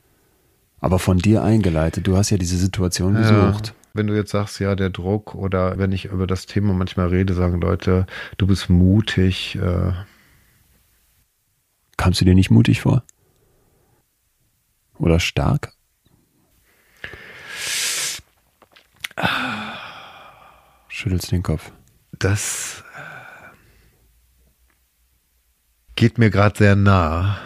Aber 0.81 0.99
von 0.99 1.19
dir 1.19 1.43
eingeleitet. 1.43 2.07
Du 2.07 2.17
hast 2.17 2.31
ja 2.31 2.37
diese 2.37 2.57
Situation 2.57 3.15
besucht. 3.15 3.75
Wenn 3.95 4.09
du 4.09 4.15
jetzt 4.15 4.33
sagst, 4.33 4.59
ja, 4.59 4.75
der 4.75 4.91
Druck 4.91 5.37
oder 5.37 5.79
wenn 5.79 5.93
ich 5.93 6.07
über 6.07 6.27
das 6.27 6.47
Thema 6.47 6.75
manchmal 6.75 7.09
rede, 7.09 7.33
sagen 7.33 7.61
Leute, 7.61 8.07
du 8.39 8.49
bist 8.49 8.69
mutig. 8.69 9.55
Äh, 9.57 9.93
Kamst 11.97 12.21
du 12.21 12.25
dir 12.25 12.35
nicht 12.35 12.51
mutig 12.51 12.81
vor? 12.81 13.05
Oder 14.99 15.21
stark? 15.21 15.73
Schüttelst 20.89 21.31
den 21.31 21.45
Kopf. 21.45 21.71
das 22.13 22.83
äh, 22.97 23.55
geht 25.95 26.19
mir 26.19 26.31
gerade 26.31 26.59
sehr 26.59 26.75
nah. 26.75 27.39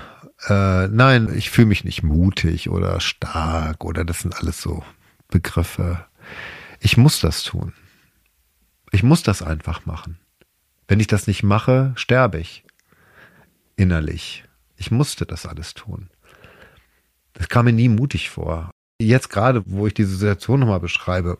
Äh, 0.49 0.89
nein, 0.89 1.31
ich 1.37 1.51
fühle 1.51 1.67
mich 1.67 1.85
nicht 1.85 2.03
mutig 2.03 2.71
oder 2.71 3.01
stark 3.01 3.85
oder 3.85 4.05
das 4.05 4.21
sind 4.21 4.35
alles 4.37 4.63
so 4.63 4.83
Begriffe. 5.29 6.08
Ich 6.81 6.97
muss 6.97 7.21
das 7.21 7.43
tun. 7.43 7.73
Ich 8.91 9.03
muss 9.03 9.23
das 9.23 9.43
einfach 9.43 9.87
machen. 9.87 10.19
Wenn 10.87 11.01
ich 11.01 11.07
das 11.07 11.27
nicht 11.27 11.43
mache, 11.43 11.93
sterbe 11.97 12.39
ich. 12.39 12.65
Innerlich. 13.77 14.45
Ich 14.77 14.91
musste 14.91 15.27
das 15.27 15.45
alles 15.45 15.75
tun. 15.75 16.11
Das 17.35 17.49
kam 17.49 17.67
mir 17.67 17.73
nie 17.73 17.89
mutig 17.89 18.31
vor. 18.31 18.71
Jetzt 18.99 19.29
gerade, 19.29 19.63
wo 19.67 19.87
ich 19.87 19.95
diese 19.95 20.17
Situation 20.17 20.61
nochmal 20.61 20.81
beschreibe, 20.81 21.39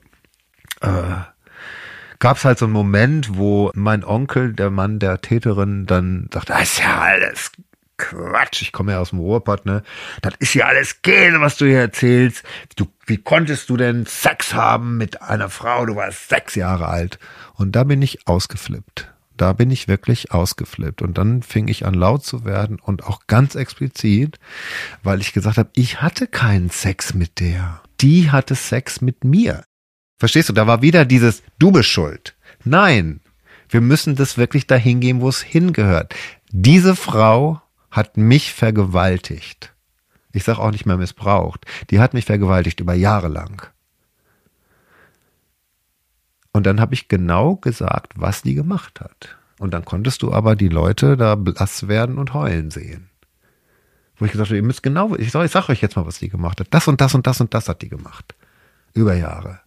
äh, 0.81 1.17
gab 2.19 2.37
es 2.37 2.45
halt 2.45 2.59
so 2.59 2.67
einen 2.67 2.75
Moment, 2.75 3.37
wo 3.37 3.71
mein 3.75 4.05
Onkel, 4.05 4.53
der 4.53 4.71
Mann 4.71 4.99
der 4.99 5.21
Täterin, 5.21 5.87
dann 5.87 6.29
sagt, 6.33 6.51
das 6.51 6.63
ist 6.63 6.79
ja 6.81 7.01
alles 7.01 7.51
Quatsch. 7.99 8.63
Ich 8.63 8.73
komme 8.73 8.93
ja 8.93 9.01
aus 9.01 9.11
dem 9.11 9.19
Ruhrpott, 9.19 9.67
ne? 9.67 9.83
Das 10.23 10.35
ist 10.39 10.55
ja 10.55 10.67
alles 10.67 11.03
Käse, 11.03 11.41
was 11.41 11.57
du 11.57 11.67
hier 11.67 11.81
erzählst. 11.81 12.45
Du, 12.77 12.87
wie 13.07 13.19
konntest 13.19 13.69
du 13.69 13.77
denn 13.77 14.07
Sex 14.07 14.55
haben 14.55 14.97
mit 14.97 15.21
einer 15.21 15.51
Frau? 15.51 15.85
Du 15.85 15.97
warst 15.97 16.29
sechs 16.29 16.55
Jahre 16.55 16.89
alt. 16.89 17.19
Und 17.55 17.73
da 17.73 17.85
bin 17.85 18.01
ich 18.01 18.27
ausgeflippt. 18.27 19.13
Da 19.37 19.53
bin 19.53 19.71
ich 19.71 19.89
wirklich 19.89 20.33
ausgeflippt. 20.33 21.03
Und 21.03 21.19
dann 21.19 21.43
fing 21.43 21.69
ich 21.69 21.85
an 21.85 21.95
laut 21.95 22.25
zu 22.25 22.45
werden 22.45 22.79
und 22.81 23.05
auch 23.05 23.27
ganz 23.27 23.55
explizit, 23.55 24.39
weil 25.03 25.21
ich 25.21 25.33
gesagt 25.33 25.59
habe, 25.59 25.71
ich 25.75 26.01
hatte 26.01 26.27
keinen 26.27 26.71
Sex 26.71 27.15
mit 27.15 27.41
der. 27.41 27.83
Die 28.01 28.31
hatte 28.31 28.55
Sex 28.55 29.01
mit 29.01 29.25
mir. 29.25 29.65
Verstehst 30.19 30.49
du? 30.49 30.53
Da 30.53 30.67
war 30.67 30.83
wieder 30.83 31.05
dieses, 31.05 31.43
du 31.59 31.71
bist 31.71 31.89
schuld. 31.89 32.37
Nein, 32.65 33.21
wir 33.69 33.81
müssen 33.81 34.17
das 34.17 34.39
wirklich 34.39 34.67
dahin 34.67 35.01
gehen, 35.01 35.21
wo 35.21 35.29
es 35.29 35.43
hingehört. 35.43 36.15
Diese 36.51 36.97
Frau 36.97 37.61
hat 37.91 38.17
mich 38.17 38.53
vergewaltigt. 38.53 39.75
Ich 40.33 40.45
sage 40.45 40.61
auch 40.61 40.71
nicht 40.71 40.87
mehr 40.87 40.97
missbraucht. 40.97 41.65
Die 41.91 42.01
hat 42.01 42.15
mich 42.15 42.27
vergewaltigt 42.27 42.81
über 42.81 42.95
Jahre 42.95 43.29
lang. 43.29 43.67
Und 46.53 46.67
dann 46.67 46.81
habe 46.81 46.95
ich 46.95 47.09
genau 47.09 47.57
gesagt, 47.57 48.13
was 48.17 48.43
die 48.43 48.55
gemacht 48.55 49.01
hat. 49.01 49.37
Und 49.59 49.75
dann 49.75 49.85
konntest 49.85 50.23
du 50.23 50.33
aber 50.33 50.57
die 50.57 50.69
Leute 50.69 51.17
da 51.17 51.35
blass 51.35 51.89
werden 51.89 52.19
und 52.19 52.35
heulen 52.35 52.71
sehen. 52.71 53.11
Wo 54.17 54.25
ich 54.25 54.33
gesagt 54.33 54.51
habe, 54.51 54.57
ihr 54.57 54.63
müsst 54.63 54.83
genau, 54.83 55.15
ich 55.15 55.31
sage 55.31 55.49
sag 55.49 55.69
euch 55.69 55.81
jetzt 55.81 55.97
mal, 55.97 56.07
was 56.07 56.19
die 56.19 56.29
gemacht 56.29 56.61
hat. 56.61 56.69
Das 56.71 56.89
und 56.89 57.01
das 57.01 57.15
und 57.15 57.27
das 57.27 57.41
und 57.41 57.55
das 57.55 57.69
hat 57.69 57.83
die 57.83 57.89
gemacht. 57.89 58.35
Über 58.95 59.15
Jahre. 59.15 59.61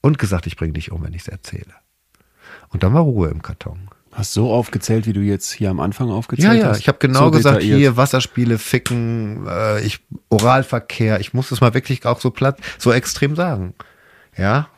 Und 0.00 0.18
gesagt, 0.18 0.46
ich 0.46 0.56
bringe 0.56 0.74
dich 0.74 0.92
um, 0.92 1.02
wenn 1.02 1.14
ich 1.14 1.22
es 1.22 1.28
erzähle. 1.28 1.74
Und 2.68 2.82
dann 2.82 2.94
war 2.94 3.02
Ruhe 3.02 3.28
im 3.28 3.42
Karton. 3.42 3.88
Hast 4.18 4.32
so 4.32 4.50
aufgezählt, 4.52 5.06
wie 5.06 5.12
du 5.12 5.20
jetzt 5.20 5.52
hier 5.52 5.70
am 5.70 5.78
Anfang 5.78 6.08
Ja, 6.08 6.14
aufgezählt 6.14 6.60
ja, 6.60 6.68
hast? 6.70 6.80
ich 6.80 6.88
habe 6.88 6.98
genau 6.98 7.26
So 7.26 7.30
gesagt, 7.30 7.56
detailliert. 7.58 7.78
hier 7.78 7.96
Wasserspiele, 7.96 8.58
Ficken, 8.58 9.46
äh, 9.48 9.80
ich 9.84 10.00
Oralverkehr, 10.28 11.20
ich 11.20 11.34
muss 11.34 11.50
das 11.50 11.60
mal 11.60 11.72
wirklich 11.72 12.04
auch 12.04 12.20
so 12.20 12.30
platt, 12.32 12.58
so 12.78 12.90
extrem 12.92 13.36
sagen. 13.36 13.74
Ja, 14.36 14.68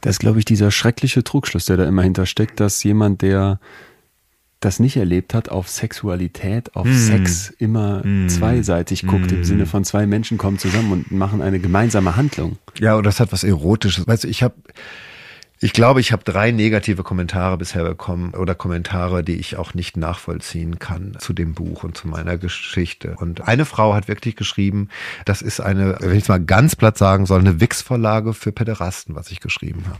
Das 0.00 0.16
ist, 0.16 0.18
glaube 0.20 0.38
ich, 0.38 0.44
dieser 0.44 0.70
schreckliche 0.70 1.24
Trugschluss, 1.24 1.64
der 1.64 1.76
da 1.76 1.84
immer 1.86 2.02
hintersteckt, 2.02 2.60
dass 2.60 2.84
jemand, 2.84 3.22
der 3.22 3.58
das 4.60 4.80
nicht 4.80 4.96
erlebt 4.96 5.34
hat, 5.34 5.48
auf 5.48 5.68
Sexualität, 5.68 6.76
auf 6.76 6.86
Sex 6.92 7.48
immer 7.58 8.02
zweiseitig 8.28 9.06
guckt, 9.06 9.30
im 9.32 9.44
Sinne 9.44 9.66
von 9.66 9.84
zwei 9.84 10.06
Menschen 10.06 10.36
kommen 10.36 10.58
zusammen 10.58 10.92
und 10.92 11.10
machen 11.12 11.42
eine 11.42 11.58
gemeinsame 11.58 12.16
Handlung. 12.16 12.58
Ja, 12.78 12.96
und 12.96 13.04
das 13.06 13.18
hat 13.20 13.32
was 13.32 13.44
Erotisches. 13.44 14.06
Weißt 14.06 14.24
du, 14.24 14.28
ich 14.28 14.42
habe, 14.42 14.54
ich 15.60 15.72
glaube, 15.72 16.00
ich 16.00 16.12
habe 16.12 16.22
drei 16.24 16.52
negative 16.52 17.02
Kommentare 17.02 17.58
bisher 17.58 17.82
bekommen 17.84 18.34
oder 18.34 18.54
Kommentare, 18.54 19.24
die 19.24 19.36
ich 19.36 19.56
auch 19.56 19.74
nicht 19.74 19.96
nachvollziehen 19.96 20.78
kann 20.78 21.16
zu 21.18 21.32
dem 21.32 21.54
Buch 21.54 21.82
und 21.82 21.96
zu 21.96 22.06
meiner 22.06 22.38
Geschichte. 22.38 23.16
Und 23.18 23.48
eine 23.48 23.64
Frau 23.64 23.94
hat 23.94 24.06
wirklich 24.06 24.36
geschrieben, 24.36 24.88
das 25.24 25.42
ist 25.42 25.60
eine, 25.60 25.96
wenn 26.00 26.16
ich 26.16 26.22
es 26.22 26.28
mal 26.28 26.42
ganz 26.42 26.76
platt 26.76 26.96
sagen 26.96 27.26
soll, 27.26 27.40
eine 27.40 27.60
Wix-Vorlage 27.60 28.34
für 28.34 28.52
Pederasten, 28.52 29.16
was 29.16 29.30
ich 29.30 29.40
geschrieben 29.40 29.84
habe. 29.86 29.98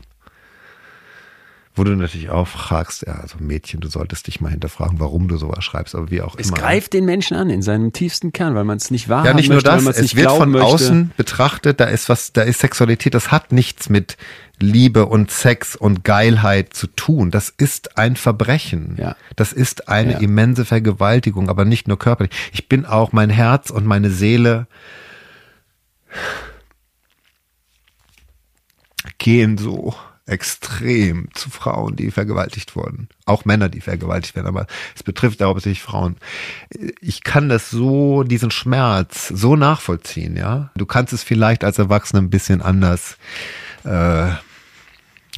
Wo 1.75 1.83
du 1.85 1.95
natürlich 1.95 2.29
auch 2.29 2.47
fragst, 2.47 3.05
ja, 3.07 3.13
also 3.13 3.37
Mädchen, 3.39 3.79
du 3.79 3.87
solltest 3.87 4.27
dich 4.27 4.41
mal 4.41 4.49
hinterfragen, 4.49 4.99
warum 4.99 5.27
du 5.29 5.37
sowas 5.37 5.63
schreibst, 5.63 5.95
aber 5.95 6.11
wie 6.11 6.21
auch 6.21 6.35
Es 6.37 6.47
immer. 6.49 6.57
greift 6.57 6.91
den 6.93 7.05
Menschen 7.05 7.37
an 7.37 7.49
in 7.49 7.61
seinem 7.61 7.93
tiefsten 7.93 8.33
Kern, 8.33 8.53
weil 8.55 8.65
man 8.65 8.77
es 8.77 8.91
nicht 8.91 9.07
wahrhaben 9.07 9.27
Ja, 9.27 9.33
nicht 9.33 9.47
nur 9.47 9.57
möchte, 9.57 9.69
das, 9.69 9.77
weil 9.77 9.83
man 9.83 9.93
es 9.93 9.99
es 9.99 10.15
wird 10.15 10.29
von 10.31 10.49
möchte. 10.51 10.65
außen 10.67 11.11
betrachtet, 11.15 11.79
da 11.79 11.85
ist 11.85 12.09
was, 12.09 12.33
da 12.33 12.41
ist 12.41 12.59
Sexualität, 12.59 13.13
das 13.13 13.31
hat 13.31 13.51
nichts 13.53 13.87
mit 13.87 14.17
Liebe 14.59 15.05
und 15.05 15.31
Sex 15.31 15.77
und 15.77 16.03
Geilheit 16.03 16.73
zu 16.73 16.87
tun. 16.87 17.31
Das 17.31 17.47
ist 17.55 17.97
ein 17.97 18.17
Verbrechen. 18.17 18.95
Ja. 18.99 19.15
Das 19.37 19.53
ist 19.53 19.87
eine 19.87 20.13
Ja. 20.13 20.19
immense 20.19 20.65
Vergewaltigung, 20.65 21.47
aber 21.49 21.63
nicht 21.63 21.87
nur 21.87 21.97
körperlich. 21.97 22.33
Ich 22.51 22.67
bin 22.67 22.85
auch 22.85 23.13
mein 23.13 23.29
Herz 23.29 23.69
und 23.69 23.85
meine 23.85 24.09
Seele 24.09 24.67
gehen 29.17 29.57
so 29.57 29.95
extrem 30.29 31.29
zu 31.33 31.49
Frauen, 31.49 31.95
die 31.95 32.11
vergewaltigt 32.11 32.75
wurden. 32.75 33.09
Auch 33.25 33.45
Männer, 33.45 33.69
die 33.69 33.81
vergewaltigt 33.81 34.35
werden, 34.35 34.47
aber 34.47 34.67
es 34.95 35.03
betrifft 35.03 35.41
hauptsächlich 35.41 35.81
Frauen. 35.81 36.17
Ich 37.01 37.23
kann 37.23 37.49
das 37.49 37.69
so, 37.69 38.23
diesen 38.23 38.51
Schmerz 38.51 39.27
so 39.27 39.55
nachvollziehen, 39.55 40.35
ja. 40.37 40.71
Du 40.75 40.85
kannst 40.85 41.13
es 41.13 41.23
vielleicht 41.23 41.63
als 41.63 41.79
Erwachsener 41.79 42.21
ein 42.21 42.29
bisschen 42.29 42.61
anders 42.61 43.17
äh, 43.83 44.29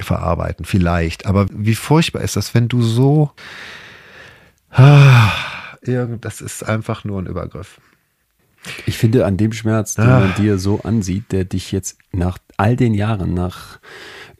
verarbeiten, 0.02 0.66
vielleicht. 0.66 1.26
Aber 1.26 1.48
wie 1.52 1.76
furchtbar 1.76 2.22
ist 2.22 2.36
das, 2.36 2.54
wenn 2.54 2.68
du 2.68 2.82
so, 2.82 3.32
ah, 4.72 5.32
irgend, 5.82 6.26
das 6.26 6.42
ist 6.42 6.64
einfach 6.64 7.04
nur 7.04 7.22
ein 7.22 7.28
Übergriff. 7.28 7.80
Ich 8.86 8.98
finde 8.98 9.26
an 9.26 9.38
dem 9.38 9.54
Schmerz, 9.54 9.96
den 9.96 10.06
Ah. 10.06 10.20
man 10.20 10.36
dir 10.36 10.60
so 10.60 10.82
ansieht, 10.82 11.32
der 11.32 11.46
dich 11.46 11.72
jetzt 11.72 11.98
nach 12.12 12.38
all 12.58 12.76
den 12.76 12.94
Jahren, 12.94 13.34
nach 13.34 13.80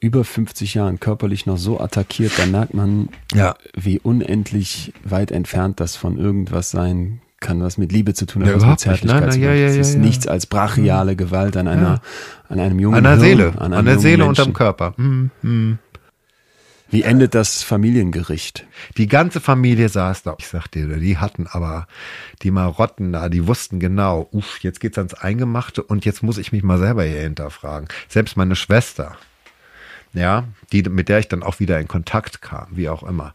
über 0.02 0.24
50 0.24 0.74
Jahren 0.74 0.98
körperlich 1.00 1.46
noch 1.46 1.58
so 1.58 1.80
attackiert, 1.80 2.32
da 2.36 2.44
merkt 2.46 2.74
man, 2.74 3.08
Ja. 3.32 3.54
wie 3.76 3.98
unendlich 4.00 4.92
weit 5.04 5.30
entfernt 5.30 5.78
das 5.80 5.94
von 5.96 6.18
irgendwas 6.18 6.70
sein 6.72 7.20
kann, 7.40 7.62
was 7.62 7.78
mit 7.78 7.92
Liebe 7.92 8.12
zu 8.14 8.26
tun 8.26 8.42
hat, 8.42 8.48
Ja, 8.50 8.54
was 8.56 8.62
mit 8.62 8.70
nicht. 8.70 8.80
Zärtlichkeit 8.80 9.32
zu 9.32 9.38
tun 9.40 9.48
hat. 9.48 9.56
Es 9.56 9.76
ist 9.76 9.96
nichts 9.98 10.26
als 10.26 10.46
brachiale 10.46 11.16
Gewalt 11.16 11.56
an 11.56 11.68
einer, 11.68 12.00
an 12.48 12.58
einem 12.60 12.78
jungen 12.80 12.96
An 12.96 13.04
der 13.04 13.12
Hirn, 13.12 13.20
Seele, 13.22 13.54
an, 13.60 13.72
an, 13.72 13.84
der 13.84 13.98
Seele 14.00 14.24
Menschen. 14.24 14.28
unterm 14.28 14.52
Körper. 14.52 14.94
Mhm. 14.96 15.30
Mhm. 15.42 15.78
Wie 16.90 17.02
endet 17.04 17.34
das 17.34 17.62
Familiengericht? 17.62 18.66
Die 18.98 19.06
ganze 19.06 19.40
Familie 19.40 19.88
saß 19.88 20.24
da. 20.24 20.34
Ich 20.38 20.48
sag 20.48 20.66
dir, 20.68 20.86
die 20.98 21.16
hatten 21.16 21.46
aber 21.50 21.86
die 22.42 22.50
Marotten 22.50 23.12
da, 23.12 23.28
die 23.30 23.46
wussten 23.46 23.80
genau, 23.80 24.28
uff, 24.30 24.58
jetzt 24.60 24.78
geht's 24.80 24.98
ans 24.98 25.14
Eingemachte 25.14 25.82
und 25.82 26.04
jetzt 26.04 26.22
muss 26.22 26.36
ich 26.38 26.52
mich 26.52 26.62
mal 26.62 26.78
selber 26.78 27.04
hier 27.04 27.22
hinterfragen. 27.22 27.88
Selbst 28.08 28.36
meine 28.36 28.56
Schwester, 28.56 29.16
ja, 30.14 30.44
die, 30.72 30.82
mit 30.82 31.08
der 31.08 31.18
ich 31.18 31.28
dann 31.28 31.42
auch 31.42 31.60
wieder 31.60 31.80
in 31.80 31.88
Kontakt 31.88 32.42
kam, 32.42 32.66
wie 32.70 32.88
auch 32.88 33.02
immer. 33.02 33.32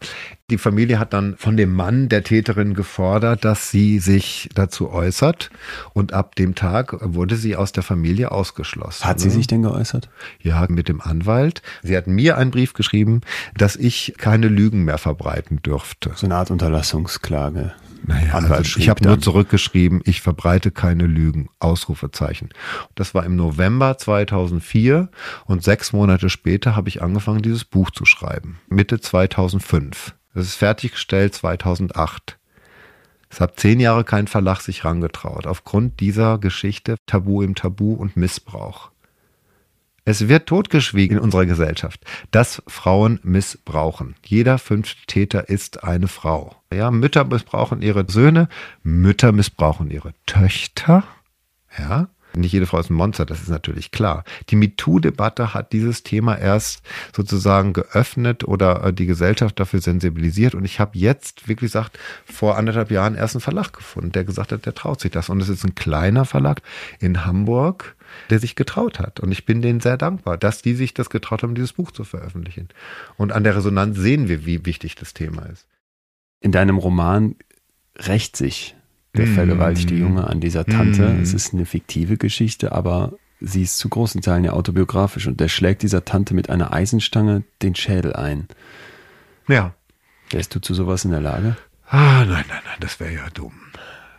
Die 0.50 0.58
Familie 0.58 0.98
hat 0.98 1.12
dann 1.12 1.36
von 1.36 1.56
dem 1.56 1.74
Mann 1.74 2.08
der 2.08 2.22
Täterin 2.22 2.74
gefordert, 2.74 3.44
dass 3.44 3.70
sie 3.70 3.98
sich 3.98 4.48
dazu 4.54 4.90
äußert 4.90 5.50
und 5.92 6.12
ab 6.12 6.36
dem 6.36 6.54
Tag 6.54 6.96
wurde 7.00 7.36
sie 7.36 7.56
aus 7.56 7.72
der 7.72 7.82
Familie 7.82 8.30
ausgeschlossen. 8.32 9.04
Hat 9.04 9.20
sie 9.20 9.28
ne? 9.28 9.34
sich 9.34 9.46
denn 9.46 9.62
geäußert? 9.62 10.08
Ja, 10.40 10.66
mit 10.68 10.88
dem 10.88 11.00
Anwalt. 11.00 11.62
Sie 11.82 11.96
hat 11.96 12.06
mir 12.06 12.38
einen 12.38 12.50
Brief 12.50 12.72
geschrieben, 12.72 13.20
dass 13.56 13.76
ich 13.76 14.14
keine 14.16 14.48
Lügen 14.48 14.84
mehr 14.84 14.98
verbreiten 14.98 15.60
dürfte. 15.62 16.12
So 16.14 16.26
eine 16.26 16.36
Art 16.36 16.50
Unterlassungsklage. 16.50 17.72
Naja, 18.06 18.34
also 18.34 18.78
ich 18.78 18.88
habe 18.88 19.04
nur 19.04 19.20
zurückgeschrieben, 19.20 20.00
ich 20.04 20.20
verbreite 20.20 20.70
keine 20.70 21.06
Lügen. 21.06 21.48
Ausrufezeichen. 21.60 22.50
Das 22.94 23.14
war 23.14 23.24
im 23.24 23.36
November 23.36 23.98
2004 23.98 25.10
und 25.46 25.62
sechs 25.62 25.92
Monate 25.92 26.30
später 26.30 26.76
habe 26.76 26.88
ich 26.88 27.02
angefangen, 27.02 27.42
dieses 27.42 27.64
Buch 27.64 27.90
zu 27.90 28.04
schreiben. 28.04 28.60
Mitte 28.68 29.00
2005. 29.00 30.14
Das 30.34 30.46
ist 30.46 30.54
fertiggestellt 30.54 31.34
2008. 31.34 32.38
Es 33.30 33.40
hat 33.40 33.58
zehn 33.60 33.80
Jahre 33.80 34.04
kein 34.04 34.26
Verlag 34.26 34.60
sich 34.60 34.84
rangetraut. 34.84 35.46
Aufgrund 35.46 36.00
dieser 36.00 36.38
Geschichte 36.38 36.96
Tabu 37.06 37.42
im 37.42 37.54
Tabu 37.54 37.92
und 37.92 38.16
Missbrauch. 38.16 38.90
Es 40.08 40.26
wird 40.26 40.46
totgeschwiegen 40.46 41.18
in 41.18 41.22
unserer 41.22 41.44
Gesellschaft, 41.44 42.02
dass 42.30 42.62
Frauen 42.66 43.20
missbrauchen. 43.24 44.14
Jeder 44.24 44.56
fünfte 44.56 45.04
Täter 45.06 45.50
ist 45.50 45.84
eine 45.84 46.08
Frau. 46.08 46.56
Ja, 46.72 46.90
Mütter 46.90 47.24
missbrauchen 47.24 47.82
ihre 47.82 48.06
Söhne, 48.08 48.48
Mütter 48.82 49.32
missbrauchen 49.32 49.90
ihre 49.90 50.14
Töchter. 50.24 51.04
Ja, 51.78 52.08
nicht 52.34 52.52
jede 52.52 52.64
Frau 52.64 52.78
ist 52.78 52.88
ein 52.88 52.94
Monster, 52.94 53.26
das 53.26 53.42
ist 53.42 53.50
natürlich 53.50 53.90
klar. 53.90 54.24
Die 54.48 54.56
MeToo-Debatte 54.56 55.52
hat 55.52 55.74
dieses 55.74 56.04
Thema 56.04 56.36
erst 56.38 56.80
sozusagen 57.14 57.74
geöffnet 57.74 58.44
oder 58.44 58.84
äh, 58.84 58.92
die 58.94 59.06
Gesellschaft 59.06 59.60
dafür 59.60 59.82
sensibilisiert. 59.82 60.54
Und 60.54 60.64
ich 60.64 60.80
habe 60.80 60.96
jetzt 60.98 61.48
wirklich 61.48 61.70
gesagt, 61.70 61.98
vor 62.24 62.56
anderthalb 62.56 62.90
Jahren 62.90 63.14
erst 63.14 63.34
einen 63.34 63.42
Verlag 63.42 63.74
gefunden, 63.74 64.12
der 64.12 64.24
gesagt 64.24 64.52
hat, 64.52 64.64
der 64.64 64.74
traut 64.74 65.00
sich 65.00 65.10
das. 65.10 65.28
Und 65.28 65.42
es 65.42 65.50
ist 65.50 65.64
ein 65.64 65.74
kleiner 65.74 66.24
Verlag 66.24 66.62
in 66.98 67.26
Hamburg, 67.26 67.94
der 68.30 68.38
sich 68.38 68.56
getraut 68.56 68.98
hat. 68.98 69.20
Und 69.20 69.32
ich 69.32 69.46
bin 69.46 69.62
denen 69.62 69.80
sehr 69.80 69.96
dankbar, 69.96 70.38
dass 70.38 70.62
die 70.62 70.74
sich 70.74 70.94
das 70.94 71.10
getraut 71.10 71.42
haben, 71.42 71.54
dieses 71.54 71.72
Buch 71.72 71.90
zu 71.90 72.04
veröffentlichen. 72.04 72.68
Und 73.16 73.32
an 73.32 73.44
der 73.44 73.56
Resonanz 73.56 73.98
sehen 73.98 74.28
wir, 74.28 74.46
wie 74.46 74.64
wichtig 74.66 74.94
das 74.94 75.14
Thema 75.14 75.42
ist. 75.46 75.66
In 76.40 76.52
deinem 76.52 76.78
Roman 76.78 77.34
rächt 77.96 78.36
sich 78.36 78.76
der 79.16 79.26
Mm. 79.26 79.34
vergewaltigte 79.34 79.94
Junge 79.94 80.26
an 80.26 80.40
dieser 80.40 80.64
Tante. 80.64 81.08
Mm. 81.08 81.22
Es 81.22 81.34
ist 81.34 81.52
eine 81.52 81.66
fiktive 81.66 82.16
Geschichte, 82.16 82.72
aber 82.72 83.14
sie 83.40 83.62
ist 83.62 83.78
zu 83.78 83.88
großen 83.88 84.20
Teilen 84.20 84.44
ja 84.44 84.52
autobiografisch 84.52 85.26
und 85.26 85.40
der 85.40 85.48
schlägt 85.48 85.82
dieser 85.82 86.04
Tante 86.04 86.34
mit 86.34 86.50
einer 86.50 86.72
Eisenstange 86.72 87.42
den 87.62 87.74
Schädel 87.74 88.14
ein. 88.14 88.48
Ja. 89.48 89.74
Wärst 90.30 90.54
du 90.54 90.60
zu 90.60 90.74
sowas 90.74 91.04
in 91.04 91.10
der 91.10 91.20
Lage? 91.20 91.56
Ah, 91.86 92.24
nein, 92.24 92.44
nein, 92.48 92.62
nein, 92.64 92.76
das 92.80 93.00
wäre 93.00 93.14
ja 93.14 93.30
dumm. 93.32 93.54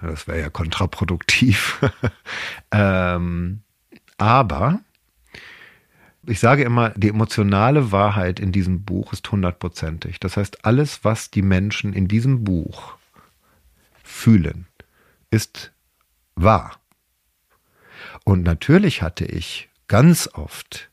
Das 0.01 0.27
wäre 0.27 0.39
ja 0.39 0.49
kontraproduktiv. 0.49 1.79
ähm, 2.71 3.61
aber 4.19 4.81
ich 6.27 6.39
sage 6.39 6.63
immer, 6.63 6.91
die 6.91 7.09
emotionale 7.09 7.91
Wahrheit 7.91 8.39
in 8.39 8.51
diesem 8.51 8.83
Buch 8.83 9.13
ist 9.13 9.31
hundertprozentig. 9.31 10.19
Das 10.19 10.37
heißt, 10.37 10.63
alles, 10.63 11.03
was 11.03 11.31
die 11.31 11.41
Menschen 11.41 11.93
in 11.93 12.07
diesem 12.07 12.43
Buch 12.43 12.97
fühlen, 14.03 14.67
ist 15.31 15.71
wahr. 16.35 16.79
Und 18.25 18.43
natürlich 18.43 19.01
hatte 19.01 19.25
ich 19.25 19.69
ganz 19.87 20.29
oft 20.31 20.89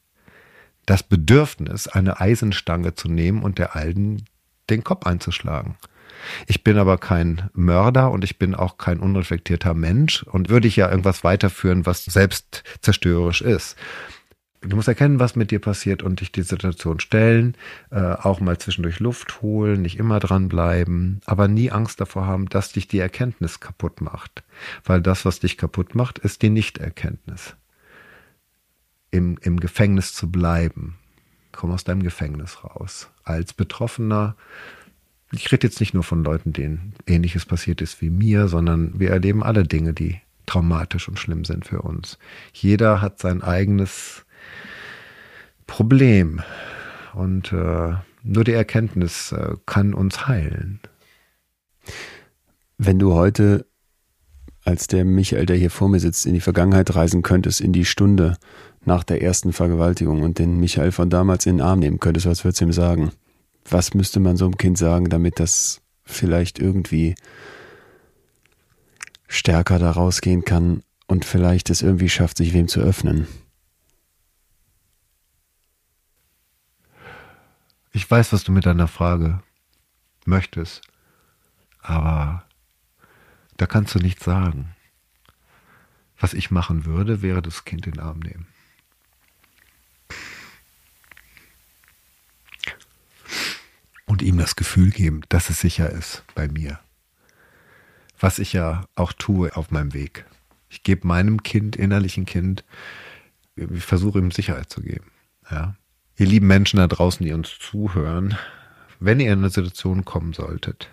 das 0.87 1.03
Bedürfnis, 1.03 1.89
eine 1.89 2.21
Eisenstange 2.21 2.95
zu 2.95 3.09
nehmen 3.09 3.43
und 3.43 3.59
der 3.59 3.75
Alten 3.75 4.25
den 4.71 4.85
Kopf 4.85 5.07
einzuschlagen. 5.07 5.77
Ich 6.47 6.65
bin 6.65 6.79
aber 6.79 6.99
kein 6.99 7.51
Mörder 7.53 8.11
und 8.11 8.25
ich 8.25 8.39
bin 8.39 8.55
auch 8.55 8.79
kein 8.79 9.01
unreflektierter 9.01 9.75
Mensch 9.75 10.23
und 10.23 10.49
würde 10.49 10.69
ich 10.69 10.77
ja 10.77 10.91
irgendwas 10.91 11.25
weiterführen, 11.25 11.87
was 11.87 12.05
selbst 12.05 12.65
zerstörerisch 12.81 13.43
ist. 13.43 13.77
Du 14.63 14.75
musst 14.75 14.89
erkennen, 14.89 15.21
was 15.21 15.37
mit 15.37 15.51
dir 15.51 15.61
passiert 15.61 16.03
und 16.03 16.21
dich 16.21 16.33
die 16.33 16.43
Situation 16.43 16.99
stellen, 16.99 17.57
äh, 17.91 18.01
auch 18.01 18.41
mal 18.41 18.59
zwischendurch 18.59 18.99
Luft 19.01 19.41
holen, 19.43 19.83
nicht 19.83 19.99
immer 19.99 20.19
dranbleiben, 20.19 21.21
aber 21.25 21.47
nie 21.47 21.71
Angst 21.71 22.01
davor 22.01 22.27
haben, 22.27 22.49
dass 22.49 22.73
dich 22.73 22.89
die 22.89 22.99
Erkenntnis 22.99 23.61
kaputt 23.61 24.01
macht. 24.01 24.43
Weil 24.85 25.03
das, 25.03 25.25
was 25.25 25.41
dich 25.41 25.57
kaputt 25.57 25.95
macht, 25.95 26.19
ist 26.19 26.43
die 26.43 26.51
Nichterkenntnis. 26.51 27.55
Im, 29.11 29.39
Im 29.41 29.61
Gefängnis 29.61 30.15
zu 30.15 30.31
bleiben. 30.33 30.99
Komm 31.53 31.71
aus 31.71 31.85
deinem 31.85 32.03
Gefängnis 32.03 32.65
raus. 32.65 33.09
Als 33.23 33.53
Betroffener 33.53 34.37
ich 35.33 35.51
rede 35.51 35.67
jetzt 35.67 35.81
nicht 35.81 35.95
nur 35.95 36.05
von 36.05 36.23
Leuten, 36.23 36.53
denen 36.53 36.95
ähnliches 37.07 37.47
passiert 37.47 37.81
ist 37.81 38.01
wie 38.01 38.11
mir, 38.11 38.49
sondern 38.49 38.99
wir 38.99 39.11
erleben 39.11 39.43
alle 39.43 39.65
Dinge, 39.65 39.93
die 39.93 40.21
traumatisch 40.47 41.09
und 41.09 41.19
schlimm 41.19 41.45
sind 41.45 41.67
für 41.67 41.83
uns. 41.83 42.19
Jeder 42.53 43.01
hat 43.01 43.19
sein 43.19 43.43
eigenes 43.43 44.25
Problem 45.67 46.41
und 47.15 47.53
äh, 47.53 47.95
nur 48.23 48.45
die 48.45 48.53
Erkenntnis 48.53 49.33
äh, 49.33 49.55
kann 49.67 49.95
uns 49.95 50.29
heilen. 50.29 50.81
Wenn 52.79 52.99
du 52.99 53.15
heute 53.15 53.67
als 54.65 54.87
der 54.89 55.05
Michael, 55.05 55.47
der 55.47 55.57
hier 55.57 55.71
vor 55.71 55.89
mir 55.89 56.01
sitzt, 56.01 56.27
in 56.27 56.35
die 56.35 56.41
Vergangenheit 56.41 56.95
reisen 56.95 57.23
könntest, 57.23 57.61
in 57.61 57.73
die 57.73 57.85
Stunde 57.85 58.37
nach 58.85 59.05
der 59.05 59.23
ersten 59.23 59.53
Vergewaltigung 59.53 60.23
und 60.23 60.39
den 60.39 60.59
Michael 60.59 60.93
von 60.93 61.11
damals 61.11 61.47
in 61.47 61.57
den 61.57 61.67
Arm 61.67 61.79
nehmen 61.79 62.01
könntest, 62.01 62.27
was 62.27 62.45
würdest 62.45 62.61
du 62.61 62.67
ihm 62.67 62.73
sagen? 62.73 63.13
Was 63.69 63.95
müsste 63.95 64.21
man 64.21 64.37
so 64.37 64.45
einem 64.45 64.57
Kind 64.57 64.79
sagen, 64.79 65.09
damit 65.09 65.41
das 65.41 65.81
vielleicht 66.05 66.59
irgendwie 66.59 67.17
stärker 69.29 69.79
da 69.79 69.91
rausgehen 69.91 70.45
kann 70.45 70.83
und 71.07 71.25
vielleicht 71.25 71.71
es 71.71 71.83
irgendwie 71.83 72.09
schafft, 72.09 72.37
sich 72.37 72.53
wem 72.53 72.69
zu 72.69 72.81
öffnen? 72.81 73.27
Ich 77.93 78.09
weiß, 78.09 78.33
was 78.33 78.45
du 78.45 78.53
mit 78.53 78.67
deiner 78.67 78.89
Frage 78.89 79.43
möchtest, 80.27 80.83
aber 81.81 82.45
da 83.57 83.67
kannst 83.67 83.95
du 83.95 83.99
nichts 83.99 84.25
sagen. 84.25 84.75
Was 86.19 86.35
ich 86.35 86.51
machen 86.51 86.85
würde, 86.85 87.23
wäre 87.23 87.43
das 87.43 87.65
Kind 87.65 87.87
in 87.87 87.93
den 87.93 88.01
Arm 88.01 88.21
nehmen. 88.21 88.47
Und 94.07 94.23
ihm 94.23 94.39
das 94.39 94.57
Gefühl 94.57 94.91
geben, 94.91 95.23
dass 95.29 95.51
es 95.51 95.61
sicher 95.61 95.91
ist 95.91 96.25
bei 96.35 96.49
mir. 96.49 96.79
Was 98.19 98.39
ich 98.39 98.53
ja 98.53 98.87
auch 98.95 99.13
tue 99.13 99.55
auf 99.57 99.71
meinem 99.71 99.93
Weg. 99.93 100.25
Ich 100.71 100.83
gebe 100.83 101.07
meinem 101.07 101.43
Kind, 101.43 101.77
innerlichen 101.77 102.25
Kind, 102.25 102.65
ich 103.57 103.85
versuche 103.85 104.19
ihm 104.19 104.31
Sicherheit 104.31 104.71
zu 104.71 104.81
geben. 104.81 105.11
Ja. 105.51 105.75
Ihr 106.17 106.27
lieben 106.27 106.47
Menschen 106.47 106.79
da 106.79 106.87
draußen, 106.87 107.25
die 107.27 107.33
uns 107.33 107.59
zuhören, 107.59 108.37
wenn 109.01 109.21
ihr 109.21 109.33
in 109.33 109.41
eine 109.41 109.51
Situation 109.51 110.05
kommen 110.05 110.33
solltet, 110.33 110.89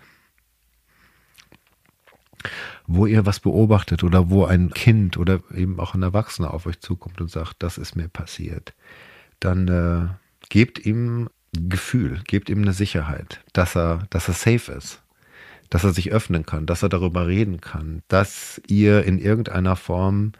wo 2.86 3.06
ihr 3.06 3.24
was 3.24 3.40
beobachtet 3.40 4.04
oder 4.04 4.28
wo 4.28 4.44
ein 4.44 4.70
Kind 4.70 5.16
oder 5.16 5.40
eben 5.54 5.80
auch 5.80 5.94
ein 5.94 6.02
Erwachsener 6.02 6.52
auf 6.52 6.66
euch 6.66 6.80
zukommt 6.80 7.20
und 7.20 7.30
sagt, 7.30 7.62
das 7.62 7.78
ist 7.78 7.96
mir 7.96 8.08
passiert, 8.08 8.74
dann 9.40 9.68
äh, 9.68 10.08
gebt 10.50 10.84
ihm 10.84 11.30
Gefühl, 11.68 12.20
gebt 12.26 12.48
ihm 12.50 12.62
eine 12.62 12.72
Sicherheit, 12.72 13.40
dass 13.52 13.76
er, 13.76 14.06
dass 14.10 14.28
er 14.28 14.34
safe 14.34 14.72
ist, 14.72 15.00
dass 15.70 15.84
er 15.84 15.92
sich 15.92 16.12
öffnen 16.12 16.46
kann, 16.46 16.66
dass 16.66 16.82
er 16.82 16.88
darüber 16.88 17.26
reden 17.26 17.60
kann, 17.60 18.02
dass 18.08 18.60
ihr 18.66 19.04
in 19.04 19.18
irgendeiner 19.18 19.76
Form 19.76 20.32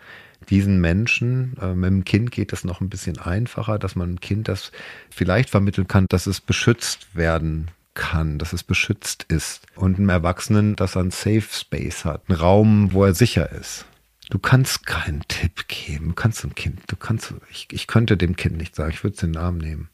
diesen 0.51 0.80
Menschen, 0.80 1.56
äh, 1.60 1.74
mit 1.74 1.90
dem 1.90 2.05
Kind 2.05 2.30
geht 2.30 2.52
es 2.52 2.64
noch 2.64 2.80
ein 2.80 2.90
bisschen 2.90 3.18
einfacher, 3.18 3.78
dass 3.78 3.97
man 3.97 4.16
dem 4.16 4.20
Kind 4.20 4.48
das 4.48 4.72
vielleicht 5.10 5.51
vermitteln 5.51 5.88
kann, 5.88 6.06
dass 6.09 6.26
es 6.26 6.40
beschützt 6.40 7.14
werden 7.14 7.70
kann, 7.94 8.38
dass 8.38 8.52
es 8.52 8.62
beschützt 8.62 9.24
ist. 9.28 9.66
Und 9.76 9.97
einem 9.97 10.09
Erwachsenen, 10.09 10.76
dass 10.76 10.97
er 10.97 11.02
einen 11.02 11.10
Safe 11.12 11.44
Space 11.51 12.05
hat, 12.05 12.22
einen 12.28 12.38
Raum, 12.38 12.93
wo 12.93 13.05
er 13.05 13.14
sicher 13.14 13.51
ist. 13.52 13.86
Du 14.30 14.38
kannst 14.38 14.86
keinen 14.86 15.22
Tipp 15.28 15.68
geben. 15.68 16.09
Du 16.09 16.14
kannst 16.14 16.43
dem 16.43 16.55
Kind, 16.55 16.80
du 16.86 16.97
kannst, 16.97 17.34
ich, 17.51 17.68
ich 17.70 17.86
könnte 17.86 18.16
dem 18.16 18.36
Kind 18.36 18.56
nicht 18.56 18.74
sagen, 18.74 18.90
ich 18.90 19.05
würde 19.05 19.16
den 19.16 19.32
Namen 19.32 19.59
nehmen. 19.59 19.88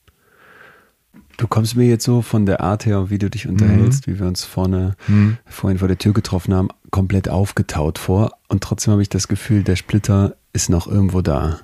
Du 1.40 1.48
kommst 1.48 1.74
mir 1.74 1.86
jetzt 1.86 2.04
so 2.04 2.20
von 2.20 2.44
der 2.44 2.60
Art 2.60 2.84
her, 2.84 3.08
wie 3.08 3.16
du 3.16 3.30
dich 3.30 3.48
unterhältst, 3.48 4.06
mhm. 4.06 4.12
wie 4.12 4.18
wir 4.18 4.26
uns 4.26 4.44
vorne, 4.44 4.94
mhm. 5.08 5.38
vorhin 5.46 5.78
vor 5.78 5.88
der 5.88 5.96
Tür 5.96 6.12
getroffen 6.12 6.52
haben, 6.52 6.68
komplett 6.90 7.30
aufgetaut 7.30 7.98
vor. 7.98 8.32
Und 8.48 8.62
trotzdem 8.62 8.92
habe 8.92 9.00
ich 9.00 9.08
das 9.08 9.26
Gefühl, 9.26 9.62
der 9.62 9.76
Splitter 9.76 10.36
ist 10.52 10.68
noch 10.68 10.86
irgendwo 10.86 11.22
da. 11.22 11.60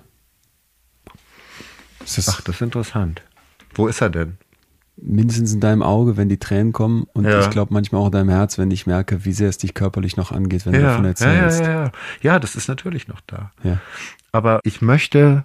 Das 1.99 2.27
Ach, 2.27 2.41
das 2.41 2.55
ist 2.55 2.63
interessant. 2.63 3.21
Wo 3.75 3.87
ist 3.87 4.01
er 4.01 4.09
denn? 4.09 4.39
Mindestens 4.97 5.53
in 5.53 5.61
deinem 5.61 5.83
Auge, 5.83 6.17
wenn 6.17 6.31
die 6.31 6.39
Tränen 6.39 6.73
kommen. 6.73 7.07
Und 7.13 7.27
ja. 7.27 7.41
ich 7.41 7.51
glaube 7.51 7.75
manchmal 7.75 8.01
auch 8.01 8.07
in 8.07 8.13
deinem 8.13 8.31
Herz, 8.31 8.57
wenn 8.57 8.71
ich 8.71 8.87
merke, 8.87 9.27
wie 9.27 9.33
sehr 9.33 9.51
es 9.51 9.59
dich 9.59 9.75
körperlich 9.75 10.17
noch 10.17 10.33
angeht, 10.33 10.65
wenn 10.65 10.73
ja, 10.73 10.81
du 10.81 10.87
davon 10.87 11.05
erzählst. 11.05 11.61
Ja, 11.61 11.67
ja, 11.67 11.85
ja. 11.85 11.93
ja, 12.23 12.39
das 12.39 12.57
ist 12.57 12.69
natürlich 12.69 13.09
noch 13.09 13.21
da. 13.27 13.53
Ja. 13.63 13.79
Aber 14.33 14.61
ich 14.65 14.81
möchte 14.81 15.45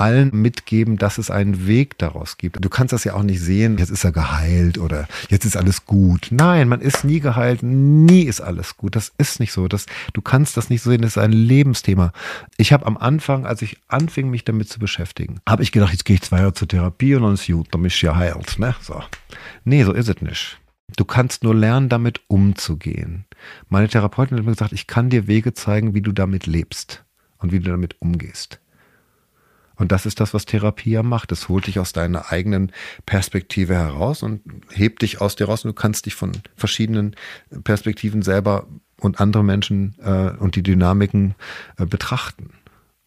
allen 0.00 0.30
mitgeben, 0.32 0.96
dass 0.96 1.18
es 1.18 1.30
einen 1.30 1.66
Weg 1.66 1.98
daraus 1.98 2.36
gibt. 2.36 2.64
Du 2.64 2.68
kannst 2.68 2.92
das 2.92 3.04
ja 3.04 3.14
auch 3.14 3.22
nicht 3.22 3.40
sehen, 3.40 3.78
jetzt 3.78 3.90
ist 3.90 4.04
er 4.04 4.12
geheilt 4.12 4.78
oder 4.78 5.08
jetzt 5.28 5.44
ist 5.44 5.56
alles 5.56 5.84
gut. 5.84 6.28
Nein, 6.30 6.68
man 6.68 6.80
ist 6.80 7.04
nie 7.04 7.20
geheilt, 7.20 7.62
nie 7.62 8.22
ist 8.22 8.40
alles 8.40 8.76
gut. 8.76 8.96
Das 8.96 9.12
ist 9.18 9.40
nicht 9.40 9.52
so. 9.52 9.68
Das, 9.68 9.86
du 10.12 10.22
kannst 10.22 10.56
das 10.56 10.70
nicht 10.70 10.82
so 10.82 10.90
sehen, 10.90 11.02
das 11.02 11.12
ist 11.12 11.18
ein 11.18 11.32
Lebensthema. 11.32 12.12
Ich 12.56 12.72
habe 12.72 12.86
am 12.86 12.96
Anfang, 12.96 13.46
als 13.46 13.62
ich 13.62 13.78
anfing, 13.88 14.30
mich 14.30 14.44
damit 14.44 14.68
zu 14.68 14.78
beschäftigen, 14.78 15.40
habe 15.48 15.62
ich 15.62 15.72
gedacht, 15.72 15.92
jetzt 15.92 16.04
gehe 16.04 16.14
ich 16.14 16.22
zwei 16.22 16.38
Jahre 16.38 16.54
zur 16.54 16.68
Therapie 16.68 17.14
und 17.14 17.22
dann 17.22 17.34
ist 17.34 17.46
gut, 17.46 17.68
dann 17.72 17.84
ist 17.84 18.00
ja 18.00 18.16
heilt. 18.16 18.58
Ne? 18.58 18.74
So. 18.80 19.02
Nee, 19.64 19.84
so 19.84 19.92
ist 19.92 20.08
es 20.08 20.20
nicht. 20.22 20.58
Du 20.96 21.04
kannst 21.04 21.44
nur 21.44 21.54
lernen, 21.54 21.88
damit 21.88 22.22
umzugehen. 22.28 23.26
Meine 23.68 23.88
Therapeutin 23.88 24.38
hat 24.38 24.44
mir 24.44 24.52
gesagt, 24.52 24.72
ich 24.72 24.86
kann 24.86 25.10
dir 25.10 25.26
Wege 25.26 25.52
zeigen, 25.52 25.94
wie 25.94 26.00
du 26.00 26.12
damit 26.12 26.46
lebst 26.46 27.04
und 27.38 27.52
wie 27.52 27.60
du 27.60 27.70
damit 27.70 27.96
umgehst. 28.00 28.60
Und 29.78 29.92
das 29.92 30.06
ist 30.06 30.20
das, 30.20 30.34
was 30.34 30.44
Therapie 30.44 30.90
ja 30.90 31.02
macht. 31.02 31.32
Es 31.32 31.48
holt 31.48 31.68
dich 31.68 31.78
aus 31.78 31.92
deiner 31.92 32.30
eigenen 32.32 32.72
Perspektive 33.06 33.74
heraus 33.74 34.22
und 34.22 34.42
hebt 34.72 35.02
dich 35.02 35.20
aus 35.20 35.36
dir 35.36 35.46
raus 35.46 35.64
und 35.64 35.70
du 35.70 35.74
kannst 35.74 36.06
dich 36.06 36.16
von 36.16 36.32
verschiedenen 36.56 37.14
Perspektiven 37.62 38.22
selber 38.22 38.66
und 39.00 39.20
andere 39.20 39.44
Menschen 39.44 39.94
äh, 40.02 40.30
und 40.36 40.56
die 40.56 40.64
Dynamiken 40.64 41.36
äh, 41.76 41.86
betrachten 41.86 42.50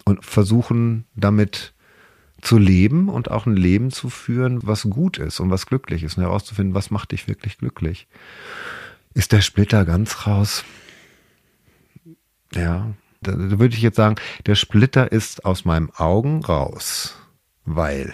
und 0.05 0.23
versuchen 0.23 1.05
damit 1.13 1.73
zu 2.41 2.57
leben 2.57 3.09
und 3.09 3.29
auch 3.29 3.45
ein 3.45 3.55
Leben 3.55 3.91
zu 3.91 4.09
führen, 4.09 4.59
was 4.63 4.83
gut 4.83 5.17
ist 5.17 5.39
und 5.39 5.51
was 5.51 5.65
glücklich 5.65 6.03
ist 6.03 6.17
und 6.17 6.23
herauszufinden, 6.23 6.73
was 6.73 6.89
macht 6.89 7.11
dich 7.11 7.27
wirklich 7.27 7.57
glücklich. 7.57 8.07
Ist 9.13 9.33
der 9.33 9.41
Splitter 9.41 9.85
ganz 9.85 10.25
raus? 10.25 10.63
Ja, 12.53 12.93
da, 13.21 13.33
da 13.33 13.59
würde 13.59 13.75
ich 13.75 13.81
jetzt 13.81 13.97
sagen, 13.97 14.15
der 14.45 14.55
Splitter 14.55 15.11
ist 15.11 15.45
aus 15.45 15.65
meinen 15.65 15.89
Augen 15.91 16.43
raus, 16.43 17.15
weil 17.65 18.13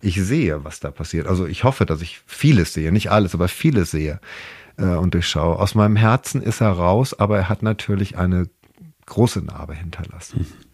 ich 0.00 0.20
sehe, 0.20 0.64
was 0.64 0.80
da 0.80 0.90
passiert. 0.90 1.26
Also 1.26 1.46
ich 1.46 1.64
hoffe, 1.64 1.86
dass 1.86 2.02
ich 2.02 2.20
vieles 2.26 2.74
sehe, 2.74 2.92
nicht 2.92 3.10
alles, 3.10 3.34
aber 3.34 3.48
vieles 3.48 3.90
sehe 3.90 4.20
äh, 4.76 4.84
und 4.84 5.14
durchschaue. 5.14 5.58
Aus 5.58 5.74
meinem 5.74 5.96
Herzen 5.96 6.42
ist 6.42 6.60
er 6.60 6.72
raus, 6.72 7.18
aber 7.18 7.38
er 7.38 7.48
hat 7.48 7.62
natürlich 7.62 8.18
eine 8.18 8.48
große 9.06 9.40
Narbe 9.40 9.74
hinterlassen, 9.74 10.40
mhm. 10.40 10.64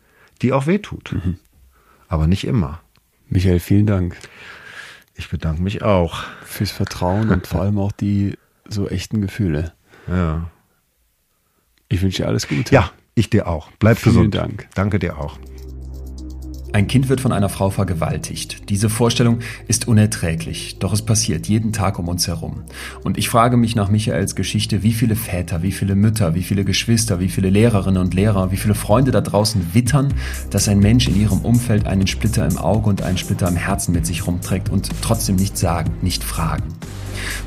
die 0.43 0.53
auch 0.53 0.66
wehtut, 0.66 1.12
mhm. 1.12 1.39
aber 2.09 2.27
nicht 2.27 2.45
immer. 2.45 2.81
Michael, 3.28 3.61
vielen 3.61 3.87
Dank. 3.87 4.16
Ich 5.15 5.28
bedanke 5.28 5.62
mich 5.62 5.82
auch. 5.82 6.24
Fürs 6.45 6.70
Vertrauen 6.70 7.31
und 7.31 7.47
vor 7.47 7.61
allem 7.61 7.78
auch 7.78 7.93
die 7.93 8.37
so 8.69 8.89
echten 8.89 9.20
Gefühle. 9.20 9.73
Ja. 10.09 10.51
Ich 11.89 12.03
wünsche 12.03 12.23
dir 12.23 12.28
alles 12.28 12.49
Gute. 12.49 12.74
Ja, 12.74 12.91
ich 13.15 13.31
dir 13.31 13.49
auch. 13.49 13.70
Bleib 13.78 13.99
Vielen 13.99 14.15
gesund. 14.15 14.35
Dank. 14.35 14.69
Danke 14.74 14.99
dir 14.99 15.19
auch. 15.19 15.39
Ein 16.73 16.87
Kind 16.87 17.09
wird 17.09 17.20
von 17.20 17.32
einer 17.32 17.49
Frau 17.49 17.70
vergewaltigt. 17.70 18.69
Diese 18.70 18.89
Vorstellung 18.89 19.41
ist 19.66 19.89
unerträglich, 19.89 20.78
doch 20.78 20.93
es 20.93 21.03
passiert 21.03 21.49
jeden 21.49 21.73
Tag 21.73 21.99
um 21.99 22.07
uns 22.07 22.28
herum. 22.28 22.62
Und 23.03 23.19
ich 23.19 23.28
frage 23.28 23.57
mich 23.57 23.74
nach 23.74 23.89
Michaels 23.89 24.37
Geschichte, 24.37 24.85
wie 24.85 24.93
viele 24.93 25.16
Väter, 25.16 25.65
wie 25.65 25.73
viele 25.73 25.97
Mütter, 25.97 26.37
wie 26.37 26.45
viele 26.45 26.65
Geschwister, 26.65 27.19
wie 27.19 27.28
viele 27.28 27.51
Lehrerinnen 27.51 28.01
und 28.01 28.15
Lehrer, 28.15 28.53
wie 28.53 28.57
viele 28.57 28.74
Freunde 28.74 29.11
da 29.11 29.20
draußen 29.20 29.74
wittern, 29.74 30.15
dass 30.51 30.69
ein 30.69 30.78
Mensch 30.78 31.09
in 31.09 31.20
ihrem 31.20 31.41
Umfeld 31.41 31.87
einen 31.87 32.07
Splitter 32.07 32.47
im 32.47 32.57
Auge 32.57 32.89
und 32.89 33.03
einen 33.03 33.19
Splitter 33.19 33.49
im 33.49 33.57
Herzen 33.57 33.93
mit 33.93 34.07
sich 34.07 34.27
rumträgt 34.28 34.69
und 34.69 34.91
trotzdem 35.03 35.37
nicht 35.37 35.59
sagen, 35.59 35.91
nicht 36.03 36.23
fragen. 36.23 36.65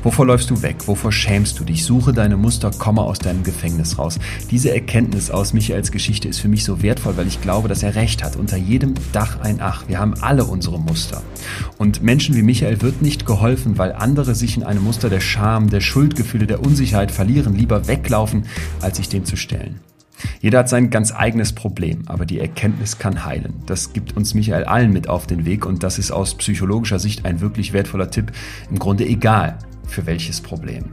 Wovor 0.02 0.26
läufst 0.26 0.50
du 0.50 0.62
weg? 0.62 0.86
Wovor 0.86 1.12
schämst 1.12 1.58
du 1.58 1.64
dich? 1.64 1.84
Suche 1.84 2.12
deine 2.12 2.36
Muster, 2.36 2.70
komme 2.70 3.02
aus 3.02 3.18
deinem 3.18 3.42
Gefängnis 3.42 3.98
raus. 3.98 4.18
Diese 4.50 4.72
Erkenntnis 4.72 5.30
aus 5.30 5.52
Michaels 5.52 5.92
Geschichte 5.92 6.28
ist 6.28 6.40
für 6.40 6.48
mich 6.48 6.64
so 6.64 6.82
wertvoll, 6.82 7.16
weil 7.16 7.26
ich 7.26 7.40
glaube, 7.40 7.68
dass 7.68 7.82
er 7.82 7.94
recht 7.94 8.22
hat. 8.22 8.36
Unter 8.36 8.56
jedem 8.56 8.94
Dach 9.12 9.40
ein 9.40 9.60
Ach. 9.60 9.84
Wir 9.88 9.98
haben 9.98 10.14
alle 10.20 10.44
unsere 10.44 10.78
Muster. 10.78 11.22
Und 11.78 12.02
Menschen 12.02 12.34
wie 12.34 12.42
Michael 12.42 12.82
wird 12.82 13.02
nicht 13.02 13.26
geholfen, 13.26 13.78
weil 13.78 13.92
andere 13.92 14.34
sich 14.34 14.56
in 14.56 14.62
einem 14.62 14.84
Muster 14.84 15.08
der 15.08 15.20
Scham, 15.20 15.70
der 15.70 15.80
Schuldgefühle, 15.80 16.46
der 16.46 16.60
Unsicherheit 16.60 17.10
verlieren, 17.10 17.54
lieber 17.54 17.88
weglaufen, 17.88 18.46
als 18.80 18.96
sich 18.98 19.08
dem 19.08 19.24
zu 19.24 19.36
stellen. 19.36 19.80
Jeder 20.40 20.60
hat 20.60 20.68
sein 20.68 20.90
ganz 20.90 21.12
eigenes 21.12 21.52
Problem, 21.52 22.02
aber 22.06 22.26
die 22.26 22.40
Erkenntnis 22.40 22.98
kann 22.98 23.24
heilen. 23.24 23.54
Das 23.66 23.92
gibt 23.92 24.16
uns 24.16 24.34
Michael 24.34 24.64
allen 24.64 24.92
mit 24.92 25.08
auf 25.08 25.26
den 25.26 25.44
Weg 25.44 25.66
und 25.66 25.82
das 25.82 25.98
ist 25.98 26.10
aus 26.10 26.36
psychologischer 26.36 26.98
Sicht 26.98 27.24
ein 27.24 27.40
wirklich 27.40 27.72
wertvoller 27.72 28.10
Tipp. 28.10 28.32
Im 28.70 28.78
Grunde 28.78 29.04
egal, 29.06 29.58
für 29.86 30.06
welches 30.06 30.40
Problem. 30.40 30.84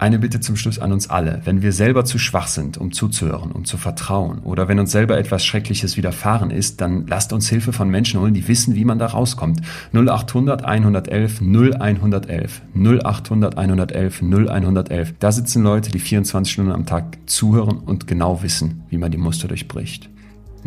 Eine 0.00 0.20
Bitte 0.20 0.38
zum 0.38 0.54
Schluss 0.54 0.78
an 0.78 0.92
uns 0.92 1.10
alle. 1.10 1.40
Wenn 1.44 1.60
wir 1.60 1.72
selber 1.72 2.04
zu 2.04 2.20
schwach 2.20 2.46
sind, 2.46 2.78
um 2.78 2.92
zuzuhören, 2.92 3.50
um 3.50 3.64
zu 3.64 3.76
vertrauen, 3.76 4.38
oder 4.44 4.68
wenn 4.68 4.78
uns 4.78 4.92
selber 4.92 5.18
etwas 5.18 5.44
Schreckliches 5.44 5.96
widerfahren 5.96 6.52
ist, 6.52 6.80
dann 6.80 7.08
lasst 7.08 7.32
uns 7.32 7.48
Hilfe 7.48 7.72
von 7.72 7.90
Menschen 7.90 8.20
holen, 8.20 8.32
die 8.32 8.46
wissen, 8.46 8.76
wie 8.76 8.84
man 8.84 9.00
da 9.00 9.06
rauskommt. 9.06 9.60
0800 9.92 10.64
111 10.64 11.40
0111 11.40 12.62
0800 12.76 13.58
111 13.58 14.22
0111. 14.22 15.14
Da 15.18 15.32
sitzen 15.32 15.64
Leute, 15.64 15.90
die 15.90 15.98
24 15.98 16.52
Stunden 16.52 16.70
am 16.70 16.86
Tag 16.86 17.18
zuhören 17.26 17.78
und 17.78 18.06
genau 18.06 18.40
wissen, 18.44 18.84
wie 18.90 18.98
man 18.98 19.10
die 19.10 19.18
Muster 19.18 19.48
durchbricht. 19.48 20.10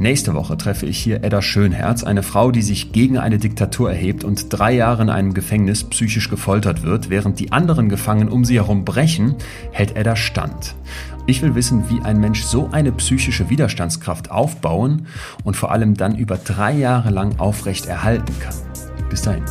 Nächste 0.01 0.33
Woche 0.33 0.57
treffe 0.57 0.87
ich 0.87 0.97
hier 0.97 1.23
Edda 1.23 1.43
Schönherz, 1.43 2.03
eine 2.03 2.23
Frau, 2.23 2.49
die 2.49 2.63
sich 2.63 2.91
gegen 2.91 3.19
eine 3.19 3.37
Diktatur 3.37 3.91
erhebt 3.91 4.23
und 4.23 4.47
drei 4.49 4.71
Jahre 4.71 5.03
in 5.03 5.11
einem 5.11 5.35
Gefängnis 5.35 5.83
psychisch 5.83 6.27
gefoltert 6.27 6.81
wird. 6.81 7.11
Während 7.11 7.39
die 7.39 7.51
anderen 7.51 7.87
Gefangenen 7.87 8.29
um 8.29 8.43
sie 8.43 8.55
herum 8.55 8.83
brechen, 8.83 9.35
hält 9.71 9.95
Edda 9.95 10.15
stand. 10.15 10.73
Ich 11.27 11.43
will 11.43 11.53
wissen, 11.53 11.87
wie 11.91 12.01
ein 12.01 12.19
Mensch 12.19 12.41
so 12.41 12.67
eine 12.71 12.91
psychische 12.93 13.51
Widerstandskraft 13.51 14.31
aufbauen 14.31 15.05
und 15.43 15.55
vor 15.55 15.71
allem 15.71 15.93
dann 15.93 16.17
über 16.17 16.37
drei 16.37 16.71
Jahre 16.71 17.11
lang 17.11 17.37
aufrecht 17.37 17.85
erhalten 17.85 18.33
kann. 18.39 18.55
Bis 19.07 19.21
dahin. 19.21 19.43